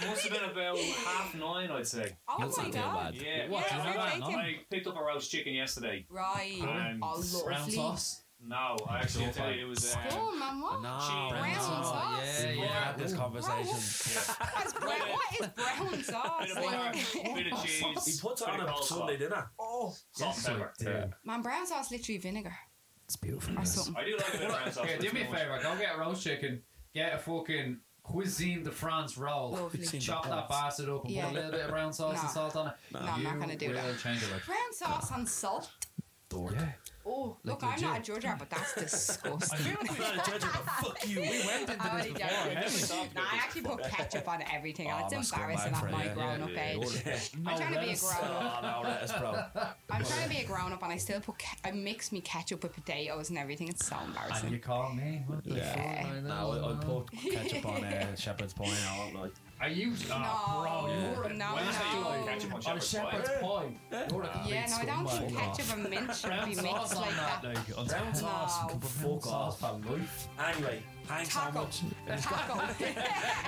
must 0.08 0.28
have 0.28 0.32
been 0.32 0.50
about 0.50 0.78
half 0.78 1.36
nine, 1.36 1.72
I'd 1.72 1.88
say. 1.88 2.16
Oh 2.28 2.36
That's 2.40 2.58
my 2.58 2.64
not 2.64 2.72
too 2.74 2.80
god. 2.80 3.14
bad. 3.14 3.16
Yeah, 3.16 3.50
What, 3.50 3.66
Yeah, 3.70 3.78
you 3.78 3.84
fair 3.84 3.92
have 3.94 3.96
play 3.96 4.20
that, 4.20 4.32
no? 4.32 4.38
I 4.38 4.56
picked 4.70 4.88
up 4.88 4.98
a 4.98 5.04
roast 5.04 5.32
chicken 5.32 5.54
yesterday. 5.54 6.06
Right. 6.10 6.60
And 6.62 7.00
oh, 7.04 7.24
Brown 7.46 7.70
sauce. 7.72 8.24
No, 8.46 8.78
I 8.88 9.00
actually 9.00 9.26
I'll 9.26 9.34
tell 9.34 9.52
you 9.52 9.66
it 9.66 9.70
was. 9.70 9.96
Uh, 9.96 10.00
Oh, 10.12 10.38
man, 10.38 10.62
what? 10.62 10.82
No, 10.84 11.00
Cheese. 11.00 11.40
Brown 11.42 11.60
sauce. 11.60 12.44
Yeah, 12.44 12.52
we 12.52 12.58
yeah. 12.60 12.68
had 12.68 12.98
this 12.98 13.14
Ooh. 13.14 13.18
conversation. 13.18 13.66
What's 13.66 14.74
brown, 14.74 15.00
what 15.00 15.42
is 15.42 15.48
brown 15.48 16.04
sauce? 16.04 16.46
bit 16.48 16.58
of 16.58 16.64
butter, 16.64 17.34
bit 17.34 17.52
of 17.52 17.64
cheese. 17.66 18.06
He 18.06 18.22
puts 18.22 18.42
bit 18.42 18.50
on 18.50 18.70
a 18.70 18.84
Sunday 18.84 19.18
dinner. 19.18 19.50
Oh, 19.60 19.96
Salt 20.12 20.36
and 20.38 20.46
pepper. 20.46 20.74
Yeah. 20.82 21.06
man, 21.26 21.42
brown 21.42 21.66
sauce 21.66 21.90
literally 21.90 22.20
vinegar 22.20 22.56
It's 23.08 23.16
beautiful. 23.16 23.58
or 23.58 23.64
something. 23.66 23.96
I 23.96 24.04
do 24.06 24.18
like 24.18 24.34
a 24.34 24.38
bit 24.38 24.42
of 24.50 24.52
brown 24.56 24.72
sauce. 24.72 24.86
Here, 24.86 24.98
do 24.98 25.12
me 25.14 25.22
a 25.22 25.26
favour. 25.26 25.60
Go 25.64 25.76
get 25.78 25.96
a 25.96 26.00
roast 26.00 26.24
chicken. 26.24 26.62
Get 26.94 27.14
a 27.14 27.18
fucking 27.18 27.78
cuisine 28.04 28.64
de 28.64 28.72
France 28.72 29.18
roll. 29.18 29.52
Lovely. 29.52 29.86
Chop 30.00 30.24
that 30.24 30.30
France. 30.32 30.46
bastard 30.50 30.90
up 30.90 31.06
and 31.06 31.14
Yeah. 31.14 31.26
put 31.28 31.32
a 31.32 31.36
little 31.36 31.52
bit 31.52 31.62
of 31.62 31.70
brown 31.70 31.94
sauce 31.94 32.16
No. 32.16 32.22
and 32.22 32.30
salt 32.30 32.56
on 32.58 32.68
it. 32.68 32.74
No, 32.94 33.00
I'm 33.00 33.24
not 33.24 33.34
You 33.36 33.40
gonna 33.40 33.56
do 33.56 33.68
will 33.70 33.76
that. 33.76 34.00
change 34.00 34.24
it. 34.24 34.32
Like, 34.32 34.46
Brown 34.46 34.74
sauce 34.74 35.12
and 35.12 35.28
salt. 35.30 35.70
yeah. 36.34 36.72
Oh, 37.10 37.38
Like 37.44 37.62
look, 37.62 37.64
I'm 37.64 37.82
not 37.82 37.96
a 37.96 38.00
legit. 38.00 38.24
judger, 38.24 38.40
but 38.40 38.50
that's 38.50 38.74
disgusting. 38.80 39.78
I'm 39.80 39.86
not 39.98 40.14
a 40.28 40.32
judge, 40.32 40.42
but 40.42 40.52
fuck 40.52 41.08
you. 41.08 41.22
We 41.22 41.28
went 41.28 41.70
into 41.70 41.82
I'm 41.84 41.98
this 41.98 42.08
before. 42.08 42.20
joking. 42.20 42.58
haven't 42.58 43.16
Nah, 43.16 43.22
I 43.22 43.36
actually 43.38 43.62
put 43.62 43.84
ketchup 43.84 44.28
on 44.28 44.44
everything, 44.54 44.92
Oh, 44.92 45.06
it's 45.06 45.14
I'm 45.14 45.20
a 45.20 45.24
scumbag 45.24 45.40
embarrassing 45.66 45.74
at 45.74 45.92
my 45.92 46.06
yeah. 46.06 46.14
grown 46.14 46.42
up 46.42 46.50
Yeah, 46.54 46.70
age. 46.70 46.78
we? 47.36 47.42
I'm 47.50 47.58
trying 47.58 47.74
to 47.74 47.80
be 47.80 47.90
a 47.92 47.96
grown 47.98 48.32
up. 48.32 48.60
Oh, 48.64 48.82
no, 48.84 48.90
lettuce, 48.90 49.12
bro. 49.14 49.44
I'm 49.90 50.04
trying 50.04 50.24
to 50.24 50.30
be 50.30 50.38
a 50.38 50.46
grown 50.46 50.72
up, 50.74 50.84
and 50.84 50.92
I 50.92 50.98
still 50.98 51.22
put 51.22 51.38
ke- 51.40 51.58
I 51.66 51.72
mix 51.72 52.12
me 52.12 52.20
ketchup 52.22 52.64
with 52.64 52.74
potatoes 52.74 53.30
and 53.30 53.38
everything. 53.38 53.70
It's 53.70 53.86
so 53.86 53.96
embarrassing. 54.06 54.46
And 54.48 54.52
you 54.54 54.60
call 54.60 54.94
me? 54.94 55.24
What 55.28 55.44
the 55.44 55.56
Yeah. 55.56 55.74
fuck? 56.02 56.12
I 56.12 56.20
No. 56.20 56.52
I, 56.52 56.72
I 56.72 56.76
put 56.84 57.12
ketchup 57.32 57.66
on 57.66 57.84
uh, 57.86 58.16
shepherd's 58.16 58.54
pie. 58.54 58.66
I 58.66 58.98
won't 59.00 59.16
like. 59.16 59.32
Are 59.60 59.66
ah, 59.66 59.70
you? 59.72 59.88
No, 59.90 59.96
Oh, 60.12 60.62
bro, 60.62 60.94
you're 60.94 61.24
a- 61.24 61.34
no, 61.34 61.46
you 61.58 62.00
no. 62.00 62.10
like 62.10 62.26
ketchup 62.28 62.54
on 62.54 62.62
On 62.68 62.78
a 62.78 62.82
shepherd's 62.82 62.90
shepherd's 62.90 63.30
pie. 63.30 63.40
pie. 63.42 64.06
You're 64.12 64.24
a 64.24 64.28
complete 64.28 64.54
Yeah, 64.54 64.66
no, 64.68 64.76
I 64.78 64.86
don't 64.86 65.10
think 65.10 65.32
scumbag. 65.32 65.36
ketchup 65.56 65.74
and 65.74 65.90
mint 65.90 66.16
should 66.16 66.28
Brown 66.30 66.46
be 66.50 66.54
sauce 66.56 66.64
mixed 66.64 66.96
on 66.96 67.02
like 67.02 67.16
that, 67.16 67.42
that. 67.42 67.56
like, 67.56 67.78
on 67.80 67.86
Brown 67.88 68.06
top. 68.14 68.16
sauce 68.16 68.62
No. 68.62 68.68
can 68.70 68.80
put 68.80 68.90
fuck 68.92 69.24
sauce 69.24 69.64
off. 69.64 69.82
for. 69.84 70.44
Anyway, 70.44 70.84
thanks 71.06 71.34
so 71.34 71.40
Taco. 71.40 71.60
much. 71.62 71.82
If 72.06 72.14
he's 72.14 72.26
got, 72.28 72.48
Taco. 72.48 72.84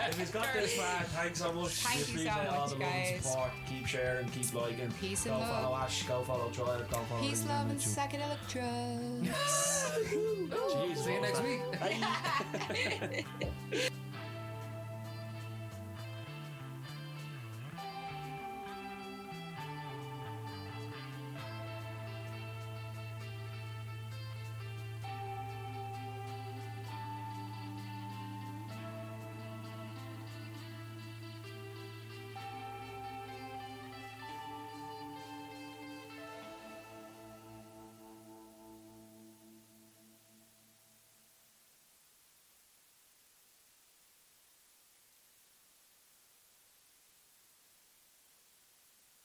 if 0.09 0.17
he's 0.19 0.31
got 0.31 0.47
this 0.53 0.73
far, 0.77 1.03
thanks 1.03 1.39
so 1.39 1.53
much. 1.53 1.71
Thank 1.73 1.95
we 1.95 1.99
you 1.99 2.05
so 2.05 2.11
appreciate 2.11 2.47
all 2.47 2.61
much, 2.61 2.69
the 2.69 2.75
love 2.75 2.81
and 2.81 2.81
guys. 3.21 3.21
support. 3.31 3.51
Keep 3.69 3.85
sharing, 3.87 4.29
keep 4.29 4.53
liking. 4.55 4.91
Peace 4.99 5.23
go 5.25 5.31
and 5.33 5.39
love. 5.41 5.49
Go 5.49 5.61
follow 5.61 5.75
Ash, 5.77 6.03
go 6.03 6.23
follow 6.23 6.49
Troy, 6.49 6.79
go 6.91 6.97
follow 7.07 7.21
Peace, 7.21 7.45
love, 7.45 7.69
and 7.69 7.79
psychedelic 7.79 8.41
drugs. 8.49 9.37
See 11.05 11.13
you 11.13 11.21
next 11.21 11.43
week. 11.43 11.61
Bye. 13.71 13.99